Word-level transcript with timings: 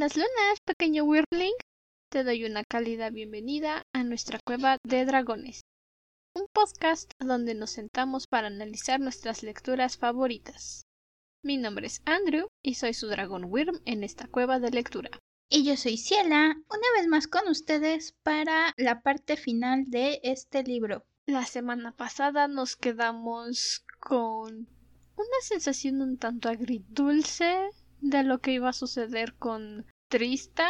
Buenas 0.00 0.16
lunas, 0.16 0.60
pequeño 0.64 1.04
Wyrmling. 1.04 1.52
Te 2.10 2.24
doy 2.24 2.46
una 2.46 2.64
cálida 2.64 3.10
bienvenida 3.10 3.82
a 3.92 4.02
nuestra 4.02 4.38
cueva 4.46 4.78
de 4.82 5.04
dragones. 5.04 5.60
Un 6.34 6.46
podcast 6.54 7.12
donde 7.18 7.54
nos 7.54 7.72
sentamos 7.72 8.26
para 8.26 8.46
analizar 8.46 8.98
nuestras 8.98 9.42
lecturas 9.42 9.98
favoritas. 9.98 10.86
Mi 11.44 11.58
nombre 11.58 11.86
es 11.86 12.00
Andrew 12.06 12.48
y 12.64 12.76
soy 12.76 12.94
su 12.94 13.08
dragón 13.08 13.44
Wyrm 13.44 13.82
en 13.84 14.02
esta 14.02 14.26
cueva 14.26 14.58
de 14.58 14.70
lectura. 14.70 15.10
Y 15.50 15.64
yo 15.64 15.76
soy 15.76 15.98
Ciela, 15.98 16.56
una 16.70 16.88
vez 16.96 17.06
más 17.06 17.26
con 17.26 17.46
ustedes 17.48 18.14
para 18.22 18.72
la 18.78 19.02
parte 19.02 19.36
final 19.36 19.84
de 19.90 20.20
este 20.22 20.62
libro. 20.62 21.04
La 21.26 21.44
semana 21.44 21.94
pasada 21.94 22.48
nos 22.48 22.74
quedamos 22.74 23.84
con 24.00 24.66
una 25.16 25.40
sensación 25.42 26.00
un 26.00 26.16
tanto 26.16 26.48
agridulce 26.48 27.68
de 28.00 28.22
lo 28.22 28.40
que 28.40 28.52
iba 28.52 28.70
a 28.70 28.74
suceder 28.74 29.34
con 29.36 29.86
Trista, 30.10 30.68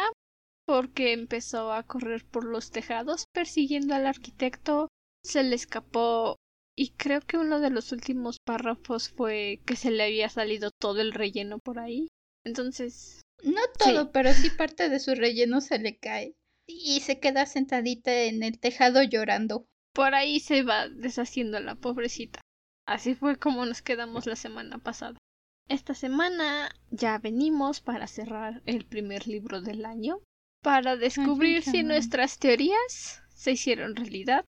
porque 0.67 1.13
empezó 1.13 1.73
a 1.73 1.83
correr 1.83 2.23
por 2.25 2.45
los 2.45 2.71
tejados 2.71 3.25
persiguiendo 3.33 3.95
al 3.95 4.05
arquitecto, 4.05 4.87
se 5.25 5.43
le 5.43 5.55
escapó 5.55 6.37
y 6.77 6.91
creo 6.91 7.21
que 7.21 7.37
uno 7.37 7.59
de 7.59 7.69
los 7.69 7.91
últimos 7.91 8.37
párrafos 8.39 9.09
fue 9.09 9.61
que 9.65 9.75
se 9.75 9.91
le 9.91 10.03
había 10.03 10.29
salido 10.29 10.71
todo 10.71 11.01
el 11.01 11.11
relleno 11.11 11.59
por 11.59 11.79
ahí. 11.79 12.07
Entonces... 12.45 13.21
No 13.43 13.61
todo, 13.77 14.11
pero 14.11 14.33
sí 14.33 14.49
parte 14.51 14.89
de 14.89 14.99
su 14.99 15.15
relleno 15.15 15.61
se 15.61 15.79
le 15.79 15.97
cae. 15.97 16.35
Y 16.67 17.01
se 17.01 17.19
queda 17.19 17.45
sentadita 17.45 18.23
en 18.23 18.43
el 18.43 18.59
tejado 18.59 19.01
llorando. 19.03 19.65
Por 19.93 20.15
ahí 20.15 20.39
se 20.39 20.63
va 20.63 20.87
deshaciendo 20.87 21.59
la 21.59 21.75
pobrecita. 21.75 22.39
Así 22.87 23.15
fue 23.15 23.37
como 23.37 23.65
nos 23.65 23.81
quedamos 23.81 24.25
la 24.25 24.35
semana 24.35 24.77
pasada. 24.77 25.17
Esta 25.67 25.93
semana 25.93 26.75
ya 26.89 27.17
venimos 27.17 27.81
para 27.81 28.07
cerrar 28.07 28.61
el 28.65 28.85
primer 28.85 29.27
libro 29.27 29.61
del 29.61 29.85
año, 29.85 30.19
para 30.61 30.97
descubrir 30.97 31.63
si 31.63 31.83
nuestras 31.83 32.37
teorías 32.37 33.23
se 33.33 33.51
hicieron 33.51 33.95
realidad 33.95 34.45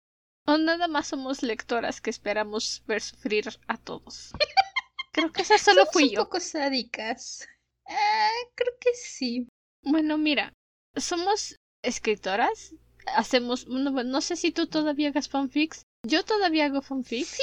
o 0.47 0.57
nada 0.57 0.89
más 0.89 1.09
somos 1.09 1.43
lectoras 1.43 2.01
que 2.01 2.09
esperamos 2.09 2.83
ver 2.87 3.03
sufrir 3.03 3.49
a 3.67 3.77
todos. 3.77 4.33
Creo 5.13 5.31
que 5.31 5.43
esa 5.43 5.59
solo 5.59 5.85
fui 5.93 6.11
yo. 6.11 6.21
un 6.21 6.27
poco 6.27 6.41
sádicas. 6.41 7.47
Ah, 7.87 8.31
creo 8.55 8.73
que 8.81 8.95
sí. 8.95 9.49
Bueno, 9.83 10.17
mira, 10.17 10.53
somos 10.97 11.57
escritoras, 11.83 12.75
hacemos, 13.17 13.67
no, 13.67 13.91
no 13.91 14.21
sé 14.21 14.37
si 14.37 14.53
tú 14.53 14.67
todavía 14.69 15.09
hagas 15.09 15.29
fanfics, 15.29 15.83
yo 16.07 16.25
todavía 16.25 16.67
hago 16.67 16.83
fanfics. 16.83 17.29
Sí. 17.29 17.43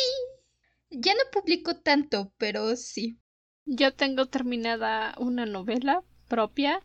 Ya 0.89 1.13
no 1.15 1.23
publico 1.31 1.75
tanto, 1.75 2.31
pero 2.37 2.75
sí. 2.75 3.19
Yo 3.65 3.93
tengo 3.93 4.27
terminada 4.27 5.15
una 5.17 5.45
novela 5.45 6.03
propia. 6.27 6.81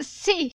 Sí, 0.00 0.52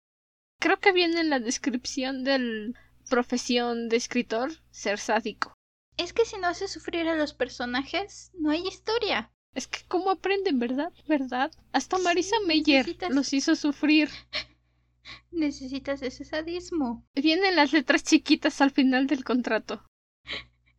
creo 0.61 0.79
que 0.79 0.93
viene 0.93 1.21
en 1.21 1.31
la 1.31 1.41
descripción 1.41 2.23
del 2.23 2.77
profesión 3.11 3.89
de 3.89 3.97
escritor 3.97 4.53
ser 4.71 4.99
sádico. 4.99 5.55
Es 5.97 6.13
que 6.13 6.25
si 6.25 6.37
no 6.39 6.47
hace 6.47 6.69
sufrir 6.69 7.09
a 7.09 7.17
los 7.17 7.35
personajes, 7.35 8.31
no 8.35 8.51
hay 8.51 8.67
historia. 8.67 9.33
Es 9.55 9.67
que 9.67 9.81
cómo 9.89 10.11
aprenden, 10.11 10.61
¿verdad? 10.61 10.93
¿Verdad? 11.09 11.51
Hasta 11.73 11.99
Marisa 11.99 12.37
Meyer 12.47 12.97
los 13.11 13.33
hizo 13.33 13.57
sufrir. 13.57 14.09
Necesitas 15.33 16.03
ese 16.03 16.25
sadismo. 16.25 17.05
Vienen 17.17 17.57
las 17.57 17.73
letras 17.73 18.05
chiquitas 18.05 18.61
al 18.61 18.71
final 18.71 19.09
del 19.09 19.25
contrato. 19.25 19.85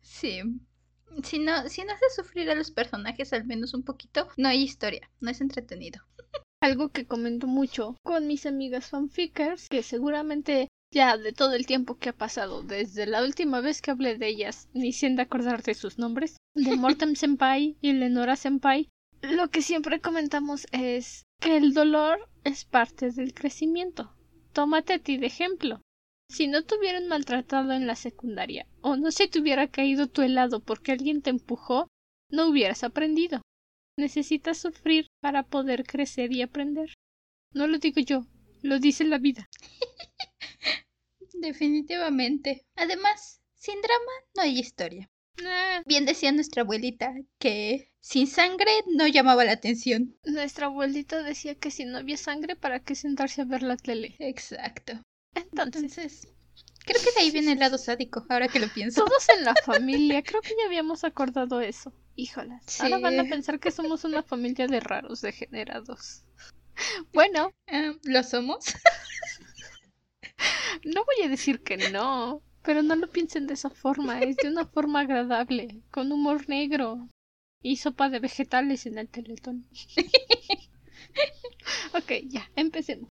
Sí 0.00 0.40
si 1.22 1.38
no, 1.38 1.68
si 1.68 1.84
no 1.84 1.92
hace 1.92 2.10
sufrir 2.14 2.50
a 2.50 2.54
los 2.54 2.70
personajes 2.70 3.32
al 3.32 3.44
menos 3.44 3.74
un 3.74 3.82
poquito, 3.82 4.28
no 4.36 4.48
hay 4.48 4.62
historia, 4.62 5.10
no 5.20 5.30
es 5.30 5.40
entretenido. 5.40 6.02
Algo 6.62 6.90
que 6.90 7.06
comento 7.06 7.46
mucho 7.46 7.96
con 8.02 8.26
mis 8.26 8.46
amigas 8.46 8.88
fanfickers, 8.88 9.68
que 9.68 9.82
seguramente 9.82 10.68
ya 10.92 11.16
de 11.16 11.32
todo 11.32 11.54
el 11.54 11.66
tiempo 11.66 11.98
que 11.98 12.08
ha 12.08 12.16
pasado, 12.16 12.62
desde 12.62 13.06
la 13.06 13.22
última 13.22 13.60
vez 13.60 13.80
que 13.80 13.92
hablé 13.92 14.18
de 14.18 14.28
ellas, 14.28 14.68
ni 14.74 14.92
siendo 14.92 15.22
acordar 15.22 15.62
de 15.62 15.74
sus 15.74 15.98
nombres, 15.98 16.36
de 16.54 16.76
Mortem 16.76 17.14
Senpai 17.16 17.76
y 17.80 17.92
Lenora 17.92 18.36
Senpai, 18.36 18.88
lo 19.22 19.48
que 19.48 19.62
siempre 19.62 20.00
comentamos 20.00 20.66
es 20.72 21.24
que 21.40 21.56
el 21.56 21.74
dolor 21.74 22.28
es 22.44 22.64
parte 22.64 23.10
del 23.10 23.34
crecimiento. 23.34 24.14
Tómate 24.52 24.94
a 24.94 24.98
ti 24.98 25.16
de 25.16 25.26
ejemplo. 25.26 25.80
Si 26.30 26.46
no 26.46 26.62
te 26.62 26.76
hubieran 26.76 27.08
maltratado 27.08 27.72
en 27.72 27.88
la 27.88 27.96
secundaria, 27.96 28.64
o 28.82 28.94
no 28.94 29.10
se 29.10 29.26
te 29.26 29.40
hubiera 29.40 29.66
caído 29.66 30.06
tu 30.06 30.22
helado 30.22 30.60
porque 30.60 30.92
alguien 30.92 31.22
te 31.22 31.30
empujó, 31.30 31.88
no 32.30 32.46
hubieras 32.46 32.84
aprendido. 32.84 33.42
Necesitas 33.96 34.58
sufrir 34.58 35.08
para 35.20 35.42
poder 35.42 35.84
crecer 35.84 36.32
y 36.32 36.42
aprender. 36.42 36.94
No 37.52 37.66
lo 37.66 37.78
digo 37.78 38.00
yo, 38.00 38.26
lo 38.62 38.78
dice 38.78 39.02
la 39.02 39.18
vida. 39.18 39.48
Definitivamente. 41.34 42.62
Además, 42.76 43.42
sin 43.56 43.82
drama 43.82 44.12
no 44.36 44.42
hay 44.42 44.56
historia. 44.56 45.10
Bien 45.84 46.06
decía 46.06 46.30
nuestra 46.30 46.62
abuelita 46.62 47.12
que 47.40 47.90
sin 47.98 48.28
sangre 48.28 48.70
no 48.86 49.08
llamaba 49.08 49.44
la 49.44 49.52
atención. 49.52 50.16
Nuestra 50.22 50.66
abuelita 50.66 51.24
decía 51.24 51.56
que 51.56 51.72
si 51.72 51.86
no 51.86 51.98
había 51.98 52.16
sangre, 52.16 52.54
¿para 52.54 52.78
qué 52.78 52.94
sentarse 52.94 53.40
a 53.40 53.46
ver 53.46 53.64
la 53.64 53.76
tele? 53.76 54.14
Exacto. 54.20 55.02
Entonces, 55.34 56.28
creo 56.84 57.00
que 57.02 57.12
de 57.12 57.20
ahí 57.20 57.30
viene 57.30 57.52
el 57.52 57.58
lado 57.58 57.78
sádico, 57.78 58.24
ahora 58.28 58.48
que 58.48 58.60
lo 58.60 58.68
pienso. 58.68 59.04
Todos 59.04 59.28
en 59.28 59.44
la 59.44 59.54
familia, 59.64 60.22
creo 60.22 60.40
que 60.40 60.54
ya 60.58 60.66
habíamos 60.66 61.04
acordado 61.04 61.60
eso. 61.60 61.92
Híjolas. 62.16 62.80
Ahora 62.80 62.98
van 62.98 63.20
a 63.20 63.24
pensar 63.24 63.60
que 63.60 63.70
somos 63.70 64.04
una 64.04 64.22
familia 64.22 64.66
de 64.66 64.80
raros 64.80 65.20
degenerados. 65.20 66.24
Bueno, 67.12 67.52
em, 67.66 67.98
¿lo 68.04 68.22
somos? 68.22 68.64
no 70.84 71.04
voy 71.04 71.26
a 71.26 71.28
decir 71.28 71.62
que 71.62 71.76
no, 71.76 72.40
pero 72.62 72.82
no 72.82 72.96
lo 72.96 73.10
piensen 73.10 73.46
de 73.46 73.52
esa 73.52 73.68
forma, 73.68 74.20
es 74.20 74.36
de 74.36 74.48
una 74.48 74.64
forma 74.64 75.00
agradable, 75.00 75.82
con 75.90 76.10
humor 76.10 76.48
negro 76.48 77.06
y 77.60 77.76
sopa 77.76 78.08
de 78.08 78.20
vegetales 78.20 78.86
en 78.86 78.96
el 78.96 79.10
teletón. 79.10 79.66
ok, 81.92 82.12
ya, 82.28 82.50
empecemos. 82.56 83.10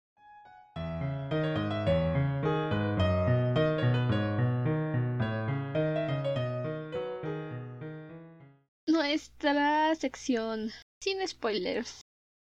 Nuestra 8.96 9.94
sección 9.94 10.70
sin 11.02 11.26
spoilers. 11.28 12.00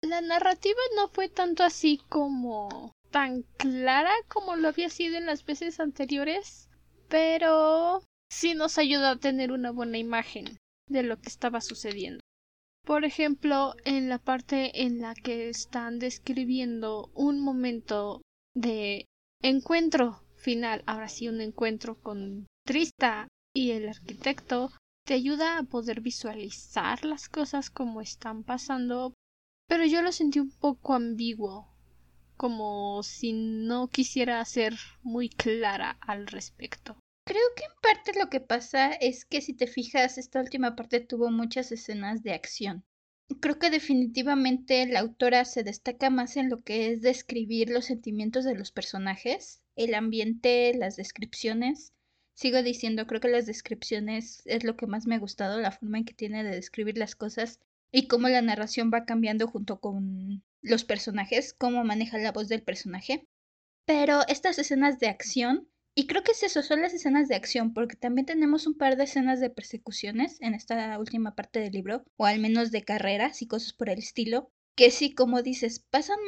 La 0.03 0.21
narrativa 0.21 0.79
no 0.95 1.09
fue 1.09 1.31
tanto 1.31 1.63
así 1.65 1.99
como 2.11 2.93
tan 3.11 3.43
clara 3.57 4.13
como 4.29 4.55
lo 4.57 4.69
había 4.69 4.91
sido 4.91 5.17
en 5.17 5.25
las 5.25 5.47
veces 5.47 5.81
anteriores, 5.81 6.69
pero 7.09 8.03
sí 8.31 8.55
nos 8.55 8.77
ayudó 8.77 9.07
a 9.07 9.17
tener 9.17 9.51
una 9.51 9.71
buena 9.71 9.97
imagen 9.97 10.59
de 10.89 11.03
lo 11.03 11.19
que 11.19 11.31
estaba 11.31 11.63
sucediendo. 11.63 12.21
Por 12.85 13.07
ejemplo, 13.07 13.75
en 13.85 14.11
la 14.11 14.19
parte 14.19 14.83
en 14.83 15.01
la 15.01 15.15
que 15.15 15.49
están 15.49 15.99
describiendo 15.99 17.11
un 17.15 17.41
momento 17.41 18.21
de 18.55 19.07
encuentro 19.43 20.23
final, 20.37 20.83
ahora 20.87 21.09
sí 21.09 21.29
un 21.29 21.41
encuentro 21.41 21.99
con 21.99 22.47
Trista 22.67 23.27
y 23.55 23.71
el 23.71 23.89
arquitecto, 23.89 24.71
te 25.07 25.15
ayuda 25.15 25.59
a 25.59 25.63
poder 25.63 26.01
visualizar 26.01 27.05
las 27.05 27.29
cosas 27.29 27.71
como 27.71 28.01
están 28.01 28.43
pasando, 28.43 29.15
pero 29.69 29.87
yo 29.87 30.03
lo 30.03 30.11
sentí 30.11 30.41
un 30.41 30.51
poco 30.51 30.95
ambiguo, 30.95 31.73
como 32.37 33.05
si 33.05 33.33
no 33.33 33.87
quisiera 33.89 34.45
ser 34.45 34.75
muy 35.05 35.29
clara 35.29 35.97
al 36.01 36.27
respecto. 36.27 36.99
Creo 37.25 37.45
que 37.57 37.65
en 37.65 37.71
parte 37.81 38.19
lo 38.19 38.29
que 38.29 38.41
pasa 38.41 38.93
es 38.95 39.25
que 39.25 39.41
si 39.41 39.55
te 39.55 39.69
fijas, 39.69 40.19
esta 40.19 40.41
última 40.41 40.75
parte 40.75 40.99
tuvo 40.99 41.31
muchas 41.31 41.71
escenas 41.71 42.25
de 42.25 42.33
acción. 42.33 42.85
Creo 43.41 43.61
que 43.61 43.71
definitivamente 43.71 44.87
la 44.87 45.01
autora 45.01 45.45
se 45.45 45.63
destaca 45.63 46.11
más 46.11 46.37
en 46.37 46.51
lo 46.51 46.59
que 46.59 46.91
es 46.91 47.01
describir 47.01 47.71
los 47.71 47.85
sentimientos 47.85 48.45
de 48.45 48.57
los 48.57 48.73
personajes, 48.73 49.63
el 49.77 49.95
ambiente, 49.95 50.75
las 50.75 50.97
descripciones, 50.97 51.93
sigo 52.37 52.63
diciendo, 52.63 53.07
creo 53.07 53.21
que 53.21 53.29
las 53.29 53.47
descripciones 53.47 54.43
es 54.45 54.63
lo 54.63 54.77
que 54.77 54.87
más 54.87 55.07
me 55.07 55.17
ha 55.17 55.19
gustado, 55.19 55.59
la 55.59 55.73
forma 55.73 55.99
en 55.99 56.05
que 56.05 56.15
tiene 56.15 56.45
de 56.45 56.55
describir 56.55 56.99
las 56.99 57.17
cosas 57.17 57.61
y 57.91 58.07
cómo 58.07 58.29
la 58.29 58.43
narración 58.43 58.91
va 58.93 59.07
cambiando 59.07 59.49
junto 59.49 59.81
con 59.81 60.45
los 60.61 60.85
personajes, 60.85 61.55
cómo 61.55 61.83
maneja 61.83 62.19
la 62.19 62.33
voz 62.33 62.49
del 62.49 62.63
personaje. 62.63 63.27
Pero 63.87 64.21
estas 64.29 64.59
escenas 64.59 64.99
de 64.99 65.09
acción, 65.09 65.69
y 65.95 66.07
creo 66.07 66.23
que 66.23 66.33
es 66.33 66.43
eso, 66.43 66.63
son 66.63 66.83
las 66.83 66.93
escenas 66.93 67.29
de 67.29 67.37
acción, 67.37 67.73
porque 67.73 67.97
también 67.97 68.27
tenemos 68.27 68.67
un 68.67 68.77
par 68.77 68.97
de 68.97 69.05
escenas 69.05 69.41
de 69.41 69.49
persecuciones 69.49 70.37
en 70.41 70.55
esta 70.55 70.99
última 70.99 71.35
parte 71.35 71.61
del 71.61 71.73
libro, 71.73 72.05
o 72.17 72.27
al 72.27 72.39
menos 72.39 72.71
de 72.71 72.83
carreras 72.83 73.41
y 73.41 73.47
cosas 73.47 73.73
por 73.73 73.89
el 73.89 73.99
estilo, 73.99 74.51
que 74.77 74.91
sí, 74.91 75.15
como 75.15 75.41
dices, 75.41 75.79
pasan 75.89 76.19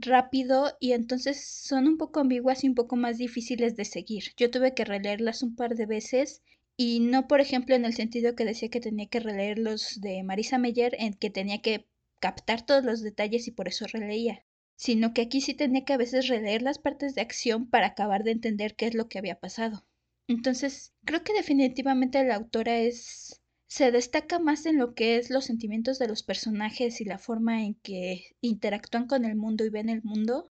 rápido 0.00 0.76
y 0.80 0.92
entonces 0.92 1.44
son 1.44 1.86
un 1.86 1.98
poco 1.98 2.20
ambiguas 2.20 2.64
y 2.64 2.68
un 2.68 2.74
poco 2.74 2.96
más 2.96 3.18
difíciles 3.18 3.76
de 3.76 3.84
seguir. 3.84 4.24
Yo 4.36 4.50
tuve 4.50 4.74
que 4.74 4.84
releerlas 4.84 5.42
un 5.42 5.56
par 5.56 5.74
de 5.76 5.86
veces 5.86 6.42
y 6.76 7.00
no, 7.00 7.28
por 7.28 7.40
ejemplo, 7.40 7.74
en 7.74 7.84
el 7.84 7.94
sentido 7.94 8.34
que 8.34 8.44
decía 8.44 8.70
que 8.70 8.80
tenía 8.80 9.06
que 9.06 9.20
releer 9.20 9.58
los 9.58 10.00
de 10.00 10.22
Marisa 10.22 10.58
Meyer, 10.58 10.96
en 10.98 11.14
que 11.14 11.30
tenía 11.30 11.60
que 11.60 11.86
captar 12.20 12.64
todos 12.64 12.84
los 12.84 13.02
detalles 13.02 13.46
y 13.48 13.50
por 13.50 13.68
eso 13.68 13.86
releía, 13.86 14.44
sino 14.76 15.12
que 15.12 15.22
aquí 15.22 15.40
sí 15.40 15.54
tenía 15.54 15.84
que 15.84 15.92
a 15.92 15.98
veces 15.98 16.28
releer 16.28 16.62
las 16.62 16.78
partes 16.78 17.14
de 17.14 17.20
acción 17.20 17.68
para 17.68 17.88
acabar 17.88 18.24
de 18.24 18.30
entender 18.32 18.76
qué 18.76 18.86
es 18.86 18.94
lo 18.94 19.08
que 19.08 19.18
había 19.18 19.38
pasado. 19.40 19.84
Entonces, 20.26 20.94
creo 21.04 21.22
que 21.22 21.32
definitivamente 21.32 22.24
la 22.24 22.36
autora 22.36 22.78
es 22.78 23.39
se 23.70 23.92
destaca 23.92 24.40
más 24.40 24.66
en 24.66 24.78
lo 24.78 24.94
que 24.94 25.16
es 25.16 25.30
los 25.30 25.44
sentimientos 25.44 26.00
de 26.00 26.08
los 26.08 26.24
personajes 26.24 27.00
y 27.00 27.04
la 27.04 27.18
forma 27.18 27.62
en 27.62 27.74
que 27.76 28.34
interactúan 28.40 29.06
con 29.06 29.24
el 29.24 29.36
mundo 29.36 29.64
y 29.64 29.70
ven 29.70 29.88
el 29.88 30.02
mundo, 30.02 30.50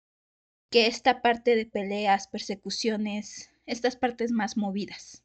que 0.71 0.87
esta 0.87 1.23
parte 1.23 1.57
de 1.57 1.65
peleas, 1.65 2.29
persecuciones, 2.29 3.51
estas 3.65 3.97
partes 3.97 4.33
más 4.33 4.59
movidas. 4.59 5.23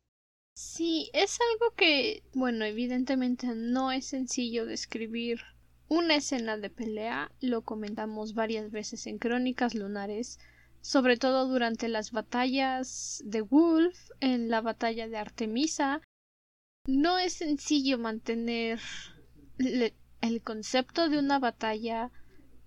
Sí, 0.55 1.09
es 1.13 1.37
algo 1.51 1.75
que, 1.75 2.23
bueno, 2.33 2.63
evidentemente 2.63 3.47
no 3.55 3.91
es 3.91 4.05
sencillo 4.05 4.65
describir 4.65 5.41
una 5.89 6.15
escena 6.15 6.55
de 6.55 6.69
pelea, 6.69 7.29
lo 7.41 7.63
comentamos 7.63 8.33
varias 8.33 8.71
veces 8.71 9.05
en 9.05 9.17
Crónicas 9.17 9.75
Lunares, 9.75 10.39
sobre 10.79 11.17
todo 11.17 11.45
durante 11.45 11.89
las 11.89 12.11
batallas 12.11 13.21
de 13.25 13.41
Wolf, 13.41 14.11
en 14.21 14.49
la 14.49 14.61
batalla 14.61 15.09
de 15.09 15.17
Artemisa. 15.17 16.01
No 16.87 17.19
es 17.19 17.33
sencillo 17.33 17.99
mantener 17.99 18.79
el 19.57 20.41
concepto 20.41 21.09
de 21.09 21.19
una 21.19 21.37
batalla 21.37 22.11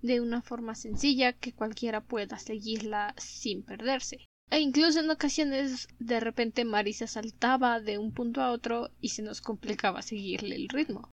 de 0.01 0.21
una 0.21 0.41
forma 0.41 0.75
sencilla 0.75 1.33
que 1.33 1.53
cualquiera 1.53 2.01
pueda 2.01 2.37
seguirla 2.39 3.13
sin 3.17 3.63
perderse. 3.63 4.25
E 4.51 4.59
incluso 4.59 4.99
en 4.99 5.09
ocasiones 5.09 5.87
de 5.99 6.19
repente 6.19 6.63
Marisa 6.63 7.07
saltaba 7.07 7.79
de 7.79 7.97
un 7.97 8.13
punto 8.13 8.41
a 8.41 8.51
otro 8.51 8.91
y 9.01 9.09
se 9.09 9.23
nos 9.23 9.41
complicaba 9.41 10.01
seguirle 10.01 10.55
el 10.55 10.69
ritmo. 10.69 11.09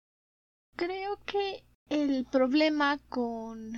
Creo 0.77 1.19
que 1.25 1.65
el 1.89 2.25
problema 2.27 2.99
con 3.09 3.73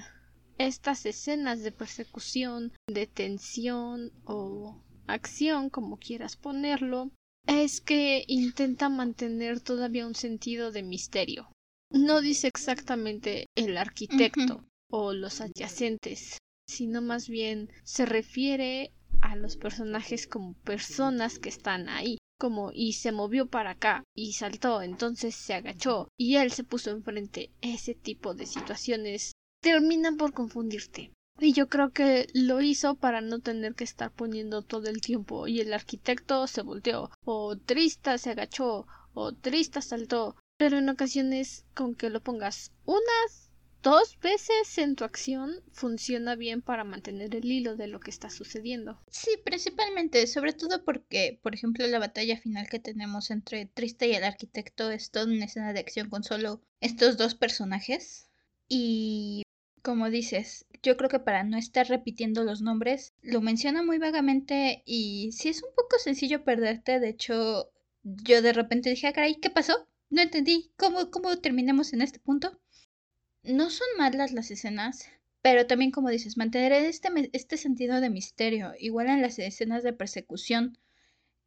estas 0.59 1.07
escenas 1.07 1.63
de 1.63 1.73
persecución, 1.73 2.73
de 2.89 3.07
tensión 3.07 4.13
o 4.25 4.83
acción, 5.07 5.71
como 5.71 5.99
quieras 5.99 6.37
ponerlo, 6.37 7.11
es 7.47 7.81
que 7.81 8.25
intenta 8.27 8.89
mantener 8.89 9.61
todavía 9.61 10.07
un 10.07 10.15
sentido 10.15 10.71
de 10.71 10.83
misterio. 10.83 11.51
No 11.91 12.21
dice 12.21 12.49
exactamente 12.49 13.47
el 13.57 13.77
arquitecto 13.77 14.65
o 14.91 15.13
los 15.13 15.41
adyacentes, 15.41 16.39
sino 16.69 17.03
más 17.03 17.29
bien 17.29 17.71
se 17.85 18.07
refiere 18.07 18.93
a 19.21 19.37
los 19.37 19.57
personajes 19.57 20.27
como 20.27 20.55
personas 20.65 21.39
que 21.39 21.49
están 21.49 21.89
ahí 21.89 22.19
como 22.39 22.73
y 22.75 22.95
se 22.95 23.13
movió 23.13 23.47
para 23.47 23.71
acá 23.71 24.03
y 24.15 24.33
saltó, 24.33 24.83
entonces 24.83 25.35
se 25.35 25.55
agachó 25.55 26.09
y 26.19 26.37
él 26.37 26.51
se 26.51 26.65
puso 26.65 26.91
enfrente. 26.91 27.51
Ese 27.61 27.95
tipo 27.95 28.35
de 28.35 28.47
situaciones 28.47 29.33
terminan 29.63 30.17
por 30.17 30.33
confundirte. 30.33 31.13
Y 31.39 31.53
yo 31.53 31.69
creo 31.69 31.91
que 31.91 32.29
lo 32.33 32.61
hizo 32.61 32.95
para 32.95 33.21
no 33.21 33.41
tener 33.41 33.75
que 33.75 33.85
estar 33.85 34.11
poniendo 34.13 34.63
todo 34.63 34.89
el 34.89 35.01
tiempo. 35.01 35.49
Y 35.49 35.61
el 35.61 35.73
arquitecto 35.73 36.47
se 36.47 36.63
volteó, 36.63 37.11
o 37.25 37.57
Trista 37.57 38.19
se 38.19 38.31
agachó, 38.31 38.87
o 39.15 39.33
Trista 39.33 39.83
saltó. 39.83 40.37
Pero 40.57 40.79
en 40.79 40.89
ocasiones, 40.89 41.65
con 41.75 41.95
que 41.97 42.11
lo 42.11 42.21
pongas 42.23 42.73
unas 42.85 43.51
dos 43.83 44.19
veces 44.21 44.79
en 44.79 44.97
tu 44.97 45.05
acción 45.05 45.61
funciona 45.71 46.37
bien 46.37 46.63
para 46.63 46.85
mantener 46.85 47.35
el 47.35 47.45
hilo 47.45 47.77
de 47.77 47.87
lo 47.87 48.01
que 48.01 48.11
está 48.11 48.31
sucediendo. 48.31 48.99
Sí, 49.11 49.31
principalmente, 49.45 50.27
sobre 50.27 50.55
todo 50.55 50.85
porque, 50.85 51.39
por 51.43 51.55
ejemplo, 51.55 51.87
la 51.87 51.99
batalla 51.99 52.39
final 52.39 52.67
que 52.69 52.79
tenemos 52.79 53.31
entre 53.31 53.67
Triste 53.67 54.09
y 54.09 54.15
el 54.15 54.25
arquitecto 54.25 54.91
es 54.91 55.11
toda 55.11 55.27
una 55.27 55.45
escena 55.45 55.75
de 55.75 55.81
acción 55.81 56.09
con 56.09 56.25
solo 56.25 56.63
estos 56.81 57.19
dos 57.19 57.35
personajes. 57.35 58.31
Y 58.69 59.43
como 59.83 60.09
dices, 60.09 60.65
yo 60.85 60.97
creo 60.97 61.11
que 61.11 61.19
para 61.19 61.43
no 61.43 61.57
estar 61.59 61.89
repitiendo 61.89 62.45
los 62.45 62.63
nombres, 62.63 63.15
lo 63.23 63.41
menciona 63.41 63.83
muy 63.83 63.99
vagamente 63.99 64.83
y 64.87 65.33
sí 65.33 65.49
es 65.49 65.63
un 65.65 65.71
poco 65.75 65.99
sencillo 65.99 66.45
perderte. 66.45 67.01
De 67.01 67.09
hecho, 67.09 67.73
yo 68.03 68.43
de 68.43 68.53
repente 68.53 68.91
dije, 68.91 69.09
ah, 69.09 69.13
caray, 69.13 69.37
¿qué 69.41 69.51
pasó? 69.51 69.89
No 70.11 70.23
entendí. 70.23 70.73
¿Cómo, 70.77 71.11
cómo 71.11 71.37
terminamos 71.39 71.93
en 71.93 72.03
este 72.03 72.21
punto? 72.21 72.61
no 73.45 73.69
son 73.69 73.87
malas 73.99 74.33
las 74.33 74.51
escenas, 74.51 75.09
pero 75.43 75.67
también 75.67 75.91
como 75.91 76.09
dices, 76.09 76.37
mantener 76.37 76.73
este, 76.73 77.09
este 77.33 77.57
sentido 77.59 78.01
de 78.01 78.11
misterio, 78.11 78.73
igual 78.79 79.09
en 79.09 79.23
las 79.23 79.39
escenas 79.39 79.83
de 79.83 79.93
persecución, 79.93 80.79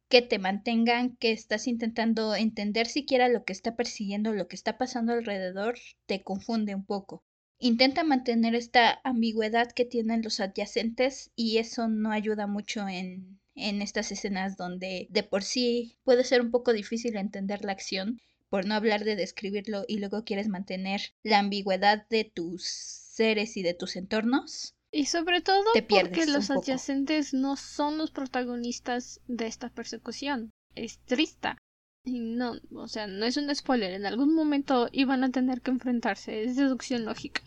que 0.08 0.22
te 0.22 0.38
mantengan, 0.38 1.16
que 1.16 1.32
estás 1.32 1.66
intentando 1.66 2.34
entender 2.34 2.86
siquiera 2.86 3.28
lo 3.28 3.44
que 3.44 3.52
está 3.52 3.76
persiguiendo, 3.76 4.32
lo 4.32 4.48
que 4.48 4.56
está 4.56 4.78
pasando 4.78 5.12
alrededor, 5.12 5.76
te 6.06 6.22
confunde 6.22 6.74
un 6.74 6.86
poco. 6.86 7.24
Intenta 7.58 8.04
mantener 8.04 8.54
esta 8.54 9.00
ambigüedad 9.02 9.72
que 9.72 9.84
tienen 9.84 10.22
los 10.22 10.38
adyacentes 10.38 11.32
y 11.34 11.58
eso 11.58 11.88
no 11.88 12.12
ayuda 12.12 12.46
mucho 12.46 12.86
en, 12.88 13.40
en 13.56 13.82
estas 13.82 14.12
escenas 14.12 14.56
donde 14.56 15.08
de 15.10 15.22
por 15.24 15.42
sí 15.42 15.96
puede 16.04 16.22
ser 16.22 16.40
un 16.40 16.50
poco 16.50 16.72
difícil 16.72 17.16
entender 17.16 17.64
la 17.64 17.72
acción 17.72 18.20
por 18.48 18.64
no 18.64 18.74
hablar 18.74 19.04
de 19.04 19.16
describirlo 19.16 19.84
y 19.88 19.98
luego 19.98 20.24
quieres 20.24 20.48
mantener 20.48 21.00
la 21.22 21.40
ambigüedad 21.40 22.06
de 22.08 22.24
tus 22.24 22.64
seres 22.64 23.56
y 23.56 23.62
de 23.62 23.74
tus 23.74 23.96
entornos. 23.96 24.74
Y 24.90 25.06
sobre 25.06 25.40
todo 25.40 25.64
porque 25.88 26.26
los 26.26 26.50
adyacentes 26.50 27.34
no 27.34 27.56
son 27.56 27.98
los 27.98 28.10
protagonistas 28.10 29.20
de 29.26 29.46
esta 29.46 29.68
persecución. 29.68 30.52
Es 30.74 30.98
trista. 31.00 31.58
Y 32.04 32.20
no, 32.20 32.54
o 32.74 32.88
sea, 32.88 33.06
no 33.06 33.24
es 33.26 33.36
un 33.36 33.54
spoiler. 33.54 33.92
En 33.92 34.06
algún 34.06 34.34
momento 34.34 34.88
iban 34.92 35.24
a 35.24 35.30
tener 35.30 35.60
que 35.60 35.70
enfrentarse. 35.70 36.44
Es 36.44 36.56
deducción 36.56 37.04
lógica. 37.04 37.42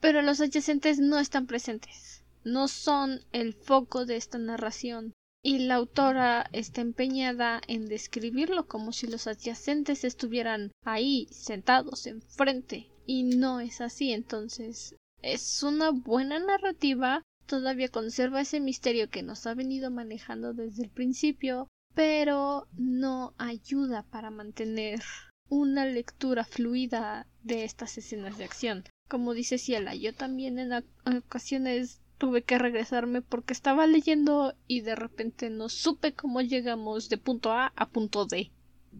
Pero 0.00 0.22
los 0.22 0.40
adyacentes 0.40 0.98
no 0.98 1.18
están 1.18 1.46
presentes. 1.46 2.22
No 2.44 2.68
son 2.68 3.20
el 3.32 3.54
foco 3.54 4.06
de 4.06 4.16
esta 4.16 4.38
narración 4.38 5.14
y 5.46 5.58
la 5.58 5.76
autora 5.76 6.50
está 6.52 6.80
empeñada 6.80 7.60
en 7.68 7.86
describirlo 7.86 8.66
como 8.66 8.90
si 8.90 9.06
los 9.06 9.28
adyacentes 9.28 10.02
estuvieran 10.02 10.72
ahí 10.84 11.28
sentados 11.30 12.08
enfrente 12.08 12.90
y 13.06 13.22
no 13.22 13.60
es 13.60 13.80
así 13.80 14.12
entonces 14.12 14.96
es 15.22 15.62
una 15.62 15.90
buena 15.90 16.40
narrativa 16.40 17.22
todavía 17.46 17.88
conserva 17.88 18.40
ese 18.40 18.58
misterio 18.58 19.08
que 19.08 19.22
nos 19.22 19.46
ha 19.46 19.54
venido 19.54 19.88
manejando 19.92 20.52
desde 20.52 20.82
el 20.82 20.90
principio 20.90 21.68
pero 21.96 22.68
no 22.76 23.34
ayuda 23.38 24.04
para 24.04 24.30
mantener 24.30 25.02
una 25.48 25.84
lectura 25.84 26.44
fluida 26.44 27.26
de 27.42 27.64
estas 27.64 27.98
escenas 27.98 28.38
de 28.38 28.44
acción 28.44 28.84
como 29.08 29.34
dice 29.34 29.58
Ciela 29.58 29.96
yo 29.96 30.14
también 30.14 30.60
en 30.60 30.72
ocasiones 31.04 32.00
tuve 32.18 32.42
que 32.42 32.58
regresarme 32.58 33.22
porque 33.22 33.52
estaba 33.52 33.86
leyendo 33.86 34.56
y 34.66 34.80
de 34.80 34.94
repente 34.94 35.50
no 35.50 35.68
supe 35.68 36.14
cómo 36.14 36.40
llegamos 36.40 37.08
de 37.08 37.18
punto 37.18 37.52
A 37.52 37.72
a 37.76 37.88
punto 37.88 38.26
D. 38.26 38.52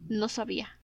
No 0.09 0.29
sabía. 0.29 0.81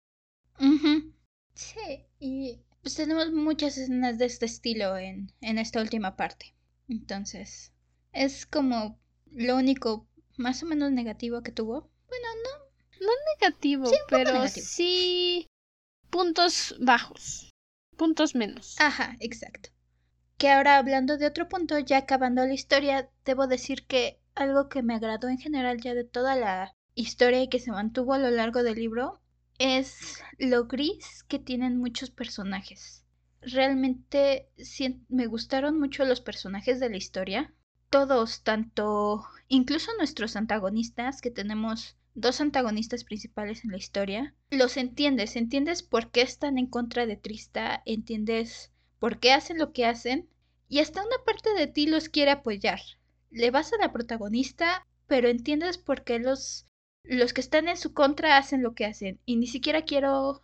Sí, 1.54 2.04
y 2.20 2.60
pues 2.82 2.94
tenemos 2.94 3.32
muchas 3.32 3.78
escenas 3.78 4.18
de 4.18 4.26
este 4.26 4.46
estilo 4.46 4.96
en, 4.96 5.32
en 5.40 5.58
esta 5.58 5.80
última 5.80 6.16
parte. 6.16 6.54
Entonces, 6.88 7.72
es 8.12 8.46
como 8.46 8.98
lo 9.30 9.56
único 9.56 10.06
más 10.36 10.62
o 10.62 10.66
menos 10.66 10.92
negativo 10.92 11.42
que 11.42 11.52
tuvo. 11.52 11.90
Bueno, 12.08 12.26
no. 12.44 13.06
No 13.06 13.12
negativo, 13.36 13.90
pero 14.08 14.48
sí 14.48 15.46
puntos 16.10 16.74
bajos. 16.80 17.50
Puntos 17.96 18.34
menos. 18.34 18.76
Ajá, 18.80 19.16
exacto 19.20 19.70
que 20.38 20.48
ahora 20.48 20.78
hablando 20.78 21.18
de 21.18 21.26
otro 21.26 21.48
punto, 21.48 21.78
ya 21.80 21.98
acabando 21.98 22.46
la 22.46 22.54
historia, 22.54 23.10
debo 23.24 23.48
decir 23.48 23.84
que 23.86 24.20
algo 24.36 24.68
que 24.68 24.82
me 24.82 24.94
agradó 24.94 25.28
en 25.28 25.38
general 25.38 25.80
ya 25.80 25.94
de 25.94 26.04
toda 26.04 26.36
la 26.36 26.72
historia 26.94 27.42
y 27.42 27.48
que 27.48 27.58
se 27.58 27.72
mantuvo 27.72 28.14
a 28.14 28.18
lo 28.18 28.30
largo 28.30 28.62
del 28.62 28.76
libro 28.76 29.20
es 29.58 30.22
lo 30.38 30.66
gris 30.66 31.24
que 31.24 31.40
tienen 31.40 31.76
muchos 31.76 32.10
personajes. 32.10 33.04
Realmente 33.40 34.48
me 35.08 35.26
gustaron 35.26 35.78
mucho 35.78 36.04
los 36.04 36.20
personajes 36.20 36.78
de 36.78 36.90
la 36.90 36.96
historia. 36.96 37.52
Todos, 37.90 38.42
tanto 38.42 39.24
incluso 39.48 39.90
nuestros 39.96 40.36
antagonistas, 40.36 41.20
que 41.20 41.30
tenemos 41.32 41.96
dos 42.20 42.40
antagonistas 42.40 43.04
principales 43.04 43.64
en 43.64 43.70
la 43.70 43.76
historia, 43.76 44.34
los 44.50 44.76
entiendes, 44.76 45.36
entiendes 45.36 45.82
por 45.82 46.10
qué 46.10 46.22
están 46.22 46.58
en 46.58 46.66
contra 46.66 47.06
de 47.06 47.16
Trista, 47.16 47.82
entiendes 47.86 48.72
por 48.98 49.18
qué 49.18 49.32
hacen 49.32 49.58
lo 49.58 49.72
que 49.72 49.86
hacen 49.86 50.28
y 50.68 50.80
hasta 50.80 51.02
una 51.02 51.16
parte 51.24 51.54
de 51.54 51.66
ti 51.66 51.86
los 51.86 52.08
quiere 52.08 52.32
apoyar. 52.32 52.80
Le 53.30 53.50
vas 53.50 53.72
a 53.72 53.78
la 53.78 53.92
protagonista, 53.92 54.86
pero 55.06 55.28
entiendes 55.28 55.78
por 55.78 56.04
qué 56.04 56.18
los, 56.18 56.66
los 57.04 57.32
que 57.32 57.40
están 57.40 57.68
en 57.68 57.76
su 57.76 57.92
contra 57.92 58.36
hacen 58.36 58.62
lo 58.62 58.74
que 58.74 58.84
hacen. 58.84 59.20
Y 59.24 59.36
ni 59.36 59.46
siquiera 59.46 59.82
quiero 59.82 60.42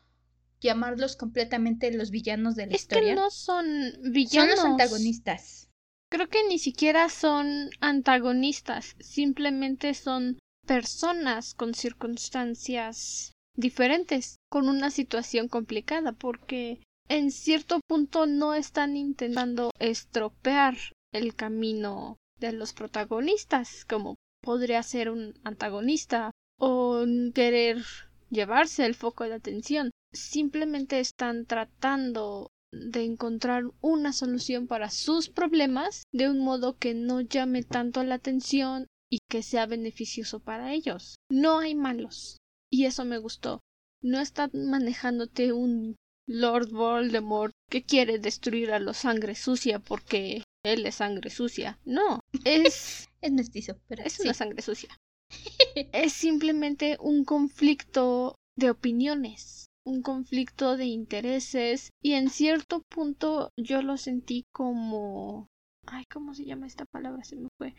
llamarlos 0.60 1.16
completamente 1.16 1.92
los 1.92 2.10
villanos 2.10 2.54
de 2.56 2.66
la 2.66 2.74
historia. 2.74 3.12
Es 3.12 3.14
que 3.16 3.20
no 3.20 3.30
son 3.30 3.66
villanos. 4.12 4.56
Son 4.56 4.70
los 4.70 4.80
antagonistas. 4.80 5.68
Creo 6.10 6.28
que 6.28 6.46
ni 6.48 6.58
siquiera 6.58 7.08
son 7.08 7.70
antagonistas, 7.80 8.94
simplemente 9.00 9.94
son 9.94 10.38
personas 10.66 11.54
con 11.54 11.74
circunstancias 11.74 13.32
diferentes, 13.56 14.36
con 14.50 14.68
una 14.68 14.90
situación 14.90 15.48
complicada, 15.48 16.12
porque 16.12 16.80
en 17.08 17.30
cierto 17.30 17.80
punto 17.86 18.26
no 18.26 18.54
están 18.54 18.96
intentando 18.96 19.70
estropear 19.78 20.76
el 21.12 21.34
camino 21.34 22.16
de 22.40 22.52
los 22.52 22.72
protagonistas, 22.72 23.84
como 23.84 24.16
podría 24.42 24.82
ser 24.82 25.10
un 25.10 25.38
antagonista 25.44 26.30
o 26.58 27.04
querer 27.34 27.82
llevarse 28.30 28.84
el 28.84 28.94
foco 28.94 29.24
de 29.24 29.34
atención. 29.34 29.90
Simplemente 30.12 31.00
están 31.00 31.46
tratando 31.46 32.48
de 32.72 33.04
encontrar 33.04 33.64
una 33.80 34.12
solución 34.12 34.66
para 34.66 34.90
sus 34.90 35.28
problemas 35.28 36.04
de 36.12 36.28
un 36.28 36.40
modo 36.40 36.76
que 36.76 36.94
no 36.94 37.20
llame 37.20 37.62
tanto 37.62 38.02
la 38.02 38.16
atención 38.16 38.86
y 39.10 39.20
que 39.28 39.42
sea 39.42 39.66
beneficioso 39.66 40.40
para 40.40 40.72
ellos. 40.72 41.16
No 41.30 41.58
hay 41.58 41.74
malos. 41.74 42.38
Y 42.70 42.86
eso 42.86 43.04
me 43.04 43.18
gustó. 43.18 43.60
No 44.02 44.20
están 44.20 44.50
manejándote 44.52 45.52
un 45.52 45.96
Lord 46.26 46.70
Voldemort 46.70 47.52
que 47.70 47.84
quiere 47.84 48.18
destruir 48.18 48.72
a 48.72 48.78
los 48.78 48.98
sangre 48.98 49.34
sucia 49.34 49.78
porque 49.78 50.42
él 50.64 50.86
es 50.86 50.96
sangre 50.96 51.30
sucia. 51.30 51.78
No, 51.84 52.20
es... 52.44 53.08
es 53.20 53.32
mestizo, 53.32 53.78
pero 53.88 54.02
es 54.04 54.20
una 54.20 54.34
sangre 54.34 54.62
sucia. 54.62 54.96
es 55.92 56.12
simplemente 56.12 56.96
un 57.00 57.24
conflicto 57.24 58.36
de 58.56 58.70
opiniones, 58.70 59.66
un 59.84 60.02
conflicto 60.02 60.76
de 60.76 60.86
intereses 60.86 61.90
y 62.02 62.12
en 62.12 62.30
cierto 62.30 62.82
punto 62.88 63.50
yo 63.56 63.82
lo 63.82 63.96
sentí 63.96 64.44
como... 64.52 65.48
Ay, 65.86 66.04
¿cómo 66.06 66.34
se 66.34 66.46
llama 66.46 66.66
esta 66.66 66.86
palabra? 66.86 67.24
Se 67.24 67.36
me 67.36 67.48
fue. 67.58 67.74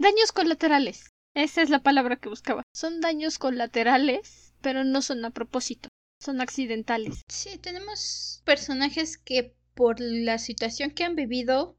Daños 0.00 0.32
colaterales. 0.32 1.10
Esa 1.34 1.60
es 1.60 1.68
la 1.68 1.82
palabra 1.82 2.16
que 2.16 2.30
buscaba. 2.30 2.62
Son 2.72 3.02
daños 3.02 3.38
colaterales, 3.38 4.54
pero 4.62 4.82
no 4.82 5.02
son 5.02 5.22
a 5.26 5.30
propósito. 5.30 5.90
Son 6.18 6.40
accidentales. 6.40 7.20
Sí, 7.28 7.58
tenemos 7.58 8.40
personajes 8.46 9.18
que 9.18 9.54
por 9.74 10.00
la 10.00 10.38
situación 10.38 10.92
que 10.92 11.04
han 11.04 11.16
vivido 11.16 11.76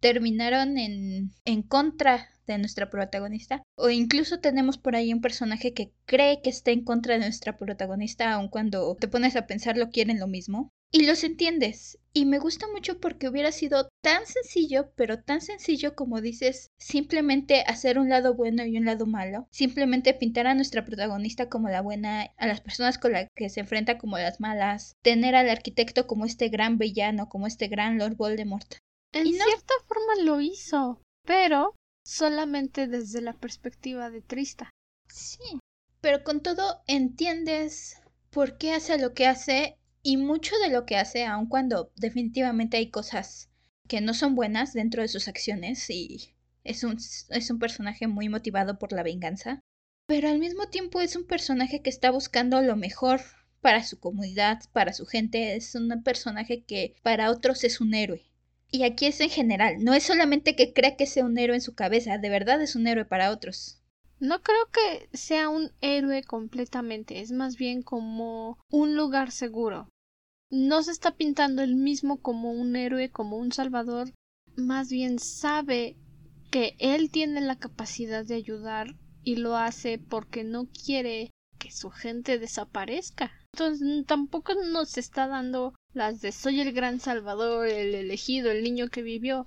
terminaron 0.00 0.78
en, 0.78 1.34
en 1.44 1.62
contra 1.62 2.30
de 2.52 2.58
nuestra 2.58 2.90
protagonista. 2.90 3.62
O 3.76 3.90
incluso 3.90 4.40
tenemos 4.40 4.78
por 4.78 4.96
ahí 4.96 5.12
un 5.12 5.20
personaje 5.20 5.72
que 5.72 5.92
cree 6.06 6.40
que 6.42 6.50
está 6.50 6.70
en 6.70 6.84
contra 6.84 7.14
de 7.14 7.20
nuestra 7.20 7.56
protagonista, 7.56 8.32
aun 8.32 8.48
cuando 8.48 8.96
te 8.96 9.08
pones 9.08 9.36
a 9.36 9.46
pensarlo 9.46 9.90
quieren 9.90 10.18
lo 10.18 10.26
mismo. 10.26 10.70
Y 10.92 11.06
los 11.06 11.22
entiendes. 11.22 11.98
Y 12.12 12.24
me 12.24 12.40
gusta 12.40 12.66
mucho 12.72 12.98
porque 12.98 13.28
hubiera 13.28 13.52
sido 13.52 13.88
tan 14.02 14.26
sencillo, 14.26 14.90
pero 14.96 15.22
tan 15.22 15.40
sencillo 15.40 15.94
como 15.94 16.20
dices, 16.20 16.66
simplemente 16.80 17.62
hacer 17.62 17.96
un 18.00 18.08
lado 18.08 18.34
bueno 18.34 18.64
y 18.64 18.76
un 18.76 18.86
lado 18.86 19.06
malo. 19.06 19.46
Simplemente 19.52 20.14
pintar 20.14 20.48
a 20.48 20.54
nuestra 20.54 20.84
protagonista 20.84 21.48
como 21.48 21.68
la 21.68 21.82
buena, 21.82 22.30
a 22.36 22.46
las 22.48 22.60
personas 22.60 22.98
con 22.98 23.12
las 23.12 23.28
que 23.36 23.48
se 23.48 23.60
enfrenta 23.60 23.98
como 23.98 24.18
las 24.18 24.40
malas. 24.40 24.94
Tener 25.02 25.36
al 25.36 25.48
arquitecto 25.48 26.08
como 26.08 26.26
este 26.26 26.48
gran 26.48 26.78
villano, 26.78 27.28
como 27.28 27.46
este 27.46 27.68
gran 27.68 27.96
Lord 27.96 28.16
Voldemort. 28.16 28.74
En 29.12 29.26
cierta 29.26 29.74
forma 29.86 30.24
lo 30.24 30.40
hizo, 30.40 31.00
pero 31.24 31.76
solamente 32.04 32.86
desde 32.86 33.20
la 33.20 33.34
perspectiva 33.34 34.10
de 34.10 34.22
Trista. 34.22 34.70
Sí, 35.08 35.58
pero 36.00 36.24
con 36.24 36.40
todo 36.40 36.82
entiendes 36.86 38.00
por 38.30 38.58
qué 38.58 38.72
hace 38.72 38.98
lo 38.98 39.12
que 39.12 39.26
hace 39.26 39.76
y 40.02 40.16
mucho 40.16 40.56
de 40.58 40.70
lo 40.70 40.86
que 40.86 40.96
hace, 40.96 41.26
aun 41.26 41.46
cuando 41.46 41.92
definitivamente 41.96 42.76
hay 42.76 42.90
cosas 42.90 43.50
que 43.88 44.00
no 44.00 44.14
son 44.14 44.34
buenas 44.34 44.72
dentro 44.72 45.02
de 45.02 45.08
sus 45.08 45.28
acciones 45.28 45.90
y 45.90 46.34
es 46.64 46.84
un, 46.84 46.96
es 46.96 47.50
un 47.50 47.58
personaje 47.58 48.06
muy 48.06 48.28
motivado 48.28 48.78
por 48.78 48.92
la 48.92 49.02
venganza, 49.02 49.60
pero 50.06 50.28
al 50.28 50.38
mismo 50.38 50.68
tiempo 50.68 51.00
es 51.00 51.16
un 51.16 51.26
personaje 51.26 51.82
que 51.82 51.90
está 51.90 52.10
buscando 52.10 52.62
lo 52.62 52.76
mejor 52.76 53.20
para 53.60 53.84
su 53.84 54.00
comunidad, 54.00 54.60
para 54.72 54.92
su 54.92 55.06
gente, 55.06 55.54
es 55.54 55.74
un 55.74 56.02
personaje 56.02 56.64
que 56.64 56.94
para 57.02 57.30
otros 57.30 57.64
es 57.64 57.80
un 57.80 57.94
héroe. 57.94 58.29
Y 58.70 58.84
aquí 58.84 59.06
es 59.06 59.20
en 59.20 59.30
general, 59.30 59.82
no 59.82 59.94
es 59.94 60.04
solamente 60.04 60.54
que 60.54 60.72
crea 60.72 60.96
que 60.96 61.06
sea 61.06 61.24
un 61.24 61.38
héroe 61.38 61.56
en 61.56 61.62
su 61.62 61.74
cabeza, 61.74 62.18
de 62.18 62.28
verdad 62.28 62.62
es 62.62 62.76
un 62.76 62.86
héroe 62.86 63.04
para 63.04 63.30
otros. 63.32 63.80
No 64.20 64.42
creo 64.42 64.66
que 64.70 65.08
sea 65.16 65.48
un 65.48 65.72
héroe 65.80 66.22
completamente, 66.22 67.20
es 67.20 67.32
más 67.32 67.56
bien 67.56 67.82
como 67.82 68.58
un 68.70 68.94
lugar 68.94 69.32
seguro. 69.32 69.88
No 70.50 70.82
se 70.82 70.92
está 70.92 71.16
pintando 71.16 71.62
el 71.62 71.74
mismo 71.74 72.20
como 72.20 72.52
un 72.52 72.76
héroe, 72.76 73.10
como 73.10 73.38
un 73.38 73.50
salvador, 73.50 74.12
más 74.56 74.90
bien 74.90 75.18
sabe 75.18 75.96
que 76.50 76.76
él 76.78 77.10
tiene 77.10 77.40
la 77.40 77.56
capacidad 77.56 78.24
de 78.24 78.34
ayudar 78.34 78.96
y 79.22 79.36
lo 79.36 79.56
hace 79.56 79.98
porque 79.98 80.44
no 80.44 80.66
quiere 80.66 81.30
que 81.58 81.70
su 81.70 81.90
gente 81.90 82.38
desaparezca. 82.38 83.32
Entonces 83.52 84.06
tampoco 84.06 84.54
nos 84.54 84.98
está 84.98 85.28
dando 85.28 85.74
las 85.92 86.20
de 86.20 86.32
soy 86.32 86.60
el 86.60 86.72
gran 86.72 87.00
salvador, 87.00 87.66
el 87.66 87.94
elegido, 87.94 88.50
el 88.50 88.62
niño 88.62 88.88
que 88.88 89.02
vivió. 89.02 89.46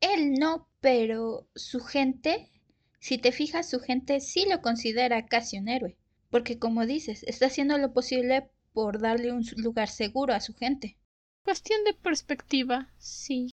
Él 0.00 0.34
no, 0.34 0.68
pero 0.80 1.48
su 1.54 1.80
gente, 1.80 2.50
si 2.98 3.18
te 3.18 3.32
fijas, 3.32 3.68
su 3.68 3.80
gente 3.80 4.20
sí 4.20 4.46
lo 4.48 4.62
considera 4.62 5.26
casi 5.26 5.58
un 5.58 5.68
héroe. 5.68 5.96
Porque 6.30 6.58
como 6.58 6.86
dices, 6.86 7.22
está 7.24 7.46
haciendo 7.46 7.76
lo 7.78 7.92
posible 7.92 8.50
por 8.72 9.00
darle 9.00 9.32
un 9.32 9.44
lugar 9.56 9.88
seguro 9.88 10.34
a 10.34 10.40
su 10.40 10.54
gente. 10.54 10.96
Cuestión 11.44 11.82
de 11.84 11.94
perspectiva, 11.94 12.92
sí. 12.98 13.50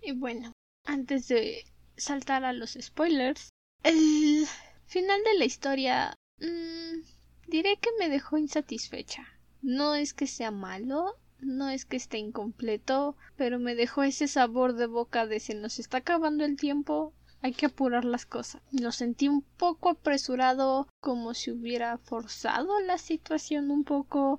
Y 0.00 0.12
bueno, 0.12 0.52
antes 0.84 1.28
de 1.28 1.64
saltar 1.96 2.44
a 2.44 2.52
los 2.52 2.76
spoilers, 2.80 3.50
el 3.84 4.46
final 4.86 5.22
de 5.24 5.38
la 5.38 5.44
historia 5.44 6.14
mmm, 6.38 7.02
diré 7.46 7.76
que 7.76 7.90
me 7.98 8.08
dejó 8.08 8.38
insatisfecha. 8.38 9.31
No 9.62 9.94
es 9.94 10.12
que 10.12 10.26
sea 10.26 10.50
malo, 10.50 11.16
no 11.40 11.68
es 11.68 11.84
que 11.84 11.96
esté 11.96 12.18
incompleto, 12.18 13.16
pero 13.36 13.58
me 13.58 13.74
dejó 13.74 14.02
ese 14.02 14.28
sabor 14.28 14.74
de 14.74 14.86
boca 14.86 15.26
de 15.26 15.40
se 15.40 15.54
nos 15.54 15.78
está 15.78 15.98
acabando 15.98 16.44
el 16.44 16.56
tiempo, 16.56 17.14
hay 17.42 17.52
que 17.52 17.66
apurar 17.66 18.04
las 18.04 18.26
cosas. 18.26 18.62
Lo 18.70 18.92
sentí 18.92 19.28
un 19.28 19.42
poco 19.42 19.90
apresurado, 19.90 20.88
como 21.00 21.34
si 21.34 21.50
hubiera 21.50 21.98
forzado 21.98 22.80
la 22.80 22.98
situación 22.98 23.70
un 23.70 23.84
poco 23.84 24.38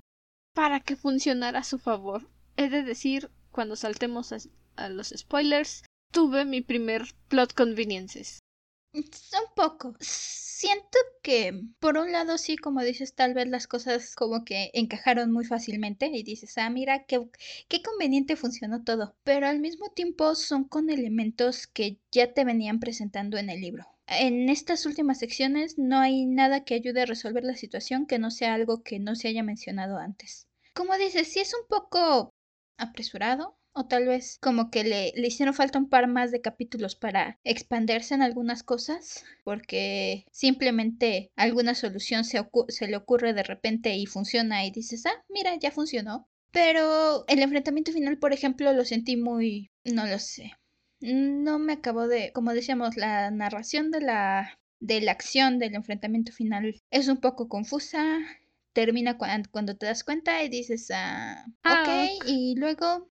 para 0.53 0.79
que 0.79 0.95
funcionara 0.95 1.59
a 1.59 1.63
su 1.63 1.79
favor. 1.79 2.29
He 2.55 2.69
de 2.69 2.83
decir, 2.83 3.29
cuando 3.51 3.75
saltemos 3.75 4.33
a, 4.75 4.89
los 4.89 5.13
spoilers, 5.15 5.83
tuve 6.11 6.45
mi 6.45 6.61
primer 6.61 7.03
plot 7.27 7.53
conveniences. 7.53 8.39
Un 8.93 9.03
poco 9.55 9.95
siento 9.99 10.97
que, 11.21 11.61
por 11.79 11.97
un 11.97 12.13
lado, 12.13 12.37
sí, 12.37 12.55
como 12.55 12.81
dices, 12.81 13.15
tal 13.15 13.33
vez 13.33 13.47
las 13.47 13.67
cosas 13.67 14.15
como 14.15 14.45
que 14.45 14.71
encajaron 14.73 15.31
muy 15.31 15.43
fácilmente 15.43 16.05
y 16.13 16.23
dices, 16.23 16.57
ah, 16.57 16.69
mira, 16.69 17.03
qué, 17.05 17.27
qué 17.67 17.81
conveniente 17.81 18.37
funcionó 18.37 18.83
todo. 18.83 19.15
Pero 19.23 19.47
al 19.47 19.59
mismo 19.59 19.89
tiempo 19.89 20.35
son 20.35 20.63
con 20.63 20.89
elementos 20.89 21.67
que 21.67 21.97
ya 22.11 22.33
te 22.33 22.45
venían 22.45 22.79
presentando 22.79 23.37
en 23.37 23.49
el 23.49 23.59
libro. 23.59 23.85
En 24.07 24.47
estas 24.47 24.85
últimas 24.85 25.19
secciones 25.19 25.77
no 25.77 25.99
hay 25.99 26.25
nada 26.25 26.63
que 26.63 26.75
ayude 26.75 27.01
a 27.01 27.05
resolver 27.05 27.43
la 27.43 27.57
situación 27.57 28.05
que 28.05 28.19
no 28.19 28.31
sea 28.31 28.53
algo 28.53 28.83
que 28.83 28.99
no 28.99 29.15
se 29.15 29.27
haya 29.27 29.43
mencionado 29.43 29.97
antes. 29.97 30.47
Como 30.73 30.97
dices, 30.97 31.27
sí 31.27 31.41
es 31.41 31.53
un 31.53 31.67
poco 31.67 32.29
apresurado, 32.77 33.57
o 33.73 33.85
tal 33.85 34.07
vez 34.07 34.37
como 34.41 34.69
que 34.69 34.83
le, 34.83 35.11
le, 35.15 35.27
hicieron 35.27 35.53
falta 35.53 35.79
un 35.79 35.89
par 35.89 36.07
más 36.07 36.31
de 36.31 36.41
capítulos 36.41 36.95
para 36.95 37.39
expandirse 37.43 38.13
en 38.13 38.21
algunas 38.21 38.63
cosas, 38.63 39.25
porque 39.43 40.25
simplemente 40.31 41.31
alguna 41.35 41.75
solución 41.75 42.23
se, 42.23 42.47
se 42.69 42.87
le 42.87 42.95
ocurre 42.95 43.33
de 43.33 43.43
repente 43.43 43.95
y 43.95 44.05
funciona 44.05 44.65
y 44.65 44.71
dices, 44.71 45.05
ah, 45.05 45.23
mira, 45.29 45.55
ya 45.55 45.71
funcionó. 45.71 46.27
Pero 46.51 47.25
el 47.27 47.41
enfrentamiento 47.41 47.91
final, 47.91 48.19
por 48.19 48.31
ejemplo, 48.31 48.71
lo 48.73 48.85
sentí 48.85 49.17
muy... 49.17 49.71
no 49.83 50.05
lo 50.05 50.19
sé. 50.19 50.53
No 51.01 51.57
me 51.57 51.73
acabó 51.73 52.07
de... 52.07 52.31
como 52.31 52.53
decíamos, 52.53 52.95
la 52.95 53.31
narración 53.31 53.89
de 53.89 54.01
la 54.01 54.59
de 54.79 54.99
la 54.99 55.13
acción 55.13 55.59
del 55.59 55.75
enfrentamiento 55.75 56.33
final 56.33 56.75
es 56.91 57.07
un 57.07 57.17
poco 57.17 57.47
confusa. 57.47 58.19
Termina 58.73 59.17
cuando, 59.17 59.77
te 59.77 59.85
das 59.85 60.03
cuenta 60.03 60.43
y 60.43 60.49
dices, 60.49 60.91
ah, 60.93 61.45
ah 61.63 62.11
ok, 62.17 62.27
y 62.27 62.55
luego 62.57 63.09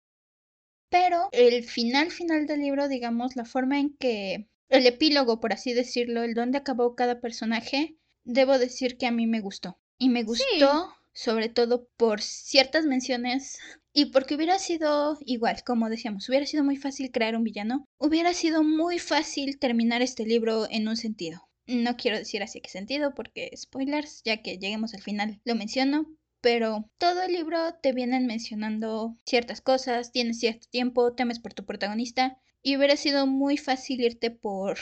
pero 0.88 1.28
el 1.32 1.64
final 1.64 2.10
final 2.10 2.46
del 2.46 2.60
libro, 2.60 2.88
digamos, 2.88 3.36
la 3.36 3.44
forma 3.44 3.78
en 3.78 3.96
que 3.96 4.48
el 4.68 4.86
epílogo, 4.86 5.40
por 5.40 5.52
así 5.52 5.72
decirlo, 5.72 6.22
el 6.22 6.34
donde 6.34 6.58
acabó 6.58 6.94
cada 6.94 7.20
personaje, 7.20 7.96
debo 8.24 8.58
decir 8.58 8.96
que 8.96 9.06
a 9.06 9.10
mí 9.10 9.26
me 9.26 9.40
gustó. 9.40 9.78
Y 9.98 10.08
me 10.10 10.22
gustó 10.22 10.92
sobre 11.18 11.48
todo 11.48 11.88
por 11.96 12.22
ciertas 12.22 12.84
menciones 12.84 13.58
y 13.92 14.06
porque 14.12 14.36
hubiera 14.36 14.60
sido 14.60 15.18
igual, 15.22 15.64
como 15.64 15.88
decíamos, 15.88 16.28
hubiera 16.28 16.46
sido 16.46 16.62
muy 16.62 16.76
fácil 16.76 17.10
crear 17.10 17.34
un 17.34 17.42
villano, 17.42 17.84
hubiera 17.98 18.32
sido 18.34 18.62
muy 18.62 19.00
fácil 19.00 19.58
terminar 19.58 20.00
este 20.00 20.24
libro 20.24 20.68
en 20.70 20.86
un 20.86 20.96
sentido. 20.96 21.40
No 21.66 21.96
quiero 21.96 22.18
decir 22.18 22.42
así 22.44 22.60
qué 22.60 22.70
sentido 22.70 23.14
porque 23.16 23.50
spoilers, 23.56 24.22
ya 24.24 24.42
que 24.42 24.58
lleguemos 24.58 24.94
al 24.94 25.02
final 25.02 25.40
lo 25.44 25.56
menciono, 25.56 26.06
pero 26.40 26.88
todo 26.98 27.22
el 27.22 27.32
libro 27.32 27.74
te 27.82 27.92
vienen 27.92 28.26
mencionando 28.26 29.16
ciertas 29.24 29.60
cosas, 29.60 30.12
tienes 30.12 30.38
cierto 30.38 30.66
tiempo, 30.70 31.14
temes 31.14 31.40
por 31.40 31.54
tu 31.54 31.64
protagonista 31.64 32.38
y 32.62 32.76
hubiera 32.76 32.96
sido 32.96 33.26
muy 33.26 33.56
fácil 33.56 34.00
irte 34.00 34.30
por 34.30 34.78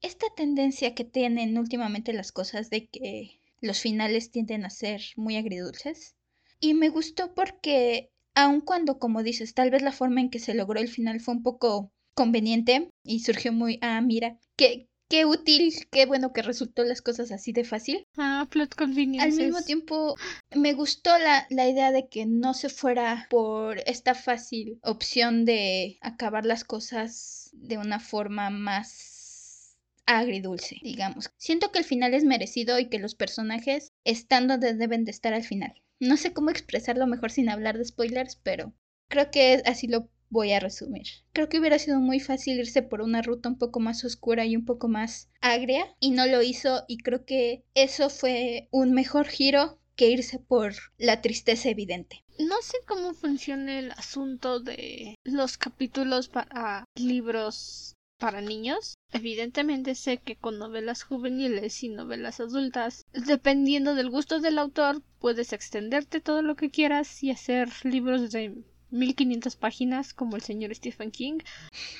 esta 0.00 0.26
tendencia 0.36 0.94
que 0.94 1.04
tienen 1.04 1.58
últimamente 1.58 2.12
las 2.12 2.32
cosas 2.32 2.70
de 2.70 2.88
que 2.88 3.40
los 3.60 3.80
finales 3.80 4.30
tienden 4.30 4.64
a 4.64 4.70
ser 4.70 5.02
muy 5.16 5.36
agridulces. 5.36 6.14
Y 6.60 6.74
me 6.74 6.88
gustó 6.88 7.34
porque 7.34 8.10
aun 8.34 8.60
cuando, 8.60 8.98
como 8.98 9.22
dices, 9.22 9.54
tal 9.54 9.70
vez 9.70 9.82
la 9.82 9.92
forma 9.92 10.20
en 10.20 10.30
que 10.30 10.38
se 10.38 10.54
logró 10.54 10.80
el 10.80 10.88
final 10.88 11.20
fue 11.20 11.34
un 11.34 11.42
poco 11.42 11.92
conveniente 12.14 12.90
y 13.02 13.20
surgió 13.20 13.52
muy, 13.52 13.78
ah, 13.82 14.00
mira, 14.00 14.38
qué, 14.56 14.88
qué 15.08 15.24
útil, 15.24 15.72
qué 15.90 16.06
bueno 16.06 16.32
que 16.32 16.42
resultó 16.42 16.84
las 16.84 17.02
cosas 17.02 17.32
así 17.32 17.52
de 17.52 17.64
fácil. 17.64 18.06
Ah, 18.16 18.46
plot 18.50 18.74
convenience. 18.74 19.28
Al 19.28 19.34
mismo 19.34 19.62
tiempo, 19.62 20.16
me 20.54 20.74
gustó 20.74 21.16
la, 21.18 21.46
la 21.50 21.68
idea 21.68 21.92
de 21.92 22.08
que 22.08 22.26
no 22.26 22.54
se 22.54 22.68
fuera 22.68 23.26
por 23.30 23.78
esta 23.86 24.14
fácil 24.14 24.78
opción 24.82 25.44
de 25.44 25.98
acabar 26.00 26.44
las 26.44 26.64
cosas 26.64 27.50
de 27.52 27.78
una 27.78 28.00
forma 28.00 28.50
más 28.50 29.76
agridulce, 30.06 30.76
digamos. 30.82 31.30
Siento 31.36 31.70
que 31.70 31.78
el 31.78 31.84
final 31.84 32.14
es 32.14 32.24
merecido 32.24 32.78
y 32.78 32.88
que 32.88 32.98
los 32.98 33.14
personajes 33.14 33.92
están 34.04 34.48
donde 34.48 34.74
deben 34.74 35.04
de 35.04 35.10
estar 35.10 35.34
al 35.34 35.44
final. 35.44 35.82
No 36.00 36.16
sé 36.16 36.32
cómo 36.32 36.50
expresarlo 36.50 37.06
mejor 37.06 37.30
sin 37.30 37.50
hablar 37.50 37.76
de 37.76 37.84
spoilers, 37.84 38.36
pero 38.36 38.72
creo 39.08 39.30
que 39.30 39.62
así 39.66 39.86
lo 39.86 40.08
voy 40.30 40.52
a 40.52 40.60
resumir. 40.60 41.06
Creo 41.32 41.48
que 41.48 41.58
hubiera 41.58 41.78
sido 41.78 42.00
muy 42.00 42.20
fácil 42.20 42.58
irse 42.58 42.82
por 42.82 43.00
una 43.00 43.22
ruta 43.22 43.48
un 43.48 43.58
poco 43.58 43.80
más 43.80 44.04
oscura 44.04 44.44
y 44.46 44.56
un 44.56 44.64
poco 44.64 44.88
más 44.88 45.28
agria 45.40 45.94
y 46.00 46.10
no 46.10 46.26
lo 46.26 46.42
hizo 46.42 46.84
y 46.88 46.98
creo 46.98 47.24
que 47.24 47.64
eso 47.74 48.10
fue 48.10 48.68
un 48.70 48.92
mejor 48.92 49.26
giro 49.26 49.78
que 49.96 50.08
irse 50.08 50.38
por 50.38 50.74
la 50.96 51.20
tristeza 51.22 51.68
evidente. 51.68 52.24
No 52.38 52.54
sé 52.62 52.76
cómo 52.86 53.14
funciona 53.14 53.80
el 53.80 53.90
asunto 53.92 54.60
de 54.60 55.16
los 55.24 55.58
capítulos 55.58 56.28
para 56.28 56.84
libros 56.94 57.96
para 58.18 58.40
niños. 58.40 58.94
Evidentemente 59.12 59.94
sé 59.94 60.18
que 60.18 60.36
con 60.36 60.58
novelas 60.58 61.02
juveniles 61.02 61.82
y 61.82 61.88
novelas 61.88 62.40
adultas, 62.40 63.06
dependiendo 63.12 63.94
del 63.94 64.10
gusto 64.10 64.40
del 64.40 64.58
autor, 64.58 65.02
puedes 65.18 65.52
extenderte 65.52 66.20
todo 66.20 66.42
lo 66.42 66.56
que 66.56 66.70
quieras 66.70 67.22
y 67.22 67.30
hacer 67.30 67.68
libros 67.84 68.30
de 68.30 68.54
1500 68.90 69.56
páginas 69.56 70.14
como 70.14 70.36
el 70.36 70.42
señor 70.42 70.74
Stephen 70.74 71.10
King. 71.10 71.38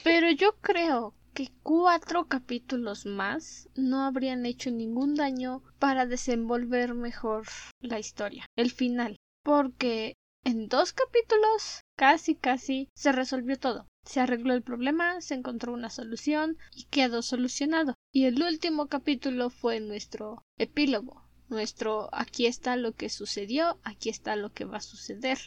Pero 0.05 0.31
yo 0.31 0.57
creo 0.61 1.15
que 1.35 1.51
cuatro 1.63 2.27
capítulos 2.27 3.07
más 3.07 3.69
no 3.77 4.03
habrían 4.03 4.47
hecho 4.47 4.71
ningún 4.71 5.15
daño 5.15 5.63
para 5.79 6.07
desenvolver 6.07 6.95
mejor 6.95 7.47
la 7.81 7.99
historia, 7.99 8.47
el 8.57 8.71
final. 8.71 9.17
Porque 9.45 10.15
en 10.45 10.69
dos 10.69 10.93
capítulos 10.93 11.83
casi 11.97 12.35
casi 12.35 12.89
se 12.95 13.13
resolvió 13.13 13.59
todo. 13.59 13.87
Se 14.05 14.21
arregló 14.21 14.55
el 14.55 14.63
problema, 14.63 15.21
se 15.21 15.35
encontró 15.35 15.75
una 15.75 15.91
solución 15.91 16.57
y 16.75 16.85
quedó 16.85 17.23
solucionado. 17.23 17.95
Y 18.13 18.25
el 18.25 18.43
último 18.43 18.87
capítulo 18.87 19.51
fue 19.51 19.81
nuestro 19.81 20.43
epílogo, 20.57 21.29
nuestro 21.49 22.09
aquí 22.13 22.47
está 22.47 22.77
lo 22.77 22.93
que 22.93 23.09
sucedió, 23.09 23.79
aquí 23.83 24.09
está 24.09 24.37
lo 24.37 24.53
que 24.53 24.65
va 24.65 24.79
a 24.79 24.81
suceder. 24.81 25.39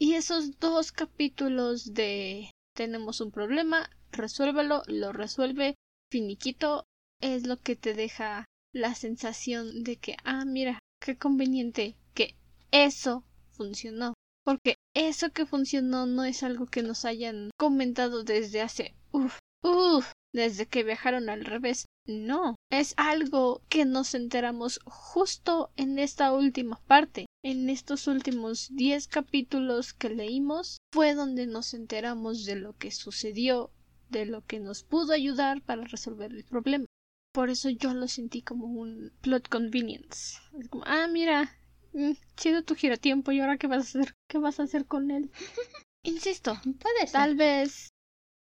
Y 0.00 0.14
esos 0.14 0.58
dos 0.60 0.92
capítulos 0.92 1.92
de 1.92 2.50
tenemos 2.76 3.20
un 3.20 3.32
problema, 3.32 3.90
resuélvelo, 4.12 4.82
lo 4.86 5.12
resuelve, 5.12 5.74
finiquito, 6.12 6.84
es 7.20 7.46
lo 7.46 7.56
que 7.56 7.74
te 7.74 7.94
deja 7.94 8.44
la 8.72 8.94
sensación 8.94 9.82
de 9.82 9.96
que, 9.96 10.16
ah, 10.22 10.44
mira, 10.44 10.78
qué 11.00 11.16
conveniente 11.16 11.96
que 12.14 12.36
eso 12.70 13.24
funcionó. 13.50 14.14
Porque 14.44 14.76
eso 14.94 15.30
que 15.30 15.46
funcionó 15.46 16.06
no 16.06 16.24
es 16.24 16.44
algo 16.44 16.66
que 16.66 16.82
nos 16.82 17.04
hayan 17.04 17.50
comentado 17.58 18.22
desde 18.22 18.60
hace, 18.60 18.94
uff, 19.10 19.38
uff, 19.64 20.12
desde 20.32 20.66
que 20.66 20.84
viajaron 20.84 21.28
al 21.28 21.44
revés. 21.44 21.86
No, 22.06 22.56
es 22.70 22.94
algo 22.96 23.60
que 23.68 23.84
nos 23.84 24.14
enteramos 24.14 24.80
justo 24.84 25.70
en 25.76 25.98
esta 25.98 26.32
última 26.32 26.80
parte. 26.86 27.26
En 27.44 27.68
estos 27.68 28.06
últimos 28.06 28.68
diez 28.72 29.08
capítulos 29.08 29.92
que 29.92 30.08
leímos 30.08 30.78
fue 30.92 31.14
donde 31.14 31.46
nos 31.46 31.74
enteramos 31.74 32.44
de 32.44 32.56
lo 32.56 32.76
que 32.76 32.90
sucedió, 32.90 33.70
de 34.08 34.26
lo 34.26 34.44
que 34.44 34.58
nos 34.58 34.84
pudo 34.84 35.12
ayudar 35.12 35.60
para 35.62 35.84
resolver 35.84 36.32
el 36.32 36.44
problema. 36.44 36.86
Por 37.32 37.50
eso 37.50 37.68
yo 37.68 37.92
lo 37.92 38.08
sentí 38.08 38.42
como 38.42 38.66
un 38.66 39.12
plot 39.20 39.48
convenience. 39.48 40.38
Es 40.58 40.68
como, 40.68 40.84
ah, 40.86 41.06
mira, 41.08 41.54
mm, 41.92 42.12
chido 42.36 42.62
tu 42.62 42.74
giratiempo 42.74 43.32
y 43.32 43.40
ahora 43.40 43.58
qué 43.58 43.66
vas 43.66 43.78
a 43.78 44.00
hacer, 44.00 44.14
qué 44.28 44.38
vas 44.38 44.58
a 44.58 44.64
hacer 44.64 44.86
con 44.86 45.10
él. 45.10 45.30
Insisto, 46.02 46.58
puede 46.62 47.00
ser. 47.00 47.12
Tal 47.12 47.36
vez 47.36 47.90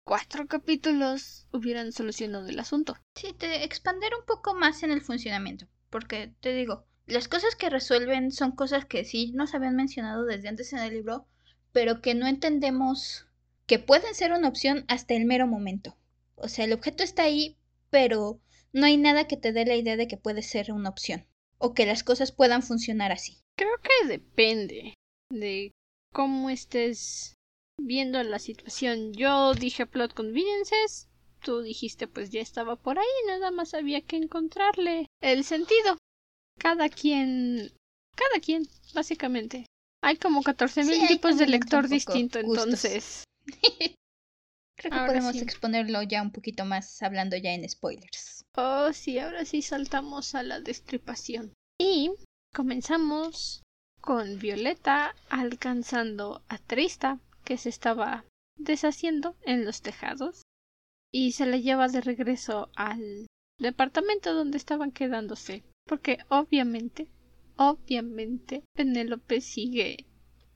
cuatro 0.06 0.48
capítulos 0.48 1.48
hubieran 1.52 1.92
solucionado 1.92 2.48
el 2.48 2.60
asunto. 2.60 2.96
Sí, 3.16 3.34
te 3.34 3.64
expander 3.66 4.12
un 4.18 4.26
poco 4.26 4.54
más 4.54 4.84
en 4.84 4.92
el 4.92 5.02
funcionamiento, 5.02 5.68
porque 5.90 6.34
te 6.40 6.54
digo, 6.54 6.86
las 7.08 7.28
cosas 7.28 7.56
que 7.56 7.70
resuelven 7.70 8.32
son 8.32 8.52
cosas 8.52 8.86
que 8.86 9.04
sí 9.04 9.32
nos 9.34 9.54
habían 9.54 9.76
mencionado 9.76 10.24
desde 10.26 10.48
antes 10.48 10.72
en 10.74 10.80
el 10.80 10.94
libro, 10.94 11.28
pero 11.72 12.02
que 12.02 12.14
no 12.14 12.28
entendemos 12.28 13.28
que 13.66 13.80
pueden 13.80 14.14
ser 14.14 14.32
una 14.32 14.48
opción 14.48 14.86
hasta 14.88 15.16
el 15.16 15.26
mero 15.26 15.48
momento. 15.48 15.98
O 16.36 16.48
sea, 16.48 16.66
el 16.66 16.74
objeto 16.74 17.04
está 17.04 17.24
ahí, 17.24 17.58
pero 17.90 18.40
no 18.74 18.86
hay 18.86 18.98
nada 18.98 19.28
que 19.28 19.38
te 19.38 19.54
dé 19.54 19.66
la 19.66 19.76
idea 19.76 19.98
de 19.98 20.08
que 20.08 20.18
puede 20.18 20.44
ser 20.44 20.72
una 20.72 20.90
opción 20.90 21.26
o 21.58 21.74
que 21.74 21.86
las 21.86 22.04
cosas 22.04 22.32
puedan 22.32 22.62
funcionar 22.62 23.12
así. 23.12 23.40
Creo 23.58 23.72
que 23.82 24.08
depende 24.08 24.94
de 25.32 25.72
cómo 26.14 26.50
estés 26.50 27.34
viendo 27.78 28.22
la 28.24 28.40
situación. 28.40 29.14
Yo 29.14 29.54
dije 29.54 29.86
plot 29.86 30.14
conveniences, 30.14 31.08
tú 31.42 31.62
dijiste 31.62 32.08
pues 32.08 32.30
ya 32.30 32.42
estaba 32.42 32.76
por 32.76 33.00
ahí, 33.00 33.06
nada 33.28 33.52
más 33.52 33.74
había 33.74 34.02
que 34.02 34.18
encontrarle 34.18 35.08
el 35.22 35.44
sentido. 35.44 35.98
Cada 36.60 36.90
quien, 36.90 37.72
cada 38.16 38.40
quien, 38.42 38.68
básicamente. 38.94 39.66
Hay 40.02 40.18
como 40.18 40.44
14.000 40.44 41.08
tipos 41.08 41.38
de 41.38 41.48
lector 41.48 41.88
distinto, 41.90 42.40
entonces. 42.40 43.24
Creo 44.78 44.92
que 44.92 45.08
podemos 45.08 45.36
exponerlo 45.38 46.02
ya 46.04 46.22
un 46.22 46.32
poquito 46.32 46.66
más 46.66 47.02
hablando 47.02 47.38
ya 47.38 47.54
en 47.54 47.68
spoilers. 47.68 48.44
Oh, 48.56 48.94
sí, 48.94 49.20
ahora 49.20 49.46
sí 49.46 49.62
saltamos 49.62 50.36
a 50.36 50.44
la 50.44 50.60
destripación. 50.60 51.54
Y 51.80 52.12
comenzamos 52.54 53.64
con 54.02 54.38
Violeta 54.38 55.16
alcanzando 55.30 56.44
a 56.48 56.58
Trista, 56.58 57.20
que 57.46 57.58
se 57.58 57.70
estaba 57.70 58.26
deshaciendo 58.58 59.36
en 59.44 59.64
los 59.64 59.82
tejados 59.82 60.42
y 61.14 61.32
se 61.32 61.46
la 61.46 61.58
lleva 61.58 61.88
de 61.88 62.02
regreso 62.02 62.70
al 62.76 63.28
departamento 63.60 64.34
donde 64.34 64.58
estaban 64.58 64.92
quedándose 64.92 65.64
porque 65.88 66.18
obviamente 66.30 67.08
obviamente 67.56 68.64
Penélope 68.76 69.40
sigue 69.40 70.06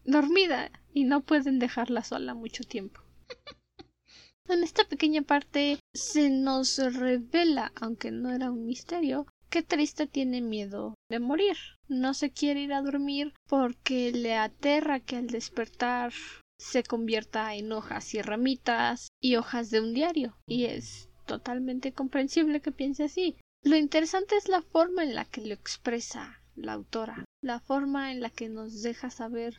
dormida 0.04 0.72
y 0.94 1.06
no 1.06 1.22
pueden 1.22 1.60
dejarla 1.60 2.04
sola 2.04 2.34
mucho 2.34 2.64
tiempo 2.64 3.02
en 4.50 4.64
esta 4.64 4.84
pequeña 4.84 5.22
parte 5.22 5.80
se 5.96 6.30
nos 6.30 6.78
revela 6.78 7.72
aunque 7.80 8.12
no 8.12 8.32
era 8.32 8.52
un 8.52 8.66
misterio 8.66 9.28
que 9.50 9.64
Triste 9.64 10.06
tiene 10.06 10.42
miedo 10.42 10.96
de 11.10 11.20
morir. 11.20 11.58
No 11.88 12.14
se 12.14 12.32
quiere 12.32 12.62
ir 12.62 12.74
a 12.74 12.82
dormir 12.82 13.34
porque 13.48 14.12
le 14.12 14.36
aterra 14.36 15.00
que 15.00 15.16
al 15.16 15.28
despertar 15.28 16.14
se 16.60 16.84
convierta 16.84 17.56
en 17.56 17.72
hojas 17.72 18.14
y 18.14 18.22
ramitas 18.22 19.08
y 19.22 19.38
hojas 19.38 19.72
de 19.72 19.80
un 19.80 19.94
diario. 19.94 20.38
Y 20.46 20.66
es 20.66 21.10
totalmente 21.26 21.94
comprensible 21.94 22.62
que 22.62 22.72
piense 22.72 23.06
así. 23.06 23.38
Lo 23.64 23.76
interesante 23.76 24.36
es 24.36 24.50
la 24.50 24.62
forma 24.62 25.04
en 25.04 25.16
la 25.16 25.26
que 25.26 25.42
lo 25.42 25.54
expresa 25.54 26.42
la 26.56 26.74
autora, 26.74 27.26
la 27.42 27.60
forma 27.60 28.12
en 28.12 28.22
la 28.22 28.30
que 28.30 28.50
nos 28.50 28.82
deja 28.82 29.10
saber 29.10 29.56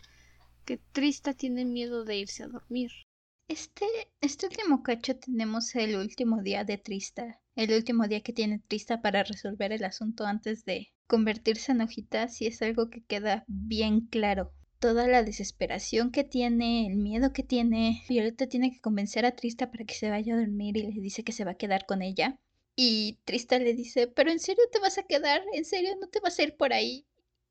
que 0.65 0.79
Trista 0.93 1.33
tiene 1.33 1.65
miedo 1.65 2.05
de 2.05 2.19
irse 2.19 2.43
a 2.43 2.49
dormir. 2.49 2.91
Este, 3.49 3.87
este 4.21 4.47
último 4.47 4.83
cacho 4.83 5.17
tenemos 5.17 5.75
el 5.75 5.97
último 5.97 6.43
día 6.43 6.65
de 6.65 6.79
Trista, 6.79 7.41
el 7.57 7.73
último 7.73 8.07
día 8.07 8.21
que 8.21 8.33
tiene 8.33 8.63
Trista 8.69 9.01
para 9.01 9.25
resolver 9.25 9.73
el 9.73 9.85
asunto 9.85 10.25
antes 10.25 10.65
de 10.65 10.89
convertirse 11.09 11.73
en 11.73 11.81
hojitas 11.81 12.41
y 12.41 12.47
es 12.47 12.63
algo 12.63 12.91
que 12.91 13.03
queda 13.03 13.45
bien 13.49 14.07
claro 14.07 14.53
toda 14.81 15.07
la 15.07 15.23
desesperación 15.23 16.11
que 16.11 16.25
tiene, 16.25 16.87
el 16.87 16.97
miedo 16.97 17.33
que 17.33 17.43
tiene. 17.43 18.03
Violeta 18.09 18.49
tiene 18.49 18.73
que 18.73 18.81
convencer 18.81 19.27
a 19.27 19.37
Trista 19.37 19.71
para 19.71 19.85
que 19.85 19.95
se 19.95 20.11
vaya 20.11 20.35
a 20.35 20.39
dormir 20.39 20.77
y 20.77 20.91
le 20.91 21.01
dice 21.01 21.23
que 21.23 21.33
se 21.33 21.45
va 21.45 21.53
a 21.53 21.57
quedar 21.59 21.87
con 21.87 22.03
ella. 22.03 22.39
Y 22.75 23.19
Trista 23.25 23.59
le 23.59 23.75
dice, 23.75 24.09
pero 24.09 24.31
¿en 24.31 24.41
serio 24.41 24.65
te 24.73 24.81
vas 24.81 24.99
a 24.99 25.03
quedar? 25.03 25.43
¿En 25.53 25.65
serio 25.67 25.91
no 26.01 26.09
te 26.09 26.21
vas 26.21 26.39
a 26.39 26.43
ir 26.43 26.57
por 26.57 26.73
ahí? 26.73 27.07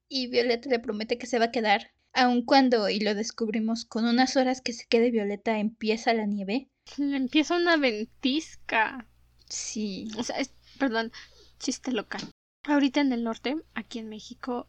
Y 0.09 0.27
Violeta 0.27 0.69
le 0.69 0.79
promete 0.79 1.19
que 1.19 1.27
se 1.27 1.39
va 1.39 1.45
a 1.45 1.51
quedar. 1.51 1.91
Aun 2.13 2.43
cuando, 2.43 2.89
y 2.89 2.99
lo 2.99 3.13
descubrimos, 3.13 3.85
con 3.85 4.05
unas 4.05 4.35
horas 4.35 4.61
que 4.61 4.73
se 4.73 4.87
quede 4.87 5.11
Violeta 5.11 5.59
empieza 5.59 6.13
la 6.13 6.25
nieve. 6.25 6.69
Empieza 6.97 7.55
una 7.55 7.77
ventisca. 7.77 9.07
Sí. 9.47 10.09
O 10.17 10.23
sea, 10.23 10.39
es, 10.39 10.51
perdón, 10.79 11.11
chiste 11.59 11.91
local. 11.91 12.21
Ahorita 12.63 13.01
en 13.01 13.13
el 13.13 13.23
norte, 13.23 13.55
aquí 13.75 13.99
en 13.99 14.09
México, 14.09 14.67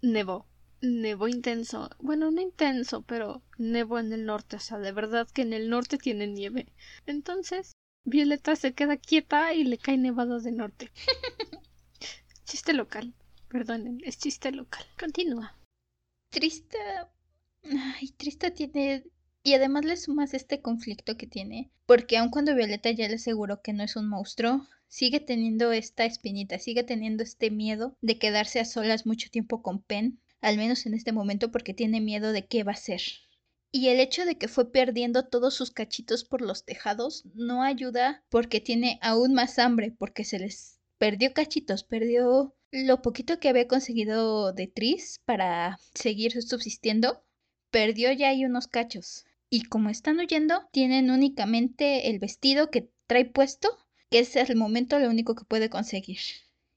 nevó 0.00 0.46
nevó 0.80 1.28
intenso. 1.28 1.90
Bueno, 1.98 2.30
no 2.30 2.40
intenso, 2.40 3.02
pero 3.02 3.42
nevó 3.58 3.98
en 3.98 4.12
el 4.12 4.24
norte. 4.24 4.56
O 4.56 4.60
sea, 4.60 4.78
de 4.78 4.92
verdad 4.92 5.28
que 5.32 5.42
en 5.42 5.52
el 5.52 5.68
norte 5.70 5.98
tiene 5.98 6.26
nieve. 6.26 6.72
Entonces, 7.06 7.72
Violeta 8.04 8.56
se 8.56 8.72
queda 8.74 8.96
quieta 8.96 9.54
y 9.54 9.64
le 9.64 9.78
cae 9.78 9.98
nevado 9.98 10.40
de 10.40 10.52
norte. 10.52 10.90
chiste 12.44 12.72
local. 12.72 13.14
Perdonen, 13.48 14.00
es 14.04 14.18
chiste 14.18 14.52
local. 14.52 14.84
Continúa. 14.98 15.56
Triste 16.30 16.78
Ay, 17.64 18.08
Trista 18.16 18.50
tiene... 18.52 19.04
Y 19.42 19.54
además 19.54 19.84
le 19.84 19.96
sumas 19.96 20.34
este 20.34 20.60
conflicto 20.60 21.16
que 21.16 21.26
tiene, 21.26 21.70
porque 21.86 22.18
aun 22.18 22.30
cuando 22.30 22.54
Violeta 22.54 22.90
ya 22.90 23.08
le 23.08 23.14
aseguró 23.14 23.62
que 23.62 23.72
no 23.72 23.82
es 23.82 23.96
un 23.96 24.08
monstruo, 24.08 24.66
sigue 24.88 25.20
teniendo 25.20 25.72
esta 25.72 26.04
espinita, 26.04 26.58
sigue 26.58 26.82
teniendo 26.82 27.22
este 27.22 27.50
miedo 27.50 27.96
de 28.02 28.18
quedarse 28.18 28.60
a 28.60 28.64
solas 28.64 29.06
mucho 29.06 29.30
tiempo 29.30 29.62
con 29.62 29.80
Pen, 29.80 30.20
al 30.40 30.56
menos 30.56 30.86
en 30.86 30.94
este 30.94 31.12
momento 31.12 31.50
porque 31.50 31.74
tiene 31.74 32.00
miedo 32.00 32.32
de 32.32 32.46
qué 32.46 32.64
va 32.64 32.72
a 32.72 32.76
ser. 32.76 33.00
Y 33.70 33.88
el 33.88 34.00
hecho 34.00 34.24
de 34.24 34.36
que 34.36 34.48
fue 34.48 34.72
perdiendo 34.72 35.26
todos 35.26 35.54
sus 35.54 35.70
cachitos 35.70 36.24
por 36.24 36.40
los 36.40 36.64
tejados 36.64 37.24
no 37.34 37.62
ayuda 37.62 38.24
porque 38.30 38.60
tiene 38.60 38.98
aún 39.02 39.34
más 39.34 39.58
hambre, 39.58 39.94
porque 39.98 40.24
se 40.24 40.38
les 40.38 40.80
perdió 40.96 41.34
cachitos, 41.34 41.84
perdió 41.84 42.56
lo 42.70 43.02
poquito 43.02 43.38
que 43.38 43.48
había 43.48 43.68
conseguido 43.68 44.52
de 44.52 44.68
Tris 44.68 45.20
para 45.24 45.78
seguir 45.94 46.32
subsistiendo, 46.42 47.24
perdió 47.70 48.12
ya 48.12 48.28
ahí 48.28 48.44
unos 48.44 48.68
cachos. 48.68 49.24
Y 49.50 49.62
como 49.64 49.90
están 49.90 50.18
huyendo, 50.18 50.68
tienen 50.72 51.10
únicamente 51.10 52.10
el 52.10 52.18
vestido 52.18 52.70
que 52.70 52.90
trae 53.06 53.24
puesto, 53.24 53.68
que 54.10 54.20
es 54.20 54.36
el 54.36 54.56
momento 54.56 54.98
lo 54.98 55.08
único 55.08 55.34
que 55.34 55.44
puede 55.44 55.70
conseguir. 55.70 56.18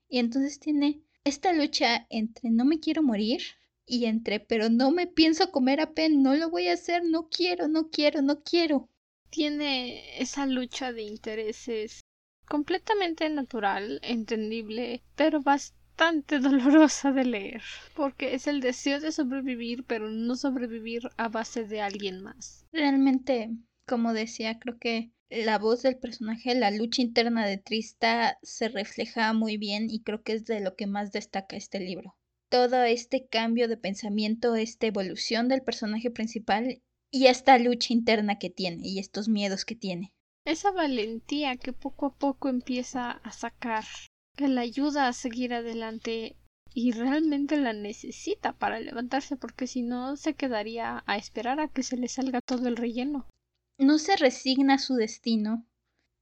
Y 0.09 0.19
entonces 0.19 0.59
tiene 0.59 1.01
esta 1.23 1.53
lucha 1.53 2.07
entre 2.09 2.49
no 2.49 2.65
me 2.65 2.79
quiero 2.79 3.03
morir 3.03 3.41
y 3.85 4.05
entre 4.05 4.39
pero 4.39 4.69
no 4.69 4.91
me 4.91 5.07
pienso 5.07 5.51
comer 5.51 5.81
a 5.81 5.91
Pen, 5.93 6.23
no 6.23 6.35
lo 6.35 6.49
voy 6.49 6.67
a 6.67 6.73
hacer, 6.73 7.03
no 7.03 7.29
quiero, 7.29 7.67
no 7.67 7.89
quiero, 7.89 8.21
no 8.21 8.41
quiero. 8.41 8.89
Tiene 9.29 10.21
esa 10.21 10.45
lucha 10.45 10.91
de 10.91 11.03
intereses 11.03 12.01
completamente 12.45 13.29
natural, 13.29 13.99
entendible, 14.03 15.03
pero 15.15 15.41
bastante 15.41 16.39
dolorosa 16.39 17.11
de 17.11 17.25
leer, 17.25 17.61
porque 17.95 18.33
es 18.33 18.47
el 18.47 18.59
deseo 18.59 18.99
de 18.99 19.11
sobrevivir, 19.11 19.83
pero 19.85 20.09
no 20.09 20.35
sobrevivir 20.35 21.09
a 21.17 21.29
base 21.29 21.65
de 21.65 21.81
alguien 21.81 22.21
más. 22.21 22.65
Realmente, 22.73 23.51
como 23.85 24.13
decía, 24.13 24.59
creo 24.59 24.77
que 24.79 25.11
la 25.31 25.57
voz 25.57 25.81
del 25.81 25.97
personaje, 25.97 26.53
la 26.55 26.71
lucha 26.71 27.01
interna 27.01 27.45
de 27.45 27.57
Trista 27.57 28.37
se 28.43 28.67
refleja 28.67 29.31
muy 29.31 29.55
bien 29.55 29.89
y 29.89 30.03
creo 30.03 30.23
que 30.23 30.33
es 30.33 30.45
de 30.45 30.59
lo 30.59 30.75
que 30.75 30.87
más 30.87 31.13
destaca 31.13 31.55
este 31.55 31.79
libro. 31.79 32.17
Todo 32.49 32.83
este 32.83 33.27
cambio 33.27 33.69
de 33.69 33.77
pensamiento, 33.77 34.55
esta 34.55 34.87
evolución 34.87 35.47
del 35.47 35.61
personaje 35.61 36.11
principal 36.11 36.81
y 37.09 37.27
esta 37.27 37.57
lucha 37.57 37.93
interna 37.93 38.39
que 38.39 38.49
tiene 38.49 38.85
y 38.85 38.99
estos 38.99 39.29
miedos 39.29 39.63
que 39.63 39.75
tiene. 39.75 40.11
Esa 40.45 40.71
valentía 40.71 41.55
que 41.55 41.71
poco 41.71 42.07
a 42.07 42.15
poco 42.15 42.49
empieza 42.49 43.11
a 43.11 43.31
sacar, 43.31 43.85
que 44.35 44.49
la 44.49 44.61
ayuda 44.61 45.07
a 45.07 45.13
seguir 45.13 45.53
adelante 45.53 46.35
y 46.73 46.91
realmente 46.91 47.55
la 47.55 47.71
necesita 47.71 48.51
para 48.57 48.81
levantarse 48.81 49.37
porque 49.37 49.65
si 49.65 49.81
no 49.81 50.17
se 50.17 50.33
quedaría 50.33 51.03
a 51.05 51.15
esperar 51.15 51.61
a 51.61 51.69
que 51.69 51.83
se 51.83 51.95
le 51.95 52.09
salga 52.09 52.41
todo 52.41 52.67
el 52.67 52.75
relleno 52.75 53.27
no 53.81 53.97
se 53.97 54.15
resigna 54.15 54.75
a 54.75 54.79
su 54.79 54.95
destino, 54.95 55.65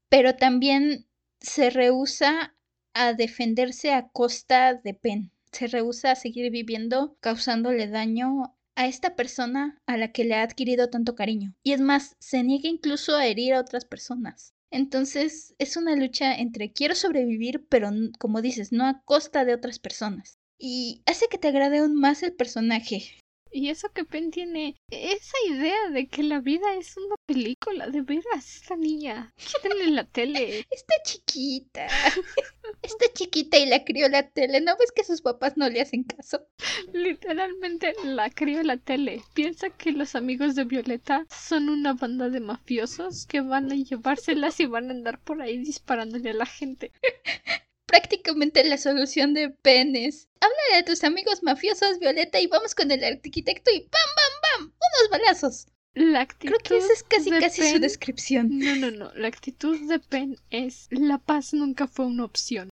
pero 0.10 0.36
también 0.36 1.08
se 1.40 1.70
rehúsa 1.70 2.56
a 2.94 3.14
defenderse 3.14 3.94
a 3.94 4.10
costa 4.10 4.74
de 4.74 4.94
Pen. 4.94 5.32
Se 5.52 5.68
rehúsa 5.68 6.12
a 6.12 6.16
seguir 6.16 6.52
viviendo 6.52 7.18
causándole 7.20 7.88
daño 7.88 8.56
a 8.76 8.88
esta 8.88 9.16
persona 9.16 9.78
a 9.86 9.98
la 9.98 10.12
que 10.12 10.24
le 10.24 10.36
ha 10.36 10.44
adquirido 10.44 10.90
tanto 10.90 11.16
cariño. 11.16 11.54
Y 11.62 11.74
es 11.74 11.82
más, 11.82 12.16
se 12.20 12.44
niega 12.44 12.70
incluso 12.70 13.16
a 13.16 13.26
herir 13.26 13.54
a 13.54 13.60
otras 13.60 13.86
personas. 13.86 14.54
Entonces 14.72 15.56
es 15.58 15.76
una 15.76 15.96
lucha 15.96 16.36
entre 16.36 16.72
quiero 16.72 16.96
sobrevivir, 16.96 17.66
pero 17.68 17.90
como 18.20 18.42
dices, 18.42 18.72
no 18.72 18.86
a 18.86 19.02
costa 19.04 19.44
de 19.44 19.54
otras 19.54 19.80
personas. 19.80 20.40
Y 20.58 21.02
hace 21.06 21.28
que 21.30 21.38
te 21.38 21.50
agrade 21.50 21.80
aún 21.80 21.96
más 21.96 22.24
el 22.24 22.34
personaje. 22.34 23.04
Y 23.52 23.70
eso 23.70 23.92
que 23.92 24.06
Pen 24.06 24.32
tiene 24.32 24.76
esa 24.90 25.38
idea 25.48 25.90
de 25.92 26.08
que 26.08 26.24
la 26.24 26.40
vida 26.40 26.76
es 26.76 26.96
una 26.98 27.16
película, 27.26 27.88
de 27.88 28.02
veras, 28.02 28.56
esta 28.58 28.76
niña. 28.76 29.34
Quítenle 29.38 29.88
la 29.92 30.04
tele. 30.04 30.66
Está 30.72 30.94
chiquita. 31.04 31.88
Está 32.82 33.06
chiquita 33.14 33.58
y 33.58 33.66
la 33.66 33.84
crió 33.84 34.08
la 34.10 34.30
tele. 34.30 34.62
¿No 34.62 34.78
ves 34.78 34.92
que 34.92 35.04
sus 35.04 35.22
papás 35.22 35.58
no 35.58 35.70
le 35.70 35.82
hacen 35.82 36.04
caso? 36.04 36.48
Literalmente 36.94 37.94
la 38.04 38.30
crió 38.30 38.62
la 38.64 38.78
tele. 38.78 39.22
Piensa 39.34 39.70
que 39.70 39.92
los 39.92 40.16
amigos 40.16 40.56
de 40.56 40.66
Violeta 40.66 41.26
son 41.30 41.70
una 41.70 41.94
banda 41.94 42.30
de 42.30 42.40
mafiosos 42.40 43.26
que 43.26 43.42
van 43.42 43.72
a 43.72 43.76
llevárselas 43.76 44.60
y 44.60 44.66
van 44.66 44.90
a 44.90 44.94
andar 44.94 45.20
por 45.22 45.42
ahí 45.42 45.58
disparándole 45.58 46.30
a 46.32 46.34
la 46.34 46.46
gente 46.46 46.92
prácticamente 47.90 48.64
la 48.64 48.78
solución 48.78 49.34
de 49.34 49.50
penes. 49.50 50.30
Háblale 50.40 50.82
a 50.82 50.86
tus 50.86 51.04
amigos 51.04 51.42
mafiosos, 51.42 52.00
Violeta, 52.00 52.40
y 52.40 52.48
vamos 52.48 52.76
con 52.76 52.92
el 52.92 53.04
arquitecto 53.04 53.72
y 53.72 53.82
¡pam, 53.82 53.90
pam, 54.16 54.42
pam! 54.42 54.74
¡Unos 54.74 55.10
balazos! 55.12 55.68
La 55.96 56.22
actitud 56.22 56.54
Creo 56.54 56.60
que 56.60 56.78
esa 56.86 56.94
es 56.94 57.04
casi 57.04 57.32
casi 57.32 57.72
su 57.72 57.80
descripción. 57.80 58.60
No, 58.60 58.76
no, 58.76 58.92
no. 58.92 59.12
La 59.16 59.28
actitud 59.28 59.78
de 59.90 60.00
Pen 60.00 60.38
es 60.52 60.88
la 60.92 61.18
paz 61.18 61.54
nunca 61.54 61.88
fue 61.88 62.06
una 62.06 62.26
opción. 62.26 62.70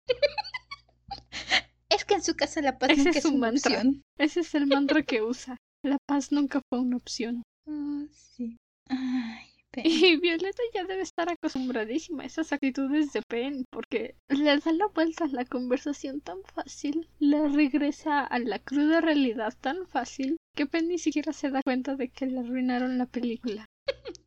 es 1.88 2.05
que 2.05 2.14
en 2.14 2.22
su 2.22 2.35
casa 2.35 2.61
la 2.61 2.77
paz 2.77 2.90
nunca 2.96 3.18
es, 3.18 3.24
una 3.24 3.50
opción. 3.50 4.03
Ese 4.18 4.40
es 4.40 4.55
el 4.57 4.66
mantra 4.66 5.03
que 5.05 5.22
usa. 5.22 5.57
La 5.85 5.96
paz 6.07 6.33
nunca 6.33 6.61
fue 6.68 6.81
una 6.81 6.96
opción. 6.96 7.44
Ah, 7.68 8.05
sí. 8.11 8.57
Ay. 8.88 9.54
Y 9.83 10.17
Violeta 10.17 10.63
ya 10.73 10.85
debe 10.85 11.03
estar 11.03 11.31
acostumbradísima 11.31 12.23
a 12.23 12.27
esas 12.27 12.53
actitudes 12.53 13.13
de 13.13 13.23
Pen, 13.23 13.65
porque 13.71 14.17
le 14.29 14.45
da 14.45 14.73
la 14.73 14.87
vuelta 14.89 15.25
a 15.25 15.29
la 15.29 15.45
conversación 15.45 16.21
tan 16.21 16.43
fácil, 16.55 17.09
le 17.19 17.49
regresa 17.49 18.25
a 18.25 18.39
la 18.39 18.59
cruda 18.59 19.01
realidad 19.01 19.55
tan 19.61 19.87
fácil, 19.89 20.37
que 20.55 20.67
Pen 20.67 20.89
ni 20.89 20.99
siquiera 20.99 21.33
se 21.33 21.51
da 21.51 21.63
cuenta 21.63 21.97
de 21.97 22.09
que 22.09 22.27
le 22.27 22.41
arruinaron 22.41 22.99
la 22.99 23.07
película. 23.07 23.67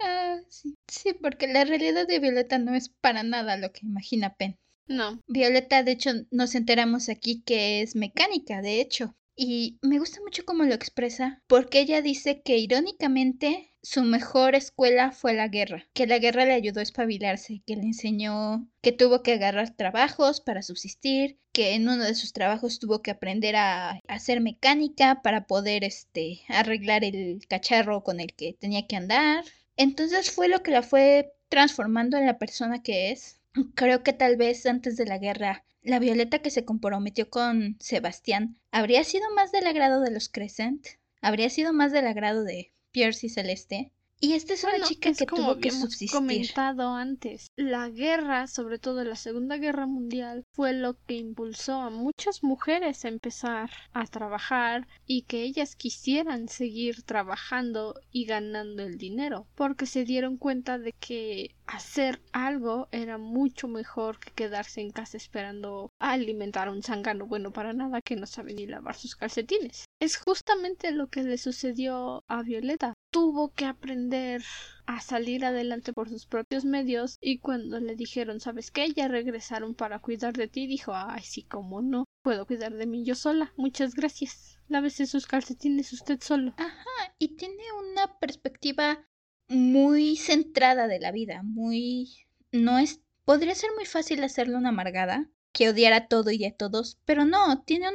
ah, 0.00 0.38
sí. 0.48 0.74
sí, 0.88 1.12
porque 1.14 1.48
la 1.48 1.64
realidad 1.64 2.06
de 2.06 2.20
Violeta 2.20 2.58
no 2.58 2.74
es 2.74 2.90
para 3.00 3.22
nada 3.22 3.56
lo 3.56 3.72
que 3.72 3.86
imagina 3.86 4.34
Pen. 4.34 4.56
No. 4.86 5.20
Violeta, 5.26 5.82
de 5.82 5.92
hecho, 5.92 6.10
nos 6.30 6.54
enteramos 6.54 7.08
aquí 7.08 7.42
que 7.42 7.80
es 7.80 7.96
mecánica, 7.96 8.60
de 8.60 8.80
hecho. 8.80 9.16
Y 9.36 9.78
me 9.82 9.98
gusta 9.98 10.20
mucho 10.20 10.44
cómo 10.44 10.62
lo 10.64 10.74
expresa, 10.74 11.42
porque 11.48 11.80
ella 11.80 12.02
dice 12.02 12.42
que 12.42 12.58
irónicamente 12.58 13.73
su 13.84 14.02
mejor 14.02 14.54
escuela 14.54 15.12
fue 15.12 15.34
la 15.34 15.48
guerra, 15.48 15.86
que 15.92 16.06
la 16.06 16.18
guerra 16.18 16.46
le 16.46 16.54
ayudó 16.54 16.80
a 16.80 16.82
espabilarse, 16.82 17.60
que 17.66 17.76
le 17.76 17.82
enseñó 17.82 18.66
que 18.80 18.92
tuvo 18.92 19.22
que 19.22 19.34
agarrar 19.34 19.76
trabajos 19.76 20.40
para 20.40 20.62
subsistir, 20.62 21.38
que 21.52 21.74
en 21.74 21.86
uno 21.86 22.02
de 22.02 22.14
sus 22.14 22.32
trabajos 22.32 22.78
tuvo 22.78 23.02
que 23.02 23.10
aprender 23.10 23.56
a 23.56 24.00
hacer 24.08 24.40
mecánica 24.40 25.20
para 25.20 25.46
poder 25.46 25.84
este 25.84 26.40
arreglar 26.48 27.04
el 27.04 27.46
cacharro 27.46 28.02
con 28.02 28.20
el 28.20 28.32
que 28.32 28.54
tenía 28.54 28.86
que 28.86 28.96
andar. 28.96 29.44
Entonces 29.76 30.30
fue 30.30 30.48
lo 30.48 30.62
que 30.62 30.70
la 30.70 30.82
fue 30.82 31.34
transformando 31.50 32.16
en 32.16 32.24
la 32.24 32.38
persona 32.38 32.82
que 32.82 33.10
es. 33.10 33.38
Creo 33.74 34.02
que 34.02 34.14
tal 34.14 34.36
vez 34.36 34.64
antes 34.64 34.96
de 34.96 35.04
la 35.04 35.18
guerra 35.18 35.62
la 35.82 35.98
Violeta 35.98 36.38
que 36.38 36.50
se 36.50 36.64
comprometió 36.64 37.28
con 37.28 37.76
Sebastián 37.80 38.56
habría 38.70 39.04
sido 39.04 39.30
más 39.34 39.52
del 39.52 39.66
agrado 39.66 40.00
de 40.00 40.10
los 40.10 40.30
Crescent, 40.30 40.86
habría 41.20 41.50
sido 41.50 41.74
más 41.74 41.92
del 41.92 42.06
agrado 42.06 42.44
de 42.44 42.72
Pierce 42.94 43.26
y 43.26 43.28
Celeste. 43.28 43.90
Y 44.20 44.34
esta 44.34 44.54
es 44.54 44.62
una 44.62 44.80
chica 44.86 45.12
que 45.12 45.26
tuvo 45.26 45.58
que 45.58 45.72
subsistir. 45.72 46.10
comentado 46.10 46.94
antes, 46.94 47.48
la 47.56 47.90
guerra, 47.90 48.46
sobre 48.46 48.78
todo 48.78 49.02
la 49.02 49.16
Segunda 49.16 49.58
Guerra 49.58 49.86
Mundial, 49.86 50.44
fue 50.52 50.72
lo 50.72 50.96
que 51.06 51.16
impulsó 51.16 51.74
a 51.74 51.90
muchas 51.90 52.44
mujeres 52.44 53.04
a 53.04 53.08
empezar 53.08 53.70
a 53.92 54.06
trabajar 54.06 54.86
y 55.06 55.22
que 55.22 55.42
ellas 55.42 55.74
quisieran 55.74 56.48
seguir 56.48 57.02
trabajando 57.02 58.00
y 58.12 58.24
ganando 58.24 58.84
el 58.84 58.96
dinero, 58.96 59.48
porque 59.56 59.86
se 59.86 60.04
dieron 60.04 60.38
cuenta 60.38 60.78
de 60.78 60.92
que 60.92 61.56
hacer 61.66 62.20
algo 62.32 62.88
era 62.92 63.18
mucho 63.18 63.68
mejor 63.68 64.18
que 64.18 64.32
quedarse 64.32 64.80
en 64.80 64.90
casa 64.90 65.16
esperando 65.16 65.90
a 65.98 66.12
alimentar 66.12 66.68
a 66.68 66.72
un 66.72 66.82
zángano 66.82 67.26
bueno 67.26 67.52
para 67.52 67.72
nada 67.72 68.00
que 68.02 68.16
no 68.16 68.26
sabe 68.26 68.54
ni 68.54 68.66
lavar 68.66 68.94
sus 68.94 69.16
calcetines. 69.16 69.84
Es 70.00 70.16
justamente 70.16 70.92
lo 70.92 71.08
que 71.08 71.22
le 71.22 71.38
sucedió 71.38 72.22
a 72.28 72.42
Violeta. 72.42 72.94
Tuvo 73.10 73.52
que 73.52 73.64
aprender 73.64 74.42
a 74.86 75.00
salir 75.00 75.44
adelante 75.44 75.92
por 75.92 76.08
sus 76.08 76.26
propios 76.26 76.64
medios 76.64 77.16
y 77.20 77.38
cuando 77.38 77.80
le 77.80 77.96
dijeron 77.96 78.40
sabes 78.40 78.70
qué 78.70 78.92
ya 78.92 79.08
regresaron 79.08 79.74
para 79.74 79.98
cuidar 80.00 80.34
de 80.34 80.48
ti 80.48 80.66
dijo 80.66 80.92
ay 80.94 81.22
sí 81.22 81.42
cómo 81.42 81.80
no 81.80 82.04
puedo 82.22 82.46
cuidar 82.46 82.74
de 82.74 82.86
mí 82.86 83.04
yo 83.04 83.14
sola 83.14 83.52
muchas 83.56 83.94
gracias 83.94 84.58
lávese 84.68 85.06
sus 85.06 85.26
calcetines 85.26 85.92
usted 85.92 86.20
solo 86.20 86.52
ajá 86.58 87.14
y 87.18 87.36
tiene 87.36 87.62
una 87.72 88.18
perspectiva 88.18 89.06
muy 89.48 90.16
centrada 90.16 90.88
de 90.88 91.00
la 91.00 91.12
vida, 91.12 91.42
muy... 91.42 92.26
no 92.52 92.78
es... 92.78 93.00
podría 93.24 93.54
ser 93.54 93.70
muy 93.76 93.86
fácil 93.86 94.22
hacerle 94.24 94.56
una 94.56 94.70
amargada, 94.70 95.30
que 95.52 95.68
odiara 95.68 96.08
todo 96.08 96.32
y 96.32 96.44
a 96.44 96.54
todos, 96.54 96.98
pero 97.04 97.24
no, 97.24 97.62
tiene 97.62 97.86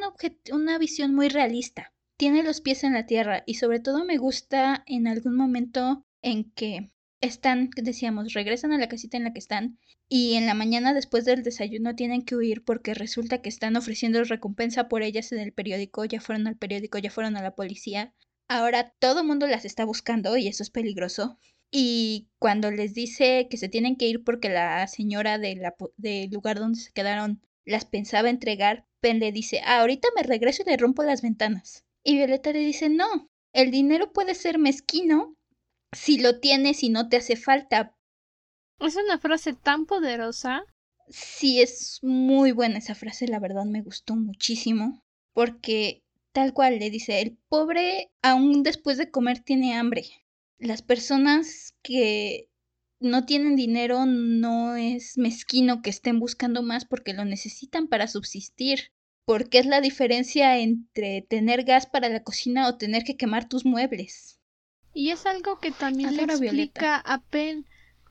una 0.54 0.78
visión 0.78 1.14
muy 1.14 1.28
realista. 1.28 1.94
Tiene 2.18 2.42
los 2.42 2.62
pies 2.62 2.84
en 2.84 2.94
la 2.94 3.06
tierra 3.06 3.44
y 3.46 3.56
sobre 3.56 3.80
todo 3.80 4.06
me 4.06 4.18
gusta 4.18 4.84
en 4.88 5.08
algún 5.08 5.36
momento 5.36 6.06
en 6.22 6.52
que 6.52 6.92
están, 7.22 7.70
decíamos, 7.76 8.34
regresan 8.34 8.72
a 8.72 8.78
la 8.78 8.88
casita 8.88 9.18
en 9.18 9.26
la 9.26 9.34
que 9.34 9.40
están 9.40 9.78
y 10.08 10.36
en 10.36 10.46
la 10.46 10.54
mañana 10.54 10.94
después 10.94 11.26
del 11.26 11.44
desayuno 11.44 11.96
tienen 11.96 12.24
que 12.24 12.36
huir 12.36 12.64
porque 12.64 12.94
resulta 12.94 13.42
que 13.42 13.50
están 13.50 13.76
ofreciendo 13.76 14.24
recompensa 14.24 14.88
por 14.88 15.02
ellas 15.02 15.32
en 15.32 15.40
el 15.40 15.54
periódico, 15.54 16.06
ya 16.06 16.22
fueron 16.22 16.48
al 16.48 16.58
periódico, 16.58 16.98
ya 16.98 17.12
fueron 17.12 17.36
a 17.36 17.44
la 17.44 17.56
policía 17.56 18.14
ahora 18.50 18.92
todo 19.00 19.22
el 19.22 19.28
mundo 19.28 19.48
las 19.48 19.64
está 19.64 19.86
buscando 19.86 20.36
y 20.36 20.48
eso 20.48 20.64
es 20.64 20.70
peligroso. 20.70 21.40
Y 21.72 22.28
cuando 22.40 22.72
les 22.72 22.94
dice 22.94 23.48
que 23.50 23.58
se 23.58 23.70
tienen 23.70 23.96
que 23.96 24.08
ir 24.08 24.24
porque 24.24 24.50
la 24.50 24.86
señora 24.88 25.38
del 25.38 25.62
lugar 26.32 26.60
donde 26.60 26.80
se 26.80 26.92
quedaron 26.92 27.42
las 27.64 27.86
pensaba 27.86 28.30
entregar, 28.30 28.86
Ben 29.02 29.20
le 29.20 29.32
dice, 29.32 29.62
ah, 29.64 29.82
ahorita 29.82 30.08
me 30.16 30.24
regreso 30.24 30.64
y 30.66 30.70
le 30.72 30.78
rompo 30.78 31.04
las 31.04 31.22
ventanas. 31.22 31.86
Y 32.04 32.16
Violeta 32.16 32.52
le 32.52 32.60
dice, 32.60 32.90
no, 32.90 33.30
el 33.54 33.70
dinero 33.70 34.12
puede 34.12 34.34
ser 34.34 34.58
mezquino 34.58 35.36
si 35.92 36.20
lo 36.20 36.40
tienes 36.40 36.84
y 36.84 36.90
no 36.90 37.08
te 37.08 37.18
hace 37.18 37.36
falta. 37.36 37.96
Es 38.80 38.96
una 38.96 39.20
frase 39.20 39.54
tan 39.54 39.86
poderosa. 39.86 40.64
Sí, 41.08 41.62
es 41.62 42.00
muy 42.02 42.52
buena 42.52 42.80
esa 42.80 42.96
frase, 42.96 43.28
la 43.28 43.40
verdad 43.40 43.66
me 43.66 43.84
gustó 43.84 44.16
muchísimo. 44.16 45.04
Porque 45.34 46.02
tal 46.40 46.54
cual 46.54 46.80
le 46.80 46.90
dice, 46.90 47.22
el 47.22 47.38
pobre 47.50 48.12
aún 48.22 48.64
después 48.64 48.98
de 48.98 49.12
comer 49.12 49.40
tiene 49.40 49.76
hambre 49.76 50.06
las 50.60 50.82
personas 50.82 51.74
que 51.82 52.50
no 53.00 53.26
tienen 53.26 53.56
dinero 53.56 54.06
no 54.06 54.76
es 54.76 55.18
mezquino 55.18 55.82
que 55.82 55.90
estén 55.90 56.20
buscando 56.20 56.62
más 56.62 56.86
porque 56.86 57.14
lo 57.14 57.26
necesitan 57.26 57.88
para 57.88 58.08
subsistir. 58.08 58.92
Porque 59.26 59.60
es 59.60 59.68
la 59.68 59.80
diferencia 59.80 60.58
entre 60.58 61.22
tener 61.22 61.64
gas 61.64 61.86
para 61.86 62.10
la 62.10 62.24
cocina 62.24 62.68
o 62.68 62.78
tener 62.78 63.04
que 63.04 63.16
quemar 63.16 63.48
tus 63.48 63.64
muebles. 63.64 64.40
Y 64.92 65.12
es 65.12 65.28
algo 65.28 65.60
que 65.60 65.72
también 65.72 66.18
le 66.18 66.24
explica 66.24 66.98
a 66.98 67.22
Pen 67.22 67.66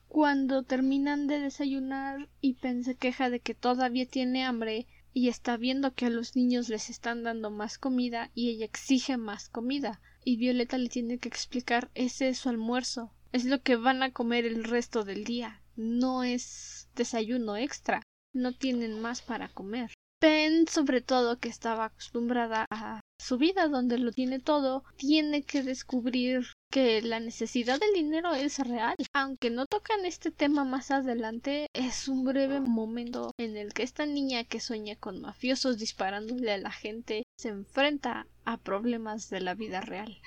cuando 0.07 0.63
terminan 0.63 1.27
de 1.27 1.39
desayunar 1.39 2.29
y 2.39 2.53
Pen 2.53 2.85
se 2.85 2.95
queja 2.95 3.29
de 3.29 3.41
que 3.41 3.53
todavía 3.53 4.05
tiene 4.07 4.45
hambre 4.45 4.87
y 5.13 5.29
está 5.29 5.57
viendo 5.57 5.93
que 5.93 6.05
a 6.05 6.09
los 6.09 6.35
niños 6.35 6.69
les 6.69 6.89
están 6.89 7.23
dando 7.23 7.51
más 7.51 7.77
comida 7.77 8.31
y 8.33 8.49
ella 8.49 8.65
exige 8.65 9.17
más 9.17 9.49
comida. 9.49 10.01
Y 10.23 10.37
Violeta 10.37 10.77
le 10.77 10.89
tiene 10.89 11.17
que 11.17 11.29
explicar 11.29 11.89
ese 11.95 12.29
es 12.29 12.39
su 12.39 12.49
almuerzo, 12.49 13.11
es 13.31 13.45
lo 13.45 13.61
que 13.61 13.75
van 13.75 14.03
a 14.03 14.11
comer 14.11 14.45
el 14.45 14.63
resto 14.63 15.03
del 15.03 15.23
día, 15.23 15.61
no 15.75 16.23
es 16.23 16.89
desayuno 16.95 17.55
extra, 17.55 18.01
no 18.33 18.53
tienen 18.53 19.01
más 19.01 19.21
para 19.21 19.49
comer. 19.49 19.91
Pen, 20.19 20.67
sobre 20.67 21.01
todo, 21.01 21.39
que 21.39 21.47
estaba 21.47 21.85
acostumbrada 21.85 22.65
a 22.69 22.99
su 23.17 23.37
vida 23.37 23.69
donde 23.69 23.97
lo 23.97 24.11
tiene 24.11 24.39
todo, 24.39 24.83
tiene 24.97 25.43
que 25.43 25.63
descubrir 25.63 26.45
que 26.69 27.01
la 27.01 27.19
necesidad 27.19 27.79
del 27.79 27.93
dinero 27.93 28.33
es 28.33 28.59
real. 28.59 28.95
Aunque 29.13 29.49
no 29.49 29.65
tocan 29.65 30.05
este 30.05 30.31
tema 30.31 30.65
más 30.65 30.91
adelante, 30.91 31.67
es 31.73 32.07
un 32.07 32.23
breve 32.23 32.59
momento 32.59 33.33
en 33.37 33.57
el 33.57 33.73
que 33.73 33.83
esta 33.83 34.05
niña 34.05 34.43
que 34.43 34.59
sueña 34.59 34.95
con 34.95 35.21
mafiosos 35.21 35.77
disparándole 35.77 36.51
a 36.51 36.57
la 36.57 36.71
gente 36.71 37.23
se 37.37 37.49
enfrenta 37.49 38.27
a 38.45 38.57
problemas 38.57 39.29
de 39.29 39.41
la 39.41 39.55
vida 39.55 39.81
real. 39.81 40.21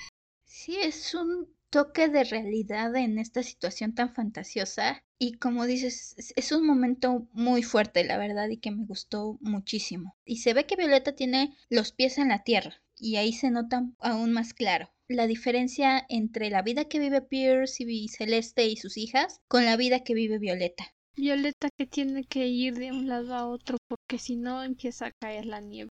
Sí, 0.45 0.77
es 0.77 1.15
un 1.15 1.49
toque 1.71 2.09
de 2.09 2.25
realidad 2.25 2.95
en 2.97 3.19
esta 3.19 3.43
situación 3.43 3.95
tan 3.95 4.15
fantasiosa 4.15 5.03
y 5.19 5.39
como 5.39 5.65
dices, 5.65 6.17
es 6.37 6.53
un 6.53 6.67
momento 6.67 7.29
muy 7.33 7.63
fuerte, 7.63 8.05
la 8.05 8.19
verdad, 8.19 8.49
y 8.49 8.59
que 8.59 8.73
me 8.73 8.85
gustó 8.85 9.39
muchísimo. 9.41 10.17
Y 10.25 10.39
se 10.39 10.53
ve 10.53 10.67
que 10.67 10.77
Violeta 10.77 11.15
tiene 11.15 11.57
los 11.71 11.93
pies 11.93 12.19
en 12.19 12.29
la 12.29 12.43
tierra 12.43 12.83
y 13.03 13.17
ahí 13.17 13.33
se 13.33 13.51
nota 13.51 13.85
aún 13.99 14.33
más 14.33 14.55
claro 14.55 14.89
la 15.09 15.27
diferencia 15.27 16.07
entre 16.09 16.51
la 16.51 16.63
vida 16.63 16.87
que 16.87 16.99
vive 16.99 17.21
Pierce 17.21 17.85
y 17.85 18.09
Celeste 18.09 18.67
y 18.67 18.77
sus 18.77 18.97
hijas 18.97 19.41
con 19.49 19.65
la 19.65 19.77
vida 19.77 20.01
que 20.01 20.15
vive 20.15 20.39
Violeta. 20.39 20.95
Violeta 21.15 21.69
que 21.77 21.87
tiene 21.87 22.25
que 22.25 22.47
ir 22.47 22.79
de 22.79 22.91
un 22.91 23.07
lado 23.07 23.35
a 23.35 23.47
otro 23.47 23.77
porque 23.87 24.19
si 24.19 24.37
no 24.37 24.63
empieza 24.63 25.07
a 25.07 25.13
caer 25.21 25.45
la 25.45 25.61
nieve. 25.61 25.91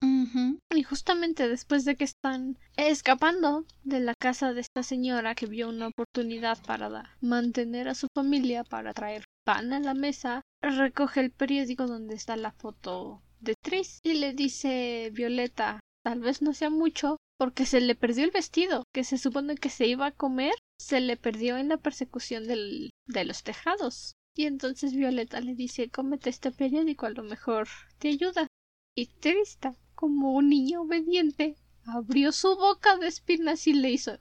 Y 0.73 0.83
justamente 0.85 1.49
después 1.49 1.85
de 1.85 1.97
que 1.97 2.05
están 2.05 2.57
escapando 2.77 3.65
de 3.83 3.99
la 3.99 4.15
casa 4.15 4.53
de 4.53 4.61
esta 4.61 4.85
señora 4.85 5.35
que 5.35 5.47
vio 5.47 5.71
una 5.71 5.89
oportunidad 5.89 6.63
para 6.65 7.17
mantener 7.21 7.89
a 7.89 7.97
su 7.97 8.07
familia, 8.15 8.63
para 8.63 8.93
traer 8.93 9.25
pan 9.45 9.73
a 9.73 9.81
la 9.81 9.95
mesa, 9.95 10.43
recoge 10.63 11.21
el 11.21 11.33
periódico 11.33 11.89
donde 11.89 12.15
está 12.15 12.37
la 12.37 12.53
foto 12.53 13.21
de 13.41 13.55
Tris 13.61 13.99
y 14.05 14.15
le 14.15 14.35
dice 14.35 15.11
Violeta, 15.13 15.81
tal 16.09 16.21
vez 16.21 16.41
no 16.41 16.55
sea 16.55 16.71
mucho, 16.71 17.19
porque 17.37 17.67
se 17.67 17.83
le 17.83 17.95
perdió 17.95 18.25
el 18.25 18.31
vestido 18.31 18.85
que 18.95 19.05
se 19.05 19.19
supone 19.19 19.57
que 19.57 19.69
se 19.69 19.87
iba 19.87 20.07
a 20.07 20.17
comer, 20.17 20.55
se 20.81 21.03
le 21.03 21.19
perdió 21.19 21.59
en 21.59 21.69
la 21.69 21.77
persecución 21.77 22.47
de 22.47 23.25
los 23.27 23.43
tejados. 23.43 24.15
Y 24.35 24.47
entonces 24.47 24.95
Violeta 24.95 25.39
le 25.43 25.55
dice, 25.55 25.91
cómete 25.91 26.31
este 26.31 26.51
periódico, 26.51 27.05
a 27.05 27.11
lo 27.11 27.25
mejor 27.25 27.69
te 27.99 28.09
ayuda. 28.09 28.47
Y 28.97 29.09
Trista, 29.21 29.77
como 29.95 30.33
un 30.33 30.49
niño 30.49 30.81
obediente, 30.81 31.57
abrió 31.85 32.33
su 32.33 32.57
boca 32.57 32.97
de 32.97 33.09
espinas 33.09 33.67
y 33.67 33.75
le 33.75 33.91
hizo... 33.91 34.17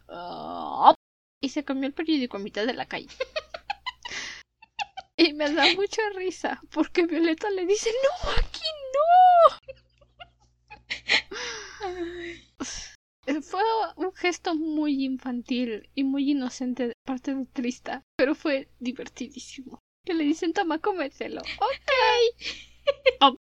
y 1.41 1.47
se 1.47 1.63
comió 1.63 1.88
el 1.88 1.93
periódico 1.93 2.36
a 2.36 2.41
mitad 2.41 2.65
de 2.65 2.73
la 2.73 2.86
calle. 2.86 3.08
y 5.15 5.32
me 5.32 5.54
da 5.54 5.73
mucha 5.73 6.02
risa, 6.17 6.60
porque 6.69 7.06
Violeta 7.06 7.50
le 7.50 7.65
dice, 7.65 7.89
no, 8.04 8.32
aquí 8.32 8.65
no. 8.93 8.97
Fue 13.42 13.62
un 13.98 14.13
gesto 14.13 14.56
muy 14.56 15.04
infantil 15.04 15.90
y 15.94 16.04
muy 16.04 16.32
inocente 16.32 16.88
de 16.88 16.94
parte 17.06 17.36
de 17.36 17.46
Trista, 17.46 18.04
pero 18.16 18.36
fue 18.36 18.70
divertidísimo 18.80 19.80
que 20.06 20.13
le 20.13 20.24
dicen 20.24 20.54
toma 20.54 20.80
comérselo. 20.80 21.42
Ok. 21.42 23.38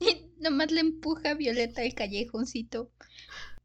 Y 0.00 0.30
nomás 0.38 0.70
le 0.70 0.80
empuja 0.80 1.30
a 1.30 1.34
Violeta 1.34 1.82
el 1.82 1.92
callejoncito. 1.94 2.92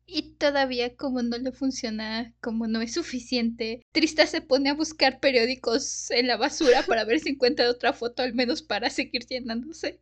Y 0.06 0.34
todavía 0.34 0.96
como 0.96 1.22
no 1.22 1.38
le 1.38 1.52
funciona, 1.52 2.34
como 2.42 2.68
no 2.68 2.82
es 2.82 2.94
suficiente, 2.94 3.82
Trista 3.92 4.28
se 4.28 4.42
pone 4.42 4.70
a 4.70 4.74
buscar 4.74 5.20
periódicos 5.20 6.12
en 6.12 6.28
la 6.28 6.38
basura 6.38 6.84
para 6.84 7.06
ver 7.06 7.20
si 7.20 7.30
encuentra 7.30 7.70
otra 7.70 7.94
foto 7.94 8.22
al 8.22 8.34
menos 8.34 8.62
para 8.62 8.89
seguir 8.89 9.26
llenándose. 9.26 10.02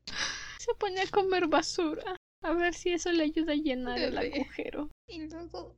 Se 0.60 0.74
pone 0.76 1.02
a 1.02 1.08
comer 1.08 1.48
basura. 1.48 2.18
A 2.44 2.54
ver 2.54 2.74
si 2.74 2.90
eso 2.90 3.12
le 3.12 3.24
ayuda 3.24 3.54
a 3.54 3.56
llenar 3.56 4.00
el 4.00 4.18
agujero. 4.18 4.90
Y 5.08 5.28
luego... 5.28 5.78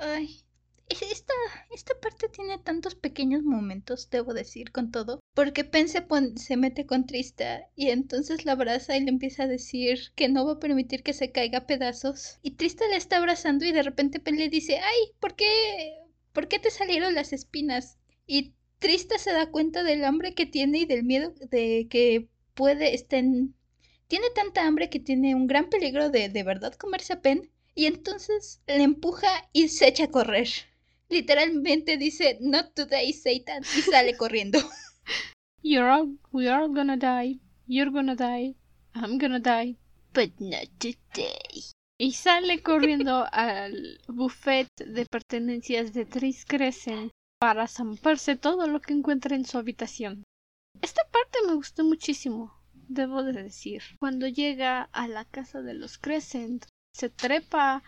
Ay, 0.00 0.43
esta, 0.88 1.32
esta 1.72 1.94
parte 2.00 2.28
tiene 2.28 2.58
tantos 2.58 2.94
pequeños 2.94 3.42
momentos, 3.42 4.10
debo 4.10 4.34
decir, 4.34 4.70
con 4.70 4.90
todo. 4.90 5.20
Porque 5.34 5.64
Pen 5.64 5.88
se, 5.88 6.06
se 6.36 6.56
mete 6.56 6.86
con 6.86 7.06
Trista 7.06 7.68
y 7.74 7.88
entonces 7.88 8.44
la 8.44 8.52
abraza 8.52 8.96
y 8.96 9.00
le 9.00 9.08
empieza 9.08 9.44
a 9.44 9.48
decir 9.48 10.12
que 10.14 10.28
no 10.28 10.44
va 10.44 10.52
a 10.52 10.60
permitir 10.60 11.02
que 11.02 11.12
se 11.12 11.32
caiga 11.32 11.60
a 11.60 11.66
pedazos. 11.66 12.38
Y 12.42 12.52
Trista 12.52 12.86
le 12.88 12.96
está 12.96 13.16
abrazando 13.16 13.64
y 13.64 13.72
de 13.72 13.82
repente 13.82 14.20
Pen 14.20 14.36
le 14.36 14.48
dice, 14.48 14.78
ay, 14.78 15.12
¿por 15.20 15.34
qué? 15.34 15.46
¿Por 16.32 16.48
qué 16.48 16.58
te 16.58 16.70
salieron 16.70 17.14
las 17.14 17.32
espinas? 17.32 17.98
Y 18.26 18.54
Trista 18.78 19.18
se 19.18 19.32
da 19.32 19.50
cuenta 19.50 19.82
del 19.82 20.04
hambre 20.04 20.34
que 20.34 20.46
tiene 20.46 20.80
y 20.80 20.84
del 20.86 21.04
miedo 21.04 21.32
de 21.50 21.86
que 21.88 22.28
puede 22.54 22.94
estén... 22.94 23.54
Tiene 24.06 24.26
tanta 24.34 24.66
hambre 24.66 24.90
que 24.90 25.00
tiene 25.00 25.34
un 25.34 25.46
gran 25.46 25.70
peligro 25.70 26.10
de 26.10 26.28
de 26.28 26.42
verdad 26.42 26.74
comerse 26.74 27.14
a 27.14 27.20
Pen. 27.22 27.50
Y 27.74 27.86
entonces 27.86 28.60
le 28.66 28.82
empuja 28.82 29.28
y 29.52 29.68
se 29.68 29.88
echa 29.88 30.04
a 30.04 30.10
correr 30.10 30.48
literalmente 31.08 31.96
dice 31.96 32.38
Not 32.40 32.74
today, 32.74 33.12
Satan, 33.12 33.62
y 33.76 33.82
sale 33.82 34.16
corriendo. 34.18 34.58
You're 35.62 35.90
all, 35.90 36.18
we 36.32 36.48
are 36.48 36.62
all 36.62 36.74
gonna 36.74 36.96
die. 36.96 37.40
You're 37.66 37.90
gonna 37.90 38.16
die. 38.16 38.54
I'm 38.94 39.18
gonna 39.18 39.40
die. 39.40 39.76
But 40.12 40.38
not 40.38 40.68
today. 40.78 41.64
Y 41.98 42.12
sale 42.12 42.62
corriendo 42.62 43.26
al 43.32 44.00
buffet 44.08 44.68
de 44.76 45.06
pertenencias 45.06 45.92
de 45.92 46.04
Tris 46.04 46.44
Crescent 46.44 47.10
para 47.40 47.68
zamparse 47.68 48.36
todo 48.36 48.66
lo 48.66 48.80
que 48.80 48.92
encuentra 48.92 49.36
en 49.36 49.44
su 49.44 49.58
habitación. 49.58 50.24
Esta 50.82 51.02
parte 51.10 51.38
me 51.46 51.54
gustó 51.54 51.84
muchísimo, 51.84 52.52
debo 52.72 53.22
de 53.22 53.32
decir. 53.42 53.82
Cuando 54.00 54.26
llega 54.28 54.82
a 54.92 55.08
la 55.08 55.24
casa 55.24 55.62
de 55.62 55.74
los 55.74 55.98
Crescent, 55.98 56.64
se 56.92 57.10
trepa 57.10 57.82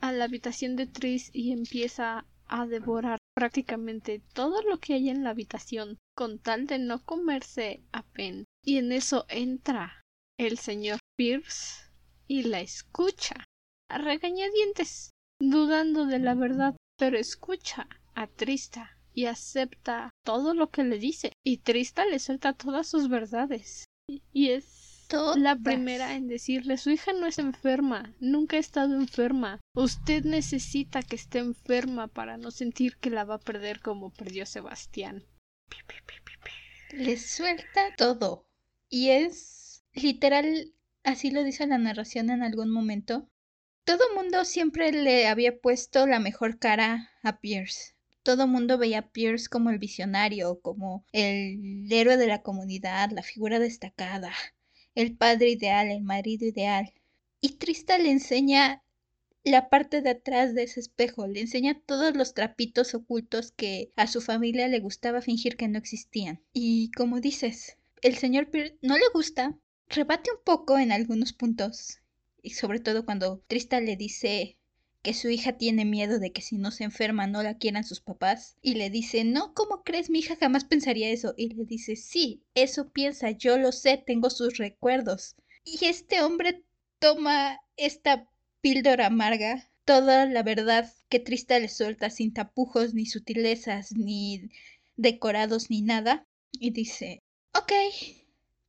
a 0.00 0.12
la 0.12 0.24
habitación 0.24 0.76
de 0.76 0.86
Tris 0.86 1.30
y 1.32 1.52
empieza 1.52 2.26
a 2.54 2.66
devorar 2.66 3.18
prácticamente 3.34 4.20
todo 4.34 4.60
lo 4.60 4.78
que 4.78 4.92
hay 4.92 5.08
en 5.08 5.24
la 5.24 5.30
habitación 5.30 5.98
con 6.14 6.38
tal 6.38 6.66
de 6.66 6.78
no 6.78 7.02
comerse 7.02 7.82
a 7.92 8.02
Pen. 8.02 8.44
Y 8.62 8.76
en 8.76 8.92
eso 8.92 9.24
entra 9.30 10.02
el 10.38 10.58
señor 10.58 10.98
Pierce 11.16 11.90
y 12.28 12.42
la 12.42 12.60
escucha 12.60 13.46
a 13.88 13.96
regañadientes, 13.96 15.12
dudando 15.40 16.04
de 16.04 16.18
la 16.18 16.34
verdad, 16.34 16.76
pero 16.98 17.16
escucha 17.16 17.88
a 18.14 18.26
Trista 18.26 18.98
y 19.14 19.24
acepta 19.24 20.10
todo 20.22 20.52
lo 20.52 20.68
que 20.68 20.84
le 20.84 20.98
dice. 20.98 21.32
Y 21.42 21.58
Trista 21.58 22.04
le 22.04 22.18
suelta 22.18 22.52
todas 22.52 22.86
sus 22.86 23.08
verdades. 23.08 23.86
Y 24.30 24.50
es 24.50 24.81
la 25.36 25.56
primera 25.56 26.14
en 26.14 26.26
decirle 26.26 26.78
su 26.78 26.90
hija 26.90 27.12
no 27.12 27.26
es 27.26 27.38
enferma, 27.38 28.14
nunca 28.18 28.56
ha 28.56 28.60
estado 28.60 28.94
enferma. 28.94 29.60
Usted 29.74 30.24
necesita 30.24 31.02
que 31.02 31.16
esté 31.16 31.38
enferma 31.38 32.08
para 32.08 32.38
no 32.38 32.50
sentir 32.50 32.96
que 32.96 33.10
la 33.10 33.24
va 33.24 33.34
a 33.34 33.40
perder 33.40 33.80
como 33.80 34.12
perdió 34.12 34.46
Sebastián. 34.46 35.24
Le 36.92 37.16
suelta 37.18 37.94
todo. 37.96 38.46
Y 38.88 39.10
es 39.10 39.84
literal, 39.92 40.72
así 41.04 41.30
lo 41.30 41.44
dice 41.44 41.66
la 41.66 41.78
narración 41.78 42.30
en 42.30 42.42
algún 42.42 42.70
momento. 42.70 43.28
Todo 43.84 44.14
mundo 44.14 44.44
siempre 44.44 44.92
le 44.92 45.26
había 45.26 45.58
puesto 45.58 46.06
la 46.06 46.20
mejor 46.20 46.58
cara 46.58 47.10
a 47.22 47.38
Pierce. 47.40 47.96
Todo 48.22 48.46
mundo 48.46 48.78
veía 48.78 49.00
a 49.00 49.10
Pierce 49.10 49.48
como 49.48 49.70
el 49.70 49.78
visionario, 49.78 50.60
como 50.60 51.04
el 51.12 51.90
héroe 51.90 52.16
de 52.16 52.28
la 52.28 52.42
comunidad, 52.42 53.10
la 53.10 53.22
figura 53.22 53.58
destacada, 53.58 54.32
el 54.94 55.16
padre 55.16 55.50
ideal, 55.50 55.90
el 55.90 56.02
marido 56.02 56.46
ideal. 56.46 56.92
Y 57.40 57.56
Trista 57.56 57.98
le 57.98 58.10
enseña 58.10 58.82
la 59.44 59.68
parte 59.68 60.02
de 60.02 60.10
atrás 60.10 60.54
de 60.54 60.62
ese 60.62 60.80
espejo, 60.80 61.26
le 61.26 61.40
enseña 61.40 61.80
todos 61.84 62.14
los 62.16 62.34
trapitos 62.34 62.94
ocultos 62.94 63.52
que 63.52 63.92
a 63.96 64.06
su 64.06 64.20
familia 64.20 64.68
le 64.68 64.80
gustaba 64.80 65.20
fingir 65.20 65.56
que 65.56 65.68
no 65.68 65.78
existían. 65.78 66.42
Y 66.52 66.90
como 66.92 67.20
dices, 67.20 67.76
el 68.02 68.16
señor 68.16 68.50
Pierce 68.50 68.78
no 68.82 68.96
le 68.96 69.04
gusta, 69.12 69.58
rebate 69.88 70.30
un 70.30 70.44
poco 70.44 70.78
en 70.78 70.92
algunos 70.92 71.32
puntos, 71.32 71.98
y 72.42 72.50
sobre 72.50 72.80
todo 72.80 73.04
cuando 73.04 73.42
Trista 73.48 73.80
le 73.80 73.96
dice 73.96 74.58
que 75.02 75.14
su 75.14 75.28
hija 75.28 75.52
tiene 75.52 75.84
miedo 75.84 76.20
de 76.20 76.32
que 76.32 76.42
si 76.42 76.56
no 76.56 76.70
se 76.70 76.84
enferma 76.84 77.26
no 77.26 77.42
la 77.42 77.58
quieran 77.58 77.84
sus 77.84 78.00
papás. 78.00 78.56
Y 78.62 78.74
le 78.74 78.88
dice, 78.88 79.24
no, 79.24 79.52
¿cómo 79.52 79.82
crees? 79.82 80.10
Mi 80.10 80.20
hija 80.20 80.36
jamás 80.36 80.64
pensaría 80.64 81.10
eso. 81.10 81.34
Y 81.36 81.54
le 81.54 81.64
dice, 81.64 81.96
sí, 81.96 82.44
eso 82.54 82.90
piensa, 82.90 83.30
yo 83.32 83.58
lo 83.58 83.72
sé, 83.72 84.02
tengo 84.04 84.30
sus 84.30 84.58
recuerdos. 84.58 85.34
Y 85.64 85.86
este 85.86 86.22
hombre 86.22 86.62
toma 87.00 87.60
esta 87.76 88.28
píldora 88.60 89.06
amarga, 89.06 89.68
toda 89.84 90.26
la 90.26 90.44
verdad 90.44 90.92
que 91.08 91.18
Trista 91.18 91.58
le 91.58 91.68
suelta 91.68 92.08
sin 92.10 92.32
tapujos, 92.32 92.94
ni 92.94 93.06
sutilezas, 93.06 93.92
ni 93.92 94.50
decorados, 94.96 95.68
ni 95.68 95.82
nada. 95.82 96.26
Y 96.52 96.70
dice, 96.70 97.22
ok, 97.54 97.72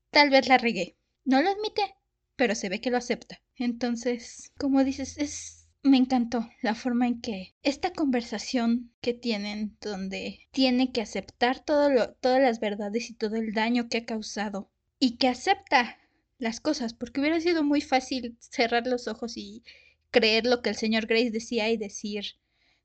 tal 0.09 0.31
vez 0.31 0.47
la 0.47 0.57
regué. 0.57 0.97
No 1.25 1.41
lo 1.41 1.49
admite, 1.49 1.95
pero 2.35 2.55
se 2.55 2.69
ve 2.69 2.81
que 2.81 2.89
lo 2.89 2.97
acepta. 2.97 3.39
Entonces, 3.55 4.51
como 4.57 4.83
dices, 4.83 5.17
es 5.19 5.62
me 5.83 5.97
encantó 5.97 6.49
la 6.61 6.75
forma 6.75 7.07
en 7.07 7.21
que 7.21 7.55
esta 7.61 7.91
conversación 7.91 8.93
que 9.01 9.13
tienen, 9.13 9.77
donde 9.81 10.39
tiene 10.51 10.91
que 10.91 11.01
aceptar 11.01 11.63
todo 11.63 11.89
lo, 11.89 12.13
todas 12.13 12.41
las 12.41 12.59
verdades 12.61 13.09
y 13.09 13.13
todo 13.13 13.35
el 13.35 13.53
daño 13.53 13.89
que 13.89 13.97
ha 13.97 14.05
causado, 14.05 14.71
y 14.97 15.17
que 15.17 15.27
acepta 15.27 15.99
las 16.39 16.61
cosas, 16.61 16.93
porque 16.93 17.19
hubiera 17.19 17.39
sido 17.41 17.63
muy 17.63 17.81
fácil 17.81 18.37
cerrar 18.39 18.87
los 18.87 19.07
ojos 19.09 19.35
y 19.35 19.63
creer 20.09 20.45
lo 20.45 20.61
que 20.61 20.69
el 20.69 20.75
señor 20.77 21.05
Grace 21.05 21.31
decía 21.31 21.69
y 21.69 21.77
decir, 21.77 22.23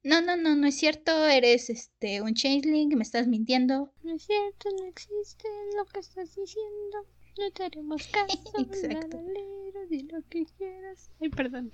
no, 0.03 0.21
no, 0.21 0.37
no, 0.37 0.57
no 0.57 0.67
es 0.67 0.77
cierto, 0.77 1.27
eres 1.27 1.71
este 1.71 2.23
un 2.23 2.35
changeling, 2.35 2.97
me 2.97 3.03
estás 3.03 3.29
mintiendo. 3.29 3.93
No 4.03 4.15
es 4.15 4.23
cierto, 4.23 4.71
no 4.81 4.87
existe 4.87 5.49
lo 5.77 5.85
que 5.87 6.01
estás 6.01 6.35
diciendo. 6.35 7.07
No 7.39 7.51
te 7.53 7.65
haremos 7.65 8.07
caso. 8.13 8.39
Exacto. 8.59 9.23
di 9.89 10.03
lo 10.03 10.23
que 10.29 10.45
quieras. 10.57 11.11
Ay, 11.21 11.29
perdón. 11.29 11.71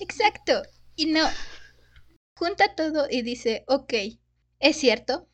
Exacto. 0.00 0.62
Y 0.96 1.06
no, 1.06 1.26
junta 2.36 2.74
todo 2.74 3.06
y 3.10 3.22
dice, 3.22 3.64
ok, 3.66 3.94
es 4.60 4.76
cierto, 4.76 5.28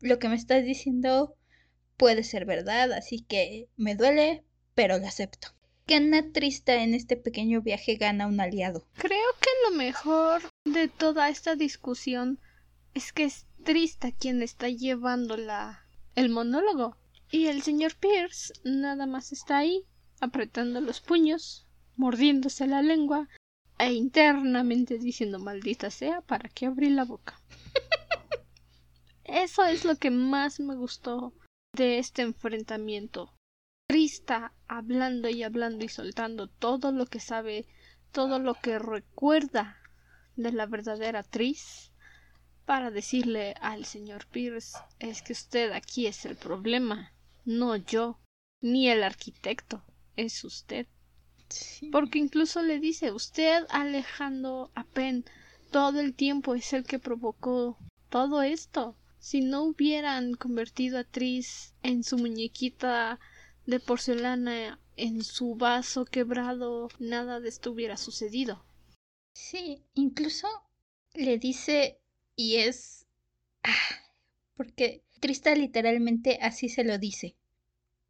lo 0.00 0.18
que 0.18 0.28
me 0.28 0.34
estás 0.34 0.64
diciendo 0.64 1.36
puede 1.96 2.24
ser 2.24 2.46
verdad, 2.46 2.92
así 2.92 3.22
que 3.22 3.68
me 3.76 3.94
duele, 3.94 4.44
pero 4.74 4.98
lo 4.98 5.06
acepto. 5.06 5.48
Gana 5.86 6.32
Trista 6.32 6.82
en 6.82 6.94
este 6.94 7.16
pequeño 7.16 7.62
viaje 7.62 7.96
gana 7.96 8.26
un 8.26 8.40
aliado. 8.40 8.86
Creo 8.94 9.28
que 9.40 9.50
lo 9.68 9.76
mejor 9.76 10.42
de 10.64 10.88
toda 10.88 11.28
esta 11.28 11.56
discusión 11.56 12.38
es 12.94 13.12
que 13.12 13.24
es 13.24 13.46
Trista 13.64 14.12
quien 14.12 14.42
está 14.42 14.68
llevando 14.68 15.36
la... 15.36 15.84
el 16.14 16.28
monólogo. 16.28 16.96
Y 17.30 17.46
el 17.46 17.62
señor 17.62 17.96
Pierce 17.96 18.52
nada 18.64 19.06
más 19.06 19.32
está 19.32 19.58
ahí 19.58 19.84
apretando 20.20 20.80
los 20.80 21.00
puños, 21.00 21.66
mordiéndose 21.96 22.66
la 22.66 22.82
lengua 22.82 23.28
e 23.78 23.92
internamente 23.94 24.98
diciendo 24.98 25.38
maldita 25.38 25.90
sea 25.90 26.20
para 26.20 26.48
que 26.50 26.66
abrí 26.66 26.90
la 26.90 27.04
boca. 27.04 27.40
Eso 29.24 29.64
es 29.64 29.84
lo 29.84 29.96
que 29.96 30.10
más 30.10 30.60
me 30.60 30.76
gustó 30.76 31.32
de 31.74 31.98
este 31.98 32.22
enfrentamiento. 32.22 33.32
Trista 33.88 34.52
hablando 34.68 35.28
y 35.28 35.42
hablando 35.42 35.84
y 35.84 35.88
soltando 35.88 36.48
todo 36.48 36.92
lo 36.92 37.06
que 37.06 37.20
sabe, 37.20 37.66
todo 38.12 38.38
lo 38.38 38.54
que 38.54 38.78
recuerda 38.78 39.78
de 40.36 40.52
la 40.52 40.66
verdadera 40.66 41.22
Tris 41.22 41.92
para 42.66 42.90
decirle 42.90 43.54
al 43.60 43.84
señor 43.84 44.26
Pierce 44.26 44.78
es 44.98 45.22
que 45.22 45.32
usted 45.32 45.72
aquí 45.72 46.06
es 46.06 46.24
el 46.24 46.36
problema, 46.36 47.12
no 47.44 47.74
yo, 47.76 48.20
ni 48.60 48.88
el 48.88 49.02
arquitecto 49.02 49.82
es 50.16 50.44
usted. 50.44 50.86
Porque 51.90 52.18
incluso 52.18 52.62
le 52.62 52.78
dice, 52.78 53.12
usted 53.12 53.66
alejando 53.70 54.70
a 54.74 54.84
Penn 54.84 55.24
todo 55.70 56.00
el 56.00 56.14
tiempo 56.14 56.54
es 56.54 56.72
el 56.72 56.84
que 56.84 56.98
provocó 56.98 57.78
todo 58.08 58.42
esto. 58.42 58.96
Si 59.18 59.40
no 59.40 59.64
hubieran 59.64 60.34
convertido 60.34 60.98
a 60.98 61.04
Tris 61.04 61.74
en 61.82 62.04
su 62.04 62.18
muñequita 62.18 63.20
de 63.66 63.80
porcelana, 63.80 64.80
en 64.96 65.22
su 65.22 65.54
vaso 65.54 66.04
quebrado, 66.04 66.88
nada 66.98 67.40
de 67.40 67.48
esto 67.48 67.72
hubiera 67.72 67.96
sucedido. 67.96 68.64
Sí, 69.34 69.82
incluso 69.94 70.48
le 71.14 71.38
dice 71.38 72.00
y 72.36 72.56
es... 72.56 73.06
Ah, 73.62 73.72
porque 74.56 75.04
Trista 75.20 75.54
literalmente 75.54 76.38
así 76.40 76.68
se 76.68 76.84
lo 76.84 76.98
dice. 76.98 77.36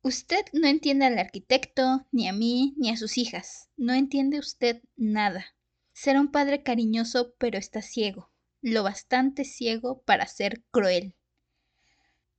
Usted 0.03 0.47
no 0.55 0.67
entiende 0.67 1.05
al 1.05 1.19
arquitecto, 1.19 2.07
ni 2.11 2.27
a 2.27 2.33
mí, 2.33 2.73
ni 2.79 2.89
a 2.89 2.97
sus 2.97 3.19
hijas. 3.19 3.69
No 3.77 3.93
entiende 3.93 4.39
usted 4.39 4.83
nada. 4.97 5.55
Será 5.93 6.21
un 6.21 6.31
padre 6.31 6.63
cariñoso, 6.63 7.35
pero 7.39 7.59
está 7.59 7.83
ciego. 7.83 8.33
Lo 8.63 8.83
bastante 8.83 9.45
ciego 9.45 10.03
para 10.03 10.27
ser 10.27 10.63
cruel. 10.71 11.15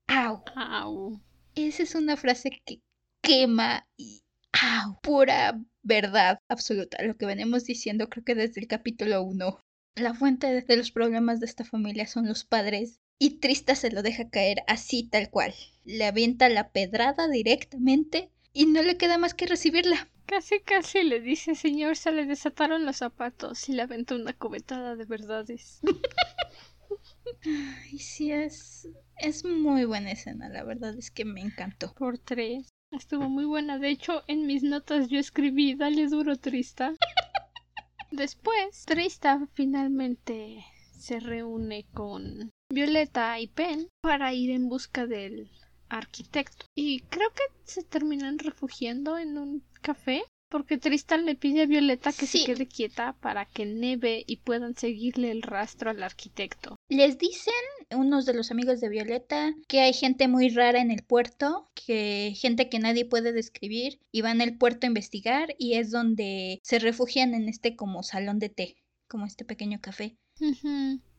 ¡Au! 0.07 0.43
¡Au! 0.55 1.21
Esa 1.53 1.83
es 1.83 1.93
una 1.93 2.17
frase 2.17 2.49
que 2.65 2.81
quema 3.21 3.87
y 3.95 4.23
¡au! 4.53 4.99
Pura 5.01 5.61
verdad 5.83 6.39
absoluta. 6.47 7.03
Lo 7.03 7.15
que 7.15 7.27
venimos 7.27 7.65
diciendo 7.65 8.09
creo 8.09 8.23
que 8.23 8.33
desde 8.33 8.61
el 8.61 8.67
capítulo 8.67 9.21
1. 9.21 9.63
La 9.95 10.15
fuente 10.15 10.47
de 10.47 10.77
los 10.77 10.91
problemas 10.91 11.39
de 11.39 11.45
esta 11.45 11.63
familia 11.63 12.07
son 12.07 12.25
los 12.27 12.43
padres 12.43 13.00
y 13.21 13.37
Trista 13.37 13.75
se 13.75 13.91
lo 13.91 14.01
deja 14.01 14.31
caer 14.31 14.63
así 14.65 15.03
tal 15.03 15.29
cual. 15.29 15.53
Le 15.85 16.05
avienta 16.05 16.49
la 16.49 16.69
pedrada 16.69 17.27
directamente 17.27 18.31
y 18.51 18.65
no 18.65 18.81
le 18.81 18.97
queda 18.97 19.19
más 19.19 19.35
que 19.35 19.45
recibirla. 19.45 20.09
Casi 20.25 20.59
casi 20.61 21.03
le 21.03 21.21
dice, 21.21 21.53
señor, 21.53 21.97
se 21.97 22.11
le 22.11 22.25
desataron 22.25 22.83
los 22.83 22.97
zapatos 22.97 23.69
y 23.69 23.73
le 23.73 23.83
aventó 23.83 24.15
una 24.15 24.33
cubetada 24.33 24.95
de 24.95 25.05
verdades. 25.05 25.81
Ay, 27.45 27.99
sí, 27.99 28.31
es, 28.31 28.89
es 29.17 29.45
muy 29.45 29.85
buena 29.85 30.13
escena, 30.13 30.49
la 30.49 30.63
verdad 30.63 30.97
es 30.97 31.11
que 31.11 31.23
me 31.23 31.41
encantó. 31.41 31.93
Por 31.93 32.17
tres. 32.17 32.69
Estuvo 32.89 33.29
muy 33.29 33.45
buena. 33.45 33.77
De 33.77 33.89
hecho, 33.89 34.23
en 34.25 34.47
mis 34.47 34.63
notas 34.63 35.09
yo 35.09 35.19
escribí, 35.19 35.75
dale 35.75 36.07
duro, 36.07 36.37
Trista. 36.37 36.95
Después, 38.11 38.83
Trista 38.87 39.47
finalmente 39.53 40.65
se 40.97 41.19
reúne 41.19 41.85
con 41.93 42.49
Violeta 42.71 43.39
y 43.39 43.47
Pen 43.47 43.87
para 44.01 44.33
ir 44.33 44.51
en 44.51 44.69
busca 44.69 45.05
del 45.07 45.49
arquitecto. 45.89 46.65
Y 46.75 47.01
creo 47.01 47.29
que 47.31 47.43
se 47.63 47.83
terminan 47.83 48.39
refugiando 48.39 49.17
en 49.17 49.37
un 49.37 49.63
café 49.81 50.23
porque 50.49 50.77
Tristan 50.77 51.25
le 51.25 51.35
pide 51.35 51.61
a 51.61 51.65
Violeta 51.65 52.11
que 52.11 52.27
se 52.27 52.43
quede 52.43 52.67
quieta 52.67 53.13
para 53.21 53.45
que 53.45 53.65
Neve 53.65 54.25
y 54.27 54.37
puedan 54.37 54.75
seguirle 54.75 55.31
el 55.31 55.41
rastro 55.41 55.89
al 55.89 56.03
arquitecto. 56.03 56.75
Les 56.89 57.17
dicen 57.17 57.53
unos 57.89 58.25
de 58.25 58.33
los 58.33 58.51
amigos 58.51 58.81
de 58.81 58.89
Violeta 58.89 59.55
que 59.69 59.79
hay 59.79 59.93
gente 59.93 60.27
muy 60.27 60.49
rara 60.49 60.81
en 60.81 60.91
el 60.91 61.03
puerto, 61.03 61.69
que 61.73 62.33
gente 62.35 62.67
que 62.67 62.79
nadie 62.79 63.05
puede 63.05 63.31
describir 63.31 63.99
y 64.11 64.21
van 64.21 64.41
al 64.41 64.57
puerto 64.57 64.85
a 64.85 64.89
investigar 64.89 65.55
y 65.57 65.75
es 65.75 65.89
donde 65.89 66.59
se 66.63 66.79
refugian 66.79 67.33
en 67.33 67.47
este 67.47 67.77
como 67.77 68.03
salón 68.03 68.37
de 68.39 68.49
té, 68.49 68.75
como 69.07 69.25
este 69.25 69.45
pequeño 69.45 69.79
café 69.79 70.17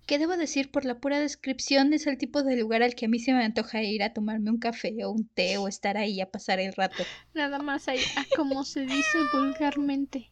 que 0.06 0.18
debo 0.18 0.36
decir 0.36 0.70
por 0.70 0.84
la 0.84 0.98
pura 0.98 1.20
descripción 1.20 1.92
es 1.92 2.06
el 2.06 2.18
tipo 2.18 2.42
de 2.42 2.56
lugar 2.56 2.82
al 2.82 2.94
que 2.94 3.06
a 3.06 3.08
mí 3.08 3.18
se 3.18 3.32
me 3.32 3.44
antoja 3.44 3.82
ir 3.82 4.02
a 4.02 4.12
tomarme 4.12 4.50
un 4.50 4.58
café 4.58 5.04
o 5.04 5.10
un 5.10 5.28
té 5.28 5.58
o 5.58 5.68
estar 5.68 5.96
ahí 5.96 6.20
a 6.20 6.30
pasar 6.30 6.60
el 6.60 6.72
rato. 6.72 7.04
Nada 7.34 7.58
más 7.58 7.88
ahí, 7.88 8.00
a 8.16 8.36
como 8.36 8.64
se 8.64 8.80
dice 8.80 9.18
vulgarmente. 9.32 10.30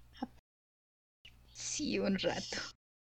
Sí, 1.53 1.99
un 1.99 2.19
rato. 2.19 2.57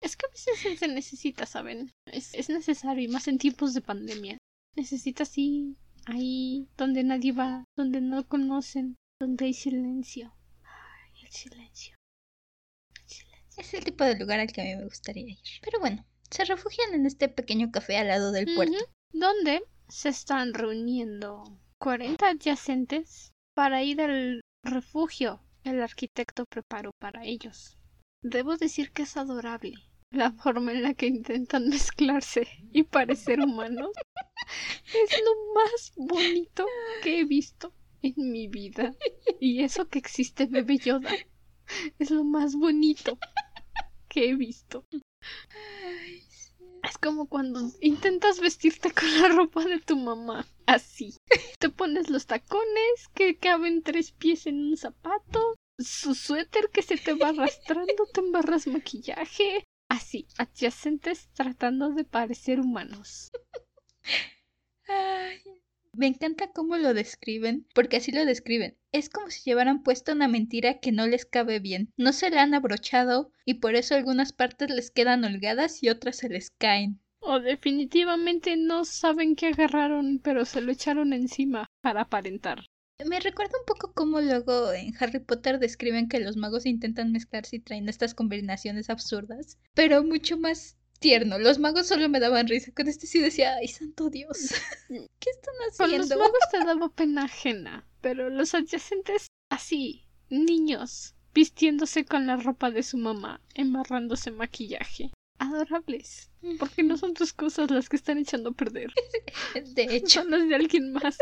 Es 0.01 0.15
que 0.15 0.25
a 0.25 0.29
veces 0.29 0.79
se 0.79 0.87
necesita, 0.87 1.45
¿saben? 1.45 1.91
Es, 2.05 2.33
es 2.33 2.49
necesario, 2.49 3.03
y 3.03 3.07
más 3.07 3.27
en 3.27 3.37
tiempos 3.37 3.73
de 3.73 3.81
pandemia. 3.81 4.37
Necesitas 4.75 5.37
ir 5.37 5.75
ahí 6.05 6.67
donde 6.77 7.03
nadie 7.03 7.31
va, 7.31 7.65
donde 7.77 8.01
no 8.01 8.27
conocen, 8.27 8.95
donde 9.19 9.45
hay 9.45 9.53
silencio. 9.53 10.33
Ay, 10.63 11.23
el 11.23 11.31
silencio. 11.31 11.95
El 13.01 13.09
silencio. 13.09 13.61
Es 13.61 13.73
el 13.73 13.83
tipo 13.83 14.03
de 14.03 14.17
lugar 14.17 14.39
al 14.39 14.51
que 14.51 14.61
a 14.61 14.65
mí 14.65 14.75
me 14.75 14.85
gustaría 14.85 15.29
ir. 15.29 15.37
Pero 15.61 15.79
bueno, 15.79 16.05
se 16.29 16.45
refugian 16.45 16.93
en 16.93 17.05
este 17.05 17.29
pequeño 17.29 17.71
café 17.71 17.97
al 17.97 18.07
lado 18.07 18.31
del 18.31 18.53
puerto. 18.55 18.77
Donde 19.11 19.63
se 19.87 20.09
están 20.09 20.53
reuniendo 20.53 21.43
40 21.79 22.27
adyacentes 22.27 23.31
para 23.53 23.83
ir 23.83 24.01
al 24.01 24.41
refugio 24.63 25.41
el 25.63 25.81
arquitecto 25.81 26.45
preparó 26.45 26.91
para 26.99 27.25
ellos. 27.25 27.77
Debo 28.21 28.55
decir 28.55 28.91
que 28.91 29.03
es 29.03 29.17
adorable 29.17 29.73
la 30.11 30.31
forma 30.31 30.71
en 30.71 30.83
la 30.83 30.93
que 30.93 31.07
intentan 31.07 31.67
mezclarse 31.69 32.47
y 32.71 32.83
parecer 32.83 33.39
humanos. 33.39 33.89
Es 34.93 35.19
lo 35.19 35.53
más 35.53 35.93
bonito 35.95 36.65
que 37.01 37.19
he 37.19 37.25
visto 37.25 37.73
en 38.01 38.13
mi 38.31 38.47
vida. 38.47 38.93
Y 39.39 39.63
eso 39.63 39.87
que 39.87 39.99
existe 39.99 40.45
Bebé 40.45 40.77
Yoda 40.77 41.11
es 41.99 42.11
lo 42.11 42.23
más 42.23 42.55
bonito 42.55 43.17
que 44.07 44.29
he 44.29 44.35
visto. 44.35 44.85
Es 46.83 46.97
como 46.99 47.27
cuando 47.27 47.71
intentas 47.81 48.39
vestirte 48.39 48.91
con 48.91 49.21
la 49.21 49.29
ropa 49.29 49.63
de 49.65 49.79
tu 49.79 49.97
mamá. 49.97 50.45
Así. 50.65 51.17
Te 51.59 51.69
pones 51.69 52.09
los 52.09 52.27
tacones 52.27 53.07
que 53.13 53.37
caben 53.37 53.81
tres 53.81 54.11
pies 54.11 54.45
en 54.45 54.59
un 54.59 54.77
zapato. 54.77 55.55
Su 55.79 56.15
suéter 56.15 56.69
que 56.69 56.81
se 56.83 56.97
te 56.97 57.13
va 57.13 57.29
arrastrando, 57.29 58.05
te 58.13 58.19
embarras 58.21 58.67
maquillaje. 58.67 59.63
Así, 59.89 60.27
adyacentes 60.37 61.29
tratando 61.33 61.89
de 61.89 62.03
parecer 62.03 62.59
humanos. 62.59 63.31
Ay, 64.87 65.41
me 65.97 66.07
encanta 66.07 66.51
cómo 66.51 66.77
lo 66.77 66.93
describen, 66.93 67.67
porque 67.73 67.97
así 67.97 68.11
lo 68.11 68.25
describen. 68.25 68.77
Es 68.91 69.09
como 69.09 69.29
si 69.29 69.43
llevaran 69.43 69.83
puesta 69.83 70.13
una 70.13 70.27
mentira 70.27 70.79
que 70.79 70.91
no 70.91 71.07
les 71.07 71.25
cabe 71.25 71.59
bien. 71.59 71.91
No 71.97 72.13
se 72.13 72.29
la 72.29 72.43
han 72.43 72.53
abrochado 72.53 73.31
y 73.45 73.55
por 73.55 73.75
eso 73.75 73.95
algunas 73.95 74.33
partes 74.33 74.69
les 74.69 74.91
quedan 74.91 75.23
holgadas 75.23 75.81
y 75.83 75.89
otras 75.89 76.17
se 76.17 76.29
les 76.29 76.51
caen. 76.51 76.99
O 77.19 77.39
definitivamente 77.39 78.55
no 78.55 78.85
saben 78.85 79.35
qué 79.35 79.47
agarraron, 79.47 80.19
pero 80.19 80.45
se 80.45 80.61
lo 80.61 80.71
echaron 80.71 81.11
encima 81.11 81.65
para 81.81 82.01
aparentar. 82.01 82.65
Me 83.03 83.19
recuerda 83.19 83.57
un 83.59 83.65
poco 83.65 83.93
cómo 83.93 84.21
luego 84.21 84.71
en 84.71 84.93
Harry 84.99 85.19
Potter 85.19 85.59
describen 85.59 86.07
que 86.07 86.19
los 86.19 86.37
magos 86.37 86.65
intentan 86.65 87.11
mezclarse 87.11 87.57
y 87.57 87.59
traen 87.59 87.89
estas 87.89 88.13
combinaciones 88.13 88.89
absurdas, 88.89 89.57
pero 89.73 90.03
mucho 90.03 90.37
más 90.37 90.77
tierno. 90.99 91.39
Los 91.39 91.59
magos 91.59 91.87
solo 91.87 92.09
me 92.09 92.19
daban 92.19 92.47
risa. 92.47 92.71
Con 92.71 92.87
este 92.87 93.07
sí 93.07 93.19
decía, 93.19 93.55
ay, 93.55 93.67
santo 93.67 94.09
Dios, 94.09 94.37
¿qué 95.19 95.29
están 95.29 95.55
haciendo? 95.69 96.07
Con 96.07 96.09
los 96.09 96.09
magos 96.09 96.39
te 96.51 96.57
daba 96.65 96.89
pena 96.89 97.25
ajena, 97.25 97.87
pero 98.01 98.29
los 98.29 98.53
adyacentes 98.53 99.27
así, 99.49 100.05
niños, 100.29 101.15
vistiéndose 101.33 102.05
con 102.05 102.27
la 102.27 102.37
ropa 102.37 102.71
de 102.71 102.83
su 102.83 102.97
mamá, 102.97 103.41
embarrándose 103.53 104.31
maquillaje. 104.31 105.11
Adorables, 105.37 106.31
porque 106.59 106.81
no 106.81 106.95
son 106.95 107.13
tus 107.13 107.33
cosas 107.33 107.69
las 107.69 107.89
que 107.89 107.97
están 107.97 108.17
echando 108.17 108.51
a 108.51 108.53
perder. 108.53 108.93
De 109.75 109.83
hecho. 109.83 110.21
Son 110.21 110.31
las 110.31 110.47
de 110.47 110.55
alguien 110.55 110.93
más. 110.93 111.17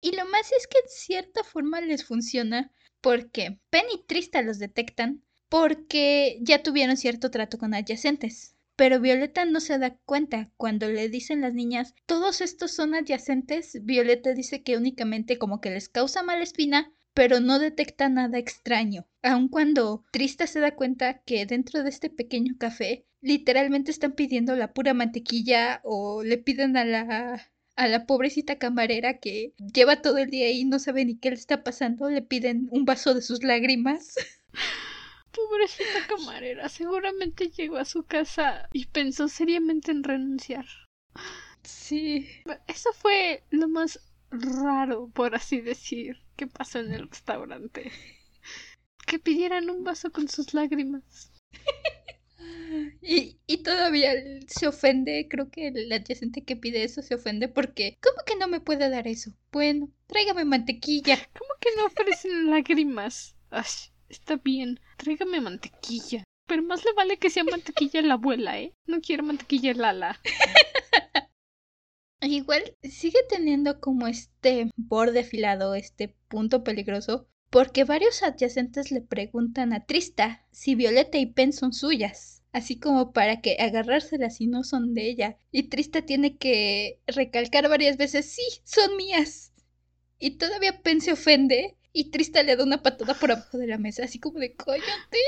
Y 0.00 0.12
lo 0.16 0.24
más 0.26 0.52
es 0.52 0.66
que 0.66 0.78
en 0.78 0.88
cierta 0.88 1.44
forma 1.44 1.82
les 1.82 2.06
funciona 2.06 2.72
porque 3.02 3.60
Penny 3.70 3.94
y 3.94 4.06
Trista 4.06 4.40
los 4.40 4.58
detectan 4.58 5.22
porque 5.48 6.38
ya 6.40 6.62
tuvieron 6.62 6.96
cierto 6.96 7.30
trato 7.30 7.58
con 7.58 7.74
adyacentes. 7.74 8.54
Pero 8.76 9.00
Violeta 9.00 9.44
no 9.46 9.60
se 9.60 9.78
da 9.78 9.96
cuenta. 10.04 10.50
Cuando 10.56 10.88
le 10.88 11.08
dicen 11.08 11.40
las 11.40 11.54
niñas, 11.54 11.94
todos 12.04 12.40
estos 12.40 12.72
son 12.72 12.94
adyacentes, 12.94 13.78
Violeta 13.84 14.34
dice 14.34 14.62
que 14.62 14.76
únicamente 14.76 15.38
como 15.38 15.60
que 15.60 15.70
les 15.70 15.88
causa 15.88 16.22
mala 16.22 16.42
espina, 16.42 16.92
pero 17.14 17.40
no 17.40 17.58
detecta 17.58 18.10
nada 18.10 18.38
extraño. 18.38 19.06
Aun 19.22 19.48
cuando 19.48 20.04
Trista 20.10 20.46
se 20.46 20.60
da 20.60 20.74
cuenta 20.74 21.22
que 21.22 21.46
dentro 21.46 21.82
de 21.82 21.88
este 21.88 22.10
pequeño 22.10 22.56
café 22.58 23.06
literalmente 23.22 23.90
están 23.90 24.12
pidiendo 24.12 24.54
la 24.56 24.74
pura 24.74 24.92
mantequilla 24.92 25.80
o 25.82 26.22
le 26.22 26.36
piden 26.36 26.76
a 26.76 26.84
la 26.84 27.50
a 27.76 27.88
la 27.88 28.06
pobrecita 28.06 28.56
camarera 28.56 29.18
que 29.18 29.52
lleva 29.74 30.00
todo 30.00 30.18
el 30.18 30.30
día 30.30 30.46
ahí 30.46 30.60
y 30.60 30.64
no 30.64 30.78
sabe 30.78 31.04
ni 31.04 31.18
qué 31.18 31.30
le 31.30 31.36
está 31.36 31.62
pasando, 31.62 32.08
le 32.08 32.22
piden 32.22 32.68
un 32.70 32.84
vaso 32.86 33.14
de 33.14 33.22
sus 33.22 33.42
lágrimas. 33.42 34.14
Pobrecita 35.66 36.06
camarera, 36.06 36.68
seguramente 36.68 37.50
llegó 37.50 37.76
a 37.76 37.84
su 37.84 38.04
casa 38.04 38.68
y 38.72 38.86
pensó 38.86 39.26
seriamente 39.26 39.90
en 39.90 40.04
renunciar. 40.04 40.64
Sí. 41.64 42.28
Eso 42.68 42.92
fue 42.92 43.42
lo 43.50 43.68
más 43.68 43.98
raro, 44.30 45.08
por 45.12 45.34
así 45.34 45.60
decir, 45.60 46.22
que 46.36 46.46
pasó 46.46 46.78
en 46.78 46.92
el 46.94 47.08
restaurante. 47.08 47.90
Que 49.06 49.18
pidieran 49.18 49.70
un 49.70 49.82
vaso 49.82 50.12
con 50.12 50.28
sus 50.28 50.54
lágrimas. 50.54 51.32
Y, 53.00 53.38
y 53.46 53.62
todavía 53.62 54.12
se 54.46 54.66
ofende, 54.66 55.26
creo 55.30 55.50
que 55.50 55.68
el 55.68 55.90
adyacente 55.90 56.44
que 56.44 56.56
pide 56.56 56.84
eso 56.84 57.00
se 57.02 57.14
ofende 57.14 57.48
porque, 57.48 57.96
¿cómo 58.02 58.18
que 58.26 58.36
no 58.36 58.48
me 58.48 58.60
puede 58.60 58.90
dar 58.90 59.08
eso? 59.08 59.32
Bueno, 59.50 59.90
tráigame 60.06 60.44
mantequilla. 60.44 61.16
¿Cómo 61.38 61.50
que 61.60 61.70
no 61.76 61.86
ofrecen 61.86 62.50
lágrimas? 62.50 63.36
Ay, 63.50 63.64
está 64.08 64.36
bien, 64.36 64.80
tráigame 64.96 65.40
mantequilla. 65.40 66.24
Pero 66.46 66.62
más 66.62 66.84
le 66.84 66.92
vale 66.92 67.18
que 67.18 67.30
sea 67.30 67.44
mantequilla 67.44 68.02
la 68.02 68.14
abuela, 68.14 68.58
¿eh? 68.60 68.72
No 68.86 69.00
quiero 69.00 69.24
mantequilla 69.24 69.74
Lala. 69.74 70.20
Igual 72.22 72.74
sigue 72.82 73.18
teniendo 73.28 73.80
como 73.80 74.06
este 74.06 74.70
borde 74.76 75.20
afilado, 75.20 75.74
este 75.74 76.14
punto 76.28 76.64
peligroso, 76.64 77.28
porque 77.50 77.84
varios 77.84 78.22
adyacentes 78.22 78.90
le 78.90 79.00
preguntan 79.00 79.72
a 79.72 79.84
Trista 79.84 80.44
si 80.50 80.74
Violeta 80.74 81.18
y 81.18 81.26
Pen 81.26 81.52
son 81.52 81.72
suyas, 81.72 82.42
así 82.52 82.78
como 82.78 83.12
para 83.12 83.40
que 83.40 83.56
agarrárselas 83.60 84.36
si 84.36 84.46
no 84.46 84.64
son 84.64 84.94
de 84.94 85.08
ella. 85.08 85.38
Y 85.52 85.64
Trista 85.64 86.02
tiene 86.02 86.36
que 86.36 87.00
recalcar 87.06 87.68
varias 87.68 87.96
veces, 87.96 88.26
sí, 88.30 88.42
son 88.64 88.96
mías. 88.96 89.52
Y 90.18 90.38
todavía 90.38 90.82
Pen 90.82 91.00
se 91.00 91.12
ofende 91.12 91.75
y 91.96 92.10
Trista 92.10 92.42
le 92.42 92.56
da 92.56 92.62
una 92.62 92.82
patada 92.82 93.14
por 93.14 93.32
abajo 93.32 93.56
de 93.56 93.66
la 93.66 93.78
mesa, 93.78 94.04
así 94.04 94.18
como 94.18 94.38
de 94.38 94.52
cállate. 94.52 95.18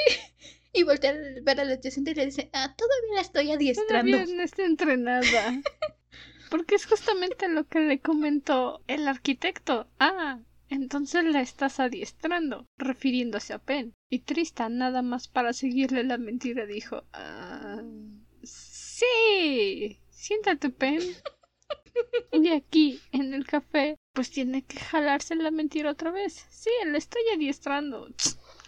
Y 0.74 0.82
voltea 0.82 1.12
a 1.12 1.14
ver 1.42 1.60
al 1.60 1.72
adyacente 1.72 2.10
y 2.10 2.14
le 2.14 2.26
dice, 2.26 2.50
ah, 2.52 2.74
todavía 2.76 3.14
la 3.14 3.20
estoy 3.22 3.50
adiestrando. 3.50 4.12
Todavía 4.12 4.36
no 4.36 4.42
está 4.42 4.66
entrenada. 4.66 5.62
Porque 6.50 6.74
es 6.74 6.84
justamente 6.84 7.48
lo 7.48 7.66
que 7.66 7.80
le 7.80 8.00
comentó 8.00 8.82
el 8.86 9.08
arquitecto. 9.08 9.88
Ah, 9.98 10.40
entonces 10.68 11.24
la 11.24 11.40
estás 11.40 11.80
adiestrando, 11.80 12.66
refiriéndose 12.76 13.54
a 13.54 13.58
Pen. 13.60 13.94
Y 14.10 14.18
Tristan, 14.18 14.76
nada 14.76 15.00
más 15.00 15.26
para 15.26 15.54
seguirle 15.54 16.04
la 16.04 16.18
mentira, 16.18 16.66
dijo 16.66 17.04
ah, 17.14 17.82
Sí. 18.42 19.98
Siéntate, 20.10 20.68
Pen. 20.68 21.00
Y 22.32 22.48
aquí, 22.50 23.00
en 23.10 23.34
el 23.34 23.46
café, 23.46 23.96
pues 24.18 24.32
tiene 24.32 24.64
que 24.64 24.80
jalarse 24.80 25.36
la 25.36 25.52
mentira 25.52 25.92
otra 25.92 26.10
vez. 26.10 26.44
Sí, 26.50 26.70
la 26.86 26.98
estoy 26.98 27.22
adiestrando. 27.32 28.08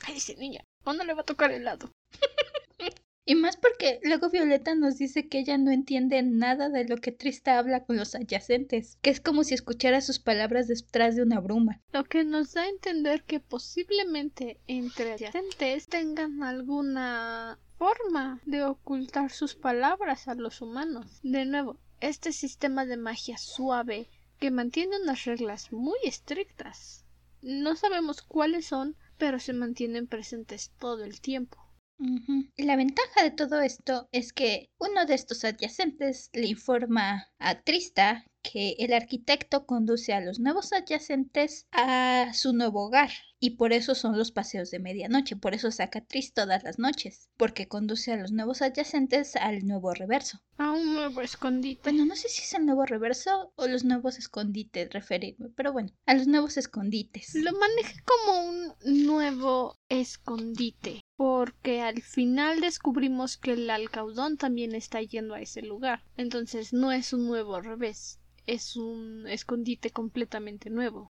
dice 0.07 0.36
niña, 0.36 0.62
¿o 0.84 0.92
no 0.92 1.03
le 1.03 1.12
va 1.12 1.22
a 1.22 1.24
tocar 1.24 1.51
helado? 1.51 1.90
Y 3.26 3.34
más 3.34 3.57
porque 3.57 3.98
luego 4.05 4.30
Violeta 4.30 4.76
nos 4.76 4.96
dice 4.96 5.28
que 5.28 5.40
ella 5.40 5.59
no 5.59 5.72
entiende 5.72 6.22
nada 6.22 6.68
de 6.68 6.84
lo 6.84 6.96
que 6.98 7.12
Trista 7.12 7.59
habla 7.59 7.84
con 7.84 7.96
los 7.96 8.14
adyacentes, 8.14 8.96
que 9.03 9.11
es 9.11 9.20
como 9.20 9.42
si 9.44 9.55
escuchara 9.55 10.01
sus 10.01 10.20
palabras 10.20 10.68
detrás 10.68 11.16
de 11.16 11.22
una 11.22 11.40
bruma. 11.40 11.80
Lo 11.92 12.05
que 12.05 12.24
nos 12.24 12.55
da 12.55 12.62
a 12.62 12.68
entender 12.68 13.24
que 13.24 13.40
posiblemente 13.40 14.61
entre 14.68 15.12
adyacentes 15.12 15.88
tengan 15.88 16.44
alguna 16.44 17.59
forma 17.76 18.40
de 18.46 18.62
ocultar 18.64 19.30
sus 19.30 19.55
palabras 19.57 20.28
a 20.28 20.34
los 20.34 20.61
humanos. 20.61 21.20
De 21.22 21.44
nuevo, 21.44 21.76
este 22.01 22.32
sistema 22.32 22.86
de 22.86 22.96
magia 22.96 23.36
suave 23.36 24.09
que 24.41 24.51
mantiene 24.51 25.01
unas 25.01 25.26
reglas 25.26 25.70
muy 25.70 25.99
estrictas. 26.03 27.05
No 27.43 27.76
sabemos 27.76 28.22
cuáles 28.22 28.66
son, 28.66 28.97
pero 29.18 29.38
se 29.38 29.53
mantienen 29.53 30.07
presentes 30.07 30.72
todo 30.78 31.05
el 31.05 31.20
tiempo. 31.20 31.59
La 32.57 32.76
ventaja 32.76 33.22
de 33.22 33.30
todo 33.30 33.61
esto 33.61 34.09
es 34.11 34.32
que 34.32 34.70
uno 34.78 35.05
de 35.05 35.12
estos 35.12 35.45
adyacentes 35.45 36.30
le 36.32 36.47
informa 36.47 37.28
a 37.38 37.61
Trista 37.61 38.24
que 38.43 38.76
el 38.78 38.93
arquitecto 38.93 39.66
conduce 39.66 40.12
a 40.12 40.20
los 40.20 40.41
nuevos 40.41 40.72
adyacentes 40.72 41.66
a 41.72 42.32
su 42.32 42.53
nuevo 42.53 42.86
hogar 42.86 43.11
y 43.43 43.51
por 43.51 43.72
eso 43.72 43.95
son 43.95 44.18
los 44.18 44.32
paseos 44.32 44.70
de 44.70 44.78
medianoche, 44.78 45.34
por 45.34 45.55
eso 45.55 45.70
saca 45.70 46.03
Tris 46.03 46.34
todas 46.34 46.62
las 46.62 46.78
noches, 46.78 47.30
porque 47.38 47.68
conduce 47.68 48.12
a 48.12 48.16
los 48.16 48.32
nuevos 48.32 48.61
adyacentes 48.61 49.34
al 49.34 49.66
nuevo 49.66 49.95
reverso. 49.95 50.43
A 50.59 50.72
un 50.72 50.93
nuevo 50.93 51.22
escondite. 51.22 51.80
Bueno, 51.82 52.05
no 52.05 52.16
sé 52.16 52.28
si 52.28 52.43
es 52.43 52.53
el 52.53 52.66
nuevo 52.66 52.84
reverso 52.84 53.53
o 53.57 53.66
los 53.66 53.82
nuevos 53.82 54.18
escondites 54.18 54.91
referirme, 54.91 55.49
pero 55.57 55.72
bueno, 55.72 55.91
a 56.05 56.14
los 56.14 56.26
nuevos 56.26 56.59
escondites. 56.59 57.34
Lo 57.34 57.53
maneja 57.53 57.95
como 58.05 58.51
un 58.51 59.07
nuevo 59.07 59.78
escondite, 59.88 61.01
porque 61.16 61.80
al 61.80 62.03
final 62.03 62.61
descubrimos 62.61 63.38
que 63.38 63.53
el 63.53 63.70
alcaudón 63.70 64.36
también 64.36 64.74
está 64.74 65.01
yendo 65.01 65.34
a 65.34 65.41
ese 65.41 65.62
lugar, 65.62 66.05
entonces 66.18 66.74
no 66.74 66.93
es 66.93 67.14
un 67.14 67.26
nuevo 67.26 67.59
revés 67.62 68.20
es 68.53 68.76
un 68.76 69.26
escondite 69.28 69.90
completamente 69.90 70.70
nuevo. 70.70 71.09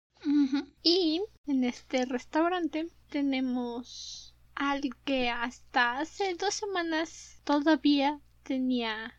Y 0.81 1.21
en 1.47 1.63
este 1.63 2.05
restaurante 2.05 2.88
tenemos 3.09 4.36
al 4.55 4.81
que 5.03 5.29
hasta 5.29 5.99
hace 5.99 6.36
dos 6.36 6.53
semanas 6.53 7.41
todavía 7.43 8.21
tenía 8.43 9.13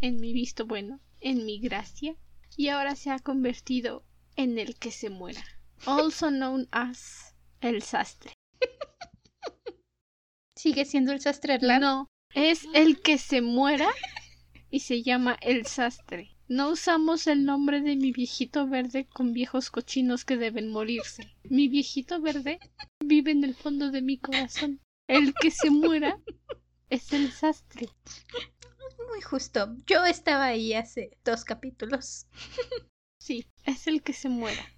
en 0.00 0.16
mi 0.16 0.32
visto 0.32 0.66
bueno, 0.66 1.00
en 1.20 1.44
mi 1.44 1.60
gracia, 1.60 2.16
y 2.56 2.68
ahora 2.68 2.96
se 2.96 3.10
ha 3.10 3.18
convertido 3.18 4.04
en 4.36 4.58
el 4.58 4.76
que 4.76 4.90
se 4.90 5.10
muera. 5.10 5.44
also 5.86 6.30
known 6.30 6.68
as 6.72 7.34
el 7.60 7.82
sastre. 7.82 8.32
¿Sigue 10.56 10.84
siendo 10.84 11.12
el 11.12 11.20
sastre 11.20 11.54
Erland? 11.54 11.82
No, 11.82 12.06
es 12.34 12.66
el 12.74 13.00
que 13.00 13.18
se 13.18 13.40
muera 13.40 13.88
y 14.70 14.80
se 14.80 15.02
llama 15.02 15.36
el 15.40 15.66
sastre. 15.66 16.29
No 16.50 16.70
usamos 16.70 17.28
el 17.28 17.44
nombre 17.44 17.80
de 17.80 17.94
mi 17.94 18.10
viejito 18.10 18.66
verde 18.66 19.06
con 19.06 19.32
viejos 19.32 19.70
cochinos 19.70 20.24
que 20.24 20.36
deben 20.36 20.72
morirse. 20.72 21.32
Mi 21.44 21.68
viejito 21.68 22.20
verde 22.20 22.58
vive 22.98 23.30
en 23.30 23.44
el 23.44 23.54
fondo 23.54 23.92
de 23.92 24.02
mi 24.02 24.18
corazón. 24.18 24.80
El 25.06 25.32
que 25.32 25.52
se 25.52 25.70
muera 25.70 26.18
es 26.88 27.12
el 27.12 27.30
sastre. 27.30 27.88
Muy 29.08 29.20
justo. 29.20 29.76
Yo 29.86 30.04
estaba 30.04 30.46
ahí 30.46 30.74
hace 30.74 31.16
dos 31.24 31.44
capítulos. 31.44 32.26
Sí, 33.22 33.46
es 33.64 33.86
el 33.86 34.02
que 34.02 34.12
se 34.12 34.28
muera. 34.28 34.72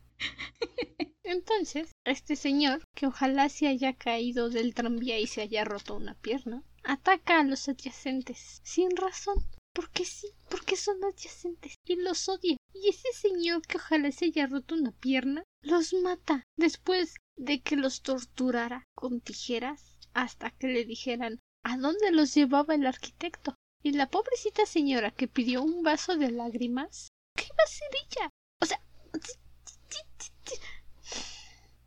Entonces, 1.23 1.93
este 2.05 2.37
señor, 2.37 2.85
que 2.95 3.07
ojalá 3.07 3.49
se 3.49 3.69
haya 3.69 3.95
caído 3.95 4.51
del 4.51 4.75
tranvía 4.75 5.19
y 5.19 5.27
se 5.27 5.41
haya 5.41 5.65
roto 5.65 5.97
una 5.97 6.17
pierna, 6.17 6.65
ataca 6.83 7.41
a 7.41 7.45
los 7.45 7.67
adyacentes, 7.67 8.61
sin 8.63 8.95
razón. 8.95 9.43
Porque 9.73 10.05
sí, 10.05 10.29
porque 10.51 10.77
son 10.77 11.03
adyacentes 11.03 11.77
y 11.85 11.97
los 11.97 12.29
odia. 12.29 12.57
Y 12.75 12.89
ese 12.89 13.13
señor 13.15 13.63
que 13.63 13.79
ojalá 13.79 14.13
se 14.13 14.27
haya 14.27 14.47
roto 14.47 14.75
una 14.75 14.93
pierna, 14.93 15.45
los 15.63 15.95
mata 15.95 16.45
después 16.57 17.15
de 17.37 17.63
que 17.63 17.77
los 17.77 18.03
torturara 18.03 18.85
con 18.95 19.21
tijeras 19.21 19.99
hasta 20.15 20.51
que 20.51 20.69
le 20.69 20.85
dijeran 20.85 21.41
a 21.65 21.77
dónde 21.77 22.11
los 22.11 22.35
llevaba 22.35 22.75
el 22.75 22.87
arquitecto. 22.87 23.55
Y 23.83 23.93
la 23.93 24.09
pobrecita 24.09 24.67
señora 24.67 25.11
que 25.11 25.29
pidió 25.29 25.63
un 25.63 25.83
vaso 25.83 26.17
de 26.17 26.31
lágrimas, 26.31 27.09
¿qué 27.37 27.45
iba 27.45 27.65
a 27.65 27.69
ser 27.69 27.89
ella? 28.07 28.31
O 28.61 28.67
sea, 28.67 28.81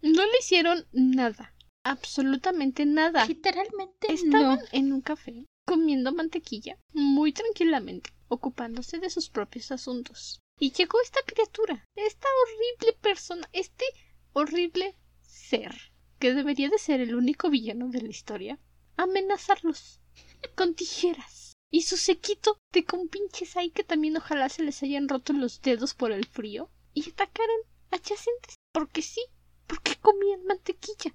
no 0.02 0.26
le 0.26 0.38
hicieron 0.40 0.86
nada, 0.92 1.54
absolutamente 1.84 2.86
nada. 2.86 3.26
Literalmente 3.26 4.12
Estaban 4.12 4.60
no. 4.60 4.66
en 4.72 4.94
un 4.94 5.02
café, 5.02 5.46
comiendo 5.66 6.14
mantequilla, 6.14 6.78
muy 6.94 7.34
tranquilamente, 7.34 8.12
ocupándose 8.28 9.00
de 9.00 9.10
sus 9.10 9.30
propios 9.30 9.72
asuntos. 9.72 10.42
Y 10.60 10.72
llegó 10.72 11.02
esta 11.02 11.20
criatura, 11.26 11.86
esta 11.96 12.28
horrible 12.44 12.98
persona, 13.02 13.50
este 13.52 13.86
horrible 14.34 14.96
ser, 15.22 15.76
que 16.20 16.34
debería 16.34 16.70
de 16.70 16.78
ser 16.78 17.02
el 17.02 17.16
único 17.16 17.50
villano 17.50 17.90
de 17.90 18.02
la 18.02 18.10
historia, 18.10 18.60
amenazarlos 18.96 20.00
con 20.56 20.76
tijeras. 20.76 21.54
Y 21.72 21.82
su 21.82 21.98
sequito 21.98 22.58
de 22.72 22.86
compinches 22.86 23.58
ahí 23.58 23.70
que 23.72 23.84
también 23.84 24.16
ojalá 24.16 24.48
se 24.48 24.64
les 24.64 24.82
hayan 24.84 25.10
roto 25.10 25.34
los 25.34 25.62
dedos 25.62 25.94
por 25.94 26.12
el 26.12 26.26
frío. 26.26 26.70
Y 26.94 27.10
atacaron 27.10 27.58
adyacentes. 27.92 28.56
Porque 28.72 29.02
sí, 29.02 29.22
porque 29.68 29.96
comían 29.98 30.46
mantequilla. 30.46 31.14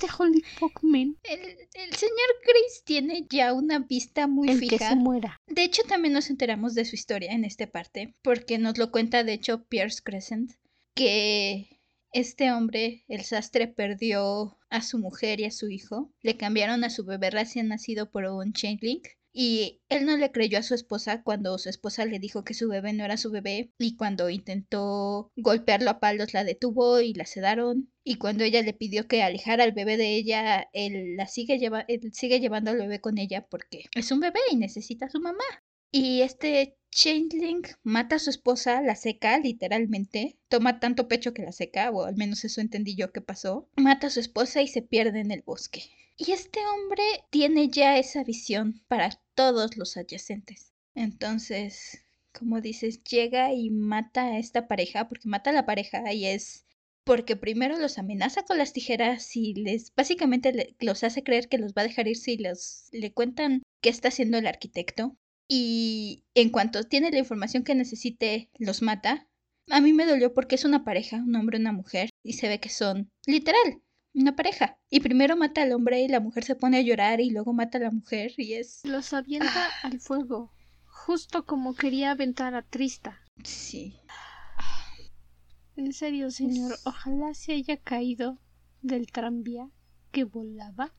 The 0.00 0.08
holy 0.18 0.42
man. 0.82 1.16
El, 1.22 1.40
el 1.40 1.94
señor 1.94 2.28
Chris 2.42 2.82
tiene 2.84 3.26
ya 3.28 3.52
una 3.52 3.78
vista 3.80 4.26
muy 4.26 4.48
El 4.48 4.60
que 4.60 4.70
fija. 4.70 4.90
se 4.90 4.96
muera. 4.96 5.40
De 5.46 5.64
hecho, 5.64 5.82
también 5.88 6.14
nos 6.14 6.30
enteramos 6.30 6.74
de 6.74 6.84
su 6.84 6.94
historia 6.94 7.32
en 7.32 7.44
esta 7.44 7.66
parte, 7.66 8.14
porque 8.22 8.58
nos 8.58 8.78
lo 8.78 8.90
cuenta, 8.90 9.24
de 9.24 9.32
hecho, 9.34 9.64
Pierce 9.64 10.00
Crescent, 10.02 10.52
que 10.94 11.68
este 12.12 12.50
hombre, 12.52 13.04
el 13.08 13.22
sastre, 13.22 13.68
perdió 13.68 14.58
a 14.70 14.80
su 14.82 14.98
mujer 14.98 15.40
y 15.40 15.44
a 15.44 15.50
su 15.50 15.68
hijo. 15.68 16.12
Le 16.22 16.36
cambiaron 16.36 16.82
a 16.84 16.90
su 16.90 17.04
bebé 17.04 17.30
recién 17.30 17.68
nacido 17.68 18.10
por 18.10 18.24
un 18.24 18.52
changeling. 18.52 19.02
Y 19.38 19.82
él 19.90 20.06
no 20.06 20.16
le 20.16 20.32
creyó 20.32 20.58
a 20.58 20.62
su 20.62 20.74
esposa 20.74 21.22
cuando 21.22 21.58
su 21.58 21.68
esposa 21.68 22.06
le 22.06 22.18
dijo 22.18 22.42
que 22.42 22.54
su 22.54 22.70
bebé 22.70 22.94
no 22.94 23.04
era 23.04 23.18
su 23.18 23.30
bebé. 23.30 23.70
Y 23.78 23.94
cuando 23.94 24.30
intentó 24.30 25.30
golpearlo 25.36 25.90
a 25.90 26.00
palos 26.00 26.32
la 26.32 26.42
detuvo 26.42 27.02
y 27.02 27.12
la 27.12 27.26
sedaron. 27.26 27.92
Y 28.02 28.16
cuando 28.16 28.44
ella 28.44 28.62
le 28.62 28.72
pidió 28.72 29.06
que 29.06 29.22
alejara 29.22 29.64
al 29.64 29.72
bebé 29.72 29.98
de 29.98 30.16
ella, 30.16 30.70
él 30.72 31.16
la 31.16 31.26
sigue, 31.26 31.58
lleva 31.58 31.84
él 31.86 32.14
sigue 32.14 32.40
llevando 32.40 32.70
al 32.70 32.78
bebé 32.78 33.02
con 33.02 33.18
ella 33.18 33.46
porque 33.46 33.84
es 33.94 34.10
un 34.10 34.20
bebé 34.20 34.40
y 34.50 34.56
necesita 34.56 35.04
a 35.04 35.10
su 35.10 35.20
mamá. 35.20 35.44
Y 35.92 36.22
este 36.22 36.78
Changeling 36.96 37.60
mata 37.82 38.16
a 38.16 38.18
su 38.18 38.30
esposa, 38.30 38.80
la 38.80 38.96
seca, 38.96 39.38
literalmente. 39.38 40.38
Toma 40.48 40.80
tanto 40.80 41.08
pecho 41.08 41.34
que 41.34 41.42
la 41.42 41.52
seca, 41.52 41.90
o 41.90 42.06
al 42.06 42.16
menos 42.16 42.42
eso 42.46 42.62
entendí 42.62 42.96
yo 42.96 43.12
que 43.12 43.20
pasó. 43.20 43.68
Mata 43.76 44.06
a 44.06 44.10
su 44.10 44.18
esposa 44.18 44.62
y 44.62 44.66
se 44.66 44.80
pierde 44.80 45.20
en 45.20 45.30
el 45.30 45.42
bosque. 45.42 45.82
Y 46.16 46.32
este 46.32 46.58
hombre 46.66 47.02
tiene 47.28 47.68
ya 47.68 47.98
esa 47.98 48.24
visión 48.24 48.82
para 48.88 49.10
todos 49.34 49.76
los 49.76 49.98
adyacentes. 49.98 50.72
Entonces, 50.94 52.02
como 52.32 52.62
dices, 52.62 53.04
llega 53.04 53.52
y 53.52 53.68
mata 53.68 54.28
a 54.28 54.38
esta 54.38 54.66
pareja, 54.66 55.06
porque 55.06 55.28
mata 55.28 55.50
a 55.50 55.52
la 55.52 55.66
pareja 55.66 56.14
y 56.14 56.24
es 56.24 56.64
porque 57.04 57.36
primero 57.36 57.78
los 57.78 57.98
amenaza 57.98 58.46
con 58.46 58.56
las 58.56 58.72
tijeras 58.72 59.36
y 59.36 59.52
les 59.52 59.94
básicamente 59.94 60.74
los 60.80 61.04
hace 61.04 61.22
creer 61.22 61.50
que 61.50 61.58
los 61.58 61.74
va 61.74 61.82
a 61.82 61.88
dejar 61.88 62.08
ir 62.08 62.16
si 62.16 62.38
los 62.38 62.88
le 62.90 63.12
cuentan 63.12 63.62
qué 63.82 63.90
está 63.90 64.08
haciendo 64.08 64.38
el 64.38 64.46
arquitecto 64.46 65.14
y 65.48 66.24
en 66.34 66.50
cuanto 66.50 66.82
tiene 66.84 67.10
la 67.10 67.18
información 67.18 67.62
que 67.62 67.74
necesite 67.74 68.50
los 68.58 68.82
mata. 68.82 69.28
A 69.70 69.80
mí 69.80 69.92
me 69.92 70.06
dolió 70.06 70.32
porque 70.34 70.54
es 70.54 70.64
una 70.64 70.84
pareja, 70.84 71.16
un 71.18 71.34
hombre 71.36 71.58
y 71.58 71.60
una 71.60 71.72
mujer 71.72 72.10
y 72.22 72.34
se 72.34 72.48
ve 72.48 72.60
que 72.60 72.68
son 72.68 73.10
literal 73.26 73.82
una 74.14 74.34
pareja. 74.36 74.78
Y 74.88 75.00
primero 75.00 75.36
mata 75.36 75.62
al 75.62 75.72
hombre 75.72 76.00
y 76.02 76.08
la 76.08 76.20
mujer 76.20 76.44
se 76.44 76.54
pone 76.56 76.78
a 76.78 76.82
llorar 76.82 77.20
y 77.20 77.30
luego 77.30 77.52
mata 77.52 77.78
a 77.78 77.82
la 77.82 77.90
mujer 77.90 78.32
y 78.38 78.54
es 78.54 78.80
Los 78.84 79.12
avienta 79.12 79.68
al 79.82 80.00
fuego, 80.00 80.52
justo 80.86 81.44
como 81.44 81.74
quería 81.74 82.12
aventar 82.12 82.54
a 82.54 82.62
Trista. 82.62 83.20
sí. 83.44 83.98
En 85.76 85.92
serio, 85.92 86.30
señor, 86.30 86.72
Es- 86.72 86.86
ojalá 86.86 87.34
se 87.34 87.52
haya 87.52 87.76
caído 87.76 88.40
del 88.80 89.08
tranvía 89.12 89.68
que 90.10 90.24
volaba 90.24 90.94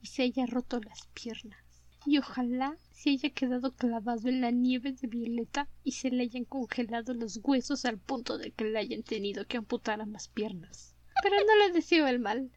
y 0.00 0.06
se 0.06 0.22
haya 0.22 0.46
roto 0.46 0.80
las 0.80 1.06
piernas. 1.08 1.71
Y 2.04 2.18
ojalá 2.18 2.76
se 2.92 3.10
haya 3.10 3.30
quedado 3.30 3.74
clavado 3.74 4.28
en 4.28 4.40
la 4.40 4.50
nieve 4.50 4.92
de 4.92 5.06
Violeta 5.06 5.68
y 5.84 5.92
se 5.92 6.10
le 6.10 6.24
hayan 6.24 6.44
congelado 6.44 7.14
los 7.14 7.38
huesos 7.42 7.84
al 7.84 7.98
punto 7.98 8.38
de 8.38 8.52
que 8.52 8.64
le 8.64 8.78
hayan 8.78 9.02
tenido 9.02 9.46
que 9.46 9.56
amputar 9.56 10.00
ambas 10.00 10.28
piernas. 10.28 10.94
Pero 11.22 11.36
no 11.36 11.66
le 11.66 11.72
deseo 11.72 12.06
el 12.06 12.18
mal. 12.18 12.50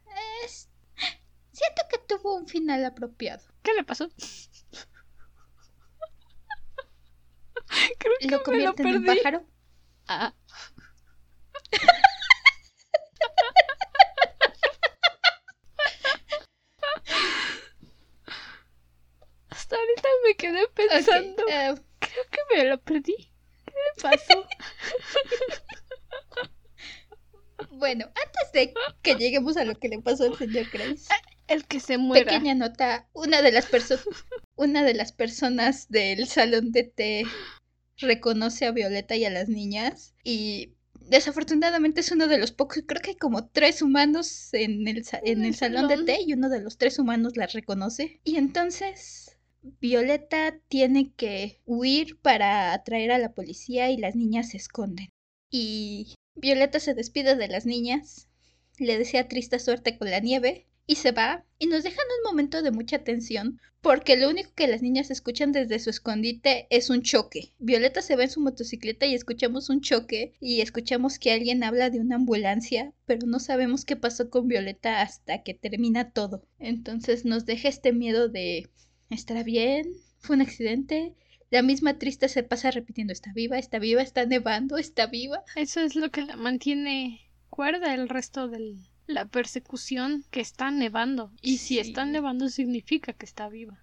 Es 0.44 0.68
siento 1.56 1.82
que 1.90 1.98
tuvo 1.98 2.36
un 2.36 2.46
final 2.46 2.84
apropiado. 2.84 3.42
¿Qué 3.62 3.72
le 3.74 3.84
pasó? 3.84 4.08
Creo 7.98 8.12
que 8.20 8.28
Lo 8.28 8.38
me 8.38 8.42
convierte 8.42 8.82
en 8.82 8.96
un 8.96 9.04
perdí. 9.04 9.18
pájaro. 9.18 9.44
Ah. 10.08 10.34
Hasta 19.48 19.76
ahorita 19.76 20.08
me 20.36 20.52
quedé 20.52 20.68
pensando. 20.74 21.42
Eh, 21.48 21.74
Creo 21.98 22.24
que 22.30 22.56
me 22.56 22.64
lo 22.64 22.80
perdí. 22.80 23.14
¿Qué 23.64 23.72
le 23.72 24.02
pasó? 24.02 24.46
bueno, 27.70 28.04
antes 28.06 28.52
de 28.52 28.74
que 29.02 29.14
lleguemos 29.14 29.56
a 29.56 29.64
lo 29.64 29.78
que 29.78 29.88
le 29.88 30.00
pasó 30.00 30.24
al 30.24 30.36
señor 30.36 30.66
Grace, 30.70 31.08
El 31.48 31.66
que 31.66 31.80
se 31.80 31.98
muera. 31.98 32.24
pequeña 32.24 32.54
nota, 32.54 33.08
una 33.12 33.42
de 33.42 33.52
las 33.52 33.66
personas 33.66 34.04
una 34.56 34.82
de 34.84 34.94
las 34.94 35.12
personas 35.12 35.88
del 35.88 36.26
salón 36.26 36.72
de 36.72 36.84
té 36.84 37.24
reconoce 37.98 38.66
a 38.66 38.72
Violeta 38.72 39.16
y 39.16 39.24
a 39.24 39.30
las 39.30 39.48
niñas 39.48 40.14
y 40.22 40.72
desafortunadamente 41.00 42.00
es 42.00 42.10
uno 42.10 42.26
de 42.26 42.38
los 42.38 42.52
pocos, 42.52 42.82
creo 42.86 43.00
que 43.00 43.10
hay 43.10 43.16
como 43.16 43.48
tres 43.48 43.80
humanos 43.80 44.52
en 44.52 44.86
el, 44.88 45.04
en 45.24 45.44
el 45.44 45.54
salón 45.54 45.88
de 45.88 46.02
té 46.04 46.18
y 46.26 46.32
uno 46.32 46.48
de 46.48 46.60
los 46.60 46.78
tres 46.78 46.98
humanos 46.98 47.36
las 47.36 47.52
reconoce 47.52 48.20
y 48.24 48.36
entonces 48.36 49.25
Violeta 49.80 50.58
tiene 50.68 51.12
que 51.14 51.60
huir 51.64 52.18
para 52.20 52.72
atraer 52.72 53.10
a 53.10 53.18
la 53.18 53.32
policía 53.32 53.90
y 53.90 53.96
las 53.96 54.14
niñas 54.14 54.50
se 54.50 54.58
esconden. 54.58 55.08
Y 55.50 56.14
Violeta 56.34 56.80
se 56.80 56.94
despide 56.94 57.36
de 57.36 57.48
las 57.48 57.66
niñas, 57.66 58.28
le 58.78 58.98
desea 58.98 59.28
triste 59.28 59.58
suerte 59.58 59.98
con 59.98 60.10
la 60.10 60.20
nieve 60.20 60.66
y 60.86 60.96
se 60.96 61.10
va 61.10 61.44
y 61.58 61.66
nos 61.66 61.82
dejan 61.82 62.04
un 62.18 62.30
momento 62.30 62.62
de 62.62 62.70
mucha 62.70 63.02
tensión 63.02 63.60
porque 63.80 64.16
lo 64.16 64.28
único 64.28 64.52
que 64.54 64.66
las 64.66 64.82
niñas 64.82 65.10
escuchan 65.10 65.52
desde 65.52 65.78
su 65.78 65.90
escondite 65.90 66.66
es 66.70 66.90
un 66.90 67.02
choque. 67.02 67.52
Violeta 67.58 68.02
se 68.02 68.16
va 68.16 68.24
en 68.24 68.30
su 68.30 68.40
motocicleta 68.40 69.06
y 69.06 69.14
escuchamos 69.14 69.70
un 69.70 69.80
choque 69.80 70.34
y 70.40 70.60
escuchamos 70.60 71.18
que 71.18 71.32
alguien 71.32 71.62
habla 71.62 71.90
de 71.90 72.00
una 72.00 72.16
ambulancia, 72.16 72.92
pero 73.04 73.26
no 73.26 73.38
sabemos 73.38 73.84
qué 73.84 73.96
pasó 73.96 74.28
con 74.28 74.48
Violeta 74.48 75.02
hasta 75.02 75.42
que 75.42 75.54
termina 75.54 76.10
todo. 76.10 76.42
Entonces 76.58 77.24
nos 77.24 77.46
deja 77.46 77.68
este 77.68 77.92
miedo 77.92 78.28
de 78.28 78.68
¿estará 79.10 79.42
bien? 79.42 79.92
¿Fue 80.18 80.36
un 80.36 80.42
accidente? 80.42 81.14
La 81.50 81.62
misma 81.62 81.98
triste 81.98 82.28
se 82.28 82.42
pasa 82.42 82.70
repitiendo 82.70 83.12
está 83.12 83.32
viva, 83.32 83.58
está 83.58 83.78
viva, 83.78 84.02
está 84.02 84.26
nevando, 84.26 84.78
está 84.78 85.06
viva. 85.06 85.44
Eso 85.54 85.80
es 85.80 85.94
lo 85.94 86.10
que 86.10 86.22
la 86.22 86.36
mantiene 86.36 87.30
cuerda 87.50 87.94
el 87.94 88.08
resto 88.08 88.48
de 88.48 88.76
la 89.06 89.26
persecución 89.26 90.24
que 90.30 90.40
está 90.40 90.70
nevando. 90.70 91.32
Y 91.42 91.58
si 91.58 91.78
está 91.78 92.04
nevando 92.04 92.48
significa 92.48 93.12
que 93.12 93.26
está 93.26 93.48
viva. 93.48 93.80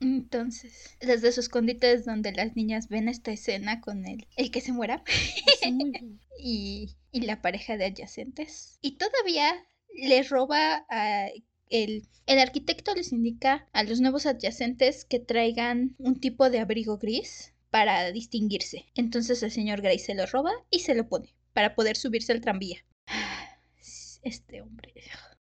Entonces, 0.00 0.96
desde 1.00 1.30
su 1.30 1.40
escondite 1.40 1.92
es 1.92 2.06
donde 2.06 2.32
las 2.32 2.56
niñas 2.56 2.88
ven 2.88 3.08
esta 3.08 3.32
escena 3.32 3.82
con 3.82 4.06
el, 4.06 4.26
el 4.36 4.50
que 4.50 4.62
se 4.62 4.72
muera 4.72 5.02
y, 6.38 6.96
y 7.12 7.20
la 7.20 7.42
pareja 7.42 7.76
de 7.76 7.84
adyacentes. 7.84 8.78
Y 8.80 8.92
todavía 8.92 9.52
le 9.94 10.22
roba 10.22 10.86
a 10.88 11.28
el, 11.70 12.02
arquitecto 12.26 12.94
les 12.94 13.12
indica 13.12 13.68
a 13.72 13.84
los 13.84 14.00
nuevos 14.00 14.26
adyacentes 14.26 15.04
que 15.04 15.20
traigan 15.20 15.94
un 15.98 16.18
tipo 16.20 16.50
de 16.50 16.58
abrigo 16.58 16.98
gris 16.98 17.54
para 17.70 18.10
distinguirse. 18.10 18.86
Entonces 18.94 19.42
el 19.42 19.52
señor 19.52 19.80
Gray 19.80 19.98
se 19.98 20.14
lo 20.14 20.26
roba 20.26 20.52
y 20.70 20.80
se 20.80 20.94
lo 20.94 21.08
pone 21.08 21.34
para 21.52 21.74
poder 21.74 21.96
subirse 21.96 22.32
al 22.32 22.40
tranvía. 22.40 22.84
Este 24.22 24.60
hombre. 24.60 24.92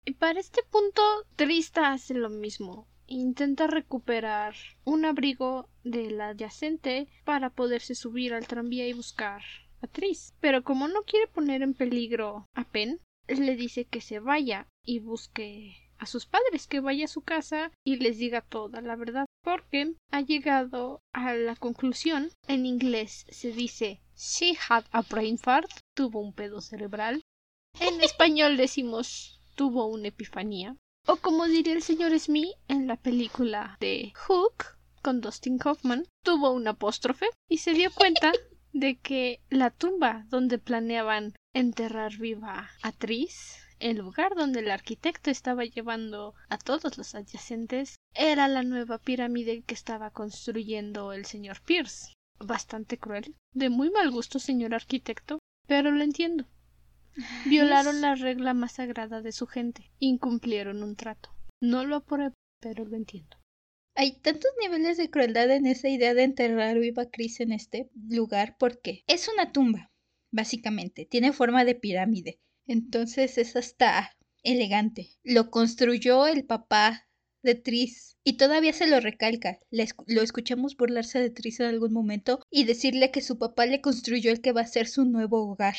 Y 0.05 0.13
para 0.13 0.39
este 0.39 0.63
punto, 0.71 1.01
Trista 1.35 1.93
hace 1.93 2.13
lo 2.13 2.29
mismo. 2.29 2.87
Intenta 3.07 3.67
recuperar 3.67 4.55
un 4.85 5.07
abrigo 5.07 5.71
del 5.83 6.21
adyacente 6.21 7.09
para 7.25 7.49
poderse 7.49 7.95
subir 7.95 8.35
al 8.35 8.47
tranvía 8.47 8.87
y 8.87 8.93
buscar 8.93 9.41
a 9.81 9.87
Tris. 9.87 10.35
Pero 10.41 10.63
como 10.63 10.89
no 10.89 11.05
quiere 11.05 11.27
poner 11.27 11.63
en 11.63 11.73
peligro 11.73 12.47
a 12.53 12.65
Pen, 12.65 13.01
le 13.29 13.57
dice 13.57 13.87
que 13.87 14.03
se 14.03 14.19
vaya 14.19 14.69
y 14.85 14.99
busque 14.99 15.86
a 15.99 16.07
sus 16.07 16.27
padres, 16.27 16.67
que 16.67 16.81
vaya 16.81 17.05
a 17.07 17.09
su 17.09 17.23
casa 17.23 17.71
y 17.85 17.97
les 17.97 18.19
diga 18.19 18.41
toda 18.41 18.81
la 18.81 18.97
verdad, 18.97 19.27
porque 19.43 19.95
ha 20.11 20.21
llegado 20.21 21.03
a 21.13 21.35
la 21.35 21.57
conclusión, 21.57 22.31
en 22.47 22.67
inglés 22.67 23.27
se 23.29 23.53
dice 23.53 24.01
she 24.17 24.57
had 24.69 24.85
a 24.93 25.03
brain 25.03 25.39
fart, 25.39 25.71
tuvo 25.95 26.21
un 26.21 26.33
pedo 26.33 26.61
cerebral, 26.61 27.23
en 27.81 28.01
español 28.01 28.57
decimos 28.57 29.41
tuvo 29.55 29.87
una 29.87 30.09
epifanía, 30.09 30.77
o 31.07 31.17
como 31.17 31.47
diría 31.47 31.73
el 31.73 31.83
señor 31.83 32.19
Smith 32.19 32.55
en 32.69 32.87
la 32.87 32.97
película 32.97 33.77
de 33.81 34.13
Hook 34.15 34.77
con 35.03 35.21
Dustin 35.21 35.59
Hoffman, 35.65 36.05
tuvo 36.25 36.51
un 36.51 36.67
apóstrofe 36.67 37.27
y 37.49 37.59
se 37.59 37.73
dio 37.73 37.91
cuenta 37.93 38.33
de 38.73 38.97
que 38.99 39.41
la 39.49 39.71
tumba 39.71 40.25
donde 40.29 40.59
planeaban 40.59 41.35
enterrar 41.55 42.17
viva 42.19 42.69
a 42.83 42.93
Tris 42.93 43.66
el 43.79 43.99
lugar 43.99 44.35
donde 44.35 44.61
el 44.61 44.71
arquitecto 44.71 45.31
estaba 45.31 45.65
llevando 45.65 46.35
a 46.49 46.59
todos 46.59 46.97
los 46.97 47.15
adyacentes 47.15 47.97
era 48.15 48.49
la 48.49 48.63
nueva 48.63 48.99
pirámide 48.99 49.63
que 49.63 49.75
estaba 49.75 50.11
construyendo 50.11 51.13
el 51.13 51.27
señor 51.27 51.61
Pierce. 51.63 52.15
Bastante 52.39 52.99
cruel, 52.99 53.35
de 53.53 53.71
muy 53.71 53.91
mal 53.91 54.11
gusto, 54.11 54.39
señor 54.39 54.75
arquitecto, 54.75 55.39
pero 55.67 55.91
lo 55.91 56.03
entiendo. 56.03 56.47
Violaron 57.47 58.01
la 58.01 58.15
regla 58.15 58.55
más 58.55 58.73
sagrada 58.73 59.23
de 59.23 59.33
su 59.33 59.47
gente, 59.47 59.91
incumplieron 59.99 60.83
un 60.83 60.97
trato. 60.97 61.31
No 61.63 61.85
lo 61.85 61.97
apruebo, 61.97 62.35
pero 62.61 62.85
lo 62.85 62.97
entiendo. 62.97 63.37
Hay 63.95 64.21
tantos 64.21 64.51
niveles 64.61 64.99
de 64.99 65.09
crueldad 65.09 65.51
en 65.51 65.67
esa 65.67 65.89
idea 65.89 66.13
de 66.13 66.25
enterrar 66.25 66.79
viva 66.79 67.07
Cris 67.07 67.41
en 67.41 67.53
este 67.53 67.89
lugar 68.09 68.57
porque 68.59 69.03
es 69.07 69.29
una 69.29 69.53
tumba, 69.53 69.91
básicamente, 70.31 71.07
tiene 71.07 71.33
forma 71.33 71.65
de 71.65 71.75
pirámide 71.75 72.39
entonces 72.67 73.39
es 73.39 73.57
hasta 73.57 74.17
elegante. 74.43 75.11
Lo 75.23 75.51
construyó 75.51 76.27
el 76.27 76.45
papá 76.45 77.07
de 77.47 77.55
Tris 77.55 78.19
y 78.25 78.37
todavía 78.37 78.73
se 78.73 78.89
lo 78.89 79.01
recalca. 79.01 79.59
lo 79.71 80.23
escuchamos 80.23 80.77
burlarse 80.77 81.21
de 81.21 81.31
Tris 81.31 81.61
en 81.61 81.67
algún 81.67 81.93
momento 81.93 82.41
y 82.51 82.65
decirle 82.65 83.11
que 83.11 83.23
su 83.23 83.39
papá 83.39 83.67
le 83.67 83.81
construyó 83.81 84.33
el 84.33 84.41
que 84.41 84.53
va 84.53 84.63
a 84.63 84.67
ser 84.67 84.89
su 84.89 85.05
nuevo 85.05 85.49
hogar. 85.49 85.77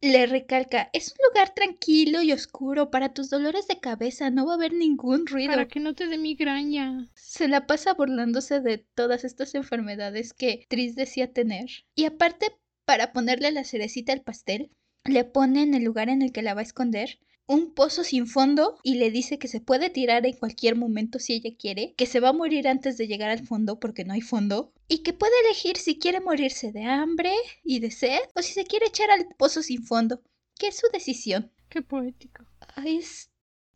Le 0.00 0.26
recalca, 0.26 0.90
es 0.92 1.08
un 1.08 1.16
lugar 1.30 1.54
tranquilo 1.54 2.22
y 2.22 2.32
oscuro 2.32 2.90
para 2.90 3.14
tus 3.14 3.30
dolores 3.30 3.66
de 3.66 3.80
cabeza, 3.80 4.30
no 4.30 4.46
va 4.46 4.52
a 4.52 4.56
haber 4.56 4.74
ningún 4.74 5.26
ruido. 5.26 5.50
Para 5.50 5.68
que 5.68 5.80
no 5.80 5.94
te 5.94 6.06
dé 6.06 6.18
migraña. 6.18 7.10
Se 7.14 7.48
la 7.48 7.66
pasa 7.66 7.94
burlándose 7.94 8.60
de 8.60 8.78
todas 8.94 9.24
estas 9.24 9.54
enfermedades 9.54 10.34
que 10.34 10.66
Tris 10.68 10.96
decía 10.96 11.32
tener. 11.32 11.66
Y 11.94 12.04
aparte, 12.04 12.48
para 12.84 13.12
ponerle 13.12 13.52
la 13.52 13.64
cerecita 13.64 14.12
al 14.12 14.22
pastel, 14.22 14.70
le 15.04 15.24
pone 15.24 15.62
en 15.62 15.74
el 15.74 15.84
lugar 15.84 16.08
en 16.08 16.22
el 16.22 16.32
que 16.32 16.42
la 16.42 16.54
va 16.54 16.60
a 16.60 16.64
esconder 16.64 17.18
un 17.46 17.74
pozo 17.74 18.04
sin 18.04 18.26
fondo 18.26 18.78
y 18.82 18.94
le 18.94 19.10
dice 19.10 19.38
que 19.38 19.48
se 19.48 19.60
puede 19.60 19.90
tirar 19.90 20.24
en 20.26 20.36
cualquier 20.36 20.76
momento 20.76 21.18
si 21.18 21.34
ella 21.34 21.50
quiere, 21.58 21.94
que 21.96 22.06
se 22.06 22.20
va 22.20 22.28
a 22.28 22.32
morir 22.32 22.68
antes 22.68 22.96
de 22.96 23.06
llegar 23.06 23.30
al 23.30 23.46
fondo 23.46 23.78
porque 23.78 24.04
no 24.04 24.14
hay 24.14 24.20
fondo, 24.20 24.72
y 24.88 24.98
que 24.98 25.12
puede 25.12 25.32
elegir 25.44 25.76
si 25.76 25.98
quiere 25.98 26.20
morirse 26.20 26.72
de 26.72 26.84
hambre 26.84 27.32
y 27.64 27.80
de 27.80 27.90
sed 27.90 28.20
o 28.34 28.42
si 28.42 28.52
se 28.52 28.64
quiere 28.64 28.86
echar 28.86 29.10
al 29.10 29.26
pozo 29.36 29.62
sin 29.62 29.84
fondo, 29.84 30.22
que 30.58 30.68
es 30.68 30.76
su 30.76 30.86
decisión. 30.92 31.52
Qué 31.68 31.82
poético. 31.82 32.44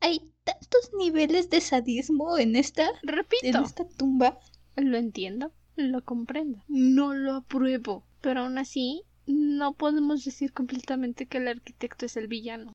Hay 0.00 0.20
tantos 0.44 0.90
niveles 0.98 1.50
de 1.50 1.60
sadismo 1.60 2.38
en 2.38 2.54
esta, 2.56 2.88
Repito, 3.02 3.46
en 3.46 3.64
esta 3.64 3.88
tumba. 3.88 4.38
Lo 4.76 4.96
entiendo, 4.96 5.52
lo 5.74 6.04
comprendo, 6.04 6.62
no 6.68 7.14
lo 7.14 7.34
apruebo, 7.34 8.06
pero 8.20 8.40
aún 8.40 8.58
así 8.58 9.02
no 9.26 9.74
podemos 9.74 10.24
decir 10.24 10.52
completamente 10.52 11.26
que 11.26 11.38
el 11.38 11.48
arquitecto 11.48 12.06
es 12.06 12.16
el 12.16 12.28
villano. 12.28 12.72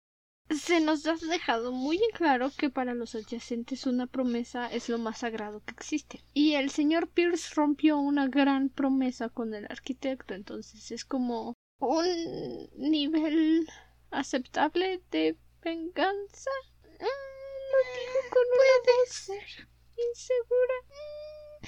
Se 0.50 0.82
nos 0.82 1.08
ha 1.08 1.16
dejado 1.16 1.72
muy 1.72 1.96
en 1.96 2.12
claro 2.14 2.52
que 2.58 2.70
para 2.70 2.94
los 2.94 3.16
adyacentes 3.16 3.88
una 3.88 4.06
promesa 4.06 4.68
es 4.68 4.90
lo 4.90 4.98
más 4.98 5.20
sagrado 5.20 5.64
que 5.64 5.72
existe. 5.72 6.22
Y 6.34 6.56
el 6.56 6.72
señor 6.72 7.08
Pierce 7.08 7.54
rompió 7.56 7.98
una 7.98 8.28
gran 8.28 8.68
promesa 8.70 9.30
con 9.30 9.54
el 9.54 9.66
arquitecto, 9.70 10.34
entonces 10.34 10.92
es 10.92 11.06
como 11.06 11.56
un 11.80 12.70
nivel 12.76 13.66
aceptable 14.10 15.02
de 15.10 15.38
venganza. 15.62 16.52
Mm, 16.84 17.68
lo 17.72 17.80
digo 17.96 18.20
con 18.30 18.44
Puede 18.56 19.10
ser. 19.10 19.68
Insegura. 20.10 20.74
Mm, 20.90 21.66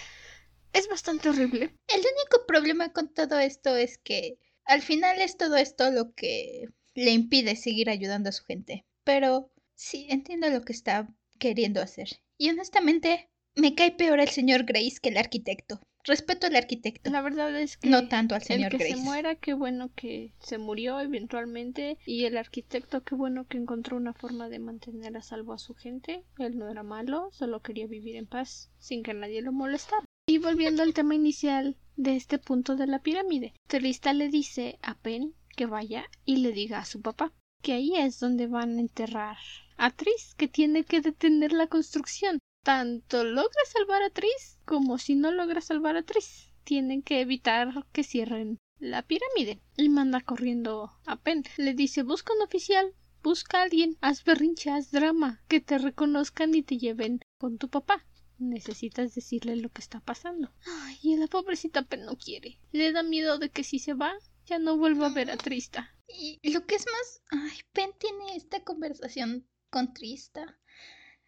es 0.73 0.89
bastante 0.89 1.29
horrible. 1.29 1.73
El 1.87 1.99
único 1.99 2.45
problema 2.45 2.91
con 2.91 3.13
todo 3.13 3.39
esto 3.39 3.77
es 3.77 3.97
que 3.97 4.37
al 4.65 4.81
final 4.81 5.21
es 5.21 5.37
todo 5.37 5.55
esto 5.55 5.91
lo 5.91 6.13
que 6.13 6.65
le 6.95 7.11
impide 7.11 7.55
seguir 7.55 7.89
ayudando 7.89 8.29
a 8.29 8.33
su 8.33 8.43
gente. 8.43 8.85
Pero 9.03 9.51
sí, 9.75 10.07
entiendo 10.09 10.49
lo 10.49 10.61
que 10.61 10.73
está 10.73 11.07
queriendo 11.39 11.81
hacer. 11.81 12.07
Y 12.37 12.49
honestamente, 12.49 13.29
me 13.55 13.75
cae 13.75 13.91
peor 13.91 14.19
el 14.19 14.29
señor 14.29 14.63
Grace 14.63 14.97
que 15.01 15.09
el 15.09 15.17
arquitecto. 15.17 15.79
Respeto 16.05 16.47
al 16.47 16.55
arquitecto. 16.55 17.09
La 17.11 17.21
verdad 17.21 17.57
es 17.57 17.77
que 17.77 17.89
no 17.89 18.09
tanto 18.09 18.35
al 18.35 18.41
señor 18.41 18.73
el 18.73 18.77
que 18.77 18.85
Grace. 18.85 18.99
se 18.99 19.03
muera, 19.03 19.35
qué 19.35 19.53
bueno 19.53 19.89
que 19.95 20.33
se 20.39 20.57
murió 20.57 20.99
eventualmente 20.99 21.97
y 22.05 22.25
el 22.25 22.35
arquitecto 22.37 23.03
qué 23.03 23.15
bueno 23.15 23.47
que 23.47 23.57
encontró 23.57 23.95
una 23.95 24.13
forma 24.13 24.49
de 24.49 24.59
mantener 24.59 25.15
a 25.15 25.21
salvo 25.21 25.53
a 25.53 25.57
su 25.57 25.75
gente. 25.75 26.25
Él 26.39 26.57
no 26.57 26.69
era 26.69 26.83
malo, 26.83 27.29
solo 27.31 27.61
quería 27.61 27.87
vivir 27.87 28.17
en 28.17 28.27
paz 28.27 28.69
sin 28.79 29.01
que 29.01 29.13
nadie 29.13 29.41
lo 29.41 29.53
molestara. 29.53 30.05
Y 30.33 30.39
volviendo 30.39 30.81
al 30.81 30.95
tema 30.95 31.13
inicial 31.13 31.77
de 31.95 32.15
este 32.15 32.39
punto 32.39 32.75
de 32.75 32.87
la 32.87 33.03
pirámide, 33.03 33.53
Trista 33.67 34.13
le 34.13 34.29
dice 34.29 34.79
a 34.81 34.95
Pen 34.95 35.35
que 35.55 35.67
vaya 35.67 36.09
y 36.25 36.37
le 36.37 36.51
diga 36.51 36.79
a 36.79 36.85
su 36.85 37.03
papá 37.03 37.31
que 37.61 37.73
ahí 37.73 37.95
es 37.95 38.19
donde 38.19 38.47
van 38.47 38.75
a 38.75 38.81
enterrar 38.81 39.37
a 39.77 39.91
Tris, 39.91 40.33
que 40.35 40.47
tiene 40.47 40.85
que 40.85 41.01
detener 41.01 41.53
la 41.53 41.67
construcción. 41.67 42.39
Tanto 42.63 43.23
logra 43.23 43.61
salvar 43.71 44.01
a 44.01 44.09
Tris 44.09 44.57
como 44.65 44.97
si 44.97 45.13
no 45.13 45.31
logra 45.31 45.61
salvar 45.61 45.97
a 45.97 46.01
Tris. 46.01 46.49
Tienen 46.63 47.03
que 47.03 47.21
evitar 47.21 47.85
que 47.91 48.03
cierren 48.03 48.57
la 48.79 49.03
pirámide. 49.03 49.61
Y 49.77 49.89
manda 49.89 50.19
corriendo 50.19 50.89
a 51.05 51.15
Pen. 51.17 51.43
Le 51.57 51.75
dice 51.75 52.01
busca 52.01 52.33
un 52.33 52.41
oficial, 52.41 52.95
busca 53.21 53.59
a 53.59 53.63
alguien, 53.65 53.97
haz 54.01 54.23
berrinche, 54.23 54.71
haz 54.71 54.89
drama, 54.89 55.43
que 55.47 55.61
te 55.61 55.77
reconozcan 55.77 56.55
y 56.55 56.63
te 56.63 56.79
lleven 56.79 57.19
con 57.37 57.59
tu 57.59 57.69
papá 57.69 58.03
necesitas 58.39 59.15
decirle 59.15 59.55
lo 59.55 59.69
que 59.69 59.81
está 59.81 59.99
pasando. 59.99 60.51
Ay, 60.65 60.97
y 61.01 61.15
la 61.17 61.27
pobrecita 61.27 61.83
Pen 61.83 62.05
no 62.05 62.17
quiere. 62.17 62.59
Le 62.71 62.91
da 62.91 63.03
miedo 63.03 63.37
de 63.37 63.49
que 63.49 63.63
si 63.63 63.79
se 63.79 63.93
va, 63.93 64.13
ya 64.45 64.59
no 64.59 64.77
vuelva 64.77 65.07
a 65.07 65.13
ver 65.13 65.31
a 65.31 65.37
Trista. 65.37 65.95
Y 66.07 66.39
lo 66.51 66.65
que 66.65 66.75
es 66.75 66.85
más, 66.85 67.21
ay, 67.31 67.59
Pen 67.71 67.91
tiene 67.97 68.35
esta 68.35 68.63
conversación 68.63 69.47
con 69.69 69.93
Trista, 69.93 70.59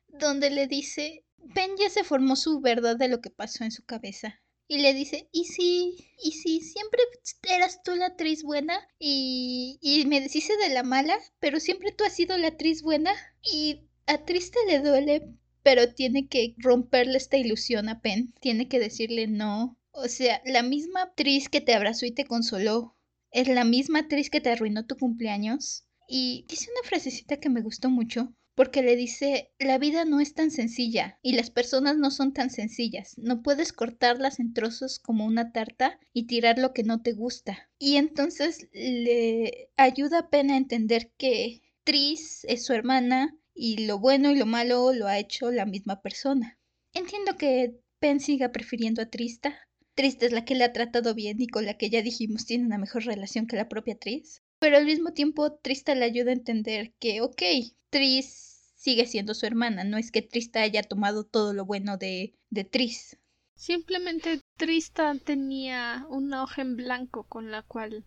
donde 0.07 0.49
le 0.49 0.67
dice, 0.67 1.25
Pen 1.53 1.71
ya 1.77 1.89
se 1.89 2.03
formó 2.03 2.35
su 2.35 2.61
verdad 2.61 2.97
de 2.97 3.07
lo 3.07 3.21
que 3.21 3.29
pasó 3.29 3.63
en 3.63 3.71
su 3.71 3.83
cabeza. 3.85 4.41
Y 4.67 4.79
le 4.79 4.93
dice, 4.93 5.29
¿y 5.31 5.45
si, 5.45 6.11
y 6.23 6.31
si 6.31 6.59
siempre 6.59 6.99
eras 7.43 7.83
tú 7.83 7.95
la 7.95 8.07
actriz 8.07 8.43
buena? 8.43 8.79
Y, 8.97 9.77
y 9.79 10.05
me 10.05 10.21
deshice 10.21 10.57
de 10.57 10.69
la 10.69 10.81
mala, 10.81 11.17
pero 11.39 11.59
siempre 11.59 11.91
tú 11.91 12.03
has 12.03 12.15
sido 12.15 12.37
la 12.37 12.47
actriz 12.47 12.81
buena. 12.81 13.13
Y 13.43 13.87
a 14.07 14.25
Trista 14.25 14.57
le 14.67 14.79
duele 14.79 15.35
pero 15.65 15.95
tiene 15.95 16.27
que 16.27 16.53
romperle 16.59 17.17
esta 17.17 17.37
ilusión 17.37 17.89
a 17.89 17.99
Pen, 17.99 18.35
tiene 18.39 18.67
que 18.67 18.77
decirle 18.77 19.25
no. 19.25 19.79
O 19.93 20.07
sea, 20.07 20.39
la 20.45 20.61
misma 20.61 21.01
actriz 21.01 21.49
que 21.49 21.59
te 21.59 21.73
abrazó 21.73 22.05
y 22.05 22.11
te 22.11 22.25
consoló, 22.25 22.95
es 23.31 23.47
la 23.47 23.63
misma 23.63 24.01
actriz 24.01 24.29
que 24.29 24.41
te 24.41 24.51
arruinó 24.51 24.85
tu 24.85 24.95
cumpleaños. 24.95 25.87
Y 26.07 26.45
dice 26.47 26.69
una 26.69 26.87
frasecita 26.87 27.37
que 27.37 27.49
me 27.49 27.63
gustó 27.63 27.89
mucho, 27.89 28.31
porque 28.53 28.83
le 28.83 28.95
dice, 28.95 29.53
la 29.57 29.79
vida 29.79 30.05
no 30.05 30.19
es 30.19 30.35
tan 30.35 30.51
sencilla 30.51 31.17
y 31.23 31.33
las 31.33 31.49
personas 31.49 31.97
no 31.97 32.11
son 32.11 32.31
tan 32.31 32.51
sencillas. 32.51 33.17
No 33.17 33.41
puedes 33.41 33.73
cortarlas 33.73 34.39
en 34.39 34.53
trozos 34.53 34.99
como 34.99 35.25
una 35.25 35.51
tarta 35.51 35.99
y 36.13 36.27
tirar 36.27 36.59
lo 36.59 36.73
que 36.73 36.83
no 36.83 37.01
te 37.01 37.13
gusta. 37.13 37.71
Y 37.79 37.95
entonces 37.95 38.69
le 38.71 39.71
ayuda 39.77 40.19
a 40.19 40.29
Pen 40.29 40.51
a 40.51 40.57
entender 40.57 41.11
que 41.17 41.63
Tris 41.83 42.45
es 42.47 42.63
su 42.65 42.73
hermana 42.73 43.35
y 43.55 43.87
lo 43.87 43.97
bueno 43.97 44.31
y 44.31 44.37
lo 44.37 44.45
malo 44.45 44.93
lo 44.93 45.07
ha 45.07 45.17
hecho 45.17 45.49
la 45.49 45.65
misma 45.65 46.01
persona. 46.01 46.59
Entiendo 46.93 47.37
que 47.37 47.79
Pen 47.99 48.19
siga 48.19 48.51
prefiriendo 48.51 49.01
a 49.01 49.09
Trista. 49.09 49.57
Trista 49.95 50.25
es 50.25 50.33
la 50.33 50.43
que 50.43 50.55
le 50.55 50.65
ha 50.65 50.73
tratado 50.73 51.15
bien 51.15 51.41
y 51.41 51.47
con 51.47 51.65
la 51.65 51.77
que 51.77 51.89
ya 51.89 52.01
dijimos 52.01 52.45
tiene 52.45 52.65
una 52.65 52.77
mejor 52.77 53.05
relación 53.05 53.47
que 53.47 53.55
la 53.55 53.69
propia 53.69 53.97
Tris. 53.97 54.43
Pero 54.59 54.77
al 54.77 54.85
mismo 54.85 55.13
tiempo 55.13 55.53
Trista 55.53 55.95
le 55.95 56.05
ayuda 56.05 56.31
a 56.31 56.35
entender 56.35 56.93
que, 56.99 57.21
ok, 57.21 57.41
Tris 57.89 58.73
sigue 58.75 59.07
siendo 59.07 59.33
su 59.33 59.45
hermana, 59.45 59.83
no 59.83 59.97
es 59.97 60.11
que 60.11 60.21
Trista 60.21 60.61
haya 60.61 60.83
tomado 60.83 61.23
todo 61.23 61.53
lo 61.53 61.65
bueno 61.65 61.97
de, 61.97 62.35
de 62.49 62.65
Tris. 62.65 63.17
Simplemente 63.55 64.41
Trista 64.57 65.15
tenía 65.23 66.05
una 66.09 66.43
hoja 66.43 66.61
en 66.61 66.75
blanco 66.75 67.23
con 67.23 67.51
la 67.51 67.61
cual 67.63 68.05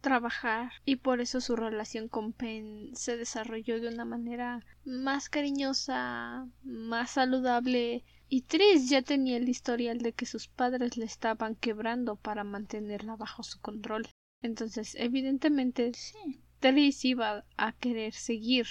trabajar 0.00 0.72
y 0.84 0.96
por 0.96 1.20
eso 1.20 1.40
su 1.40 1.56
relación 1.56 2.08
con 2.08 2.32
Pen 2.32 2.90
se 2.94 3.16
desarrolló 3.16 3.80
de 3.80 3.88
una 3.88 4.04
manera 4.04 4.64
más 4.84 5.28
cariñosa, 5.28 6.48
más 6.62 7.12
saludable 7.12 8.04
y 8.28 8.42
Tris 8.42 8.88
ya 8.88 9.02
tenía 9.02 9.36
el 9.36 9.48
historial 9.48 9.98
de 9.98 10.12
que 10.12 10.26
sus 10.26 10.48
padres 10.48 10.96
le 10.96 11.04
estaban 11.04 11.56
quebrando 11.56 12.16
para 12.16 12.44
mantenerla 12.44 13.16
bajo 13.16 13.42
su 13.42 13.60
control. 13.60 14.06
Entonces, 14.42 14.94
evidentemente, 14.94 15.92
Tris 16.60 17.04
iba 17.04 17.44
a 17.56 17.72
querer 17.72 18.14
seguir 18.14 18.66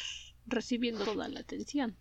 recibiendo 0.46 1.04
toda 1.04 1.28
la 1.28 1.42
atención. 1.42 1.98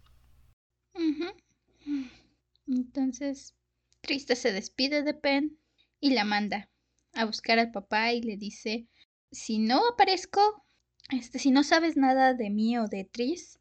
Entonces, 2.66 3.55
Trista 4.01 4.37
se 4.37 4.53
despide 4.53 5.03
de 5.03 5.14
Pen 5.14 5.59
y 6.01 6.11
la 6.11 6.24
manda 6.24 6.70
a 7.14 7.24
buscar 7.24 7.59
al 7.59 7.72
papá 7.72 8.12
y 8.12 8.22
le 8.22 8.37
dice 8.37 8.87
si 9.31 9.59
no 9.59 9.87
aparezco, 9.89 10.64
este, 11.11 11.39
si 11.39 11.51
no 11.51 11.64
sabes 11.64 11.97
nada 11.97 12.35
de 12.35 12.51
mí 12.51 12.79
o 12.79 12.87
de 12.87 13.05
Tris, 13.05 13.59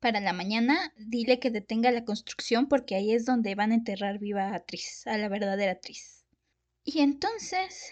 para 0.00 0.20
la 0.20 0.32
mañana 0.32 0.92
dile 0.96 1.38
que 1.40 1.50
detenga 1.50 1.90
la 1.90 2.04
construcción 2.04 2.68
porque 2.68 2.94
ahí 2.94 3.12
es 3.12 3.24
donde 3.24 3.54
van 3.54 3.72
a 3.72 3.76
enterrar 3.76 4.18
viva 4.18 4.54
a 4.54 4.60
Tris, 4.60 5.06
a 5.06 5.16
la 5.16 5.28
verdadera 5.28 5.80
Tris. 5.80 6.26
Y 6.84 7.00
entonces 7.00 7.90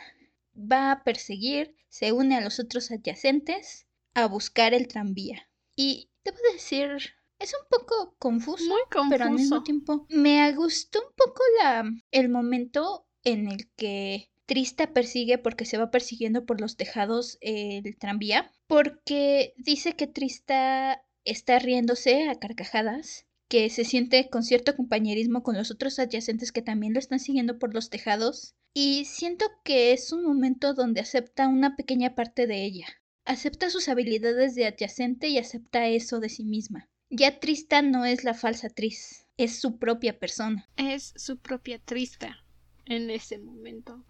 va 0.55 0.93
a 0.93 1.05
perseguir, 1.05 1.75
se 1.89 2.13
une 2.13 2.37
a 2.37 2.41
los 2.43 2.61
otros 2.61 2.91
adyacentes 2.91 3.87
a 4.15 4.27
buscar 4.27 4.75
el 4.75 4.89
tranvía. 4.89 5.49
Y 5.75 6.11
debo 6.25 6.37
decir, 6.53 6.91
es 7.39 7.55
un 7.55 7.67
poco 7.71 8.15
confuso, 8.19 8.69
Muy 8.69 8.83
confuso. 8.91 9.11
pero 9.11 9.25
al 9.25 9.31
mismo 9.33 9.63
tiempo 9.63 10.07
me 10.11 10.53
gustó 10.53 11.01
un 11.01 11.15
poco 11.17 11.43
la, 11.63 11.91
el 12.11 12.29
momento 12.29 13.07
en 13.25 13.49
el 13.49 13.71
que 13.75 14.31
Trista 14.47 14.93
persigue 14.93 15.39
porque 15.39 15.65
se 15.65 15.79
va 15.79 15.91
persiguiendo 15.91 16.45
por 16.45 16.61
los 16.61 16.77
tejados 16.77 17.39
el 17.41 17.97
tranvía, 17.97 18.51
porque 18.67 19.55
dice 19.57 19.95
que 19.95 20.07
Trista 20.07 21.03
está 21.25 21.59
riéndose 21.59 22.29
a 22.29 22.35
carcajadas, 22.35 23.27
que 23.49 23.71
se 23.71 23.85
siente 23.85 24.29
con 24.31 24.43
cierto 24.43 24.75
compañerismo 24.77 25.43
con 25.43 25.57
los 25.57 25.71
otros 25.71 25.99
adyacentes 25.99 26.53
que 26.53 26.63
también 26.63 26.95
lo 26.95 26.99
están 26.99 27.21
siguiendo 27.21 27.59
por 27.59 27.75
los 27.75 27.91
tejados, 27.91 28.55
y 28.75 29.05
siento 29.05 29.47
que 29.65 29.93
es 29.93 30.13
un 30.13 30.25
momento 30.25 30.75
donde 30.75 31.01
acepta 31.01 31.49
una 31.49 31.77
pequeña 31.77 32.15
parte 32.15 32.47
de 32.47 32.65
ella. 32.65 32.87
Acepta 33.25 33.71
sus 33.71 33.89
habilidades 33.89 34.55
de 34.55 34.67
adyacente 34.67 35.29
y 35.29 35.39
acepta 35.39 35.87
eso 35.87 36.19
de 36.19 36.29
sí 36.29 36.45
misma. 36.45 36.89
Ya 37.11 37.39
Trista 37.39 37.83
no 37.83 38.05
es 38.05 38.25
la 38.25 38.35
falsa 38.35 38.71
Tris, 38.71 39.27
es 39.37 39.61
su 39.61 39.79
propia 39.79 40.19
persona. 40.19 40.69
Es 40.77 41.13
su 41.17 41.39
propia 41.39 41.79
Trista 41.79 42.39
en 42.87 43.11
ese 43.11 43.39
momento. 43.39 44.05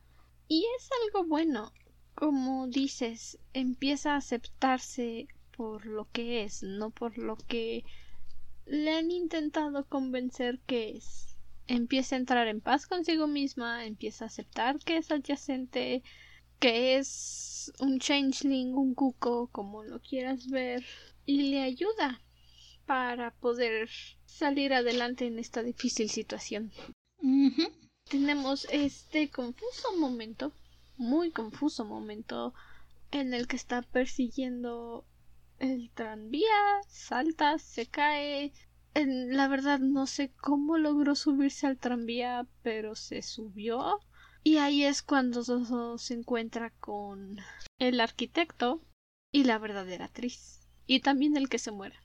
Y 0.54 0.66
es 0.76 0.90
algo 1.02 1.26
bueno. 1.26 1.72
Como 2.14 2.66
dices, 2.66 3.38
empieza 3.54 4.12
a 4.12 4.16
aceptarse 4.18 5.26
por 5.56 5.86
lo 5.86 6.10
que 6.12 6.44
es, 6.44 6.62
no 6.62 6.90
por 6.90 7.16
lo 7.16 7.38
que 7.38 7.84
le 8.66 8.90
han 8.90 9.10
intentado 9.10 9.86
convencer 9.88 10.60
que 10.66 10.90
es. 10.90 11.38
Empieza 11.68 12.16
a 12.16 12.18
entrar 12.18 12.48
en 12.48 12.60
paz 12.60 12.86
consigo 12.86 13.26
misma, 13.26 13.86
empieza 13.86 14.26
a 14.26 14.26
aceptar 14.26 14.78
que 14.78 14.98
es 14.98 15.10
adyacente, 15.10 16.02
que 16.58 16.96
es 16.96 17.72
un 17.80 17.98
changeling, 17.98 18.74
un 18.74 18.94
cuco, 18.94 19.48
como 19.52 19.82
lo 19.84 20.00
quieras 20.00 20.48
ver, 20.48 20.84
y 21.24 21.44
le 21.44 21.62
ayuda 21.62 22.20
para 22.84 23.30
poder 23.30 23.88
salir 24.26 24.74
adelante 24.74 25.24
en 25.24 25.38
esta 25.38 25.62
difícil 25.62 26.10
situación 26.10 26.72
tenemos 28.12 28.66
este 28.70 29.30
confuso 29.30 29.96
momento, 29.96 30.52
muy 30.98 31.30
confuso 31.30 31.86
momento, 31.86 32.52
en 33.10 33.32
el 33.32 33.46
que 33.46 33.56
está 33.56 33.80
persiguiendo 33.80 35.06
el 35.58 35.90
tranvía, 35.94 36.82
salta, 36.88 37.58
se 37.58 37.86
cae. 37.86 38.52
la 38.94 39.48
verdad 39.48 39.78
no 39.78 40.06
sé 40.06 40.30
cómo 40.42 40.76
logró 40.76 41.14
subirse 41.14 41.66
al 41.66 41.78
tranvía, 41.78 42.46
pero 42.62 42.96
se 42.96 43.22
subió. 43.22 44.00
Y 44.44 44.58
ahí 44.58 44.84
es 44.84 45.02
cuando 45.02 45.42
se 45.96 46.12
encuentra 46.12 46.68
con 46.80 47.38
el 47.78 47.98
arquitecto 47.98 48.84
y 49.30 49.44
la 49.44 49.58
verdadera 49.58 50.04
actriz. 50.04 50.60
Y 50.86 51.00
también 51.00 51.38
el 51.38 51.48
que 51.48 51.58
se 51.58 51.70
muera. 51.70 51.98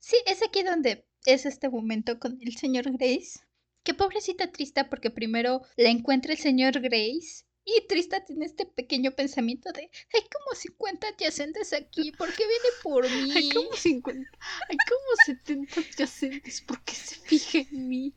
Sí, 0.00 0.16
es 0.26 0.42
aquí 0.42 0.64
donde 0.64 1.06
es 1.24 1.46
este 1.46 1.68
momento 1.68 2.18
con 2.18 2.36
el 2.42 2.56
señor 2.56 2.90
Grace. 2.90 3.46
Qué 3.82 3.94
pobrecita 3.94 4.50
Trista 4.52 4.88
porque 4.88 5.10
primero 5.10 5.62
la 5.76 5.88
encuentra 5.88 6.32
el 6.32 6.38
señor 6.38 6.80
Grace 6.80 7.44
y 7.64 7.86
Trista 7.88 8.24
tiene 8.24 8.46
este 8.46 8.66
pequeño 8.66 9.12
pensamiento 9.12 9.72
de 9.72 9.82
hay 9.82 10.20
como 10.30 10.54
50 10.54 11.08
adyacentes 11.08 11.72
aquí, 11.72 12.12
¿por 12.12 12.32
qué 12.32 12.44
viene 12.46 12.68
por 12.82 13.10
mí? 13.10 13.32
Hay 13.32 13.50
como 13.50 13.72
50, 13.72 14.30
hay 14.68 14.76
como 14.76 15.36
70 15.44 15.80
adyacentes, 15.80 16.60
¿por 16.62 16.82
qué 16.84 16.94
se 16.94 17.16
fija 17.16 17.58
en 17.58 17.88
mí? 17.88 18.14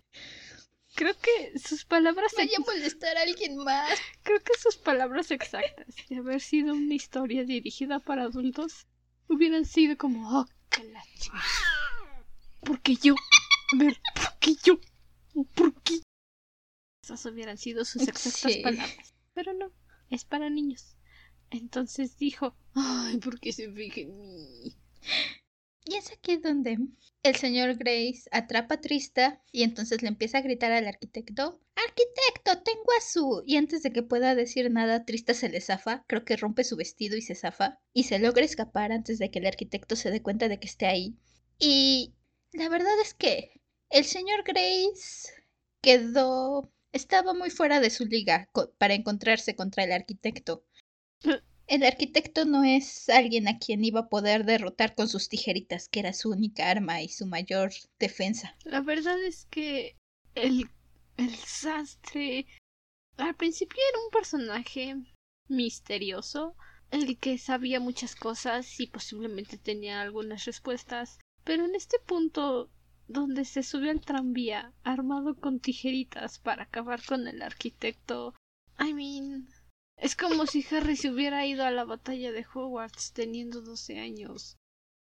Creo 0.95 1.13
que 1.18 1.59
sus 1.59 1.84
palabras... 1.84 2.32
Vaya 2.38 2.57
a 2.57 2.61
molestar 2.61 3.18
a 3.18 3.24
alguien 3.24 3.57
más. 3.57 3.99
Creo 4.24 4.39
que 4.41 4.57
sus 4.57 4.78
palabras 4.78 5.30
exactas 5.30 5.93
de 6.07 6.18
haber 6.18 6.39
sido 6.39 6.74
una 6.74 6.93
historia 6.93 7.43
dirigida 7.43 7.99
para 7.99 8.24
adultos 8.24 8.88
hubieran 9.28 9.66
sido 9.66 9.97
como, 9.97 10.39
oh, 10.39 10.45
qué 10.70 10.86
la 10.86 11.03
Porque 12.61 12.95
yo, 12.95 13.16
a 13.16 13.78
ver, 13.78 13.99
porque 14.16 14.55
yo 14.63 14.80
¿Por 15.55 15.81
qué? 15.83 16.01
Esas 17.03 17.25
hubieran 17.25 17.57
sido 17.57 17.86
sus 17.86 18.07
exactas 18.07 18.57
palabras. 18.63 19.15
Pero 19.33 19.53
no, 19.53 19.71
es 20.09 20.25
para 20.25 20.49
niños. 20.49 20.95
Entonces 21.49 22.17
dijo, 22.17 22.55
ay, 22.73 23.17
¿por 23.17 23.39
qué 23.39 23.51
se 23.53 23.71
fija 23.71 24.01
en 24.01 24.17
mí? 24.17 24.77
Y 25.86 25.95
es 25.95 26.11
aquí 26.11 26.38
donde 26.38 26.79
el 27.21 27.36
señor 27.36 27.75
Grace 27.75 28.23
atrapa 28.31 28.75
a 28.75 28.81
Trista 28.81 29.43
y 29.51 29.63
entonces 29.63 30.01
le 30.01 30.07
empieza 30.07 30.39
a 30.39 30.41
gritar 30.41 30.71
al 30.71 30.88
arquitecto, 30.88 31.61
Arquitecto, 31.75 32.63
tengo 32.63 32.91
a 32.97 33.01
su... 33.01 33.43
Y 33.45 33.57
antes 33.57 33.83
de 33.83 33.91
que 33.91 34.01
pueda 34.01 34.33
decir 34.33 34.71
nada, 34.71 35.03
Trista 35.03 35.33
se 35.33 35.49
le 35.49 35.59
zafa, 35.59 36.05
creo 36.07 36.23
que 36.23 36.38
rompe 36.38 36.63
su 36.63 36.77
vestido 36.77 37.17
y 37.17 37.21
se 37.21 37.36
zafa, 37.36 37.79
y 37.93 38.03
se 38.03 38.17
logra 38.17 38.45
escapar 38.45 38.93
antes 38.93 39.19
de 39.19 39.29
que 39.29 39.39
el 39.39 39.45
arquitecto 39.45 39.95
se 39.97 40.09
dé 40.09 40.21
cuenta 40.21 40.47
de 40.47 40.59
que 40.59 40.67
esté 40.67 40.86
ahí. 40.86 41.17
Y 41.59 42.15
la 42.53 42.69
verdad 42.69 42.93
es 43.01 43.13
que 43.13 43.61
el 43.89 44.05
señor 44.05 44.43
Grace 44.43 45.29
quedó... 45.81 46.71
estaba 46.91 47.33
muy 47.33 47.49
fuera 47.49 47.79
de 47.79 47.89
su 47.89 48.05
liga 48.05 48.49
para 48.77 48.93
encontrarse 48.93 49.55
contra 49.55 49.83
el 49.83 49.91
arquitecto. 49.91 50.63
El 51.67 51.81
arquitecto 51.81 52.45
no 52.45 52.63
es 52.63 53.09
alguien 53.09 53.47
a 53.47 53.57
quien 53.57 53.83
iba 53.83 54.01
a 54.01 54.07
poder 54.07 54.45
derrotar 54.45 54.93
con 54.93 55.09
sus 55.09 55.29
tijeritas, 55.29 55.89
que 55.89 55.99
era 55.99 56.13
su 56.13 56.29
única 56.29 56.69
arma 56.69 57.01
y 57.01 57.09
su 57.09 57.25
mayor 57.25 57.71
defensa. 57.97 58.55
La 58.65 58.81
verdad 58.81 59.19
es 59.23 59.47
que 59.49 59.95
el, 60.36 60.69
el 61.17 61.36
sastre 61.36 62.45
al 63.17 63.36
principio 63.36 63.81
era 63.89 64.03
un 64.03 64.11
personaje 64.11 64.95
misterioso, 65.47 66.55
el 66.91 67.17
que 67.17 67.38
sabía 67.38 67.79
muchas 67.79 68.15
cosas 68.15 68.79
y 68.79 68.88
posiblemente 68.88 69.57
tenía 69.57 70.01
algunas 70.01 70.45
respuestas, 70.45 71.17
pero 71.43 71.65
en 71.65 71.75
este 71.75 71.97
punto 71.99 72.69
donde 73.07 73.45
se 73.45 73.63
sube 73.63 73.89
al 73.89 74.01
tranvía 74.01 74.73
armado 74.83 75.35
con 75.35 75.59
tijeritas 75.59 76.39
para 76.39 76.63
acabar 76.63 77.03
con 77.05 77.27
el 77.27 77.41
arquitecto. 77.41 78.33
I 78.79 78.93
mean, 78.93 79.47
es 79.97 80.15
como 80.15 80.45
si 80.45 80.65
Harry 80.71 80.95
se 80.95 81.09
hubiera 81.09 81.45
ido 81.45 81.63
a 81.63 81.71
la 81.71 81.85
batalla 81.85 82.31
de 82.31 82.45
Hogwarts 82.53 83.13
teniendo 83.13 83.61
12 83.61 83.99
años, 83.99 84.57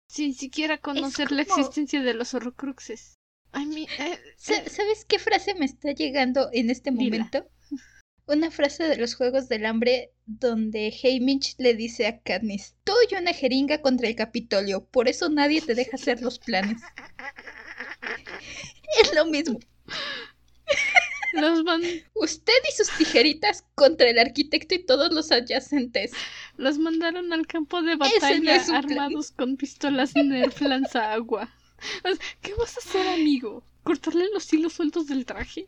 sin 0.10 0.34
siquiera 0.34 0.78
conocer 0.78 1.32
la 1.32 1.44
existencia 1.44 2.02
de 2.02 2.14
los 2.14 2.34
horrocruxes. 2.34 3.16
I 3.54 3.66
mean, 3.66 3.88
eh, 4.00 4.20
eh, 4.50 4.70
¿Sabes 4.70 5.06
qué 5.08 5.20
frase 5.20 5.54
me 5.54 5.66
está 5.66 5.92
llegando 5.92 6.50
en 6.52 6.70
este 6.70 6.92
momento? 6.92 7.48
Una 8.26 8.50
frase 8.52 8.86
de 8.86 8.98
los 8.98 9.16
Juegos 9.16 9.50
del 9.50 9.66
Hambre 9.66 10.12
donde 10.26 10.94
Haymitch 11.04 11.56
le 11.58 11.76
dice 11.76 12.08
a 12.08 12.20
Katniss, 12.22 12.76
tú 12.84 12.94
y 13.10 13.16
una 13.16 13.34
jeringa 13.34 13.82
contra 13.82 14.08
el 14.08 14.16
Capitolio, 14.16 14.86
por 14.86 15.10
eso 15.10 15.30
nadie 15.30 15.62
te 15.62 15.76
deja 15.76 15.98
hacer 15.98 16.22
los 16.22 16.40
planes. 16.40 16.82
Es 19.02 19.14
lo 19.14 19.26
mismo. 19.26 19.60
Los 21.34 21.64
Usted 22.14 22.54
y 22.70 22.72
sus 22.76 22.96
tijeritas 22.98 23.66
contra 23.74 24.10
el 24.10 24.20
arquitecto 24.20 24.76
y 24.76 24.86
todos 24.86 25.12
los 25.12 25.32
adyacentes. 25.32 26.12
Los 26.58 26.78
mandaron 26.78 27.34
al 27.34 27.48
campo 27.48 27.82
de 27.82 27.96
batalla 27.96 28.62
armados 28.72 29.32
con 29.32 29.58
pistolas 29.58 30.16
Nerf 30.16 30.62
lanza 30.62 31.12
agua. 31.12 31.50
¿Qué 32.42 32.54
vas 32.54 32.78
a 32.78 32.80
hacer, 32.88 33.08
amigo? 33.08 33.64
¿Cortarle 33.84 34.30
los 34.32 34.52
hilos 34.54 34.74
sueltos 34.74 35.08
del 35.08 35.26
traje? 35.26 35.68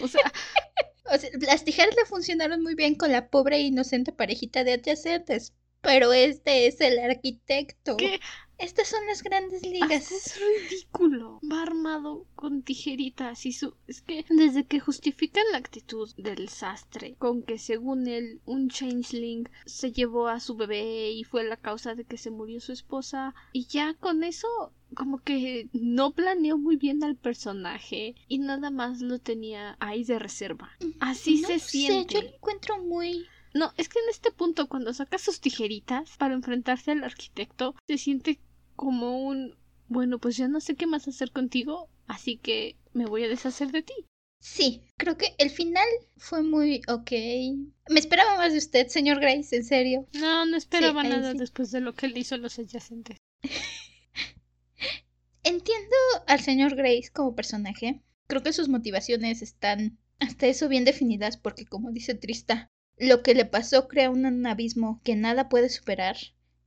O 0.00 0.08
sea, 0.08 0.32
O 1.12 1.18
sea, 1.18 1.30
las 1.40 1.64
tijeras 1.64 1.94
le 1.96 2.04
funcionaron 2.04 2.62
muy 2.62 2.74
bien 2.74 2.94
con 2.94 3.12
la 3.12 3.28
pobre 3.28 3.56
e 3.56 3.62
inocente 3.62 4.12
parejita 4.12 4.64
de 4.64 4.74
adyacentes. 4.74 5.52
Pero 5.80 6.12
este 6.12 6.66
es 6.66 6.80
el 6.80 6.98
arquitecto. 6.98 7.96
¿Qué? 7.96 8.20
Estas 8.58 8.88
son 8.88 9.06
las 9.06 9.22
grandes 9.22 9.62
ligas. 9.62 9.90
hasta 9.90 10.14
es 10.14 10.40
ridículo. 10.70 11.40
Va 11.50 11.62
armado 11.62 12.26
con 12.34 12.62
tijeritas 12.62 13.44
y 13.44 13.52
su... 13.52 13.74
Es 13.86 14.00
que 14.00 14.24
desde 14.30 14.64
que 14.64 14.80
justifican 14.80 15.44
la 15.52 15.58
actitud 15.58 16.10
del 16.16 16.48
sastre 16.48 17.16
con 17.18 17.42
que 17.42 17.58
según 17.58 18.06
él 18.06 18.40
un 18.46 18.70
changeling 18.70 19.48
se 19.66 19.92
llevó 19.92 20.28
a 20.28 20.40
su 20.40 20.56
bebé 20.56 21.10
y 21.10 21.24
fue 21.24 21.44
la 21.44 21.56
causa 21.56 21.94
de 21.94 22.04
que 22.04 22.16
se 22.16 22.30
murió 22.30 22.60
su 22.60 22.72
esposa 22.72 23.34
y 23.52 23.66
ya 23.66 23.94
con 23.94 24.24
eso 24.24 24.48
como 24.94 25.18
que 25.18 25.68
no 25.72 26.12
planeó 26.12 26.56
muy 26.56 26.76
bien 26.76 27.02
al 27.04 27.16
personaje 27.16 28.14
y 28.28 28.38
nada 28.38 28.70
más 28.70 29.00
lo 29.00 29.18
tenía 29.18 29.76
ahí 29.80 30.04
de 30.04 30.18
reserva. 30.18 30.70
Así 31.00 31.40
no 31.42 31.48
se 31.48 31.58
sé, 31.58 31.68
siente. 31.68 32.14
yo 32.14 32.22
lo 32.22 32.28
encuentro 32.28 32.82
muy... 32.82 33.26
No, 33.54 33.72
es 33.78 33.88
que 33.88 33.98
en 34.00 34.10
este 34.10 34.30
punto, 34.30 34.68
cuando 34.68 34.92
saca 34.92 35.16
sus 35.16 35.40
tijeritas 35.40 36.18
para 36.18 36.34
enfrentarse 36.34 36.90
al 36.90 37.04
arquitecto, 37.04 37.74
se 37.86 37.96
siente 37.96 38.38
como 38.76 39.26
un 39.26 39.56
bueno, 39.88 40.18
pues 40.18 40.36
ya 40.36 40.48
no 40.48 40.60
sé 40.60 40.74
qué 40.74 40.86
más 40.86 41.06
hacer 41.06 41.30
contigo, 41.30 41.88
así 42.06 42.38
que 42.38 42.76
me 42.92 43.06
voy 43.06 43.24
a 43.24 43.28
deshacer 43.28 43.70
de 43.70 43.82
ti. 43.82 43.94
Sí, 44.40 44.82
creo 44.96 45.16
que 45.16 45.34
el 45.38 45.50
final 45.50 45.86
fue 46.16 46.42
muy 46.42 46.82
ok. 46.88 47.10
Me 47.88 48.00
esperaba 48.00 48.36
más 48.36 48.52
de 48.52 48.58
usted, 48.58 48.88
señor 48.88 49.20
Grace, 49.20 49.56
en 49.56 49.64
serio. 49.64 50.06
No, 50.12 50.44
no 50.44 50.56
esperaba 50.56 51.02
nada 51.02 51.32
sí. 51.32 51.38
después 51.38 51.70
de 51.70 51.80
lo 51.80 51.94
que 51.94 52.06
él 52.06 52.18
hizo 52.18 52.34
a 52.34 52.38
los 52.38 52.58
adyacentes. 52.58 53.18
Entiendo 55.42 55.96
al 56.26 56.40
señor 56.40 56.74
Grace 56.74 57.10
como 57.12 57.34
personaje. 57.34 58.02
Creo 58.26 58.42
que 58.42 58.52
sus 58.52 58.68
motivaciones 58.68 59.42
están 59.42 59.98
hasta 60.18 60.46
eso 60.46 60.68
bien 60.68 60.84
definidas 60.84 61.36
porque, 61.36 61.64
como 61.64 61.92
dice 61.92 62.14
Trista, 62.14 62.68
lo 62.96 63.22
que 63.22 63.34
le 63.34 63.44
pasó 63.44 63.88
crea 63.88 64.10
un 64.10 64.46
abismo 64.46 65.00
que 65.04 65.14
nada 65.14 65.48
puede 65.48 65.68
superar 65.68 66.16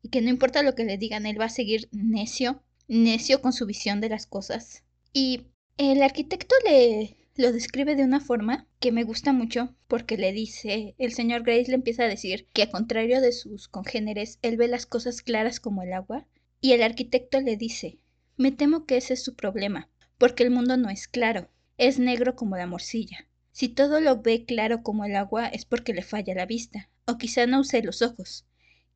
y 0.02 0.10
que 0.10 0.22
no 0.22 0.30
importa 0.30 0.64
lo 0.64 0.76
que 0.76 0.86
le 0.86 0.97
digan, 0.97 1.26
él 1.26 1.39
va 1.39 1.45
a 1.45 1.50
seguir 1.50 1.89
necio, 1.91 2.64
necio 2.88 3.41
con 3.41 3.54
su 3.54 3.66
visión 3.66 4.02
de 4.02 4.10
las 4.10 4.26
cosas. 4.26 4.84
Y 5.14 5.47
el 5.78 6.02
arquitecto 6.02 6.56
le 6.66 7.16
lo 7.39 7.54
describe 7.54 7.95
de 7.95 8.04
una 8.04 8.20
forma 8.20 8.68
que 8.82 8.91
me 8.91 9.06
gusta 9.06 9.32
mucho 9.32 9.74
porque 9.88 10.18
le 10.18 10.34
dice, 10.34 10.93
el 10.97 11.14
señor 11.14 11.43
Grace 11.43 11.70
le 11.70 11.76
empieza 11.76 12.04
a 12.04 12.10
decir 12.10 12.50
que 12.52 12.64
a 12.64 12.70
contrario 12.70 13.22
de 13.22 13.32
sus 13.32 13.70
congéneres, 13.70 14.39
él 14.41 14.58
ve 14.58 14.68
las 14.68 14.86
cosas 14.86 15.22
claras 15.22 15.62
como 15.62 15.82
el 15.82 15.93
agua 15.93 16.28
y 16.60 16.74
el 16.74 16.84
arquitecto 16.84 17.39
le 17.39 17.56
dice, 17.56 17.97
me 18.36 18.52
temo 18.52 18.86
que 18.86 18.97
ese 18.97 19.14
es 19.14 19.24
su 19.24 19.36
problema, 19.36 19.89
porque 20.18 20.43
el 20.43 20.52
mundo 20.52 20.76
no 20.76 20.89
es 20.89 21.08
claro, 21.08 21.47
es 21.78 21.97
negro 21.97 22.36
como 22.36 22.58
la 22.58 22.68
morcilla. 22.68 23.26
Si 23.54 23.70
todo 23.70 24.02
lo 24.02 24.22
ve 24.22 24.43
claro 24.43 24.84
como 24.84 25.06
el 25.06 25.16
agua 25.16 25.47
es 25.47 25.64
porque 25.64 25.93
le 25.93 26.04
falla 26.04 26.36
la 26.36 26.45
vista, 26.45 26.89
o 27.06 27.18
quizá 27.18 27.45
no 27.45 27.62
use 27.62 27.82
los 27.82 28.02
ojos, 28.02 28.45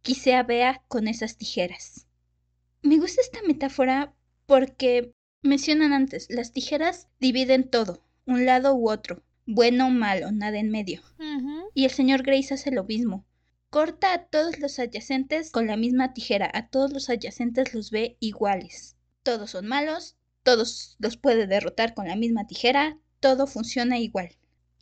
quizá 0.03 0.43
vea 0.43 0.83
con 0.89 1.07
esas 1.07 1.37
tijeras. 1.37 2.07
Me 2.81 2.97
gusta 2.97 3.21
esta 3.21 3.41
metáfora 3.47 4.13
porque 4.45 5.13
mencionan 5.41 5.93
antes, 5.93 6.27
las 6.29 6.51
tijeras 6.51 7.07
dividen 7.19 7.69
todo, 7.69 8.03
un 8.25 8.45
lado 8.45 8.75
u 8.75 8.89
otro, 8.89 9.23
bueno 9.45 9.87
o 9.87 9.89
malo, 9.89 10.31
nada 10.31 10.59
en 10.59 10.69
medio. 10.69 11.01
Y 11.73 11.85
el 11.85 11.91
señor 11.91 12.23
Grace 12.23 12.53
hace 12.53 12.69
lo 12.69 12.83
mismo. 12.83 13.25
Corta 13.69 14.13
a 14.13 14.25
todos 14.25 14.59
los 14.59 14.77
adyacentes 14.77 15.51
con 15.51 15.67
la 15.67 15.77
misma 15.77 16.13
tijera, 16.13 16.51
a 16.53 16.67
todos 16.67 16.91
los 16.91 17.09
adyacentes 17.09 17.73
los 17.73 17.89
ve 17.89 18.17
iguales. 18.19 18.97
Todos 19.23 19.51
son 19.51 19.67
malos, 19.67 20.17
todos 20.43 20.97
los 20.99 21.15
puede 21.15 21.47
derrotar 21.47 21.93
con 21.93 22.07
la 22.07 22.17
misma 22.17 22.45
tijera, 22.45 22.99
todo 23.21 23.47
funciona 23.47 23.97
igual. 23.99 24.35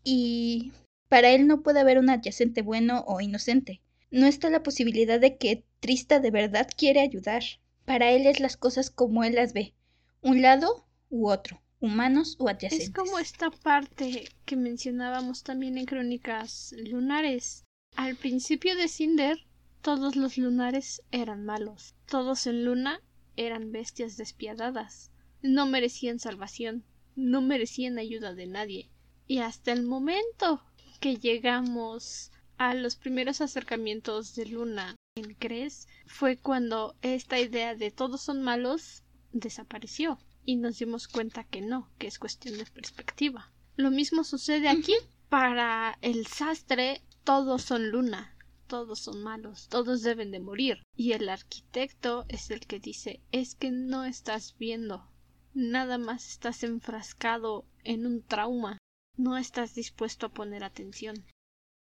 Y 0.03 0.73
para 1.09 1.29
él 1.29 1.45
no 1.45 1.61
puede 1.61 1.79
haber 1.79 1.99
un 1.99 2.09
adyacente 2.09 2.63
bueno 2.63 3.03
o 3.07 3.21
inocente. 3.21 3.81
No 4.11 4.27
está 4.27 4.49
la 4.49 4.61
posibilidad 4.61 5.19
de 5.19 5.37
que 5.37 5.65
Trista 5.79 6.19
de 6.19 6.31
verdad 6.31 6.69
quiere 6.77 6.99
ayudar. 6.99 7.43
Para 7.85 8.11
él 8.11 8.27
es 8.27 8.39
las 8.39 8.57
cosas 8.57 8.91
como 8.91 9.23
él 9.23 9.35
las 9.35 9.53
ve, 9.53 9.73
un 10.21 10.41
lado 10.41 10.85
u 11.09 11.29
otro, 11.29 11.61
humanos 11.79 12.35
o 12.37 12.47
adyacentes. 12.47 12.89
Es 12.89 12.93
como 12.93 13.17
esta 13.17 13.49
parte 13.49 14.25
que 14.45 14.55
mencionábamos 14.55 15.43
también 15.43 15.77
en 15.77 15.85
Crónicas 15.85 16.75
Lunares. 16.77 17.63
Al 17.95 18.15
principio 18.15 18.75
de 18.75 18.87
Cinder, 18.87 19.39
todos 19.81 20.15
los 20.15 20.37
lunares 20.37 21.01
eran 21.11 21.45
malos. 21.45 21.95
Todos 22.05 22.45
en 22.45 22.65
Luna 22.65 23.01
eran 23.35 23.71
bestias 23.71 24.17
despiadadas. 24.17 25.09
No 25.41 25.65
merecían 25.65 26.19
salvación. 26.19 26.83
No 27.15 27.41
merecían 27.41 27.97
ayuda 27.97 28.35
de 28.35 28.45
nadie. 28.45 28.89
Y 29.25 29.39
hasta 29.39 29.71
el 29.71 29.83
momento 29.83 30.63
que 30.99 31.15
llegamos 31.15 32.31
a 32.61 32.75
los 32.75 32.95
primeros 32.95 33.41
acercamientos 33.41 34.35
de 34.35 34.45
Luna 34.45 34.95
en 35.15 35.33
Cres 35.33 35.87
fue 36.05 36.37
cuando 36.37 36.95
esta 37.01 37.39
idea 37.39 37.73
de 37.73 37.89
todos 37.89 38.21
son 38.21 38.43
malos 38.43 39.01
desapareció 39.31 40.19
y 40.45 40.57
nos 40.57 40.77
dimos 40.77 41.07
cuenta 41.07 41.43
que 41.43 41.61
no, 41.61 41.89
que 41.97 42.05
es 42.05 42.19
cuestión 42.19 42.59
de 42.59 42.67
perspectiva. 42.67 43.51
Lo 43.77 43.89
mismo 43.89 44.23
sucede 44.23 44.69
aquí. 44.69 44.93
Para 45.27 45.97
el 46.03 46.27
sastre 46.27 47.01
todos 47.23 47.63
son 47.63 47.89
luna, 47.89 48.37
todos 48.67 48.99
son 48.99 49.23
malos, 49.23 49.67
todos 49.67 50.03
deben 50.03 50.29
de 50.29 50.39
morir. 50.39 50.83
Y 50.95 51.13
el 51.13 51.29
arquitecto 51.29 52.25
es 52.27 52.51
el 52.51 52.67
que 52.67 52.79
dice 52.79 53.21
es 53.31 53.55
que 53.55 53.71
no 53.71 54.03
estás 54.03 54.55
viendo, 54.59 55.09
nada 55.55 55.97
más 55.97 56.29
estás 56.29 56.61
enfrascado 56.61 57.65
en 57.83 58.05
un 58.05 58.21
trauma, 58.21 58.77
no 59.17 59.35
estás 59.35 59.73
dispuesto 59.73 60.27
a 60.27 60.29
poner 60.29 60.63
atención. 60.63 61.25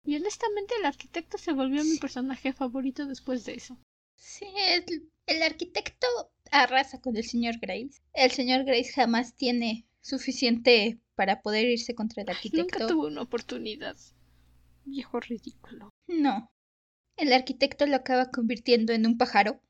Y 0.03 0.15
honestamente 0.15 0.73
el 0.79 0.85
arquitecto 0.85 1.37
se 1.37 1.53
volvió 1.53 1.83
mi 1.83 1.97
personaje 1.97 2.53
favorito 2.53 3.05
después 3.05 3.45
de 3.45 3.53
eso. 3.53 3.77
Sí, 4.15 4.45
el, 4.55 5.09
el 5.27 5.43
arquitecto 5.43 6.07
arrasa 6.51 6.99
con 6.99 7.15
el 7.15 7.23
señor 7.23 7.59
Grace. 7.59 8.01
El 8.13 8.31
señor 8.31 8.65
Grace 8.65 8.91
jamás 8.93 9.35
tiene 9.35 9.85
suficiente 10.01 10.99
para 11.15 11.41
poder 11.41 11.65
irse 11.65 11.95
contra 11.95 12.23
el 12.23 12.29
arquitecto. 12.29 12.79
Nunca 12.79 12.87
tuvo 12.87 13.07
una 13.07 13.21
oportunidad. 13.21 13.95
Viejo 14.85 15.19
ridículo. 15.19 15.89
No. 16.07 16.51
El 17.17 17.33
arquitecto 17.33 17.85
lo 17.85 17.95
acaba 17.95 18.31
convirtiendo 18.31 18.93
en 18.93 19.05
un 19.05 19.17
pájaro 19.17 19.61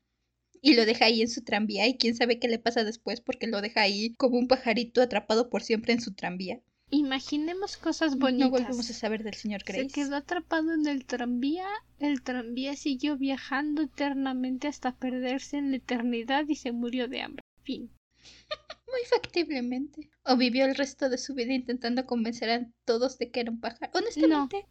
y 0.62 0.74
lo 0.74 0.86
deja 0.86 1.06
ahí 1.06 1.20
en 1.20 1.28
su 1.28 1.42
tranvía 1.42 1.86
y 1.86 1.98
quién 1.98 2.14
sabe 2.14 2.38
qué 2.38 2.48
le 2.48 2.58
pasa 2.58 2.84
después 2.84 3.20
porque 3.20 3.46
lo 3.46 3.60
deja 3.60 3.82
ahí 3.82 4.14
como 4.14 4.38
un 4.38 4.48
pajarito 4.48 5.02
atrapado 5.02 5.50
por 5.50 5.62
siempre 5.62 5.92
en 5.92 6.00
su 6.00 6.14
tranvía. 6.14 6.62
Imaginemos 6.94 7.78
cosas 7.78 8.18
bonitas. 8.18 8.50
No 8.50 8.58
volvemos 8.58 8.90
a 8.90 8.92
saber 8.92 9.24
del 9.24 9.32
señor 9.32 9.62
Grace. 9.64 9.88
Se 9.88 9.94
quedó 9.94 10.14
atrapado 10.14 10.74
en 10.74 10.86
el 10.86 11.06
tranvía, 11.06 11.66
el 11.98 12.22
tranvía 12.22 12.76
siguió 12.76 13.16
viajando 13.16 13.80
eternamente 13.80 14.68
hasta 14.68 14.94
perderse 14.94 15.56
en 15.56 15.70
la 15.70 15.78
eternidad 15.78 16.46
y 16.48 16.56
se 16.56 16.70
murió 16.70 17.08
de 17.08 17.22
hambre. 17.22 17.42
Fin. 17.62 17.90
Muy 18.86 19.00
factiblemente. 19.08 20.10
O 20.24 20.36
vivió 20.36 20.66
el 20.66 20.74
resto 20.74 21.08
de 21.08 21.16
su 21.16 21.32
vida 21.32 21.54
intentando 21.54 22.04
convencer 22.04 22.50
a 22.50 22.66
todos 22.84 23.16
de 23.16 23.30
que 23.30 23.40
era 23.40 23.50
un 23.50 23.58
pájaro. 23.58 23.90
Honestamente, 23.94 24.66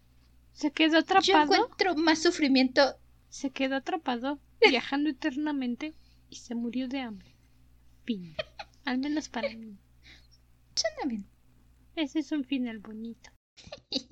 Se 0.51 0.71
quedó 0.71 0.93
yo 0.93 0.99
atrapado, 0.99 1.55
encuentro 1.55 1.95
más 1.95 2.21
sufrimiento. 2.21 2.99
se 3.29 3.49
quedó 3.49 3.77
atrapado, 3.77 4.39
viajando 4.69 5.09
eternamente 5.09 5.95
y 6.29 6.35
se 6.35 6.53
murió 6.53 6.87
de 6.87 6.99
hambre. 6.99 7.35
Fin. 8.05 8.35
Al 8.85 8.99
menos 8.99 9.27
para 9.27 9.49
mí. 9.49 9.75
Suena 10.75 11.07
bien. 11.07 11.25
Ese 11.95 12.19
es 12.19 12.31
un 12.31 12.43
final 12.43 12.79
bonito. 12.79 13.31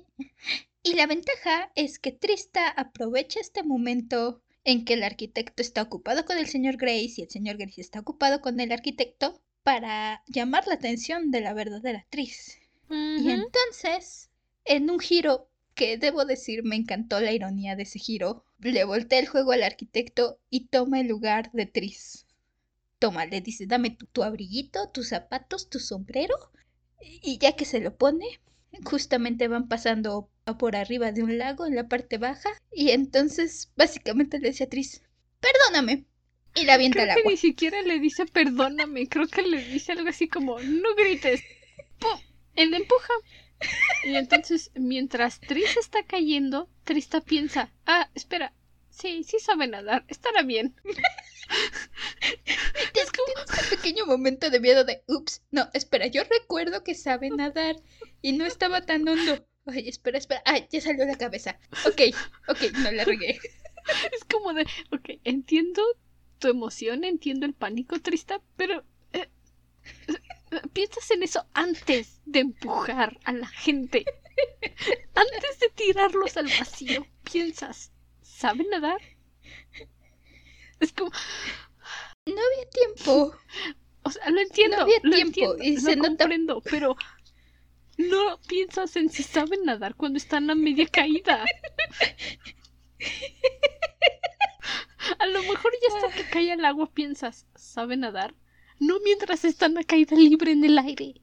Y 0.82 0.93
la 0.93 1.07
ventaja 1.07 1.71
es 1.75 1.99
que 1.99 2.13
Trista 2.13 2.69
aprovecha 2.69 3.39
este 3.39 3.63
momento 3.63 4.41
en 4.63 4.86
que 4.86 4.93
el 4.93 5.03
arquitecto 5.03 5.61
está 5.61 5.82
ocupado 5.82 6.25
con 6.25 6.38
el 6.38 6.47
señor 6.47 6.77
Grace 6.77 7.15
y 7.17 7.21
el 7.23 7.30
señor 7.30 7.57
Grace 7.57 7.82
está 7.82 7.99
ocupado 7.99 8.41
con 8.41 8.59
el 8.59 8.71
arquitecto 8.71 9.41
para 9.63 10.23
llamar 10.27 10.67
la 10.67 10.75
atención 10.75 11.32
de 11.32 11.41
la 11.41 11.53
verdadera 11.53 11.99
actriz. 11.99 12.57
Y 12.89 13.30
entonces, 13.30 14.32
en 14.65 14.89
un 14.89 14.99
giro 14.99 15.49
que 15.75 15.97
debo 15.97 16.25
decir 16.25 16.63
me 16.63 16.75
encantó 16.75 17.19
la 17.19 17.34
ironía 17.34 17.75
de 17.75 17.84
ese 17.84 17.99
giro, 17.99 18.45
le 18.59 18.84
voltea 18.84 19.19
el 19.19 19.27
juego 19.27 19.51
al 19.51 19.63
arquitecto 19.63 20.39
y 20.49 20.67
toma 20.69 21.01
el 21.01 21.07
lugar 21.07 21.51
de 21.51 21.65
Tris. 21.67 22.25
Toma, 22.99 23.25
le 23.25 23.41
dice, 23.41 23.65
dame 23.67 23.91
tu, 23.91 24.05
tu 24.07 24.23
abriguito, 24.23 24.89
tus 24.89 25.09
zapatos, 25.09 25.69
tu 25.69 25.80
sombrero. 25.80 26.36
Y 27.02 27.38
ya 27.38 27.56
que 27.56 27.66
se 27.66 27.80
lo 27.80 27.95
pone, 27.95 28.26
justamente 28.84 29.47
van 29.47 29.68
pasando 29.68 30.30
por 30.58 30.76
arriba 30.76 31.12
de 31.12 31.24
un 31.24 31.38
lago 31.38 31.66
en 31.66 31.76
la 31.76 31.88
parte 31.88 32.18
baja. 32.18 32.50
Y 32.72 32.91
entonces, 32.91 33.72
básicamente 33.76 34.39
le 34.39 34.50
dice 34.50 34.66
a 34.66 34.70
Tris, 34.70 35.04
perdóname. 35.39 36.06
Y 36.56 36.66
la 36.66 36.74
avienta 36.74 37.00
Creo 37.00 37.10
al 37.10 37.16
que 37.16 37.20
agua. 37.22 37.32
ni 37.32 37.38
siquiera 37.38 37.82
le 37.84 38.00
dice 38.00 38.26
perdóname, 38.26 39.08
creo 39.08 39.28
que 39.28 39.43
le 39.43 39.64
dice 39.64 39.91
algo 39.91 40.10
así 40.10 40.28
como 40.28 40.60
no 40.60 40.95
grites. 40.95 41.41
¡Pum! 42.00 42.20
Él 42.56 42.72
le 42.72 42.78
empuja. 42.78 43.14
Y 44.04 44.16
entonces, 44.16 44.72
mientras 44.74 45.39
Tris 45.39 45.78
está 45.78 46.04
cayendo, 46.04 46.70
Trista 46.86 47.22
piensa, 47.22 47.72
ah, 47.86 48.10
espera, 48.16 48.54
sí, 48.89 49.24
sí 49.24 49.38
sabe 49.39 49.68
nadar, 49.68 50.06
estará 50.08 50.41
bien. 50.43 50.76
Es 53.28 53.45
como 53.45 53.61
un 53.63 53.70
pequeño 53.70 54.05
momento 54.05 54.49
de 54.49 54.59
miedo 54.59 54.84
de, 54.84 55.03
ups, 55.07 55.41
no, 55.51 55.70
espera, 55.74 56.07
yo 56.07 56.24
recuerdo 56.24 56.84
que 56.84 56.95
sabe 56.95 57.30
nadar. 57.30 57.76
y 58.22 58.34
no 58.34 58.45
estaba 58.45 58.82
tan 58.82 59.07
hondo. 59.07 59.45
Ay, 59.65 59.88
espera, 59.88 60.17
espera. 60.17 60.41
Ay, 60.45 60.67
ya 60.72 60.82
salió 60.82 61.05
la 61.05 61.17
cabeza. 61.17 61.59
Ok, 61.86 62.01
ok, 62.47 62.72
no 62.74 62.91
la 62.91 63.03
regué. 63.05 63.39
Es 64.11 64.24
como 64.26 64.53
de, 64.53 64.63
ok, 64.91 65.20
entiendo 65.24 65.82
tu 66.38 66.47
emoción, 66.47 67.03
entiendo 67.03 67.45
el 67.45 67.53
pánico, 67.53 67.99
Trista, 67.99 68.39
pero 68.55 68.84
eh, 69.13 69.30
piensas 70.74 71.09
en 71.11 71.24
eso 71.24 71.45
antes 71.53 72.22
de 72.26 72.39
empujar 72.39 73.17
a 73.24 73.34
la 73.34 73.47
gente. 73.47 74.05
Antes 75.15 75.59
de 75.59 75.70
tirarlos 75.76 76.38
al 76.38 76.45
vacío, 76.45 77.05
piensas, 77.24 77.91
¿saben 78.22 78.70
nadar? 78.70 79.01
Es 80.80 80.93
como... 80.93 81.11
No 82.36 82.41
había 82.41 82.69
tiempo. 82.69 83.34
O 84.01 84.11
sea, 84.11 84.30
lo 84.30 84.39
entiendo. 84.39 84.77
No 84.77 84.84
había 84.84 84.99
lo 85.03 85.11
tiempo, 85.13 85.27
entiendo, 85.55 85.63
y 85.63 85.75
lo 85.75 85.82
se 85.82 85.95
nota- 85.97 86.07
comprendo, 86.07 86.61
pero 86.61 86.95
no 87.97 88.39
piensas 88.47 88.95
en 88.95 89.09
si 89.09 89.23
saben 89.23 89.65
nadar 89.65 89.93
cuando 89.95 90.17
están 90.17 90.49
a 90.49 90.55
media 90.55 90.88
caída. 90.88 91.43
A 95.19 95.25
lo 95.27 95.41
mejor 95.43 95.71
ya 95.82 95.95
hasta 95.95 96.15
que 96.15 96.30
cae 96.30 96.51
al 96.53 96.63
agua 96.63 96.91
piensas, 96.91 97.45
¿saben 97.55 97.99
nadar? 97.99 98.34
No 98.80 98.99
mientras 99.01 99.43
están 99.43 99.77
a 99.77 99.84
caída 99.84 100.15
libre 100.15 100.53
en 100.53 100.63
el 100.63 100.77
aire. 100.80 101.15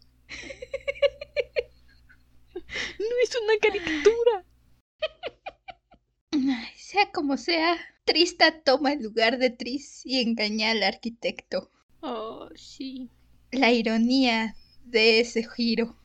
No 2.98 3.16
es 3.22 3.36
una 3.42 3.54
caricatura. 3.61 4.44
Ay, 6.32 6.72
sea 6.76 7.11
como 7.11 7.36
sea, 7.38 7.78
Trista 8.07 8.62
toma 8.62 8.92
el 8.92 9.02
lugar 9.02 9.36
de 9.38 9.50
Tris 9.50 10.02
y 10.04 10.20
engaña 10.20 10.70
al 10.70 10.84
arquitecto. 10.84 11.72
Oh, 12.02 12.48
sí. 12.54 13.11
La 13.50 13.72
ironía 13.72 14.54
de 14.84 15.18
ese 15.18 15.44
giro. 15.44 15.96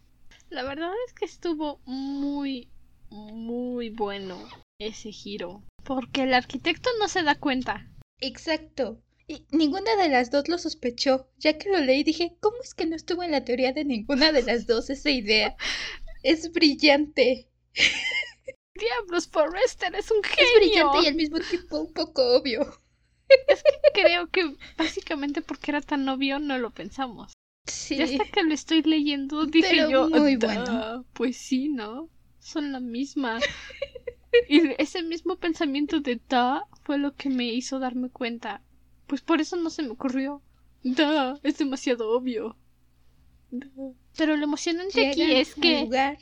La 0.49 0.63
verdad 0.63 0.91
es 1.07 1.13
que 1.13 1.25
estuvo 1.25 1.79
muy, 1.85 2.69
muy 3.11 3.91
bueno 3.91 4.35
ese 4.79 5.11
giro. 5.11 5.63
Porque 5.83 6.23
el 6.23 6.33
arquitecto 6.33 6.89
no 6.99 7.07
se 7.07 7.21
da 7.21 7.35
cuenta. 7.35 7.87
Exacto. 8.19 8.99
Y 9.27 9.45
ninguna 9.51 9.95
de 9.95 10.09
las 10.09 10.31
dos 10.31 10.49
lo 10.49 10.57
sospechó. 10.57 11.29
Ya 11.37 11.59
que 11.59 11.69
lo 11.69 11.77
leí 11.81 12.03
dije, 12.03 12.35
¿cómo 12.39 12.57
es 12.63 12.73
que 12.73 12.87
no 12.87 12.95
estuvo 12.95 13.21
en 13.21 13.29
la 13.29 13.45
teoría 13.45 13.73
de 13.73 13.85
ninguna 13.85 14.31
de 14.31 14.41
las 14.41 14.65
dos 14.65 14.89
esa 14.89 15.11
idea? 15.11 15.55
Es 16.23 16.51
brillante. 16.51 17.47
Diablos, 18.75 19.27
Forrester 19.27 19.93
es 19.95 20.09
un 20.11 20.19
Es 20.23 20.29
genio. 20.31 20.55
brillante 20.59 20.99
y 21.03 21.07
al 21.07 21.15
mismo 21.15 21.39
tiempo 21.39 21.79
un 21.81 21.93
poco 21.93 22.37
obvio. 22.37 22.65
Creo 23.93 24.29
que 24.29 24.55
básicamente 24.77 25.41
porque 25.41 25.71
era 25.71 25.81
tan 25.81 26.07
obvio 26.09 26.39
no 26.39 26.57
lo 26.57 26.71
pensamos. 26.71 27.33
Sí. 27.65 27.97
Ya 27.97 28.05
hasta 28.05 28.25
que 28.25 28.43
lo 28.43 28.53
estoy 28.53 28.81
leyendo 28.81 29.45
dije 29.45 29.69
Pero 29.71 29.89
yo, 29.89 30.09
muy 30.09 30.35
"Da, 30.37 30.47
bueno". 30.47 31.05
pues 31.13 31.37
sí, 31.37 31.69
¿no? 31.69 32.09
Son 32.39 32.71
la 32.71 32.79
misma. 32.79 33.39
y 34.49 34.61
ese 34.81 35.03
mismo 35.03 35.37
pensamiento 35.37 35.99
de 35.99 36.19
da 36.27 36.65
fue 36.83 36.97
lo 36.97 37.15
que 37.15 37.29
me 37.29 37.45
hizo 37.53 37.79
darme 37.79 38.09
cuenta. 38.09 38.61
Pues 39.07 39.21
por 39.21 39.41
eso 39.41 39.55
no 39.57 39.69
se 39.69 39.83
me 39.83 39.89
ocurrió. 39.89 40.41
Da, 40.83 41.37
es 41.43 41.57
demasiado 41.57 42.09
obvio. 42.09 42.57
Pero 44.17 44.35
lo 44.37 44.43
emocionante 44.45 45.09
aquí 45.09 45.21
es 45.33 45.55
que 45.55 45.81
lugar. 45.81 46.17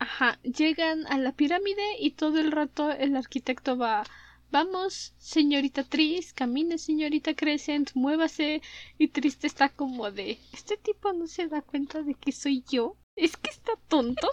Ajá, 0.00 0.40
llegan 0.42 1.06
a 1.08 1.18
la 1.18 1.32
pirámide 1.32 1.98
y 1.98 2.12
todo 2.12 2.38
el 2.38 2.52
rato 2.52 2.90
el 2.90 3.14
arquitecto 3.16 3.76
va, 3.76 4.02
vamos, 4.50 5.12
señorita 5.18 5.84
Tris, 5.84 6.32
camine, 6.32 6.78
señorita 6.78 7.34
Crescent, 7.34 7.90
muévase. 7.92 8.62
Y 8.96 9.08
Triste 9.08 9.46
está 9.46 9.68
como 9.68 10.10
de, 10.10 10.38
este 10.54 10.78
tipo 10.78 11.12
no 11.12 11.26
se 11.26 11.48
da 11.48 11.60
cuenta 11.60 12.02
de 12.02 12.14
que 12.14 12.32
soy 12.32 12.64
yo. 12.66 12.96
Es 13.14 13.36
que 13.36 13.50
está 13.50 13.72
tonto. 13.88 14.26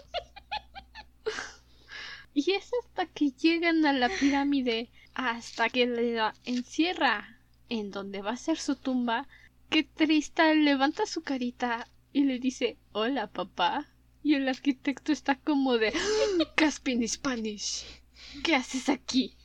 y 2.33 2.53
es 2.53 2.71
hasta 2.81 3.05
que 3.05 3.31
llegan 3.31 3.85
a 3.85 3.91
la 3.91 4.07
pirámide, 4.07 4.89
hasta 5.15 5.67
que 5.67 5.85
la 5.85 6.33
encierra 6.45 7.41
en 7.67 7.91
donde 7.91 8.21
va 8.21 8.31
a 8.31 8.37
ser 8.37 8.57
su 8.57 8.77
tumba, 8.77 9.27
que 9.69 9.83
Trista 9.83 10.53
levanta 10.53 11.05
su 11.05 11.23
carita 11.23 11.89
y 12.13 12.23
le 12.23 12.39
dice, 12.39 12.77
hola 12.93 13.27
papá. 13.27 13.91
Y 14.27 14.35
el 14.35 14.49
arquitecto 14.49 15.13
está 15.13 15.39
como 15.39 15.77
de 15.77 15.93
Caspin 16.55 17.07
Spanish. 17.07 17.85
¿Qué 18.43 18.55
haces 18.55 18.89
aquí? 18.89 19.37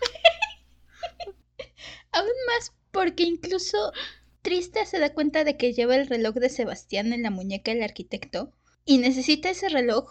Aún 2.10 2.30
más 2.46 2.72
porque 2.90 3.24
incluso 3.24 3.92
Trista 4.40 4.86
se 4.86 4.98
da 4.98 5.12
cuenta 5.12 5.44
de 5.44 5.58
que 5.58 5.74
lleva 5.74 5.94
el 5.94 6.06
reloj 6.06 6.36
de 6.36 6.48
Sebastián 6.48 7.12
en 7.12 7.22
la 7.22 7.30
muñeca 7.30 7.74
del 7.74 7.82
arquitecto 7.82 8.54
y 8.86 8.96
necesita 8.96 9.50
ese 9.50 9.68
reloj 9.68 10.08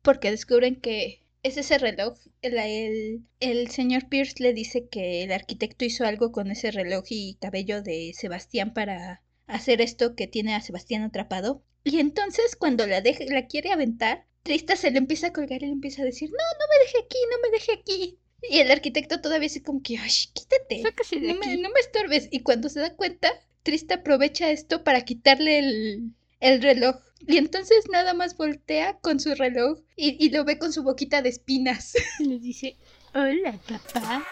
porque 0.00 0.30
descubren 0.30 0.80
que 0.80 1.24
es 1.42 1.56
ese 1.56 1.76
reloj. 1.78 2.16
El, 2.40 2.58
el, 2.58 3.26
el 3.40 3.68
señor 3.68 4.08
Pierce 4.08 4.44
le 4.44 4.52
dice 4.52 4.86
que 4.86 5.24
el 5.24 5.32
arquitecto 5.32 5.84
hizo 5.84 6.04
algo 6.04 6.30
con 6.30 6.52
ese 6.52 6.70
reloj 6.70 7.06
y 7.08 7.36
cabello 7.40 7.82
de 7.82 8.12
Sebastián 8.14 8.74
para 8.74 9.24
hacer 9.48 9.80
esto 9.80 10.14
que 10.14 10.28
tiene 10.28 10.54
a 10.54 10.60
Sebastián 10.60 11.02
atrapado. 11.02 11.64
Y 11.84 11.98
entonces 12.00 12.56
cuando 12.56 12.86
la, 12.86 13.00
deja, 13.00 13.24
la 13.28 13.46
quiere 13.46 13.72
aventar, 13.72 14.24
Trista 14.42 14.76
se 14.76 14.90
le 14.90 14.98
empieza 14.98 15.28
a 15.28 15.32
colgar 15.32 15.62
y 15.62 15.66
le 15.66 15.72
empieza 15.72 16.02
a 16.02 16.04
decir, 16.04 16.30
no, 16.30 16.36
no 16.36 16.66
me 16.68 16.84
deje 16.84 16.98
aquí, 17.04 17.18
no 17.30 17.36
me 17.42 17.50
deje 17.50 17.72
aquí. 17.72 18.18
Y 18.50 18.58
el 18.58 18.70
arquitecto 18.70 19.20
todavía 19.20 19.46
así 19.46 19.62
como 19.62 19.82
que, 19.82 19.98
ay, 19.98 20.10
quítate. 20.32 20.82
De 20.82 21.20
No 21.28 21.34
me, 21.38 21.56
no 21.58 21.70
me 21.70 21.80
estorbes. 21.80 22.28
Y 22.32 22.40
cuando 22.40 22.68
se 22.68 22.80
da 22.80 22.94
cuenta, 22.96 23.30
Trista 23.62 23.96
aprovecha 23.96 24.50
esto 24.50 24.82
para 24.82 25.02
quitarle 25.02 25.60
el, 25.60 26.12
el 26.40 26.60
reloj. 26.60 26.96
Y 27.26 27.36
entonces 27.36 27.84
nada 27.90 28.14
más 28.14 28.36
voltea 28.36 28.98
con 28.98 29.20
su 29.20 29.34
reloj 29.36 29.78
y, 29.94 30.16
y 30.24 30.30
lo 30.30 30.44
ve 30.44 30.58
con 30.58 30.72
su 30.72 30.82
boquita 30.82 31.22
de 31.22 31.28
espinas. 31.28 31.94
Y 32.18 32.24
le 32.24 32.38
dice, 32.40 32.76
hola 33.14 33.60
papá. 33.68 34.26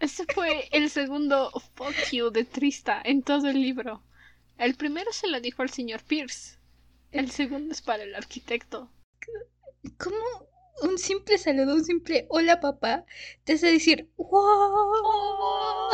Ese 0.00 0.24
fue 0.34 0.66
el 0.72 0.88
segundo 0.88 1.50
fuck 1.74 1.94
you 2.10 2.30
de 2.30 2.44
Trista 2.44 3.02
en 3.04 3.22
todo 3.22 3.48
el 3.48 3.60
libro. 3.60 4.02
El 4.56 4.74
primero 4.74 5.12
se 5.12 5.28
lo 5.28 5.42
dijo 5.42 5.60
al 5.60 5.68
señor 5.68 6.02
Pierce. 6.02 6.58
El 7.12 7.30
segundo 7.30 7.72
es 7.72 7.82
para 7.82 8.04
el 8.04 8.14
arquitecto. 8.14 8.90
Como 9.98 10.16
un 10.82 10.96
simple 10.96 11.36
saludo, 11.36 11.74
un 11.74 11.84
simple 11.84 12.26
hola 12.30 12.60
papá, 12.60 13.04
te 13.44 13.52
hace 13.52 13.72
decir 13.72 14.08
wow. 14.16 15.90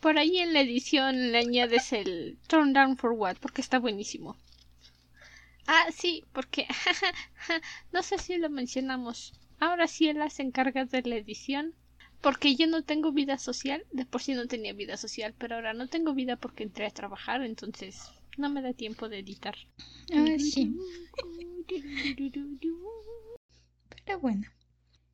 Por 0.00 0.18
ahí 0.18 0.38
en 0.38 0.52
la 0.52 0.62
edición 0.62 1.30
le 1.30 1.38
añades 1.38 1.92
el 1.92 2.38
Turn 2.48 2.72
Down 2.72 2.96
for 2.96 3.12
What 3.12 3.36
porque 3.40 3.60
está 3.60 3.78
buenísimo. 3.78 4.36
Ah, 5.68 5.86
sí, 5.94 6.24
porque 6.32 6.66
no 7.92 8.02
sé 8.02 8.18
si 8.18 8.36
lo 8.36 8.50
mencionamos. 8.50 9.32
Ahora 9.60 9.86
sí 9.86 10.08
él 10.08 10.18
se 10.28 10.42
encarga 10.42 10.86
de 10.86 11.02
la 11.02 11.16
edición. 11.16 11.76
Porque 12.20 12.56
yo 12.56 12.66
no 12.66 12.82
tengo 12.82 13.12
vida 13.12 13.38
social. 13.38 13.84
De 13.92 14.04
por 14.04 14.22
sí 14.22 14.34
no 14.34 14.46
tenía 14.46 14.72
vida 14.72 14.96
social, 14.96 15.34
pero 15.38 15.54
ahora 15.56 15.72
no 15.74 15.88
tengo 15.88 16.14
vida 16.14 16.36
porque 16.36 16.64
entré 16.64 16.86
a 16.86 16.90
trabajar, 16.90 17.42
entonces 17.42 18.02
no 18.36 18.50
me 18.50 18.62
da 18.62 18.72
tiempo 18.72 19.08
de 19.08 19.18
editar. 19.20 19.56
Ah, 20.12 20.36
sí. 20.38 20.74
Pero 24.04 24.20
bueno. 24.20 24.46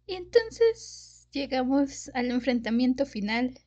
Y 0.07 0.15
entonces 0.15 1.29
llegamos 1.33 2.11
al 2.15 2.31
enfrentamiento 2.31 3.07
final 3.07 3.59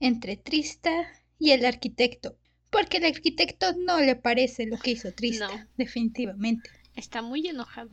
entre 0.00 0.36
Trista 0.36 1.06
y 1.38 1.50
el 1.50 1.64
arquitecto. 1.64 2.36
Porque 2.70 2.96
el 2.98 3.04
arquitecto 3.04 3.74
no 3.76 4.00
le 4.00 4.16
parece 4.16 4.66
lo 4.66 4.78
que 4.78 4.92
hizo 4.92 5.12
Trista, 5.12 5.48
No. 5.48 5.66
definitivamente. 5.76 6.70
Está 6.96 7.20
muy 7.20 7.46
enojado. 7.46 7.90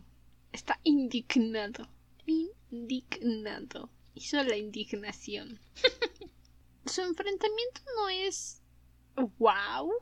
Está 0.54 0.80
indignado. 0.84 1.90
Indignado. 2.26 3.90
Hizo 4.20 4.44
la 4.44 4.58
indignación. 4.58 5.62
Su 6.86 7.00
enfrentamiento 7.00 7.80
no 7.96 8.10
es 8.10 8.62
wow. 9.16 9.94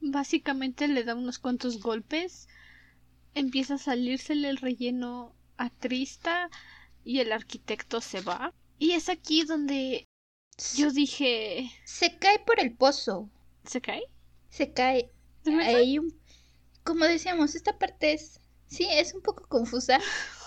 Básicamente 0.00 0.86
le 0.86 1.02
da 1.02 1.16
unos 1.16 1.40
cuantos 1.40 1.80
golpes. 1.80 2.46
Empieza 3.34 3.74
a 3.74 3.78
salírsele 3.78 4.50
el 4.50 4.58
relleno 4.58 5.34
a 5.56 5.68
Trista 5.68 6.48
y 7.02 7.18
el 7.18 7.32
arquitecto 7.32 8.00
se 8.00 8.20
va. 8.20 8.54
Y 8.78 8.92
es 8.92 9.08
aquí 9.08 9.42
donde 9.42 10.06
yo 10.76 10.92
dije... 10.92 11.72
Se 11.84 12.18
cae 12.18 12.38
por 12.38 12.60
el 12.60 12.76
pozo. 12.76 13.28
¿Se 13.64 13.80
cae? 13.80 14.04
Se 14.48 14.72
cae. 14.72 15.10
Como 16.84 17.04
decíamos, 17.04 17.56
esta 17.56 17.76
parte 17.80 18.12
es... 18.12 18.40
Sí, 18.68 18.86
es 18.88 19.12
un 19.12 19.22
poco 19.22 19.48
confusa. 19.48 19.98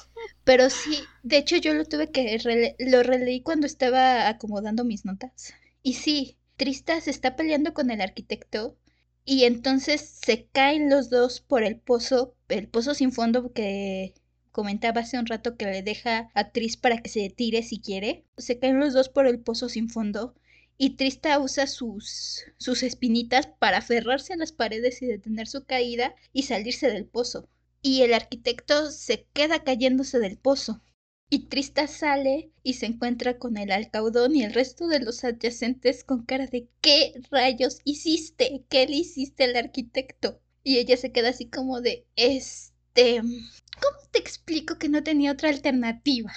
Pero 0.44 0.70
sí, 0.70 1.00
de 1.24 1.38
hecho 1.38 1.58
yo 1.58 1.74
lo 1.74 1.86
tuve 1.86 2.12
que... 2.12 2.76
Lo 2.80 3.04
releí 3.04 3.42
cuando 3.42 3.66
estaba 3.68 4.28
acomodando 4.28 4.84
mis 4.84 5.06
notas. 5.06 5.54
Y 5.82 5.94
sí, 5.96 6.38
Trista 6.58 7.00
se 7.02 7.12
está 7.12 7.36
peleando 7.36 7.74
con 7.74 7.92
el 7.92 8.02
arquitecto. 8.02 8.78
Y 9.26 9.46
entonces 9.46 10.02
se 10.24 10.48
caen 10.48 10.90
los 10.90 11.10
dos 11.10 11.40
por 11.42 11.64
el 11.64 11.80
pozo. 11.80 12.36
El 12.50 12.68
pozo 12.68 12.94
sin 12.94 13.12
fondo 13.12 13.52
que 13.54 14.14
comentaba 14.52 15.02
hace 15.02 15.18
un 15.18 15.26
rato 15.26 15.58
que 15.58 15.66
le 15.66 15.82
deja 15.84 16.30
a 16.34 16.52
Tris 16.52 16.78
para 16.78 17.00
que 17.02 17.10
se 17.10 17.30
tire 17.30 17.64
si 17.64 17.80
quiere. 17.82 18.26
Se 18.38 18.60
caen 18.60 18.80
los 18.80 18.94
dos 18.94 19.10
por 19.10 19.28
el 19.28 19.40
pozo 19.40 19.70
sin 19.70 19.90
fondo. 19.90 20.36
y 20.78 20.92
Trista 20.98 21.40
usa 21.40 21.68
sus, 21.68 22.44
sus 22.58 22.84
espinitas 22.84 23.48
para 23.48 23.78
aferrarse 23.80 24.34
a 24.34 24.38
las 24.38 24.52
paredes 24.52 25.02
y 25.02 25.06
detener 25.08 25.48
su 25.48 25.66
caída 25.66 26.16
y 26.34 26.44
salirse 26.44 26.90
del 26.92 27.06
pozo. 27.06 27.48
Y 27.84 28.02
el 28.02 28.16
arquitecto 28.16 28.90
se 28.90 29.28
queda 29.34 29.64
cayéndose 29.64 30.18
del 30.18 30.40
pozo. 30.40 30.82
Y 31.30 31.48
Trista 31.48 31.88
sale 31.88 32.52
y 32.64 32.74
se 32.74 32.86
encuentra 32.86 33.38
con 33.38 33.58
el 33.58 33.72
alcaudón 33.72 34.36
y 34.36 34.44
el 34.44 34.54
resto 34.54 34.88
de 34.88 35.00
los 35.00 35.24
adyacentes 35.24 36.04
con 36.04 36.24
cara 36.26 36.48
de 36.48 36.70
¿qué 36.82 37.14
rayos 37.30 37.80
hiciste? 37.84 38.66
¿Qué 38.70 38.88
le 38.88 38.96
hiciste 38.96 39.44
al 39.44 39.56
arquitecto? 39.56 40.42
Y 40.64 40.78
ella 40.78 40.98
se 40.98 41.12
queda 41.12 41.30
así 41.30 41.50
como 41.50 41.82
de 41.82 42.08
este... 42.16 43.20
¿Cómo 43.20 43.98
te 44.12 44.20
explico 44.20 44.78
que 44.78 44.90
no 44.90 45.04
tenía 45.04 45.32
otra 45.32 45.50
alternativa? 45.50 46.32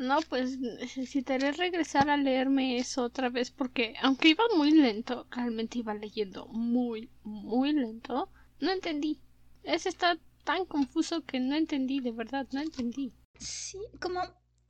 No, 0.00 0.20
pues 0.30 0.58
necesitaré 0.58 1.52
regresar 1.52 2.08
a 2.08 2.16
leerme 2.16 2.78
eso 2.78 3.04
otra 3.04 3.28
vez 3.28 3.50
porque 3.50 3.94
aunque 4.00 4.30
iba 4.30 4.44
muy 4.56 4.70
lento, 4.70 5.26
realmente 5.30 5.78
iba 5.78 5.92
leyendo 5.92 6.46
muy, 6.46 7.10
muy 7.22 7.74
lento, 7.74 8.32
no 8.60 8.72
entendí. 8.72 9.20
Ese 9.62 9.90
está 9.90 10.18
tan 10.50 10.64
confuso 10.64 11.24
que 11.24 11.38
no 11.38 11.54
entendí, 11.54 12.00
de 12.00 12.10
verdad, 12.10 12.44
no 12.50 12.60
entendí. 12.60 13.12
Sí, 13.38 13.78
como 14.00 14.20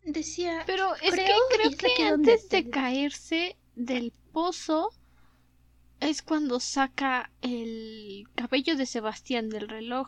decía... 0.04 0.62
Pero 0.66 0.94
es 0.96 1.14
que 1.14 1.24
creo 1.24 1.96
que 1.96 2.02
antes 2.04 2.50
de 2.50 2.68
caerse 2.68 3.56
del 3.76 4.12
pozo 4.30 4.90
es 5.98 6.20
cuando 6.20 6.60
saca 6.60 7.32
el 7.40 8.28
cabello 8.34 8.76
de 8.76 8.84
Sebastián 8.84 9.48
del 9.48 9.70
reloj 9.70 10.06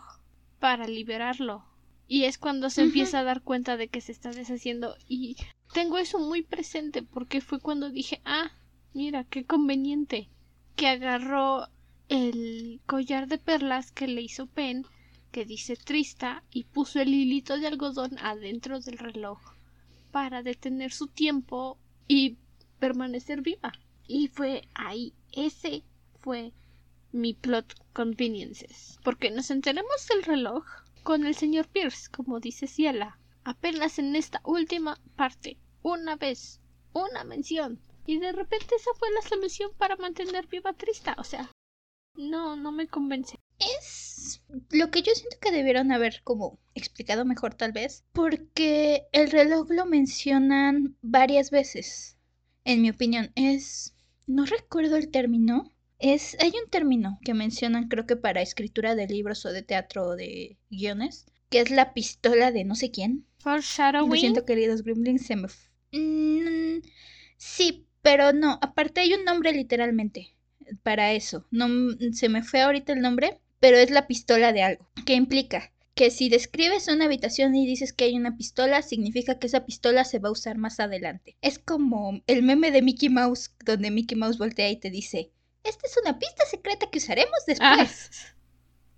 para 0.61 0.87
liberarlo. 0.87 1.65
Y 2.07 2.25
es 2.25 2.37
cuando 2.37 2.69
se 2.69 2.83
empieza 2.83 3.21
a 3.21 3.25
dar 3.25 3.41
cuenta 3.41 3.79
de 3.79 3.89
que 3.89 4.03
se 4.03 4.13
está 4.13 4.31
deshaciendo. 4.31 4.95
Y 5.09 5.39
tengo 5.73 5.97
eso 5.97 6.19
muy 6.19 6.43
presente 6.43 7.03
porque 7.03 7.41
fue 7.41 7.61
cuando 7.61 7.89
dije, 7.89 8.21
ah, 8.27 8.51
mira, 8.93 9.25
qué 9.25 9.47
conveniente. 9.47 10.29
Que 10.77 10.89
agarró 10.89 11.69
el 12.11 12.83
collar 12.85 13.27
de 13.27 13.39
perlas 13.39 13.91
que 13.91 14.07
le 14.07 14.21
hizo 14.21 14.47
Pen, 14.47 14.85
que 15.33 15.45
dice 15.45 15.77
Trista, 15.77 16.45
y 16.53 16.65
puso 16.65 17.01
el 17.01 17.13
hilito 17.13 17.59
de 17.59 17.67
algodón 17.67 18.17
adentro 18.21 18.79
del 18.81 18.99
reloj 18.99 19.41
para 20.13 20.43
detener 20.43 20.93
su 20.93 21.09
tiempo 21.09 21.79
y 22.07 22.37
permanecer 22.79 23.41
viva. 23.41 23.73
Y 24.07 24.29
fue 24.29 24.69
ahí, 24.75 25.15
ese 25.33 25.83
fue 26.21 26.53
mi 27.11 27.35
plot 27.35 27.75
conveniences. 27.93 28.99
Porque 29.03 29.31
nos 29.31 29.51
enteramos 29.51 30.07
del 30.09 30.23
reloj 30.23 30.65
con 31.03 31.27
el 31.27 31.35
señor 31.35 31.67
Pierce, 31.67 32.11
como 32.11 32.39
dice 32.39 32.67
Ciela, 32.67 33.19
apenas 33.45 33.99
en 33.99 34.15
esta 34.15 34.41
última 34.45 35.01
parte, 35.17 35.59
una 35.83 36.17
vez, 36.17 36.61
una 36.93 37.25
mención, 37.25 37.81
y 38.07 38.19
de 38.19 38.33
repente 38.33 38.75
esa 38.75 38.91
fue 38.99 39.09
la 39.13 39.23
solución 39.23 39.71
para 39.79 39.97
mantener 39.97 40.47
viva 40.47 40.73
Trista, 40.73 41.17
o 41.19 41.25
sea, 41.25 41.51
no, 42.15 42.57
no 42.57 42.73
me 42.73 42.87
convence. 42.87 43.39
Es 43.59 44.43
lo 44.71 44.91
que 44.91 45.03
yo 45.03 45.13
siento 45.15 45.37
que 45.41 45.53
debieron 45.53 45.93
haber 45.93 46.23
como 46.25 46.59
explicado 46.75 47.25
mejor 47.25 47.55
tal 47.55 47.73
vez, 47.73 48.05
porque 48.13 49.07
el 49.13 49.31
reloj 49.31 49.71
lo 49.71 49.87
mencionan 49.87 50.97
varias 51.03 51.51
veces, 51.51 52.17
en 52.65 52.83
mi 52.83 52.91
opinión, 52.91 53.31
es... 53.35 53.95
no 54.27 54.47
recuerdo 54.47 54.97
el 54.97 55.11
término, 55.11 55.71
es, 55.99 56.37
hay 56.41 56.53
un 56.63 56.69
término 56.71 57.21
que 57.25 57.35
mencionan 57.35 57.89
creo 57.89 58.07
que 58.07 58.17
para 58.17 58.43
escritura 58.43 58.95
de 58.95 59.07
libros 59.07 59.47
o 59.47 59.53
de 59.53 59.63
teatro 59.63 60.07
o 60.07 60.17
de 60.17 60.59
guiones, 60.71 61.27
que 61.49 61.61
es 61.61 61.71
la 61.71 61.95
pistola 61.95 62.51
de 62.51 62.65
no 62.65 62.75
sé 62.75 62.91
quién. 62.91 63.27
Foreshadowing. 63.39 64.11
Lo 64.11 64.17
siento, 64.17 64.45
queridos 64.45 64.83
Gremlins, 64.83 65.27
se 65.27 65.37
me... 65.37 65.49
Mm, 65.93 66.83
sí, 67.37 67.87
pero 68.01 68.33
no, 68.33 68.59
aparte 68.63 69.01
hay 69.01 69.15
un 69.15 69.25
nombre 69.25 69.53
literalmente 69.53 70.32
para 70.83 71.13
eso. 71.13 71.47
No, 71.51 71.69
se 72.13 72.29
me 72.29 72.43
fue 72.43 72.63
ahorita 72.63 72.93
el 72.93 73.01
nombre, 73.01 73.41
pero 73.61 73.77
es 73.77 73.91
la 73.91 74.07
pistola 74.07 74.53
de 74.53 74.63
algo. 74.63 74.89
¿Qué 75.07 75.15
implica? 75.15 75.73
Que 75.95 76.11
si 76.11 76.29
describes 76.29 76.89
una 76.89 77.05
habitación 77.05 77.55
y 77.55 77.67
dices 77.67 77.93
que 77.93 78.05
hay 78.05 78.17
una 78.17 78.37
pistola, 78.37 78.83
significa 78.83 79.39
que 79.39 79.47
esa 79.47 79.67
pistola 79.67 80.05
se 80.05 80.19
va 80.19 80.29
a 80.29 80.33
usar 80.33 80.57
más 80.59 80.81
adelante. 80.81 81.37
Es 81.43 81.59
como 81.59 82.23
el 82.27 82.43
meme 82.43 82.71
de 82.71 82.83
Mickey 82.83 83.09
Mouse, 83.09 83.55
donde 83.65 83.91
Mickey 83.91 84.17
Mouse 84.17 84.39
voltea 84.39 84.71
y 84.71 84.77
te 84.77 84.91
dice, 84.91 85.31
esta 85.65 85.87
es 85.87 85.97
una 86.03 86.19
pista 86.19 86.45
secreta 86.47 86.91
que 86.91 86.99
usaremos 86.99 87.39
ah, 87.61 87.77
después. 87.77 88.11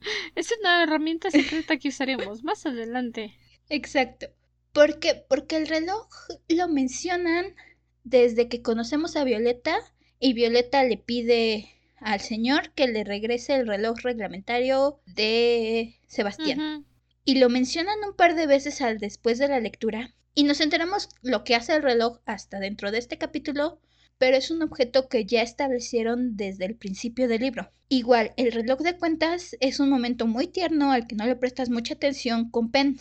es 0.34 0.54
una 0.60 0.82
herramienta 0.82 1.30
secreta 1.30 1.76
que 1.76 1.88
usaremos 1.88 2.42
más 2.42 2.64
adelante. 2.64 3.34
Exacto. 3.68 4.28
¿Por 4.72 4.98
qué? 4.98 5.24
Porque 5.28 5.56
el 5.56 5.68
reloj 5.68 6.08
lo 6.48 6.68
mencionan 6.68 7.54
desde 8.02 8.48
que 8.48 8.62
conocemos 8.62 9.16
a 9.16 9.24
Violeta 9.24 9.78
y 10.24 10.32
Violeta 10.32 10.82
le 10.84 10.96
pide 10.96 11.68
al 11.98 12.18
señor 12.18 12.72
que 12.72 12.88
le 12.88 13.04
regrese 13.04 13.56
el 13.56 13.66
reloj 13.66 13.98
reglamentario 14.02 14.98
de 15.04 15.96
Sebastián. 16.06 16.86
Y 17.26 17.34
lo 17.34 17.50
mencionan 17.50 17.98
un 18.08 18.16
par 18.16 18.34
de 18.34 18.46
veces 18.46 18.80
al 18.80 18.98
después 18.98 19.38
de 19.38 19.48
la 19.48 19.60
lectura. 19.60 20.14
Y 20.34 20.44
nos 20.44 20.62
enteramos 20.62 21.10
lo 21.20 21.44
que 21.44 21.54
hace 21.54 21.76
el 21.76 21.82
reloj 21.82 22.20
hasta 22.24 22.58
dentro 22.58 22.90
de 22.90 23.00
este 23.00 23.18
capítulo 23.18 23.82
pero 24.16 24.36
es 24.36 24.50
un 24.50 24.62
objeto 24.62 25.08
que 25.08 25.26
ya 25.26 25.42
establecieron 25.42 26.36
desde 26.36 26.64
el 26.64 26.76
principio 26.76 27.28
del 27.28 27.42
libro. 27.42 27.70
Igual, 27.88 28.32
el 28.36 28.52
reloj 28.52 28.80
de 28.80 28.96
cuentas 28.96 29.56
es 29.60 29.80
un 29.80 29.90
momento 29.90 30.26
muy 30.26 30.46
tierno 30.46 30.92
al 30.92 31.06
que 31.06 31.16
no 31.16 31.26
le 31.26 31.36
prestas 31.36 31.68
mucha 31.68 31.94
atención 31.94 32.50
con 32.50 32.70
Pen, 32.70 32.98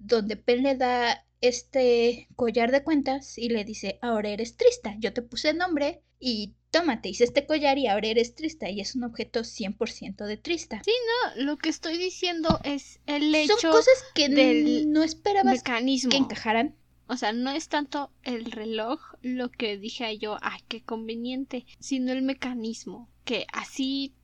donde 0.00 0.36
Pen 0.36 0.62
le 0.62 0.74
da 0.74 1.24
este 1.40 2.28
collar 2.36 2.70
de 2.70 2.82
cuentas 2.82 3.38
y 3.38 3.48
le 3.48 3.64
dice, 3.64 3.98
ahora 4.02 4.30
eres 4.30 4.56
trista, 4.56 4.96
yo 4.98 5.12
te 5.12 5.22
puse 5.22 5.50
el 5.50 5.58
nombre 5.58 6.02
y 6.18 6.54
tómate, 6.70 7.08
hice 7.08 7.24
este 7.24 7.46
collar 7.46 7.78
y 7.78 7.86
ahora 7.86 8.08
eres 8.08 8.34
trista 8.34 8.68
y 8.68 8.80
es 8.80 8.94
un 8.94 9.04
objeto 9.04 9.40
100% 9.40 10.24
de 10.26 10.36
trista. 10.36 10.82
Sí, 10.84 10.92
no, 11.36 11.44
lo 11.44 11.56
que 11.56 11.68
estoy 11.68 11.98
diciendo 11.98 12.60
es 12.64 13.00
el 13.06 13.34
hecho 13.34 13.56
Son 13.58 13.72
cosas 13.72 14.04
que 14.14 14.84
no 14.86 15.02
esperabas 15.02 15.56
mecanismo. 15.56 16.10
que 16.10 16.16
encajaran. 16.16 16.76
O 17.06 17.16
sea, 17.16 17.32
no 17.32 17.50
es 17.50 17.68
tanto 17.68 18.12
el 18.22 18.44
reloj 18.52 19.00
lo 19.20 19.50
que 19.50 19.76
dije 19.76 20.16
yo, 20.18 20.36
ay, 20.42 20.60
qué 20.68 20.82
conveniente, 20.82 21.66
sino 21.80 22.12
el 22.12 22.22
mecanismo, 22.22 23.10
que 23.24 23.46
así 23.52 24.14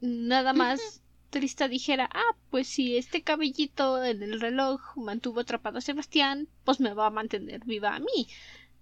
nada 0.00 0.52
más 0.52 1.02
Dijera, 1.40 2.08
ah, 2.12 2.36
pues 2.50 2.66
si 2.66 2.96
este 2.96 3.22
cabellito 3.22 4.02
en 4.04 4.22
el 4.22 4.40
reloj 4.40 4.80
mantuvo 4.96 5.40
atrapado 5.40 5.78
a 5.78 5.80
Sebastián, 5.80 6.48
pues 6.64 6.80
me 6.80 6.94
va 6.94 7.06
a 7.06 7.10
mantener 7.10 7.64
viva 7.64 7.94
a 7.94 7.98
mí. 7.98 8.28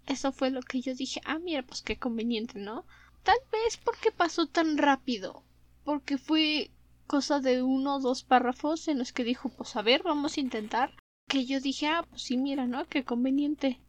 Eso 0.06 0.32
fue 0.32 0.50
lo 0.50 0.60
que 0.62 0.80
yo 0.80 0.94
dije, 0.94 1.20
ah, 1.24 1.38
mira, 1.38 1.62
pues 1.62 1.82
qué 1.82 1.98
conveniente, 1.98 2.58
¿no? 2.58 2.84
Tal 3.22 3.38
vez 3.50 3.78
porque 3.78 4.12
pasó 4.12 4.46
tan 4.46 4.76
rápido, 4.76 5.42
porque 5.84 6.18
fue 6.18 6.70
cosa 7.06 7.40
de 7.40 7.62
uno 7.62 7.96
o 7.96 8.00
dos 8.00 8.22
párrafos 8.22 8.88
en 8.88 8.98
los 8.98 9.12
que 9.12 9.24
dijo, 9.24 9.48
pues 9.48 9.76
a 9.76 9.82
ver, 9.82 10.02
vamos 10.02 10.36
a 10.36 10.40
intentar 10.40 10.92
que 11.28 11.46
yo 11.46 11.60
dije, 11.60 11.86
ah, 11.86 12.04
pues 12.08 12.22
sí, 12.22 12.36
mira, 12.36 12.66
¿no? 12.66 12.86
Qué 12.86 13.04
conveniente 13.04 13.80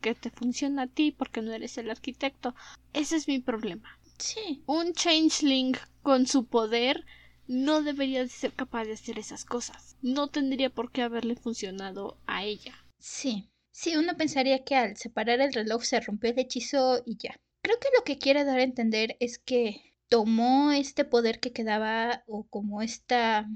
que 0.00 0.14
te 0.14 0.30
funciona 0.30 0.82
a 0.82 0.86
ti 0.86 1.12
porque 1.12 1.42
no 1.42 1.52
eres 1.52 1.76
el 1.78 1.90
arquitecto. 1.90 2.54
Ese 2.92 3.16
es 3.16 3.26
mi 3.26 3.40
problema. 3.40 3.98
Sí. 4.18 4.62
Un 4.66 4.92
changeling 4.92 5.76
con 6.02 6.26
su 6.26 6.46
poder 6.46 7.04
no 7.46 7.82
debería 7.82 8.22
de 8.22 8.28
ser 8.28 8.52
capaz 8.52 8.84
de 8.84 8.94
hacer 8.94 9.18
esas 9.18 9.44
cosas. 9.44 9.96
No 10.02 10.28
tendría 10.28 10.70
por 10.70 10.92
qué 10.92 11.02
haberle 11.02 11.36
funcionado 11.36 12.18
a 12.26 12.44
ella. 12.44 12.74
Sí. 12.98 13.50
Sí, 13.70 13.96
uno 13.96 14.16
pensaría 14.16 14.64
que 14.64 14.76
al 14.76 14.96
separar 14.96 15.40
el 15.40 15.52
reloj 15.52 15.82
se 15.82 16.00
rompió 16.00 16.30
el 16.30 16.38
hechizo 16.38 17.02
y 17.04 17.16
ya. 17.16 17.40
Creo 17.62 17.78
que 17.80 17.88
lo 17.96 18.04
que 18.04 18.18
quiere 18.18 18.44
dar 18.44 18.60
a 18.60 18.62
entender 18.62 19.16
es 19.20 19.38
que 19.38 19.82
tomó 20.08 20.72
este 20.72 21.04
poder 21.04 21.40
que 21.40 21.52
quedaba 21.52 22.22
o 22.26 22.44
como 22.44 22.82
esta 22.82 23.48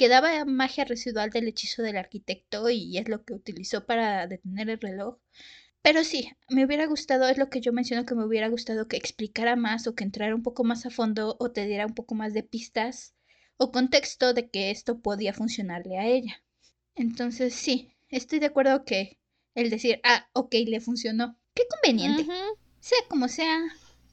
Quedaba 0.00 0.46
magia 0.46 0.86
residual 0.86 1.28
del 1.28 1.46
hechizo 1.46 1.82
del 1.82 1.98
arquitecto 1.98 2.70
y 2.70 2.96
es 2.96 3.06
lo 3.06 3.22
que 3.22 3.34
utilizó 3.34 3.84
para 3.84 4.26
detener 4.26 4.70
el 4.70 4.80
reloj. 4.80 5.18
Pero 5.82 6.04
sí, 6.04 6.30
me 6.48 6.64
hubiera 6.64 6.86
gustado, 6.86 7.28
es 7.28 7.36
lo 7.36 7.50
que 7.50 7.60
yo 7.60 7.74
menciono 7.74 8.06
que 8.06 8.14
me 8.14 8.24
hubiera 8.24 8.48
gustado 8.48 8.88
que 8.88 8.96
explicara 8.96 9.56
más 9.56 9.86
o 9.86 9.94
que 9.94 10.04
entrara 10.04 10.34
un 10.34 10.42
poco 10.42 10.64
más 10.64 10.86
a 10.86 10.90
fondo 10.90 11.36
o 11.38 11.50
te 11.50 11.66
diera 11.66 11.84
un 11.84 11.92
poco 11.92 12.14
más 12.14 12.32
de 12.32 12.42
pistas 12.42 13.14
o 13.62 13.70
contexto 13.70 14.32
de 14.32 14.48
que 14.48 14.70
esto 14.70 15.02
podía 15.02 15.34
funcionarle 15.34 15.98
a 15.98 16.06
ella. 16.06 16.42
Entonces 16.94 17.54
sí, 17.54 17.94
estoy 18.08 18.38
de 18.38 18.46
acuerdo 18.46 18.86
que 18.86 19.20
el 19.54 19.68
decir, 19.68 20.00
ah, 20.02 20.30
ok, 20.32 20.54
le 20.66 20.80
funcionó. 20.80 21.38
Qué 21.54 21.64
conveniente. 21.68 22.26
Sea 22.80 22.98
como 23.10 23.28
sea, 23.28 23.60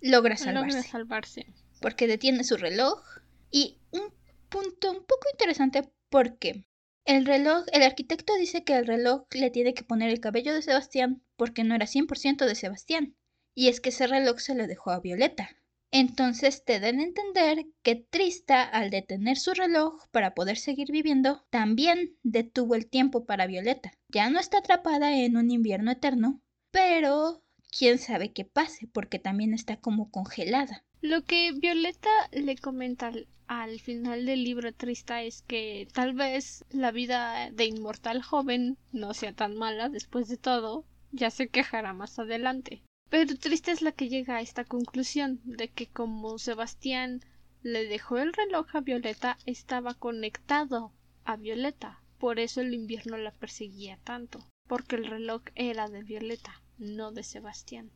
logra 0.02 0.36
salvarse. 0.36 0.76
Logra 0.76 0.84
salvarse. 0.84 1.54
Porque 1.80 2.08
detiene 2.08 2.44
su 2.44 2.58
reloj 2.58 3.02
y 3.50 3.80
un 3.92 4.14
punto 4.50 4.92
un 4.92 5.06
poco 5.06 5.30
interesante 5.32 5.90
porque 6.10 6.68
el 7.06 7.26
reloj, 7.26 7.64
el 7.72 7.84
arquitecto 7.84 8.36
dice 8.36 8.66
que 8.66 8.76
el 8.76 8.86
reloj 8.86 9.28
le 9.32 9.50
tiene 9.50 9.74
que 9.74 9.84
poner 9.84 10.10
el 10.10 10.20
cabello 10.20 10.54
de 10.54 10.62
Sebastián 10.62 11.24
porque 11.38 11.64
no 11.64 11.74
era 11.74 11.86
100% 11.86 12.46
de 12.46 12.56
Sebastián. 12.56 13.16
Y 13.56 13.70
es 13.70 13.80
que 13.80 13.90
ese 13.90 14.08
reloj 14.08 14.40
se 14.40 14.56
lo 14.56 14.68
dejó 14.68 14.92
a 14.92 15.00
Violeta. 15.00 15.56
Entonces 15.92 16.64
te 16.66 16.80
dan 16.80 17.00
a 17.00 17.04
entender 17.04 17.66
que 17.82 17.96
Trista, 17.96 18.64
al 18.64 18.90
detener 18.90 19.38
su 19.38 19.54
reloj 19.54 20.06
para 20.12 20.34
poder 20.34 20.58
seguir 20.58 20.92
viviendo, 20.92 21.46
también 21.50 22.18
detuvo 22.24 22.76
el 22.76 22.90
tiempo 22.90 23.26
para 23.26 23.48
Violeta. 23.48 23.94
Ya 24.10 24.30
no 24.30 24.40
está 24.40 24.60
atrapada 24.60 25.18
en 25.18 25.38
un 25.38 25.50
invierno 25.50 25.92
eterno, 25.92 26.42
pero 26.72 27.42
quién 27.72 28.00
sabe 28.00 28.34
qué 28.34 28.44
pase, 28.44 28.88
porque 28.92 29.20
también 29.20 29.54
está 29.54 29.78
como 29.78 30.12
congelada. 30.12 30.84
Lo 31.02 31.24
que 31.24 31.52
Violeta 31.54 32.10
le 32.32 32.58
comenta 32.58 33.12
al, 33.48 33.80
final 33.80 34.26
del 34.26 34.44
libro 34.44 34.74
Trista 34.74 35.24
es 35.24 35.42
que 35.44 35.88
tal 35.94 36.14
vez 36.14 36.66
la 36.70 36.92
vida 36.92 37.50
de 37.52 37.66
inmortal 37.66 38.22
joven 38.22 38.78
no 38.92 39.14
sea 39.14 39.32
tan 39.34 39.56
mala 39.56 39.90
después 39.90 40.28
de 40.28 40.38
todo, 40.38 40.86
ya 41.12 41.30
se 41.30 41.48
quejará 41.48 41.94
más 41.94 42.20
adelante. 42.20 42.84
Pero 43.10 43.38
Trista 43.38 43.72
es 43.72 43.82
la 43.82 43.92
que 43.92 44.10
llega 44.10 44.38
a 44.38 44.42
esta 44.42 44.66
conclusión 44.66 45.40
de 45.46 45.70
que 45.70 45.88
como 45.88 46.38
Sebastián 46.38 47.22
le 47.64 47.86
dejó 47.86 48.18
el 48.18 48.34
reloj 48.34 48.76
a 48.76 48.82
Violeta, 48.82 49.38
estaba 49.46 49.94
conectado 49.94 50.92
a 51.24 51.36
Violeta. 51.38 52.02
Por 52.18 52.40
eso 52.40 52.62
el 52.62 52.74
invierno 52.74 53.18
la 53.18 53.32
perseguía 53.32 53.98
tanto, 54.04 54.40
porque 54.68 54.96
el 54.96 55.06
reloj 55.06 55.44
era 55.56 55.88
de 55.88 56.04
Violeta, 56.04 56.62
no 56.78 57.12
de 57.12 57.24
Sebastián. 57.24 57.92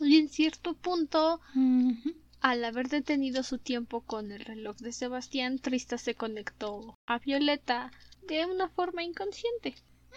Y 0.00 0.18
en 0.18 0.28
cierto 0.28 0.74
punto, 0.74 1.40
al 2.40 2.64
haber 2.64 2.88
detenido 2.88 3.42
su 3.42 3.58
tiempo 3.58 4.02
con 4.02 4.32
el 4.32 4.44
reloj 4.44 4.76
de 4.78 4.92
Sebastián, 4.92 5.58
Trista 5.58 5.98
se 5.98 6.14
conectó 6.14 6.94
a 7.06 7.18
Violeta 7.18 7.90
de 8.26 8.46
una 8.46 8.68
forma 8.68 9.02
inconsciente. 9.02 9.74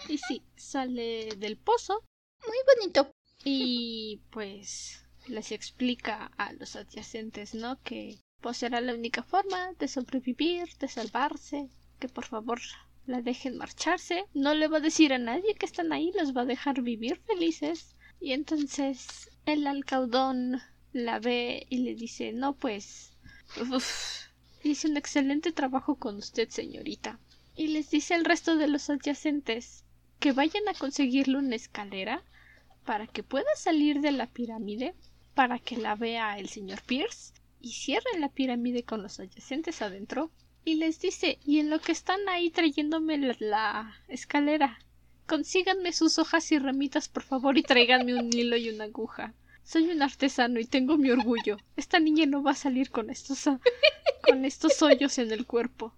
Y 0.08 0.18
sí, 0.18 0.42
sale 0.56 1.34
del 1.36 1.56
pozo. 1.56 2.04
Muy 2.46 2.58
bonito. 2.76 3.10
Y 3.44 4.20
pues 4.30 5.04
les 5.26 5.52
explica 5.52 6.32
a 6.36 6.52
los 6.54 6.76
adyacentes, 6.76 7.54
¿no? 7.54 7.80
Que 7.82 8.18
pues 8.40 8.62
era 8.62 8.80
la 8.80 8.94
única 8.94 9.22
forma 9.22 9.72
de 9.78 9.88
sobrevivir, 9.88 10.68
de 10.78 10.88
salvarse, 10.88 11.68
que 11.98 12.08
por 12.08 12.24
favor 12.24 12.60
la 13.06 13.22
dejen 13.22 13.56
marcharse. 13.56 14.24
No 14.34 14.54
le 14.54 14.68
va 14.68 14.78
a 14.78 14.80
decir 14.80 15.12
a 15.12 15.18
nadie 15.18 15.54
que 15.54 15.66
están 15.66 15.92
ahí, 15.92 16.12
los 16.16 16.36
va 16.36 16.42
a 16.42 16.46
dejar 16.46 16.82
vivir 16.82 17.16
felices. 17.26 17.96
Y 18.20 18.32
entonces 18.32 19.30
el 19.46 19.66
alcaudón 19.66 20.60
la 20.92 21.18
ve 21.18 21.66
y 21.70 21.78
le 21.78 21.94
dice 21.94 22.32
no 22.32 22.54
pues 22.54 23.12
hice 24.62 24.88
un 24.88 24.96
excelente 24.96 25.52
trabajo 25.52 25.96
con 25.96 26.16
usted 26.16 26.48
señorita 26.48 27.18
y 27.56 27.68
les 27.68 27.90
dice 27.90 28.14
al 28.14 28.24
resto 28.24 28.56
de 28.56 28.68
los 28.68 28.90
adyacentes 28.90 29.84
que 30.18 30.32
vayan 30.32 30.66
a 30.68 30.74
conseguirle 30.74 31.38
una 31.38 31.56
escalera 31.56 32.22
para 32.88 33.06
que 33.06 33.22
pueda 33.22 33.54
salir 33.54 34.00
de 34.00 34.12
la 34.12 34.26
pirámide 34.26 34.94
para 35.34 35.58
que 35.58 35.76
la 35.76 35.94
vea 35.94 36.38
el 36.38 36.48
señor 36.48 36.80
Pierce 36.80 37.34
y 37.60 37.72
cierre 37.72 38.18
la 38.18 38.30
pirámide 38.30 38.82
con 38.82 39.02
los 39.02 39.20
adyacentes 39.20 39.82
adentro 39.82 40.30
y 40.64 40.76
les 40.76 40.98
dice 40.98 41.38
y 41.44 41.58
en 41.58 41.68
lo 41.68 41.80
que 41.80 41.92
están 41.92 42.26
ahí 42.30 42.48
trayéndome 42.48 43.18
la, 43.18 43.36
la 43.40 43.94
escalera 44.08 44.78
consíganme 45.26 45.92
sus 45.92 46.18
hojas 46.18 46.50
y 46.50 46.58
ramitas 46.58 47.10
por 47.10 47.24
favor 47.24 47.58
y 47.58 47.62
tráiganme 47.62 48.14
un 48.14 48.32
hilo 48.32 48.56
y 48.56 48.70
una 48.70 48.84
aguja 48.84 49.34
soy 49.64 49.90
un 49.90 50.00
artesano 50.00 50.58
y 50.58 50.64
tengo 50.64 50.96
mi 50.96 51.10
orgullo. 51.10 51.58
Esta 51.76 52.00
niña 52.00 52.24
no 52.24 52.42
va 52.42 52.52
a 52.52 52.54
salir 52.54 52.90
con 52.90 53.10
estos 53.10 53.44
con 54.22 54.46
estos 54.46 54.80
hoyos 54.80 55.18
en 55.18 55.30
el 55.30 55.44
cuerpo. 55.44 55.92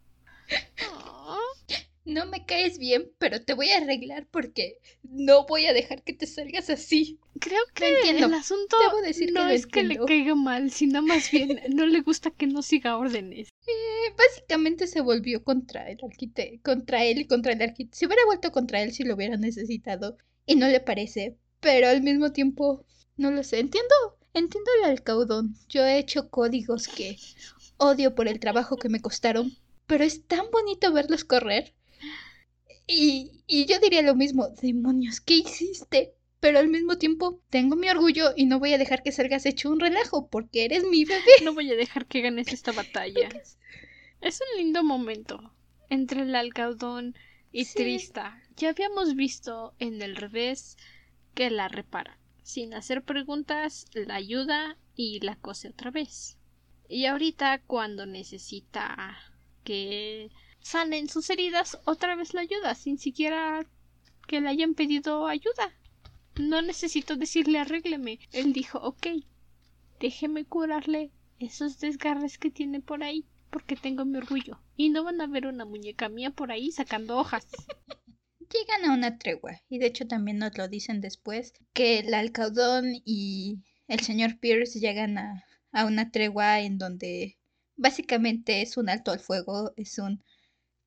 No 2.05 2.25
me 2.27 2.47
caes 2.47 2.79
bien, 2.79 3.11
pero 3.19 3.43
te 3.43 3.53
voy 3.53 3.71
a 3.71 3.79
arreglar 3.79 4.27
porque 4.31 4.79
no 5.03 5.47
voy 5.47 5.67
a 5.67 5.75
dejar 5.75 6.03
que 6.03 6.15
te 6.15 6.27
salgas 6.27 6.71
así. 6.71 7.19
Creo 7.39 7.61
que 7.75 8.11
el 8.11 8.23
asunto 8.35 8.77
no 9.33 9.49
es 9.49 9.67
que 9.67 9.83
le 9.83 9.99
caiga 9.99 10.35
mal, 10.35 10.71
sino 10.71 11.03
más 11.03 11.31
bien 11.31 11.61
no 11.75 11.87
le 11.87 12.01
gusta 12.01 12.31
que 12.31 12.47
no 12.47 12.63
siga 12.63 12.97
órdenes. 12.97 13.49
Eh, 13.67 14.15
básicamente 14.17 14.87
se 14.87 15.03
volvió 15.03 15.45
contra 15.45 15.91
el 15.91 15.99
arquitecto, 16.03 16.73
contra 16.73 17.05
él 17.05 17.19
y 17.19 17.27
contra 17.27 17.53
el 17.53 17.63
arquitecto. 17.63 17.99
Se 17.99 18.07
hubiera 18.07 18.25
vuelto 18.25 18.51
contra 18.51 18.83
él 18.83 18.93
si 18.93 19.05
lo 19.05 19.15
hubiera 19.15 19.37
necesitado 19.37 20.17
y 20.47 20.57
no 20.57 20.69
le 20.69 20.81
parece, 20.81 21.37
pero 21.61 21.89
al 21.89 22.03
mismo 22.03 22.33
tiempo 22.33 22.85
no 23.17 23.31
lo 23.31 23.45
sé. 23.45 23.61
Entiendo, 23.61 23.95
entiendo 24.33 24.71
el 24.79 24.91
alcaudón. 24.91 25.55
Yo 25.69 25.85
he 25.85 25.99
hecho 25.99 26.31
códigos 26.31 26.89
que 26.89 27.19
odio 27.77 28.15
por 28.15 28.27
el 28.27 28.41
trabajo 28.41 28.77
que 28.77 28.89
me 28.89 29.01
costaron, 29.01 29.53
pero 29.87 30.03
es 30.03 30.27
tan 30.27 30.51
bonito 30.51 30.93
verlos 30.93 31.25
correr. 31.25 31.75
Y, 32.93 33.45
y 33.47 33.67
yo 33.67 33.79
diría 33.79 34.03
lo 34.03 34.17
mismo, 34.17 34.49
demonios, 34.61 35.21
¿qué 35.21 35.35
hiciste? 35.35 36.15
Pero 36.41 36.59
al 36.59 36.69
mismo 36.69 36.99
tiempo 36.99 37.41
tengo 37.49 37.77
mi 37.77 37.89
orgullo 37.89 38.33
y 38.35 38.47
no 38.47 38.59
voy 38.59 38.73
a 38.73 38.79
dejar 38.79 39.03
que 39.03 39.13
salgas 39.13 39.47
hecho 39.47 39.71
un 39.71 39.79
relajo 39.79 40.29
porque 40.29 40.65
eres 40.65 40.85
mi 40.85 41.05
bebé. 41.05 41.23
No 41.45 41.55
voy 41.55 41.71
a 41.71 41.77
dejar 41.77 42.07
que 42.07 42.21
ganes 42.21 42.53
esta 42.53 42.73
batalla. 42.73 43.29
es 44.21 44.41
un 44.41 44.59
lindo 44.59 44.83
momento 44.83 45.55
entre 45.89 46.23
el 46.23 46.35
alcaudón 46.35 47.15
y 47.53 47.65
Trista. 47.67 48.43
Ya 48.57 48.71
habíamos 48.71 49.15
visto 49.15 49.75
en 49.79 50.03
el 50.03 50.17
revés 50.17 50.77
que 51.35 51.51
la 51.51 51.69
repara 51.69 52.19
sin 52.43 52.75
hacer 52.75 53.05
preguntas, 53.05 53.87
la 53.93 54.17
ayuda 54.17 54.77
y 54.97 55.21
la 55.21 55.37
cose 55.37 55.69
otra 55.69 55.93
vez. 55.93 56.37
Y 56.89 57.07
ahorita 57.07 57.63
cuando 57.67 58.07
necesita 58.07 59.17
que 59.63 60.31
sanen 60.61 61.09
sus 61.09 61.31
heridas, 61.31 61.79
otra 61.85 62.15
vez 62.17 62.35
la 62.35 62.43
ayuda, 62.43 62.75
sin 62.75 62.99
siquiera 62.99 63.67
que 64.27 64.41
le 64.41 64.49
hayan 64.49 64.75
pedido 64.75 65.27
ayuda. 65.27 65.75
No 66.37 66.63
necesito 66.63 67.17
decirle 67.17 67.59
arrégleme. 67.59 68.19
Él 68.33 68.53
dijo, 68.53 68.79
ok, 68.79 69.07
déjeme 69.99 70.45
curarle 70.45 71.11
esos 71.39 71.81
desgarres 71.81 72.39
que 72.39 72.51
tiene 72.51 72.81
por 72.81 73.03
ahí, 73.03 73.27
porque 73.51 73.77
tengo 73.77 74.05
mi 74.05 74.19
orgullo. 74.19 74.61
Y 74.77 74.91
no 74.91 75.05
van 75.05 75.21
a 75.21 75.27
ver 75.27 75.47
una 75.47 75.65
muñeca 75.65 76.09
mía 76.09 76.31
por 76.31 76.53
ahí 76.53 76.71
sacando 76.71 77.19
hojas. 77.19 77.47
llegan 78.53 78.85
a 78.85 78.95
una 78.95 79.19
tregua 79.19 79.61
y 79.69 79.79
de 79.79 79.87
hecho 79.87 80.07
también 80.07 80.39
nos 80.39 80.57
lo 80.59 80.69
dicen 80.69 81.01
después 81.01 81.53
que 81.73 82.01
el 82.01 82.13
alcaudón 82.15 83.01
y 83.05 83.63
el 83.87 84.01
señor 84.01 84.39
Pierce 84.39 84.81
llegan 84.81 85.19
a, 85.19 85.45
a 85.73 85.87
una 85.87 86.11
tregua 86.11 86.61
en 86.61 86.79
donde 86.79 87.39
básicamente 87.77 88.63
es 88.63 88.77
un 88.77 88.89
alto 88.89 89.13
al 89.13 89.21
fuego, 89.21 89.73
es 89.77 89.99
un 89.99 90.23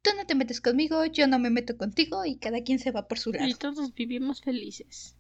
tú 0.04 0.12
no 0.16 0.28
te 0.28 0.36
metes 0.36 0.62
conmigo, 0.62 1.06
yo 1.06 1.28
no 1.28 1.40
me 1.40 1.50
meto 1.50 1.76
contigo 1.78 2.26
y 2.26 2.38
cada 2.38 2.62
quien 2.62 2.78
se 2.78 2.92
va 2.92 3.08
por 3.08 3.18
su 3.18 3.32
lado. 3.32 3.48
Y 3.48 3.56
todos 3.56 3.94
vivimos 3.96 4.42
felices. 4.42 5.16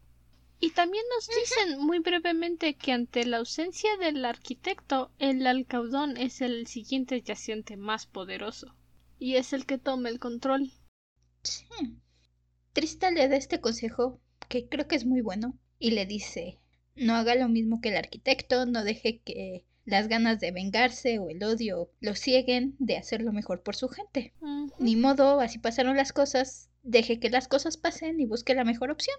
Y 0.59 0.69
también 0.71 1.03
nos 1.15 1.27
dicen 1.27 1.79
muy 1.79 1.99
brevemente 1.99 2.75
que 2.75 2.91
ante 2.91 3.25
la 3.25 3.37
ausencia 3.37 3.97
del 3.97 4.23
arquitecto, 4.23 5.11
el 5.17 5.45
alcaudón 5.47 6.17
es 6.17 6.41
el 6.41 6.67
siguiente 6.67 7.21
yaciente 7.21 7.75
más 7.75 8.05
poderoso. 8.05 8.75
Y 9.19 9.35
es 9.35 9.53
el 9.53 9.65
que 9.65 9.77
toma 9.77 10.09
el 10.09 10.19
control. 10.19 10.71
Sí. 11.41 11.65
Trista 12.73 13.11
le 13.11 13.27
da 13.27 13.35
este 13.35 13.59
consejo, 13.59 14.21
que 14.47 14.67
creo 14.67 14.87
que 14.87 14.95
es 14.95 15.05
muy 15.05 15.21
bueno, 15.21 15.57
y 15.79 15.91
le 15.91 16.05
dice 16.05 16.59
no 16.95 17.15
haga 17.15 17.35
lo 17.35 17.49
mismo 17.49 17.81
que 17.81 17.89
el 17.89 17.97
arquitecto, 17.97 18.65
no 18.65 18.83
deje 18.83 19.19
que 19.19 19.65
las 19.85 20.07
ganas 20.07 20.39
de 20.39 20.51
vengarse 20.51 21.19
o 21.19 21.29
el 21.29 21.43
odio 21.43 21.89
lo 21.99 22.15
cieguen 22.15 22.75
de 22.79 22.97
hacer 22.97 23.21
lo 23.21 23.33
mejor 23.33 23.63
por 23.63 23.75
su 23.75 23.89
gente. 23.89 24.33
Ni 24.79 24.95
modo, 24.95 25.39
así 25.39 25.59
pasaron 25.59 25.97
las 25.97 26.13
cosas, 26.13 26.69
deje 26.83 27.19
que 27.19 27.29
las 27.29 27.47
cosas 27.47 27.77
pasen 27.77 28.19
y 28.19 28.25
busque 28.25 28.55
la 28.55 28.63
mejor 28.63 28.91
opción. 28.91 29.17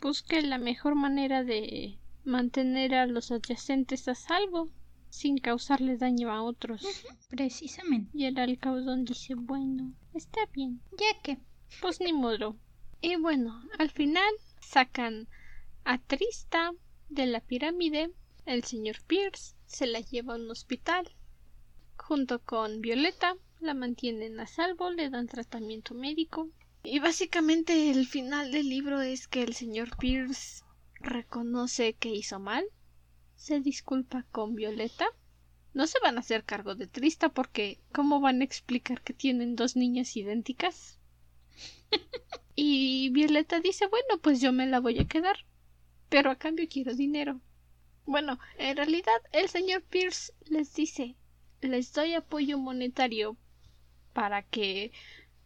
Busque 0.00 0.42
la 0.42 0.58
mejor 0.58 0.94
manera 0.94 1.42
de 1.42 1.98
mantener 2.24 2.94
a 2.94 3.06
los 3.06 3.30
adyacentes 3.30 4.08
a 4.08 4.14
salvo 4.14 4.70
sin 5.14 5.38
causarle 5.38 5.96
daño 5.96 6.32
a 6.32 6.42
otros. 6.42 6.82
precisamente. 7.28 8.10
Y 8.14 8.24
el 8.24 8.38
alcaudón 8.38 9.04
dice, 9.04 9.34
bueno, 9.34 9.92
está 10.12 10.40
bien. 10.52 10.80
Ya 10.98 11.20
que. 11.22 11.38
Pues 11.80 12.00
ni 12.00 12.12
modo. 12.12 12.56
Y 13.00 13.16
bueno, 13.16 13.62
al 13.78 13.90
final 13.90 14.32
sacan 14.60 15.28
a 15.84 15.98
Trista 15.98 16.72
de 17.08 17.26
la 17.26 17.40
pirámide. 17.40 18.10
El 18.44 18.64
señor 18.64 18.96
Pierce 19.06 19.54
se 19.74 19.86
la 19.86 20.00
lleva 20.00 20.34
a 20.34 20.36
un 20.36 20.50
hospital. 20.50 21.10
Junto 21.96 22.38
con 22.40 22.80
Violeta 22.80 23.36
la 23.60 23.74
mantienen 23.74 24.38
a 24.38 24.46
salvo, 24.46 24.90
le 24.90 25.10
dan 25.10 25.26
tratamiento 25.26 25.94
médico. 25.94 26.48
Y 26.82 26.98
básicamente 26.98 27.90
el 27.90 28.06
final 28.06 28.52
del 28.52 28.68
libro 28.68 29.00
es 29.00 29.26
que 29.26 29.42
el 29.42 29.54
señor 29.54 29.96
Pierce 29.96 30.62
reconoce 31.00 31.94
que 31.94 32.10
hizo 32.10 32.38
mal, 32.38 32.64
se 33.36 33.60
disculpa 33.60 34.24
con 34.30 34.54
Violeta. 34.54 35.06
No 35.72 35.86
se 35.86 35.98
van 36.00 36.16
a 36.16 36.20
hacer 36.20 36.44
cargo 36.44 36.74
de 36.74 36.86
Trista 36.86 37.30
porque 37.30 37.80
¿cómo 37.92 38.20
van 38.20 38.40
a 38.40 38.44
explicar 38.44 39.02
que 39.02 39.12
tienen 39.12 39.56
dos 39.56 39.76
niñas 39.76 40.16
idénticas? 40.16 40.98
Y 42.56 43.10
Violeta 43.10 43.58
dice, 43.58 43.88
bueno, 43.88 44.20
pues 44.22 44.40
yo 44.40 44.52
me 44.52 44.68
la 44.68 44.78
voy 44.78 45.00
a 45.00 45.08
quedar, 45.08 45.44
pero 46.08 46.30
a 46.30 46.36
cambio 46.36 46.68
quiero 46.70 46.94
dinero. 46.94 47.40
Bueno, 48.06 48.38
en 48.58 48.76
realidad 48.76 49.20
el 49.32 49.48
señor 49.48 49.82
Pierce 49.82 50.32
les 50.46 50.74
dice, 50.74 51.16
les 51.60 51.92
doy 51.92 52.14
apoyo 52.14 52.58
monetario 52.58 53.36
para 54.12 54.42
que 54.42 54.92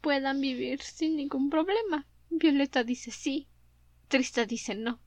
puedan 0.01 0.41
vivir 0.41 0.81
sin 0.83 1.17
ningún 1.17 1.51
problema. 1.51 2.07
Violeta 2.31 2.85
dice 2.85 3.11
sí, 3.11 3.49
Trista 4.09 4.45
dice 4.45 4.75
no. 4.75 5.01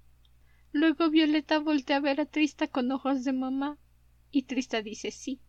Luego 0.72 1.10
Violeta 1.10 1.60
voltea 1.60 1.98
a 1.98 2.02
ver 2.02 2.22
a 2.22 2.26
Trista 2.26 2.68
con 2.68 2.92
ojos 2.92 3.24
de 3.24 3.34
mamá 3.34 3.78
y 4.32 4.44
Trista 4.44 4.82
dice 4.82 5.12
sí. 5.12 5.40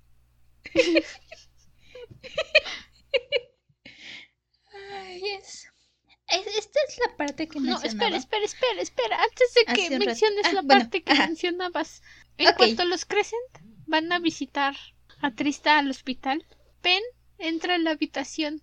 Ay, 4.92 5.22
es 5.38 5.72
esta 6.32 6.78
es 6.88 6.98
la 7.06 7.16
parte 7.16 7.48
que 7.48 7.60
No, 7.60 7.78
mencionaba. 7.78 8.16
espera, 8.16 8.16
espera, 8.16 8.44
espera, 8.44 8.80
espera. 8.82 9.22
Antes 9.22 9.54
de 9.54 9.64
que 9.74 9.98
menciones 9.98 10.46
Ah, 10.46 10.52
la 10.52 10.62
bueno, 10.62 10.80
parte 10.80 11.02
que 11.02 11.12
ajá. 11.12 11.26
mencionabas. 11.26 12.02
En 12.38 12.54
cuanto 12.54 12.84
los 12.84 13.04
Crescent 13.04 13.59
van 13.86 14.10
a 14.12 14.18
visitar 14.18 14.74
a 15.20 15.30
Trista 15.32 15.78
al 15.78 15.90
hospital, 15.90 16.44
Pen 16.80 17.02
entra 17.38 17.74
en 17.76 17.84
la 17.84 17.90
habitación 17.92 18.62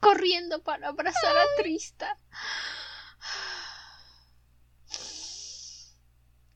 corriendo 0.00 0.62
para 0.62 0.88
abrazar 0.88 1.36
a 1.36 1.44
Trista. 1.62 2.16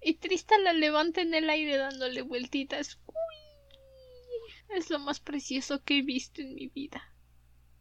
Y 0.03 0.15
Trista 0.15 0.57
la 0.59 0.73
levanta 0.73 1.21
en 1.21 1.35
el 1.35 1.51
aire 1.51 1.77
dándole 1.77 2.23
vueltitas. 2.23 2.99
Uy, 3.07 4.77
es 4.79 4.89
lo 4.89 4.99
más 4.99 5.21
precioso 5.21 5.83
que 5.85 5.99
he 5.99 6.03
visto 6.03 6.41
en 6.41 6.55
mi 6.55 6.69
vida. 6.69 7.10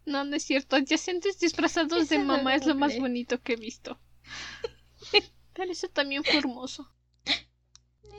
No, 0.10 0.24
no 0.24 0.36
es 0.36 0.44
cierto. 0.44 0.76
Adyacentes 0.76 1.38
disfrazados 1.40 2.10
de 2.10 2.18
mamá 2.18 2.56
es 2.56 2.66
lo 2.66 2.74
más 2.74 2.98
bonito 2.98 3.40
que 3.44 3.54
he 3.54 3.58
visto. 3.58 4.02
Pero 5.54 5.72
eso 5.72 5.88
también 5.90 6.24
fue 6.24 6.38
hermoso. 6.38 6.92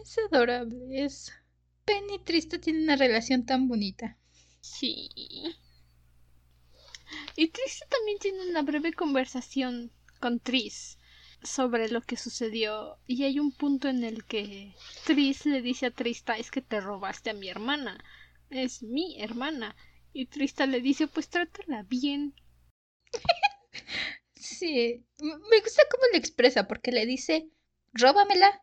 Es 0.01 0.17
adorable, 0.19 1.05
es... 1.05 1.33
Penny 1.85 2.15
y 2.15 2.19
Trista 2.21 2.61
tienen 2.61 2.85
una 2.85 2.95
relación 2.95 3.45
tan 3.45 3.67
bonita. 3.67 4.17
Sí. 4.61 5.11
Y 7.35 7.49
Trista 7.49 7.87
también 7.89 8.19
tiene 8.21 8.49
una 8.49 8.63
breve 8.63 8.93
conversación 8.93 9.91
con 10.21 10.39
Tris 10.39 10.97
sobre 11.43 11.89
lo 11.89 12.03
que 12.03 12.17
sucedió. 12.17 12.99
Y 13.09 13.25
hay 13.25 13.41
un 13.41 13.51
punto 13.51 13.89
en 13.89 14.05
el 14.05 14.25
que 14.25 14.77
Tris 15.07 15.45
le 15.45 15.61
dice 15.61 15.87
a 15.87 15.91
Trista 15.91 16.39
es 16.39 16.53
que 16.53 16.63
te 16.63 16.81
robaste 16.81 17.31
a 17.31 17.35
mi 17.35 17.49
hermana. 17.49 18.05
Es 18.49 18.85
mi 18.85 19.21
hermana. 19.21 19.75
Y 20.13 20.27
Trista 20.27 20.67
le 20.67 20.81
dice 20.81 21.07
pues 21.07 21.29
trátala 21.29 21.83
bien. 21.85 22.35
Sí, 24.35 25.05
me 25.19 25.61
gusta 25.61 25.83
cómo 25.91 26.05
lo 26.13 26.19
expresa, 26.19 26.67
porque 26.67 26.93
le 26.93 27.05
dice, 27.07 27.49
róbamela, 27.93 28.63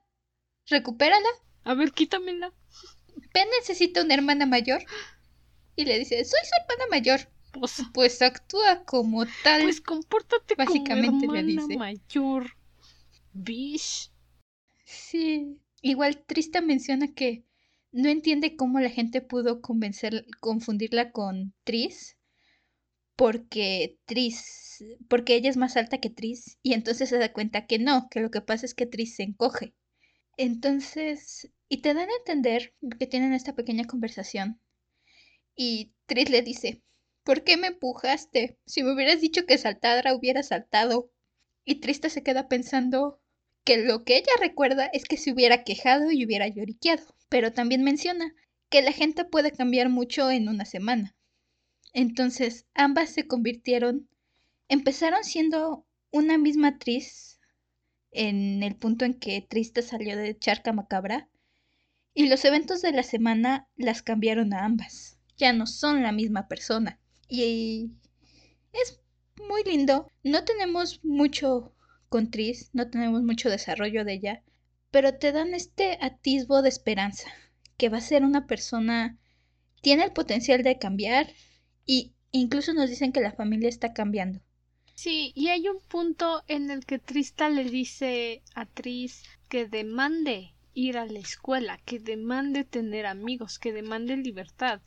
recupérala, 0.65 1.27
A 1.63 1.73
ver, 1.75 1.91
quítamela. 1.91 2.51
Pen 3.31 3.47
necesita 3.59 4.01
una 4.03 4.15
hermana 4.15 4.45
mayor. 4.47 4.83
Y 5.75 5.85
le 5.85 5.99
dice, 5.99 6.23
soy 6.25 6.39
su 6.43 6.61
hermana 6.61 6.89
mayor. 6.89 7.31
Pues, 7.51 7.81
Pues 7.93 8.21
actúa 8.21 8.83
como 8.85 9.25
tal. 9.43 9.63
pues 9.63 9.81
compórtate 9.81 10.55
Básicamente 10.55 11.25
como 11.27 11.33
le 11.33 11.39
hermana 11.39 11.61
dice. 11.67 11.77
mayor. 11.77 12.51
Bish. 13.33 14.11
Sí. 14.83 15.59
Igual 15.81 16.23
Trista 16.25 16.61
menciona 16.61 17.13
que 17.13 17.43
no 17.91 18.09
entiende 18.09 18.55
cómo 18.55 18.80
la 18.80 18.89
gente 18.89 19.22
pudo 19.22 19.61
convencer, 19.61 20.26
confundirla 20.39 21.11
con 21.11 21.53
Tris. 21.64 22.18
Porque 23.15 23.97
Tris, 24.05 24.84
porque 25.09 25.35
ella 25.35 25.49
es 25.49 25.57
más 25.57 25.76
alta 25.76 25.97
que 25.99 26.09
Tris. 26.09 26.57
Y 26.61 26.73
entonces 26.73 27.09
se 27.09 27.18
da 27.18 27.34
cuenta 27.34 27.65
que 27.65 27.80
no, 27.80 28.07
que 28.09 28.19
lo 28.19 28.30
que 28.30 28.41
pasa 28.41 28.65
es 28.65 28.76
que 28.76 28.85
Tris 28.85 29.15
se 29.15 29.23
encoge. 29.23 29.73
Entonces, 30.38 31.51
y 31.69 31.81
te 31.81 31.93
dan 31.93 32.09
a 32.09 32.15
entender 32.19 32.76
que 32.99 33.07
tienen 33.07 33.34
esta 33.34 33.55
pequeña 33.55 33.85
conversación. 33.85 34.61
Y 35.55 35.93
Tris 36.05 36.30
le 36.30 36.43
dice, 36.43 36.84
¿por 37.23 37.43
qué 37.43 37.57
me 37.57 37.68
empujaste? 37.68 38.57
Si 38.65 38.84
me 38.84 38.93
hubieras 38.93 39.19
dicho 39.19 39.45
que 39.45 39.57
saltara, 39.57 40.15
hubiera 40.15 40.43
saltado. 40.43 41.11
Y 41.65 41.81
Trista 41.81 42.09
se 42.09 42.23
queda 42.23 42.47
pensando 42.47 43.19
que 43.65 43.77
lo 43.77 44.05
que 44.05 44.15
ella 44.15 44.31
recuerda 44.39 44.85
es 44.93 45.03
que 45.03 45.18
se 45.18 45.34
hubiera 45.34 45.65
quejado 45.65 46.11
y 46.11 46.23
hubiera 46.26 46.47
lloriqueado. 46.47 47.16
Pero 47.29 47.53
también 47.53 47.83
menciona 47.83 48.33
que 48.69 48.81
la 48.81 48.91
gente 48.91 49.25
puede 49.25 49.51
cambiar 49.51 49.89
mucho 49.89 50.29
en 50.31 50.49
una 50.49 50.65
semana. 50.65 51.15
Entonces, 51.93 52.65
ambas 52.73 53.09
se 53.09 53.27
convirtieron, 53.27 54.09
empezaron 54.67 55.23
siendo 55.23 55.85
una 56.11 56.37
misma 56.37 56.69
actriz 56.69 57.39
en 58.11 58.63
el 58.63 58.75
punto 58.75 59.05
en 59.05 59.13
que 59.13 59.45
Trista 59.47 59.81
salió 59.81 60.17
de 60.17 60.37
Charca 60.37 60.73
Macabra 60.73 61.29
y 62.13 62.27
los 62.27 62.43
eventos 62.45 62.81
de 62.81 62.91
la 62.91 63.03
semana 63.03 63.67
las 63.75 64.01
cambiaron 64.01 64.53
a 64.53 64.65
ambas. 64.65 65.19
Ya 65.37 65.53
no 65.53 65.67
son 65.67 66.01
la 66.01 66.11
misma 66.11 66.47
persona. 66.47 66.99
Y 67.29 67.91
es 68.73 68.99
muy 69.47 69.63
lindo. 69.63 70.11
No 70.23 70.43
tenemos 70.43 71.03
mucho 71.03 71.75
con 72.09 72.31
Tris, 72.31 72.69
no 72.73 72.89
tenemos 72.89 73.21
mucho 73.21 73.49
desarrollo 73.49 74.03
de 74.03 74.13
ella, 74.13 74.43
pero 74.91 75.15
te 75.15 75.31
dan 75.31 75.53
este 75.53 75.97
atisbo 76.01 76.61
de 76.61 76.69
esperanza, 76.69 77.30
que 77.77 77.89
va 77.89 77.97
a 77.97 78.01
ser 78.01 78.23
una 78.23 78.47
persona, 78.47 79.18
tiene 79.81 80.03
el 80.03 80.14
potencial 80.14 80.64
de 80.64 80.77
cambiar 80.77 81.27
y 81.85 82.14
incluso 82.31 82.73
nos 82.73 82.89
dicen 82.89 83.11
que 83.11 83.22
la 83.22 83.34
familia 83.34 83.69
está 83.69 83.93
cambiando. 83.93 84.41
Sí, 84.95 85.31
y 85.35 85.49
hay 85.49 85.68
un 85.68 85.80
punto 85.80 86.43
en 86.47 86.72
el 86.72 86.85
que 86.85 86.97
Trista 86.97 87.49
le 87.49 87.65
dice 87.65 88.41
a 88.55 88.65
Tris 88.65 89.23
que 89.47 89.68
demande 89.68 90.55
ir 90.73 90.97
a 90.97 91.05
la 91.05 91.19
escuela, 91.19 91.80
que 91.85 91.99
demande 91.99 92.64
tener 92.64 93.05
amigos, 93.05 93.59
que 93.59 93.73
demande 93.73 94.18
libertad. 94.18 94.81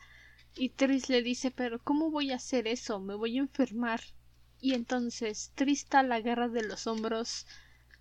Y 0.57 0.71
Tris 0.71 1.09
le 1.09 1.23
dice, 1.23 1.53
pero 1.53 1.79
¿cómo 1.79 2.11
voy 2.11 2.33
a 2.33 2.37
hacer 2.37 2.67
eso? 2.67 2.99
Me 2.99 3.15
voy 3.15 3.37
a 3.37 3.43
enfermar. 3.43 4.01
Y 4.61 4.75
entonces 4.75 5.53
Trista 5.55 6.03
la 6.03 6.17
agarra 6.17 6.49
de 6.49 6.65
los 6.65 6.89
hombros 6.89 7.47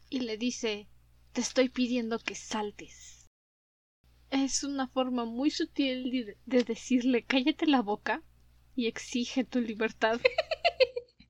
y 0.10 0.22
le 0.22 0.38
dice, 0.38 0.88
te 1.34 1.42
estoy 1.42 1.70
pidiendo 1.70 2.20
que 2.20 2.36
saltes. 2.36 3.30
Es 4.30 4.64
una 4.64 4.88
forma 4.88 5.26
muy 5.26 5.50
sutil 5.50 6.12
de, 6.12 6.38
de 6.46 6.64
decirle, 6.64 7.24
cállate 7.26 7.66
la 7.66 7.82
boca 7.82 8.24
y 8.76 8.88
exige 8.88 9.44
tu 9.44 9.60
libertad. 9.60 10.20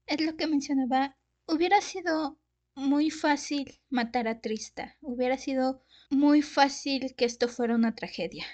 Es 0.06 0.22
lo 0.22 0.36
que 0.36 0.48
mencionaba, 0.48 1.16
hubiera 1.46 1.82
sido 1.82 2.40
muy 2.74 3.12
fácil 3.12 3.80
matar 3.90 4.28
a 4.28 4.42
Trista, 4.42 4.98
hubiera 5.02 5.38
sido 5.38 5.84
muy 6.10 6.42
fácil 6.42 7.14
que 7.16 7.26
esto 7.26 7.48
fuera 7.48 7.76
una 7.76 7.94
tragedia. 7.94 8.46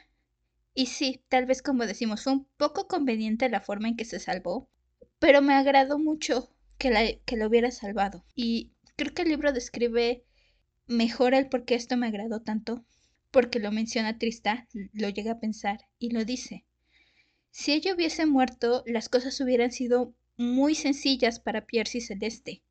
Y 0.74 0.88
sí, 0.88 1.24
tal 1.30 1.46
vez 1.46 1.62
como 1.62 1.86
decimos, 1.86 2.24
fue 2.24 2.34
un 2.34 2.46
poco 2.58 2.88
conveniente 2.88 3.48
la 3.48 3.62
forma 3.62 3.88
en 3.88 3.96
que 3.96 4.04
se 4.04 4.20
salvó, 4.20 4.70
pero 5.20 5.42
me 5.42 5.54
agradó 5.54 5.98
mucho 5.98 6.54
que 6.78 6.90
la, 6.90 7.06
que 7.26 7.46
hubiera 7.46 7.72
salvado. 7.72 8.26
Y 8.36 8.74
creo 8.98 9.14
que 9.14 9.22
el 9.22 9.30
libro 9.30 9.54
describe 9.54 10.26
mejor 10.88 11.34
el 11.34 11.48
por 11.48 11.66
qué 11.66 11.76
esto 11.76 11.98
me 11.98 12.08
agradó 12.08 12.42
tanto, 12.42 12.86
porque 13.32 13.60
lo 13.60 13.72
menciona 13.72 14.18
Trista, 14.18 14.68
lo 14.94 15.10
llega 15.10 15.34
a 15.34 15.40
pensar 15.40 15.88
y 16.00 16.12
lo 16.12 16.26
dice. 16.26 16.66
Si 17.52 17.72
ella 17.72 17.94
hubiese 17.94 18.26
muerto, 18.26 18.84
las 18.86 19.10
cosas 19.10 19.40
hubieran 19.40 19.72
sido 19.72 20.14
muy 20.38 20.76
sencillas 20.76 21.40
para 21.40 21.66
Pierce 21.66 22.00
y 22.00 22.02
Celeste. 22.02 22.64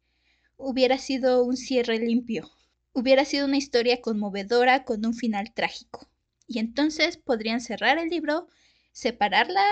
Hubiera 0.57 0.99
sido 0.99 1.43
un 1.45 1.57
cierre 1.57 1.99
limpio. 1.99 2.51
Hubiera 2.93 3.25
sido 3.25 3.47
una 3.47 3.57
historia 3.57 4.01
conmovedora 4.01 4.85
con 4.85 5.05
un 5.05 5.15
final 5.15 5.53
trágico. 5.53 6.11
Y 6.47 6.59
entonces 6.59 7.17
podrían 7.17 7.61
cerrar 7.61 7.99
el 7.99 8.11
libro, 8.11 8.49
separar 8.93 9.49
la 9.51 9.67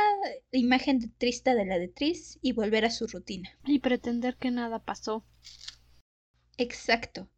imagen 0.51 0.99
de 0.99 1.09
Trista 1.09 1.55
de 1.55 1.67
la 1.67 1.79
de 1.79 1.89
Tris 1.89 2.39
y 2.41 2.53
volver 2.53 2.85
a 2.85 2.91
su 2.91 3.07
rutina. 3.07 3.51
Y 3.67 3.79
pretender 3.79 4.37
que 4.37 4.51
nada 4.51 4.83
pasó. 4.83 5.25
Exacto. 6.57 7.29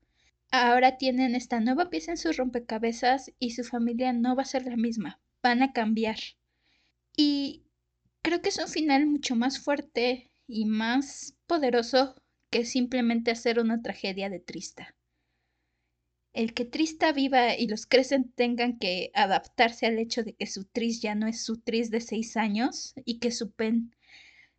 Ahora 0.56 0.98
tienen 0.98 1.34
esta 1.34 1.58
nueva 1.58 1.90
pieza 1.90 2.12
en 2.12 2.16
sus 2.16 2.36
rompecabezas 2.36 3.32
y 3.40 3.50
su 3.50 3.64
familia 3.64 4.12
no 4.12 4.36
va 4.36 4.42
a 4.42 4.46
ser 4.46 4.64
la 4.64 4.76
misma. 4.76 5.20
Van 5.42 5.64
a 5.64 5.72
cambiar. 5.72 6.16
Y 7.16 7.64
creo 8.22 8.40
que 8.40 8.50
es 8.50 8.58
un 8.58 8.68
final 8.68 9.04
mucho 9.06 9.34
más 9.34 9.58
fuerte 9.58 10.30
y 10.46 10.66
más 10.66 11.36
poderoso 11.48 12.14
que 12.50 12.64
simplemente 12.64 13.32
hacer 13.32 13.58
una 13.58 13.82
tragedia 13.82 14.30
de 14.30 14.38
Trista. 14.38 14.94
El 16.32 16.54
que 16.54 16.64
Trista 16.64 17.10
viva 17.10 17.56
y 17.56 17.66
los 17.66 17.84
crecen 17.86 18.30
tengan 18.30 18.78
que 18.78 19.10
adaptarse 19.14 19.86
al 19.86 19.98
hecho 19.98 20.22
de 20.22 20.34
que 20.34 20.46
su 20.46 20.66
Tris 20.66 21.02
ya 21.02 21.16
no 21.16 21.26
es 21.26 21.44
su 21.44 21.58
Tris 21.62 21.90
de 21.90 22.00
seis 22.00 22.36
años 22.36 22.94
y 23.04 23.18
que 23.18 23.32
su 23.32 23.50
Pen 23.50 23.93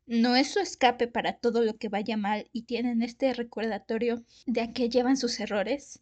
no 0.06 0.36
es 0.36 0.52
su 0.52 0.60
escape 0.60 1.07
para 1.07 1.38
todo 1.38 1.64
lo 1.64 1.77
que 1.77 1.90
vaya 1.90 2.18
mal 2.18 2.49
y 2.52 2.64
tienen 2.64 3.02
este 3.02 3.34
recordatorio 3.34 4.23
de 4.45 4.61
a 4.61 4.72
qué 4.72 4.90
llevan 4.90 5.18
sus 5.18 5.40
errores 5.40 6.02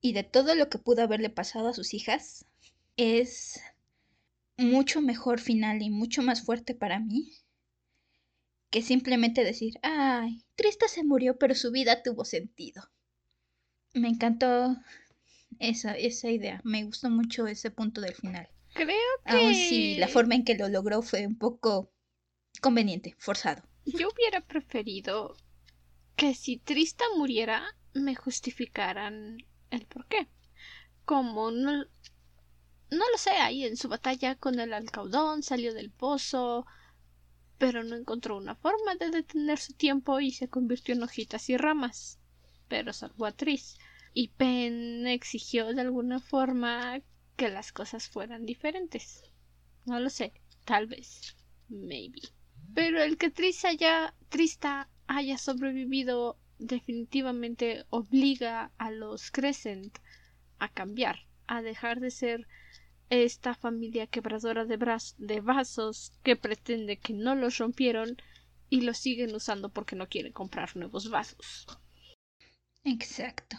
y 0.00 0.12
de 0.12 0.24
todo 0.24 0.54
lo 0.54 0.68
que 0.68 0.78
pudo 0.78 1.02
haberle 1.02 1.30
pasado 1.30 1.68
a 1.68 1.74
sus 1.74 1.94
hijas, 1.94 2.46
es 2.96 3.60
mucho 4.56 5.00
mejor 5.00 5.40
final 5.40 5.82
y 5.82 5.90
mucho 5.90 6.22
más 6.22 6.42
fuerte 6.42 6.74
para 6.74 6.98
mí 6.98 7.32
que 8.70 8.82
simplemente 8.82 9.44
decir, 9.44 9.74
ay, 9.82 10.44
Trista 10.56 10.88
se 10.88 11.04
murió, 11.04 11.36
pero 11.36 11.54
su 11.54 11.70
vida 11.70 12.02
tuvo 12.02 12.24
sentido. 12.24 12.90
Me 13.92 14.08
encantó 14.08 14.74
esa, 15.58 15.92
esa 15.92 16.30
idea, 16.30 16.60
me 16.64 16.82
gustó 16.82 17.10
mucho 17.10 17.46
ese 17.46 17.70
punto 17.70 18.00
del 18.00 18.14
final. 18.14 18.48
Creo 18.72 18.88
que... 19.26 19.30
Aun 19.30 19.54
si 19.54 19.98
la 19.98 20.08
forma 20.08 20.34
en 20.36 20.44
que 20.44 20.56
lo 20.56 20.68
logró 20.68 21.02
fue 21.02 21.26
un 21.26 21.36
poco 21.36 21.92
conveniente, 22.60 23.14
forzado. 23.18 23.62
Yo 23.84 24.08
hubiera 24.10 24.40
preferido 24.40 25.36
que 26.16 26.34
si 26.34 26.58
Trista 26.58 27.04
muriera 27.16 27.64
me 27.94 28.14
justificaran 28.14 29.38
el 29.70 29.86
por 29.86 30.06
qué. 30.06 30.28
Como 31.04 31.50
no, 31.50 31.84
no 32.90 33.10
lo 33.10 33.18
sé, 33.18 33.30
ahí 33.30 33.64
en 33.64 33.76
su 33.76 33.88
batalla 33.88 34.36
con 34.36 34.60
el 34.60 34.72
alcaudón 34.72 35.42
salió 35.42 35.74
del 35.74 35.90
pozo, 35.90 36.66
pero 37.58 37.82
no 37.84 37.96
encontró 37.96 38.36
una 38.36 38.54
forma 38.54 38.94
de 38.96 39.10
detener 39.10 39.58
su 39.58 39.72
tiempo 39.72 40.20
y 40.20 40.30
se 40.30 40.48
convirtió 40.48 40.94
en 40.94 41.02
hojitas 41.02 41.48
y 41.50 41.56
ramas. 41.56 42.18
pero 42.68 42.92
salvó 42.92 43.26
a 43.26 43.32
Tris. 43.32 43.76
Y 44.14 44.28
Pen 44.28 45.06
exigió 45.06 45.72
de 45.72 45.80
alguna 45.80 46.20
forma 46.20 47.00
que 47.36 47.48
las 47.48 47.72
cosas 47.72 48.08
fueran 48.08 48.44
diferentes. 48.46 49.22
No 49.86 49.98
lo 50.00 50.10
sé, 50.10 50.32
tal 50.64 50.86
vez, 50.86 51.36
maybe. 51.68 52.20
Pero 52.74 53.02
el 53.02 53.18
que 53.18 53.30
Tris 53.30 53.64
haya, 53.64 54.14
Trista 54.28 54.88
haya 55.06 55.38
sobrevivido 55.38 56.38
definitivamente 56.58 57.84
obliga 57.90 58.72
a 58.78 58.90
los 58.90 59.30
Crescent 59.30 59.98
a 60.58 60.68
cambiar, 60.68 61.26
a 61.46 61.60
dejar 61.60 62.00
de 62.00 62.10
ser 62.10 62.46
esta 63.10 63.54
familia 63.54 64.06
quebradora 64.06 64.64
de, 64.64 64.78
de 65.18 65.40
vasos 65.40 66.12
que 66.22 66.36
pretende 66.36 66.98
que 66.98 67.12
no 67.12 67.34
los 67.34 67.58
rompieron 67.58 68.16
y 68.70 68.80
los 68.82 68.96
siguen 68.96 69.34
usando 69.34 69.68
porque 69.68 69.96
no 69.96 70.08
quieren 70.08 70.32
comprar 70.32 70.76
nuevos 70.76 71.10
vasos. 71.10 71.66
Exacto. 72.84 73.56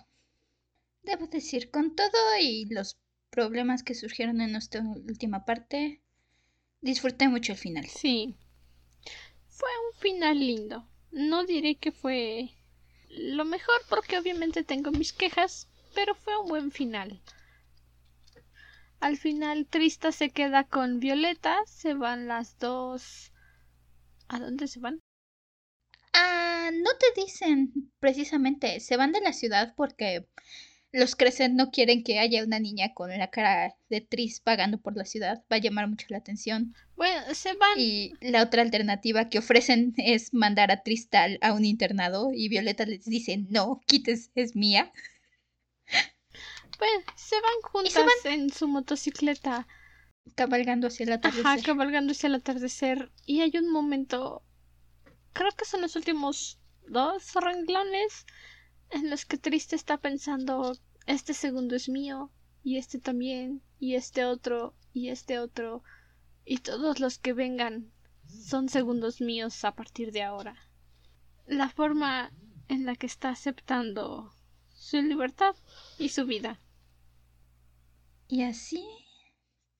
Debo 1.04 1.28
decir, 1.28 1.70
con 1.70 1.96
todo 1.96 2.38
y 2.42 2.66
los 2.66 2.98
problemas 3.30 3.84
que 3.84 3.94
surgieron 3.94 4.42
en 4.42 4.54
nuestra 4.54 4.82
última 4.82 5.46
parte, 5.46 6.02
disfruté 6.82 7.28
mucho 7.28 7.52
el 7.52 7.58
final. 7.58 7.86
Sí. 7.86 8.36
Fue 9.56 9.70
un 9.88 10.00
final 10.00 10.40
lindo. 10.40 10.88
No 11.12 11.46
diré 11.46 11.76
que 11.76 11.92
fue 11.92 12.50
lo 13.10 13.46
mejor 13.46 13.76
porque 13.88 14.18
obviamente 14.18 14.64
tengo 14.64 14.92
mis 14.92 15.14
quejas, 15.14 15.68
pero 15.94 16.16
fue 16.16 16.36
un 16.38 16.48
buen 16.48 16.72
final. 16.72 17.22
Al 19.00 19.18
final 19.18 19.68
Trista 19.68 20.12
se 20.12 20.32
queda 20.32 20.64
con 20.64 21.00
Violeta, 21.00 21.58
se 21.68 21.94
van 21.94 22.28
las 22.28 22.58
dos. 22.58 23.32
¿A 24.28 24.40
dónde 24.40 24.68
se 24.68 24.80
van? 24.80 25.00
Ah, 26.14 26.72
no 26.74 26.90
te 26.98 27.22
dicen 27.22 27.92
precisamente, 28.00 28.80
se 28.80 28.98
van 28.98 29.12
de 29.12 29.22
la 29.22 29.34
ciudad 29.34 29.74
porque 29.76 30.28
los 30.94 31.16
Crescent 31.16 31.56
no 31.56 31.72
quieren 31.72 32.04
que 32.04 32.20
haya 32.20 32.44
una 32.44 32.60
niña 32.60 32.94
con 32.94 33.10
la 33.10 33.32
cara 33.32 33.76
de 33.90 34.00
Tris 34.00 34.42
vagando 34.46 34.78
por 34.80 34.96
la 34.96 35.06
ciudad. 35.06 35.44
Va 35.52 35.56
a 35.56 35.60
llamar 35.60 35.88
mucho 35.88 36.06
la 36.10 36.18
atención. 36.18 36.76
Bueno, 36.96 37.20
se 37.34 37.54
van. 37.56 37.74
Y 37.78 38.14
la 38.22 38.44
otra 38.44 38.62
alternativa 38.62 39.28
que 39.28 39.40
ofrecen 39.40 39.96
es 39.98 40.34
mandar 40.36 40.72
a 40.72 40.84
Tristal 40.84 41.40
a 41.42 41.54
un 41.54 41.66
internado 41.66 42.30
y 42.32 42.48
Violeta 42.48 42.86
les 42.86 43.06
dice, 43.06 43.38
no, 43.50 43.82
quites, 43.88 44.30
es 44.36 44.56
mía. 44.56 44.94
Pues 46.78 46.92
se 47.16 47.36
van 47.36 47.72
juntas 47.72 48.26
en 48.26 48.52
su 48.52 48.68
motocicleta. 48.68 49.68
Cabalgando 50.36 50.88
hacia 50.88 51.06
el 51.06 51.14
atardecer. 51.14 51.46
Ajá, 51.46 51.62
cabalgando 51.64 52.12
hacia 52.12 52.28
el 52.28 52.36
atardecer. 52.36 53.12
Y 53.26 53.42
hay 53.42 53.52
un 53.58 53.72
momento, 53.72 54.44
creo 55.34 55.52
que 55.52 55.66
son 55.66 55.82
los 55.82 55.96
últimos 55.96 56.60
dos 56.88 57.34
renglones 57.34 58.26
en 58.94 59.10
los 59.10 59.26
que 59.26 59.38
Triste 59.38 59.76
está 59.76 59.98
pensando, 59.98 60.78
este 61.08 61.34
segundo 61.34 61.76
es 61.76 61.90
mío, 61.90 62.32
y 62.64 62.78
este 62.78 63.00
también, 63.00 63.62
y 63.80 63.96
este 63.96 64.26
otro, 64.26 64.76
y 64.94 65.10
este 65.10 65.40
otro, 65.40 65.84
y 66.46 66.60
todos 66.60 67.00
los 67.00 67.18
que 67.18 67.34
vengan 67.34 67.92
son 68.28 68.70
segundos 68.70 69.20
míos 69.20 69.66
a 69.66 69.76
partir 69.76 70.12
de 70.12 70.24
ahora. 70.24 70.56
La 71.46 71.70
forma 71.70 72.32
en 72.70 72.86
la 72.86 72.96
que 72.96 73.08
está 73.08 73.30
aceptando 73.30 74.34
su 74.74 75.02
libertad 75.02 75.56
y 75.98 76.10
su 76.10 76.26
vida. 76.26 76.60
Y 78.28 78.44
así 78.44 78.86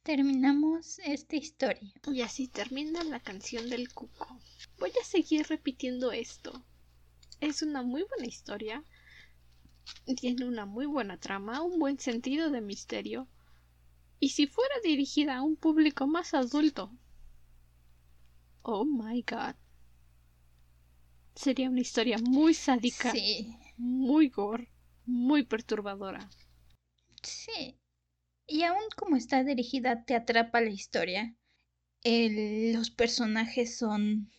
terminamos 0.04 1.00
esta 1.00 1.36
historia. 1.36 1.94
Y 2.12 2.22
así 2.22 2.48
termina 2.48 3.04
la 3.04 3.20
canción 3.20 3.70
del 3.70 3.94
cuco. 3.94 4.40
Voy 4.80 4.92
a 5.02 5.06
seguir 5.06 5.48
repitiendo 5.48 6.12
esto. 6.12 6.66
Es 7.40 7.62
una 7.62 7.82
muy 7.82 8.04
buena 8.04 8.28
historia 8.28 8.84
tiene 10.20 10.46
una 10.46 10.66
muy 10.66 10.86
buena 10.86 11.18
trama, 11.18 11.62
un 11.62 11.80
buen 11.80 12.00
sentido 12.00 12.50
de 12.50 12.62
misterio. 12.62 13.28
Y 14.20 14.30
si 14.30 14.48
fuera 14.48 14.76
dirigida 14.84 15.38
a 15.38 15.42
un 15.42 15.56
público 15.56 16.08
más 16.08 16.34
adulto. 16.34 16.92
Oh 18.62 18.86
my 18.86 19.22
god. 19.24 19.56
Sería 21.36 21.70
una 21.70 21.82
historia 21.82 22.18
muy 22.20 22.54
sádica. 22.54 23.12
Sí. 23.12 23.58
Muy 23.78 24.30
gore. 24.30 24.70
Muy 25.06 25.44
perturbadora. 25.44 26.30
Sí. 27.22 27.78
Y 28.48 28.64
aún 28.64 28.84
como 28.96 29.16
está 29.16 29.44
dirigida, 29.44 30.06
te 30.06 30.16
atrapa 30.16 30.62
la 30.62 30.70
historia. 30.70 31.36
los 32.04 32.92
personajes 32.92 33.78
son 33.78 34.32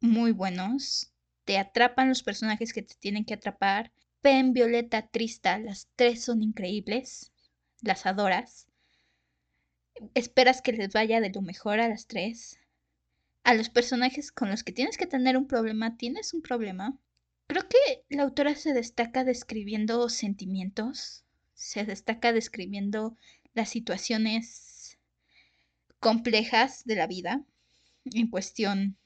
muy 0.00 0.32
buenos. 0.32 1.12
Te 1.44 1.58
atrapan 1.58 2.08
los 2.08 2.22
personajes 2.22 2.72
que 2.72 2.82
te 2.82 2.94
tienen 2.96 3.24
que 3.24 3.34
atrapar. 3.34 3.92
Pen, 4.20 4.52
Violeta, 4.52 5.06
Trista, 5.06 5.58
las 5.58 5.88
tres 5.94 6.24
son 6.24 6.42
increíbles. 6.42 7.32
Las 7.82 8.04
adoras. 8.04 8.66
Esperas 10.14 10.60
que 10.60 10.72
les 10.72 10.92
vaya 10.92 11.20
de 11.20 11.30
lo 11.30 11.40
mejor 11.40 11.78
a 11.78 11.88
las 11.88 12.06
tres. 12.06 12.58
A 13.44 13.54
los 13.54 13.70
personajes 13.70 14.32
con 14.32 14.50
los 14.50 14.64
que 14.64 14.72
tienes 14.72 14.96
que 14.96 15.06
tener 15.06 15.36
un 15.36 15.46
problema, 15.46 15.96
tienes 15.96 16.34
un 16.34 16.42
problema. 16.42 16.98
Creo 17.46 17.68
que 17.68 18.04
la 18.08 18.24
autora 18.24 18.56
se 18.56 18.74
destaca 18.74 19.24
describiendo 19.24 20.08
sentimientos, 20.08 21.24
se 21.54 21.84
destaca 21.84 22.32
describiendo 22.32 23.16
las 23.54 23.70
situaciones 23.70 24.98
complejas 26.00 26.84
de 26.84 26.96
la 26.96 27.06
vida 27.06 27.44
en 28.04 28.28
cuestión 28.28 28.98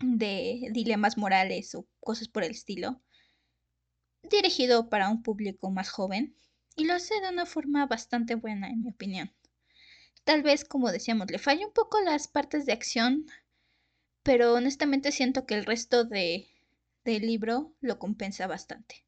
de 0.00 0.68
dilemas 0.72 1.16
morales 1.16 1.74
o 1.74 1.86
cosas 2.00 2.28
por 2.28 2.42
el 2.42 2.50
estilo 2.50 3.00
dirigido 4.28 4.88
para 4.88 5.08
un 5.08 5.22
público 5.22 5.70
más 5.70 5.90
joven 5.90 6.34
y 6.76 6.84
lo 6.84 6.94
hace 6.94 7.20
de 7.20 7.28
una 7.28 7.46
forma 7.46 7.86
bastante 7.86 8.34
buena 8.34 8.68
en 8.68 8.82
mi 8.82 8.90
opinión. 8.90 9.32
Tal 10.24 10.42
vez, 10.42 10.64
como 10.64 10.92
decíamos, 10.92 11.30
le 11.30 11.38
falla 11.38 11.66
un 11.66 11.72
poco 11.72 12.00
las 12.00 12.28
partes 12.28 12.66
de 12.66 12.72
acción, 12.72 13.26
pero 14.22 14.54
honestamente 14.54 15.10
siento 15.10 15.46
que 15.46 15.54
el 15.54 15.64
resto 15.64 16.04
de, 16.04 16.48
del 17.04 17.22
libro 17.22 17.74
lo 17.80 17.98
compensa 17.98 18.46
bastante. 18.46 19.04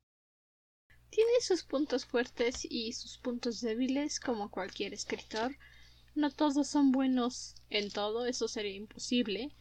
Tiene 1.10 1.30
sus 1.42 1.64
puntos 1.64 2.06
fuertes 2.06 2.66
y 2.68 2.92
sus 2.92 3.18
puntos 3.18 3.60
débiles 3.60 4.20
como 4.20 4.50
cualquier 4.50 4.94
escritor. 4.94 5.56
No 6.14 6.30
todos 6.30 6.68
son 6.68 6.92
buenos 6.92 7.56
en 7.68 7.90
todo, 7.90 8.26
eso 8.26 8.48
sería 8.48 8.74
imposible. 8.74 9.54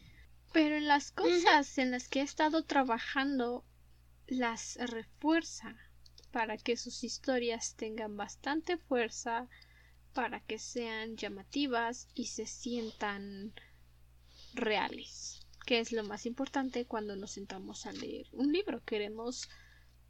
Pero 0.52 0.76
en 0.76 0.88
las 0.88 1.12
cosas 1.12 1.76
en 1.78 1.90
las 1.90 2.08
que 2.08 2.20
he 2.20 2.22
estado 2.22 2.64
trabajando 2.64 3.64
las 4.30 4.76
refuerza 4.76 5.76
para 6.30 6.56
que 6.56 6.76
sus 6.76 7.02
historias 7.02 7.74
tengan 7.74 8.16
bastante 8.16 8.78
fuerza, 8.78 9.48
para 10.14 10.40
que 10.40 10.58
sean 10.58 11.16
llamativas 11.16 12.08
y 12.14 12.26
se 12.26 12.46
sientan 12.46 13.52
reales, 14.54 15.40
que 15.66 15.80
es 15.80 15.92
lo 15.92 16.04
más 16.04 16.26
importante 16.26 16.86
cuando 16.86 17.16
nos 17.16 17.32
sentamos 17.32 17.86
a 17.86 17.92
leer 17.92 18.28
un 18.32 18.52
libro. 18.52 18.84
Queremos 18.84 19.48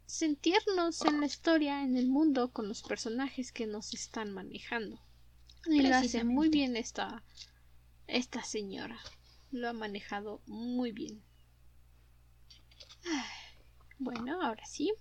sentirnos 0.05 1.03
en 1.05 1.19
la 1.19 1.25
historia, 1.25 1.83
en 1.83 1.97
el 1.97 2.07
mundo, 2.07 2.51
con 2.51 2.67
los 2.67 2.83
personajes 2.83 3.51
que 3.51 3.65
nos 3.65 3.93
están 3.93 4.31
manejando. 4.31 5.01
Y 5.65 5.81
lo 5.81 5.95
hace 5.95 6.23
muy 6.23 6.49
bien 6.49 6.75
esta, 6.75 7.23
esta 8.07 8.43
señora. 8.43 8.99
Lo 9.51 9.69
ha 9.69 9.73
manejado 9.73 10.41
muy 10.45 10.91
bien. 10.91 11.23
Bueno, 14.01 14.41
ahora 14.41 14.65
sí. 14.65 14.91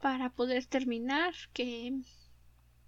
Para 0.00 0.30
poder 0.30 0.64
terminar, 0.66 1.34
que 1.52 1.92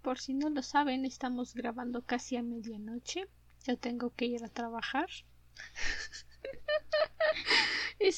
por 0.01 0.19
si 0.19 0.33
no 0.33 0.49
lo 0.49 0.63
saben, 0.63 1.03
estamos 1.03 1.53
grabando 1.53 2.01
casi 2.01 2.37
a 2.37 2.43
medianoche. 2.43 3.27
Yo 3.67 3.77
tengo 3.77 4.13
que 4.15 4.25
ir 4.25 4.41
a 4.45 4.47
trabajar. 4.47 5.09
y, 7.99 8.11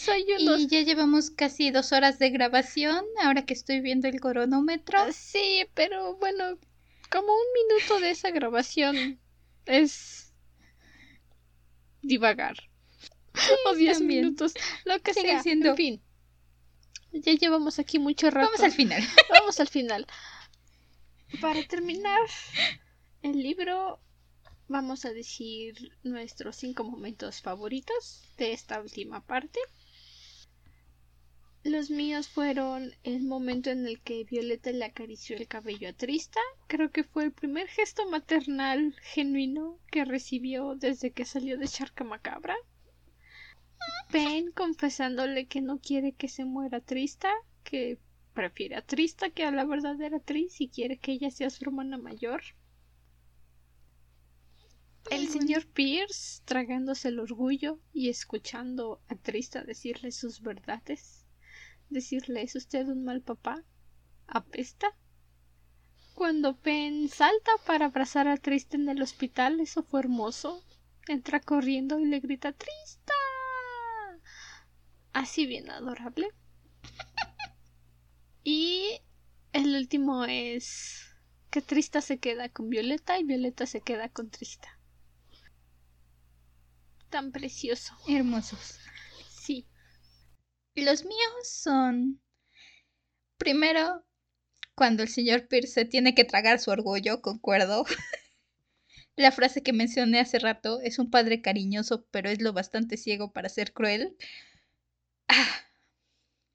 ya 0.67 0.81
llevamos 0.83 1.31
casi 1.31 1.71
dos 1.71 1.93
horas 1.93 2.19
de 2.19 2.29
grabación, 2.29 3.03
ahora 3.23 3.43
que 3.43 3.55
estoy 3.55 3.81
viendo 3.81 4.07
el 4.07 4.21
cronómetro. 4.21 4.99
Ah, 4.99 5.11
sí, 5.11 5.65
pero 5.73 6.15
bueno, 6.17 6.59
como 7.09 7.33
un 7.33 7.47
minuto 7.55 7.99
de 8.01 8.11
esa 8.11 8.29
grabación 8.29 9.19
es 9.65 10.31
divagar. 12.03 12.57
o 13.65 13.73
diez 13.73 13.99
minutos, 13.99 14.53
lo 14.85 14.99
que 14.99 15.15
Sigue 15.15 15.29
sea. 15.29 15.41
Siendo... 15.41 15.69
En 15.69 15.75
fin. 15.75 16.03
Ya 17.11 17.33
llevamos 17.33 17.79
aquí 17.79 17.99
mucho 17.99 18.29
rato. 18.29 18.47
Vamos 18.47 18.61
al 18.61 18.71
final. 18.71 19.03
Vamos 19.29 19.59
al 19.59 19.67
final. 19.67 20.07
Para 21.39 21.63
terminar 21.63 22.27
el 23.21 23.41
libro, 23.41 23.99
vamos 24.67 25.05
a 25.05 25.13
decir 25.13 25.91
nuestros 26.03 26.57
cinco 26.57 26.83
momentos 26.83 27.41
favoritos 27.41 28.23
de 28.37 28.53
esta 28.53 28.81
última 28.81 29.25
parte. 29.25 29.59
Los 31.63 31.91
míos 31.91 32.27
fueron 32.27 32.91
el 33.03 33.21
momento 33.21 33.69
en 33.69 33.85
el 33.85 34.01
que 34.01 34.23
Violeta 34.23 34.71
le 34.71 34.83
acarició 34.83 35.37
el 35.37 35.47
cabello 35.47 35.89
a 35.89 35.93
Trista. 35.93 36.39
Creo 36.67 36.89
que 36.91 37.03
fue 37.03 37.25
el 37.25 37.31
primer 37.31 37.67
gesto 37.67 38.09
maternal 38.09 38.95
genuino 39.03 39.77
que 39.91 40.03
recibió 40.03 40.75
desde 40.75 41.11
que 41.11 41.23
salió 41.23 41.59
de 41.59 41.67
Charca 41.67 42.03
Macabra. 42.03 42.55
Pen 44.11 44.51
confesándole 44.51 45.47
que 45.47 45.61
no 45.61 45.79
quiere 45.79 46.11
que 46.11 46.27
se 46.27 46.43
muera 46.45 46.81
Trista, 46.81 47.31
que 47.63 47.97
prefiere 48.33 48.75
a 48.75 48.81
Trista 48.81 49.29
que 49.29 49.43
a 49.43 49.51
la 49.51 49.65
verdadera 49.65 50.19
Tris 50.19 50.59
y 50.59 50.69
quiere 50.69 50.97
que 50.97 51.13
ella 51.13 51.31
sea 51.31 51.49
su 51.49 51.63
hermana 51.63 51.97
mayor. 51.97 52.41
El 55.09 55.27
señor 55.27 55.65
Pierce 55.67 56.41
tragándose 56.45 57.09
el 57.09 57.19
orgullo 57.19 57.79
y 57.93 58.09
escuchando 58.09 59.01
a 59.07 59.15
Trista 59.15 59.63
decirle 59.63 60.11
sus 60.11 60.41
verdades. 60.41 61.25
Decirle, 61.89 62.43
¿es 62.43 62.55
usted 62.55 62.87
un 62.87 63.03
mal 63.03 63.21
papá? 63.21 63.63
¿Apesta? 64.27 64.95
Cuando 66.13 66.55
Pen 66.55 67.09
salta 67.09 67.51
para 67.65 67.85
abrazar 67.85 68.27
a 68.27 68.37
Trista 68.37 68.77
en 68.77 68.87
el 68.89 69.01
hospital, 69.01 69.59
eso 69.59 69.83
fue 69.83 70.01
hermoso. 70.01 70.63
Entra 71.07 71.39
corriendo 71.39 71.99
y 71.99 72.05
le 72.05 72.19
grita 72.19 72.53
Trista. 72.53 73.13
Así 75.13 75.45
bien 75.45 75.69
adorable. 75.69 76.29
Y 78.43 78.99
el 79.53 79.75
último 79.75 80.25
es 80.25 81.05
que 81.51 81.61
Trista 81.61 82.01
se 82.01 82.17
queda 82.17 82.49
con 82.49 82.69
Violeta 82.69 83.19
y 83.19 83.23
Violeta 83.23 83.67
se 83.67 83.81
queda 83.81 84.09
con 84.09 84.31
Trista. 84.31 84.79
Tan 87.09 87.31
precioso. 87.31 87.93
Hermosos. 88.07 88.79
Sí. 89.29 89.67
Los 90.75 91.03
míos 91.03 91.47
son... 91.47 92.21
Primero, 93.37 94.05
cuando 94.75 95.03
el 95.03 95.09
señor 95.09 95.47
Pierce 95.47 95.85
tiene 95.85 96.15
que 96.15 96.23
tragar 96.23 96.59
su 96.59 96.71
orgullo, 96.71 97.21
concuerdo. 97.21 97.85
La 99.15 99.31
frase 99.31 99.61
que 99.61 99.73
mencioné 99.73 100.19
hace 100.19 100.39
rato 100.39 100.79
es 100.81 100.97
un 100.97 101.11
padre 101.11 101.41
cariñoso, 101.41 102.07
pero 102.11 102.29
es 102.29 102.41
lo 102.41 102.53
bastante 102.53 102.97
ciego 102.97 103.33
para 103.33 103.49
ser 103.49 103.73
cruel. 103.73 104.15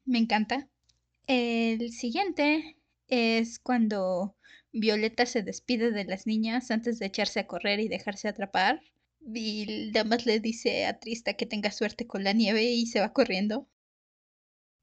Me 0.05 0.19
encanta. 0.19 0.69
El 1.27 1.93
siguiente 1.93 2.77
es 3.09 3.59
cuando 3.59 4.37
Violeta 4.73 5.27
se 5.27 5.43
despide 5.43 5.91
de 5.91 6.05
las 6.05 6.27
niñas 6.27 6.71
antes 6.71 6.99
de 6.99 7.07
echarse 7.07 7.41
a 7.41 7.47
correr 7.47 7.81
y 7.81 7.89
dejarse 7.89 8.29
atrapar. 8.29 8.81
Y 9.35 9.91
nada 9.93 10.05
más 10.05 10.27
le 10.27 10.39
dice 10.39 10.87
a 10.87 10.99
Trista 11.01 11.35
que 11.35 11.47
tenga 11.47 11.73
suerte 11.73 12.07
con 12.07 12.23
la 12.23 12.33
nieve 12.33 12.63
y 12.65 12.87
se 12.87 13.01
va 13.01 13.13
corriendo. 13.13 13.69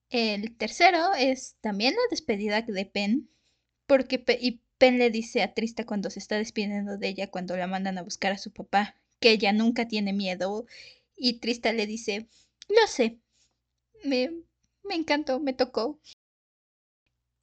El 0.10 0.56
tercero 0.58 1.14
es 1.18 1.56
también 1.62 1.94
la 1.96 2.02
despedida 2.10 2.62
de 2.62 2.86
Pen, 2.86 3.30
porque 3.88 4.24
y 4.42 4.62
Pen 4.78 4.98
le 4.98 5.10
dice 5.10 5.42
a 5.42 5.54
Trista 5.54 5.86
cuando 5.86 6.10
se 6.10 6.20
está 6.20 6.38
despidiendo 6.38 6.98
de 6.98 7.08
ella, 7.08 7.32
cuando 7.32 7.56
la 7.56 7.68
mandan 7.68 7.98
a 7.98 8.04
buscar 8.04 8.34
a 8.34 8.38
su 8.38 8.52
papá, 8.52 8.96
que 9.20 9.32
ella 9.32 9.54
nunca 9.54 9.88
tiene 9.88 10.14
miedo. 10.14 10.66
Y 11.16 11.40
Trista 11.40 11.72
le 11.72 11.88
dice, 11.88 12.28
lo 12.68 12.88
sé, 12.88 13.20
me, 14.04 14.44
me 14.84 14.96
encantó, 14.96 15.40
me 15.40 15.54
tocó. 15.54 16.00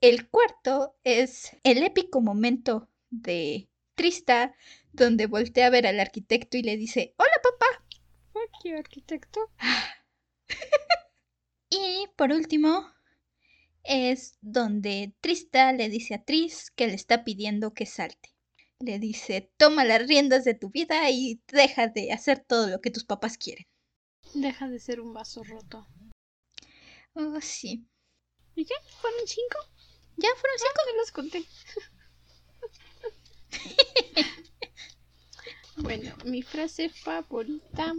El 0.01 0.28
cuarto 0.28 0.97
es 1.05 1.57
el 1.62 1.82
épico 1.82 2.20
momento 2.20 2.89
de 3.11 3.69
Trista, 3.95 4.55
donde 4.93 5.27
voltea 5.27 5.66
a 5.66 5.70
ver 5.70 5.87
al 5.87 6.01
arquitecto 6.01 6.57
y 6.57 6.62
le 6.62 6.77
dice, 6.77 7.15
hola 7.19 7.32
papá. 7.43 7.85
You, 8.65 8.78
arquitecto. 8.78 9.41
y 11.70 12.07
por 12.16 12.32
último, 12.32 12.91
es 13.85 14.39
donde 14.41 15.15
Trista 15.20 15.73
le 15.73 15.89
dice 15.89 16.15
a 16.15 16.24
Tris 16.24 16.70
que 16.70 16.87
le 16.87 16.95
está 16.95 17.24
pidiendo 17.24 17.74
que 17.74 17.87
salte. 17.87 18.35
Le 18.78 18.99
dice, 18.99 19.53
toma 19.59 19.85
las 19.85 20.07
riendas 20.07 20.45
de 20.45 20.55
tu 20.55 20.70
vida 20.70 21.11
y 21.11 21.43
deja 21.49 21.89
de 21.89 22.12
hacer 22.12 22.41
todo 22.41 22.69
lo 22.69 22.81
que 22.81 22.91
tus 22.91 23.05
papás 23.05 23.37
quieren. 23.37 23.66
Deja 24.32 24.69
de 24.69 24.78
ser 24.78 25.01
un 25.01 25.12
vaso 25.12 25.43
roto. 25.43 25.87
Oh, 27.23 27.39
sí. 27.43 27.85
¿Y 28.55 28.65
qué? 28.65 28.73
¿Fueron 29.03 29.27
cinco? 29.27 29.59
¿Ya 30.17 30.31
fueron 30.37 30.59
cinco? 30.59 30.81
No 30.87 30.97
los 30.97 31.13
conté. 31.13 31.45
bueno, 35.77 36.15
mi 36.25 36.41
frase 36.41 36.89
favorita, 36.89 37.95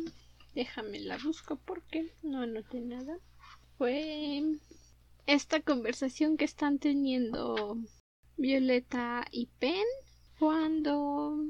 déjame 0.55 1.01
la 1.01 1.19
busco 1.19 1.57
porque 1.57 2.11
no 2.23 2.41
anoté 2.41 2.81
nada, 2.81 3.19
fue 3.77 4.57
esta 5.27 5.61
conversación 5.61 6.35
que 6.35 6.45
están 6.45 6.79
teniendo 6.79 7.77
Violeta 8.37 9.27
y 9.29 9.45
Pen 9.59 9.85
cuando 10.39 11.45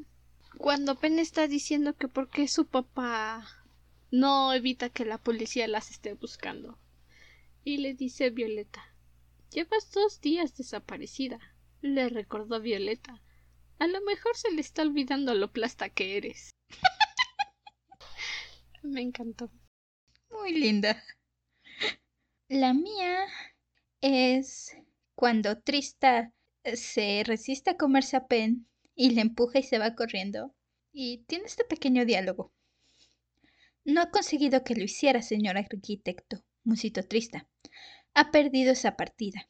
cuando 0.57 0.95
Pen 0.95 1.19
está 1.19 1.47
diciendo 1.47 1.95
que 1.95 2.09
por 2.09 2.29
qué 2.29 2.49
su 2.49 2.65
papá 2.65 3.47
no 4.11 4.53
evita 4.53 4.89
que 4.89 5.05
la 5.05 5.17
policía 5.17 5.69
las 5.69 5.89
esté 5.89 6.15
buscando. 6.15 6.77
Y 7.63 7.77
le 7.77 7.93
dice 7.93 8.29
Violeta 8.29 8.91
Llevas 9.51 9.91
dos 9.91 10.21
días 10.21 10.55
desaparecida, 10.55 11.37
le 11.81 12.07
recordó 12.07 12.61
Violeta. 12.61 13.21
A 13.79 13.87
lo 13.87 13.99
mejor 14.01 14.37
se 14.37 14.51
le 14.51 14.61
está 14.61 14.83
olvidando 14.83 15.33
lo 15.33 15.51
plasta 15.51 15.89
que 15.89 16.15
eres. 16.15 16.51
Me 18.83 19.01
encantó. 19.01 19.51
Muy 20.29 20.53
linda. 20.53 21.03
La 22.47 22.73
mía 22.73 23.25
es 23.99 24.77
cuando 25.15 25.61
Trista 25.61 26.31
se 26.63 27.23
resiste 27.25 27.71
a 27.71 27.77
comerse 27.77 28.15
a 28.15 28.27
Pen 28.27 28.67
y 28.95 29.11
le 29.11 29.21
empuja 29.21 29.59
y 29.59 29.63
se 29.63 29.79
va 29.79 29.95
corriendo. 29.95 30.55
Y 30.93 31.25
tiene 31.25 31.45
este 31.45 31.65
pequeño 31.65 32.05
diálogo. 32.05 32.53
No 33.83 34.01
ha 34.01 34.11
conseguido 34.11 34.63
que 34.63 34.75
lo 34.75 34.83
hiciera, 34.83 35.21
señor 35.21 35.57
arquitecto, 35.57 36.41
musito 36.63 37.03
Trista. 37.03 37.47
Ha 38.13 38.31
perdido 38.31 38.71
esa 38.71 38.95
partida. 38.95 39.49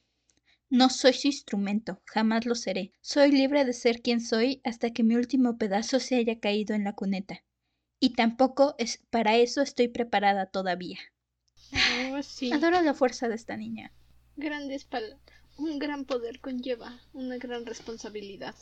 No 0.69 0.89
soy 0.89 1.13
su 1.13 1.27
instrumento, 1.27 2.01
jamás 2.05 2.45
lo 2.45 2.55
seré. 2.55 2.93
Soy 3.01 3.31
libre 3.31 3.65
de 3.65 3.73
ser 3.73 4.01
quien 4.01 4.21
soy 4.21 4.61
hasta 4.63 4.91
que 4.91 5.03
mi 5.03 5.15
último 5.15 5.57
pedazo 5.57 5.99
se 5.99 6.15
haya 6.15 6.39
caído 6.39 6.73
en 6.75 6.85
la 6.85 6.93
cuneta. 6.93 7.43
Y 7.99 8.13
tampoco 8.13 8.75
es 8.77 9.03
para 9.09 9.35
eso 9.35 9.61
estoy 9.61 9.89
preparada 9.89 10.45
todavía. 10.45 10.99
Oh, 12.11 12.23
sí. 12.23 12.51
Adoro 12.53 12.81
la 12.81 12.93
fuerza 12.93 13.27
de 13.27 13.35
esta 13.35 13.57
niña. 13.57 13.91
Grandes 14.37 14.85
palabras. 14.85 15.19
Un 15.57 15.77
gran 15.77 16.05
poder 16.05 16.39
conlleva 16.39 17.01
una 17.13 17.37
gran 17.37 17.65
responsabilidad. 17.65 18.55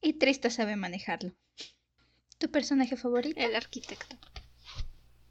Y 0.00 0.14
Trista 0.14 0.50
sabe 0.50 0.76
manejarlo. 0.76 1.34
¿Tu 2.38 2.50
personaje 2.50 2.96
favorito? 2.96 3.40
El 3.40 3.54
arquitecto. 3.54 4.18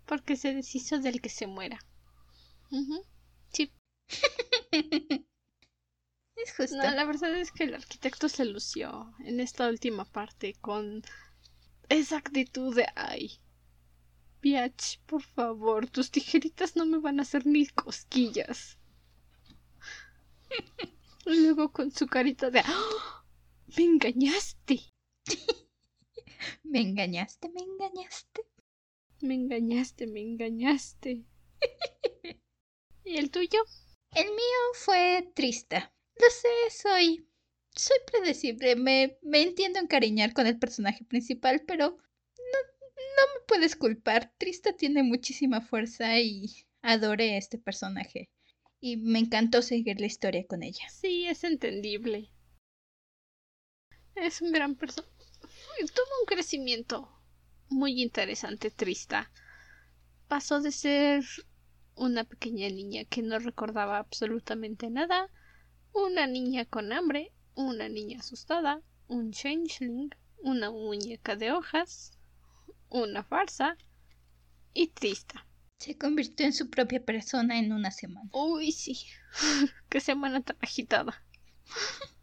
Porque 0.06 0.36
se 0.36 0.54
deshizo 0.54 1.00
del 1.00 1.22
que 1.22 1.30
se 1.30 1.48
muera. 1.48 1.80
Sí. 3.52 3.72
es 6.36 6.56
justo. 6.58 6.76
No, 6.76 6.90
la 6.92 7.06
verdad 7.06 7.36
es 7.36 7.52
que 7.52 7.66
el 7.66 7.76
arquitecto 7.76 8.28
se 8.30 8.46
lució 8.46 9.14
en 9.20 9.40
esta 9.40 9.68
última 9.70 10.06
parte 10.06 10.56
con 10.60 11.04
esa 11.90 12.18
actitud 12.18 12.76
de 12.76 12.88
ay. 12.96 13.40
Piach, 14.40 15.00
por 15.06 15.22
favor, 15.22 15.88
tus 15.90 16.10
tijeritas 16.10 16.76
no 16.76 16.86
me 16.86 16.98
van 16.98 17.20
a 17.20 17.22
hacer 17.22 17.46
ni 17.46 17.68
cosquillas. 17.68 18.78
Y 21.26 21.40
luego 21.40 21.72
con 21.72 21.90
su 21.90 22.06
carita 22.08 22.50
de 22.50 22.60
¡Ah! 22.60 23.24
¡Me 23.78 23.84
engañaste! 23.86 24.82
me 26.64 26.82
engañaste, 26.82 27.50
me 27.50 27.62
engañaste. 27.62 28.42
Me 29.22 29.36
engañaste, 29.36 30.06
me 30.06 30.20
engañaste. 30.20 31.24
¿Y 33.06 33.18
el 33.18 33.32
tuyo? 33.32 33.60
El 34.12 34.26
mío 34.26 34.74
fue 34.76 35.32
Trista. 35.36 35.94
Lo 36.16 36.30
sé, 36.30 36.78
soy. 36.82 37.28
Soy 37.76 37.98
predecible. 38.12 38.76
Me, 38.76 39.18
me 39.22 39.42
entiendo 39.42 39.80
encariñar 39.80 40.34
con 40.34 40.48
el 40.48 40.60
personaje 40.60 41.04
principal, 41.06 41.64
pero 41.68 41.90
no, 41.90 41.98
no 41.98 43.34
me 43.34 43.46
puedes 43.48 43.76
culpar. 43.76 44.34
Trista 44.38 44.74
tiene 44.74 45.04
muchísima 45.04 45.62
fuerza 45.62 46.20
y 46.20 46.66
adoré 46.82 47.34
a 47.34 47.38
este 47.38 47.58
personaje. 47.58 48.30
Y 48.80 48.98
me 48.98 49.20
encantó 49.20 49.62
seguir 49.62 50.00
la 50.00 50.08
historia 50.08 50.46
con 50.46 50.62
ella. 50.62 50.88
Sí, 50.90 51.26
es 51.26 51.44
entendible. 51.44 52.30
Es 54.16 54.42
un 54.42 54.52
gran 54.52 54.76
personaje. 54.76 55.12
Tuvo 55.80 56.20
un 56.22 56.26
crecimiento 56.28 57.10
muy 57.70 58.02
interesante, 58.02 58.70
Trista. 58.70 59.32
Pasó 60.28 60.62
de 60.62 60.72
ser 60.72 61.24
una 61.96 62.24
pequeña 62.24 62.68
niña 62.70 63.06
que 63.06 63.22
no 63.22 63.40
recordaba 63.40 63.98
absolutamente 63.98 64.90
nada, 64.90 65.30
una 65.94 66.28
niña 66.28 66.66
con 66.66 66.92
hambre, 66.92 67.32
una 67.56 67.90
niña 67.90 68.20
asustada, 68.20 68.82
un 69.08 69.32
changeling, 69.32 70.10
una 70.38 70.72
muñeca 70.72 71.36
de 71.36 71.52
hojas, 71.52 72.18
una 72.90 73.24
farsa 73.24 73.78
y 74.74 74.88
Trista. 74.88 75.46
Se 75.78 75.98
convirtió 75.98 76.46
en 76.46 76.54
su 76.54 76.70
propia 76.70 77.04
persona 77.04 77.60
en 77.60 77.74
una 77.74 77.92
semana. 77.92 78.30
Uy, 78.34 78.72
sí. 78.72 78.98
Qué 79.90 80.00
semana 80.00 80.42
tan 80.42 80.58
agitada. 80.62 81.24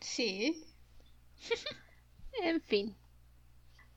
Sí. 0.00 0.62
en 2.42 2.60
fin. 2.60 2.94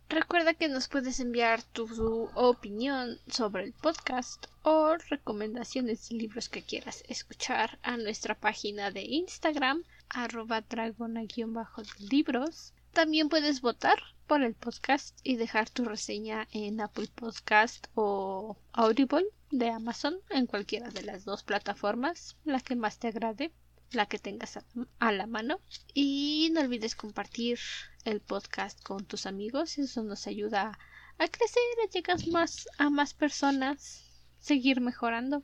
Recuerda 0.09 0.53
que 0.53 0.69
nos 0.69 0.88
puedes 0.88 1.19
enviar 1.19 1.61
tu 1.63 2.29
opinión 2.34 3.19
sobre 3.27 3.65
el 3.65 3.73
podcast 3.73 4.45
o 4.63 4.95
recomendaciones 5.09 6.07
de 6.07 6.15
libros 6.15 6.47
que 6.47 6.61
quieras 6.61 7.03
escuchar 7.09 7.77
a 7.84 7.97
nuestra 7.97 8.34
página 8.34 8.89
de 8.89 9.01
Instagram 9.01 9.84
arroba 10.07 10.61
dragona-libros. 10.61 12.73
También 12.93 13.27
puedes 13.27 13.59
votar 13.59 14.01
por 14.27 14.43
el 14.43 14.53
podcast 14.53 15.19
y 15.23 15.35
dejar 15.35 15.69
tu 15.69 15.84
reseña 15.84 16.47
en 16.53 16.79
Apple 16.79 17.09
Podcast 17.13 17.88
o 17.93 18.55
Audible 18.71 19.25
de 19.51 19.71
Amazon 19.71 20.15
en 20.29 20.45
cualquiera 20.45 20.89
de 20.89 21.03
las 21.03 21.25
dos 21.25 21.43
plataformas, 21.43 22.38
la 22.45 22.61
que 22.61 22.77
más 22.77 22.97
te 22.97 23.09
agrade 23.09 23.51
la 23.91 24.05
que 24.05 24.19
tengas 24.19 24.59
a, 24.99 25.11
la 25.11 25.27
mano. 25.27 25.59
Y 25.93 26.49
no 26.53 26.61
olvides 26.61 26.95
compartir 26.95 27.59
el 28.07 28.21
podcast 28.21 28.81
con 28.84 29.05
tus 29.05 29.25
amigos, 29.25 29.77
eso 29.77 30.01
nos 30.01 30.27
ayuda 30.27 30.79
a 31.17 31.27
crecer, 31.27 31.61
a 31.84 31.89
llegar 31.89 32.25
más 32.29 32.67
a 32.77 32.89
más 32.89 33.13
personas, 33.13 34.05
seguir 34.39 34.79
mejorando, 34.79 35.43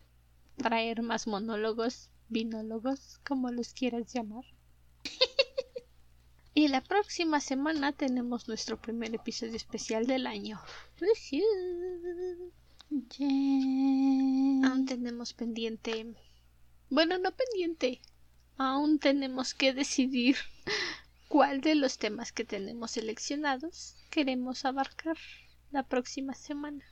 traer 0.56 1.02
más 1.02 1.28
monólogos, 1.28 2.10
binólogos, 2.30 3.20
como 3.26 3.52
los 3.52 3.74
quieras 3.74 4.14
llamar. 4.14 4.46
y 6.54 6.70
la 6.70 6.82
próxima 6.82 7.42
semana 7.42 7.92
tenemos 7.92 8.48
nuestro 8.48 8.82
primer 8.82 9.14
episodio 9.14 9.56
especial 9.56 10.08
del 10.08 10.26
año. 10.26 10.62
Aún 14.66 14.86
tenemos 14.88 15.34
pendiente. 15.34 16.16
Bueno, 16.90 17.18
no 17.18 17.32
pendiente 17.32 18.02
aún 18.58 19.00
tenemos 19.00 19.54
que 19.54 19.74
decidir 19.74 20.38
cuál 21.34 21.62
de 21.62 21.74
los 21.74 21.98
temas 21.98 22.32
que 22.32 22.46
tenemos 22.46 22.92
seleccionados 22.92 23.96
queremos 24.12 24.66
abarcar 24.66 25.18
la 25.72 25.82
próxima 25.82 26.36
semana. 26.36 26.86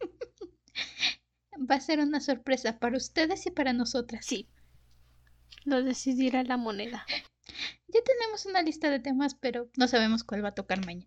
Va 1.70 1.76
a 1.76 1.80
ser 1.80 2.00
una 2.00 2.20
sorpresa 2.20 2.80
para 2.80 2.96
ustedes 2.96 3.46
y 3.46 3.52
para 3.52 3.72
nosotras. 3.72 4.26
Sí. 4.26 4.48
Lo 5.64 5.84
decidirá 5.84 6.42
la 6.42 6.56
moneda. 6.56 7.06
Ya 7.86 8.00
tenemos 8.04 8.44
una 8.44 8.60
lista 8.60 8.90
de 8.90 8.98
temas, 8.98 9.36
pero 9.36 9.70
no 9.76 9.86
sabemos 9.86 10.24
cuál 10.24 10.44
va 10.44 10.48
a 10.48 10.54
tocar 10.56 10.84
mañana, 10.84 11.06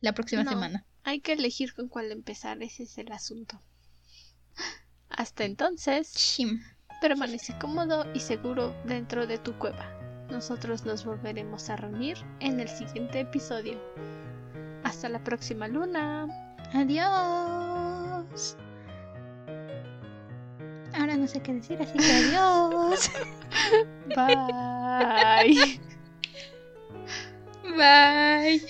la 0.00 0.14
próxima 0.14 0.44
semana. 0.44 0.86
Hay 1.02 1.20
que 1.20 1.34
elegir 1.34 1.74
con 1.74 1.88
cuál 1.88 2.12
empezar, 2.12 2.62
ese 2.62 2.84
es 2.84 2.96
el 2.96 3.12
asunto. 3.12 3.62
Hasta 5.10 5.44
entonces. 5.44 6.38
Permanece 7.02 7.58
cómodo 7.58 8.10
y 8.14 8.20
seguro 8.20 8.74
dentro 8.86 9.26
de 9.26 9.36
tu 9.36 9.58
cueva. 9.58 10.01
Nosotros 10.32 10.86
nos 10.86 11.04
volveremos 11.04 11.68
a 11.68 11.76
reunir 11.76 12.16
en 12.40 12.58
el 12.58 12.66
siguiente 12.66 13.20
episodio. 13.20 13.78
Hasta 14.82 15.10
la 15.10 15.22
próxima 15.22 15.68
luna. 15.68 16.26
Adiós. 16.72 18.56
Ahora 20.94 21.16
no 21.18 21.28
sé 21.28 21.42
qué 21.42 21.52
decir, 21.52 21.82
así 21.82 21.98
que 21.98 22.10
adiós. 22.10 23.10
Bye. 24.16 25.80
Bye. 27.76 28.62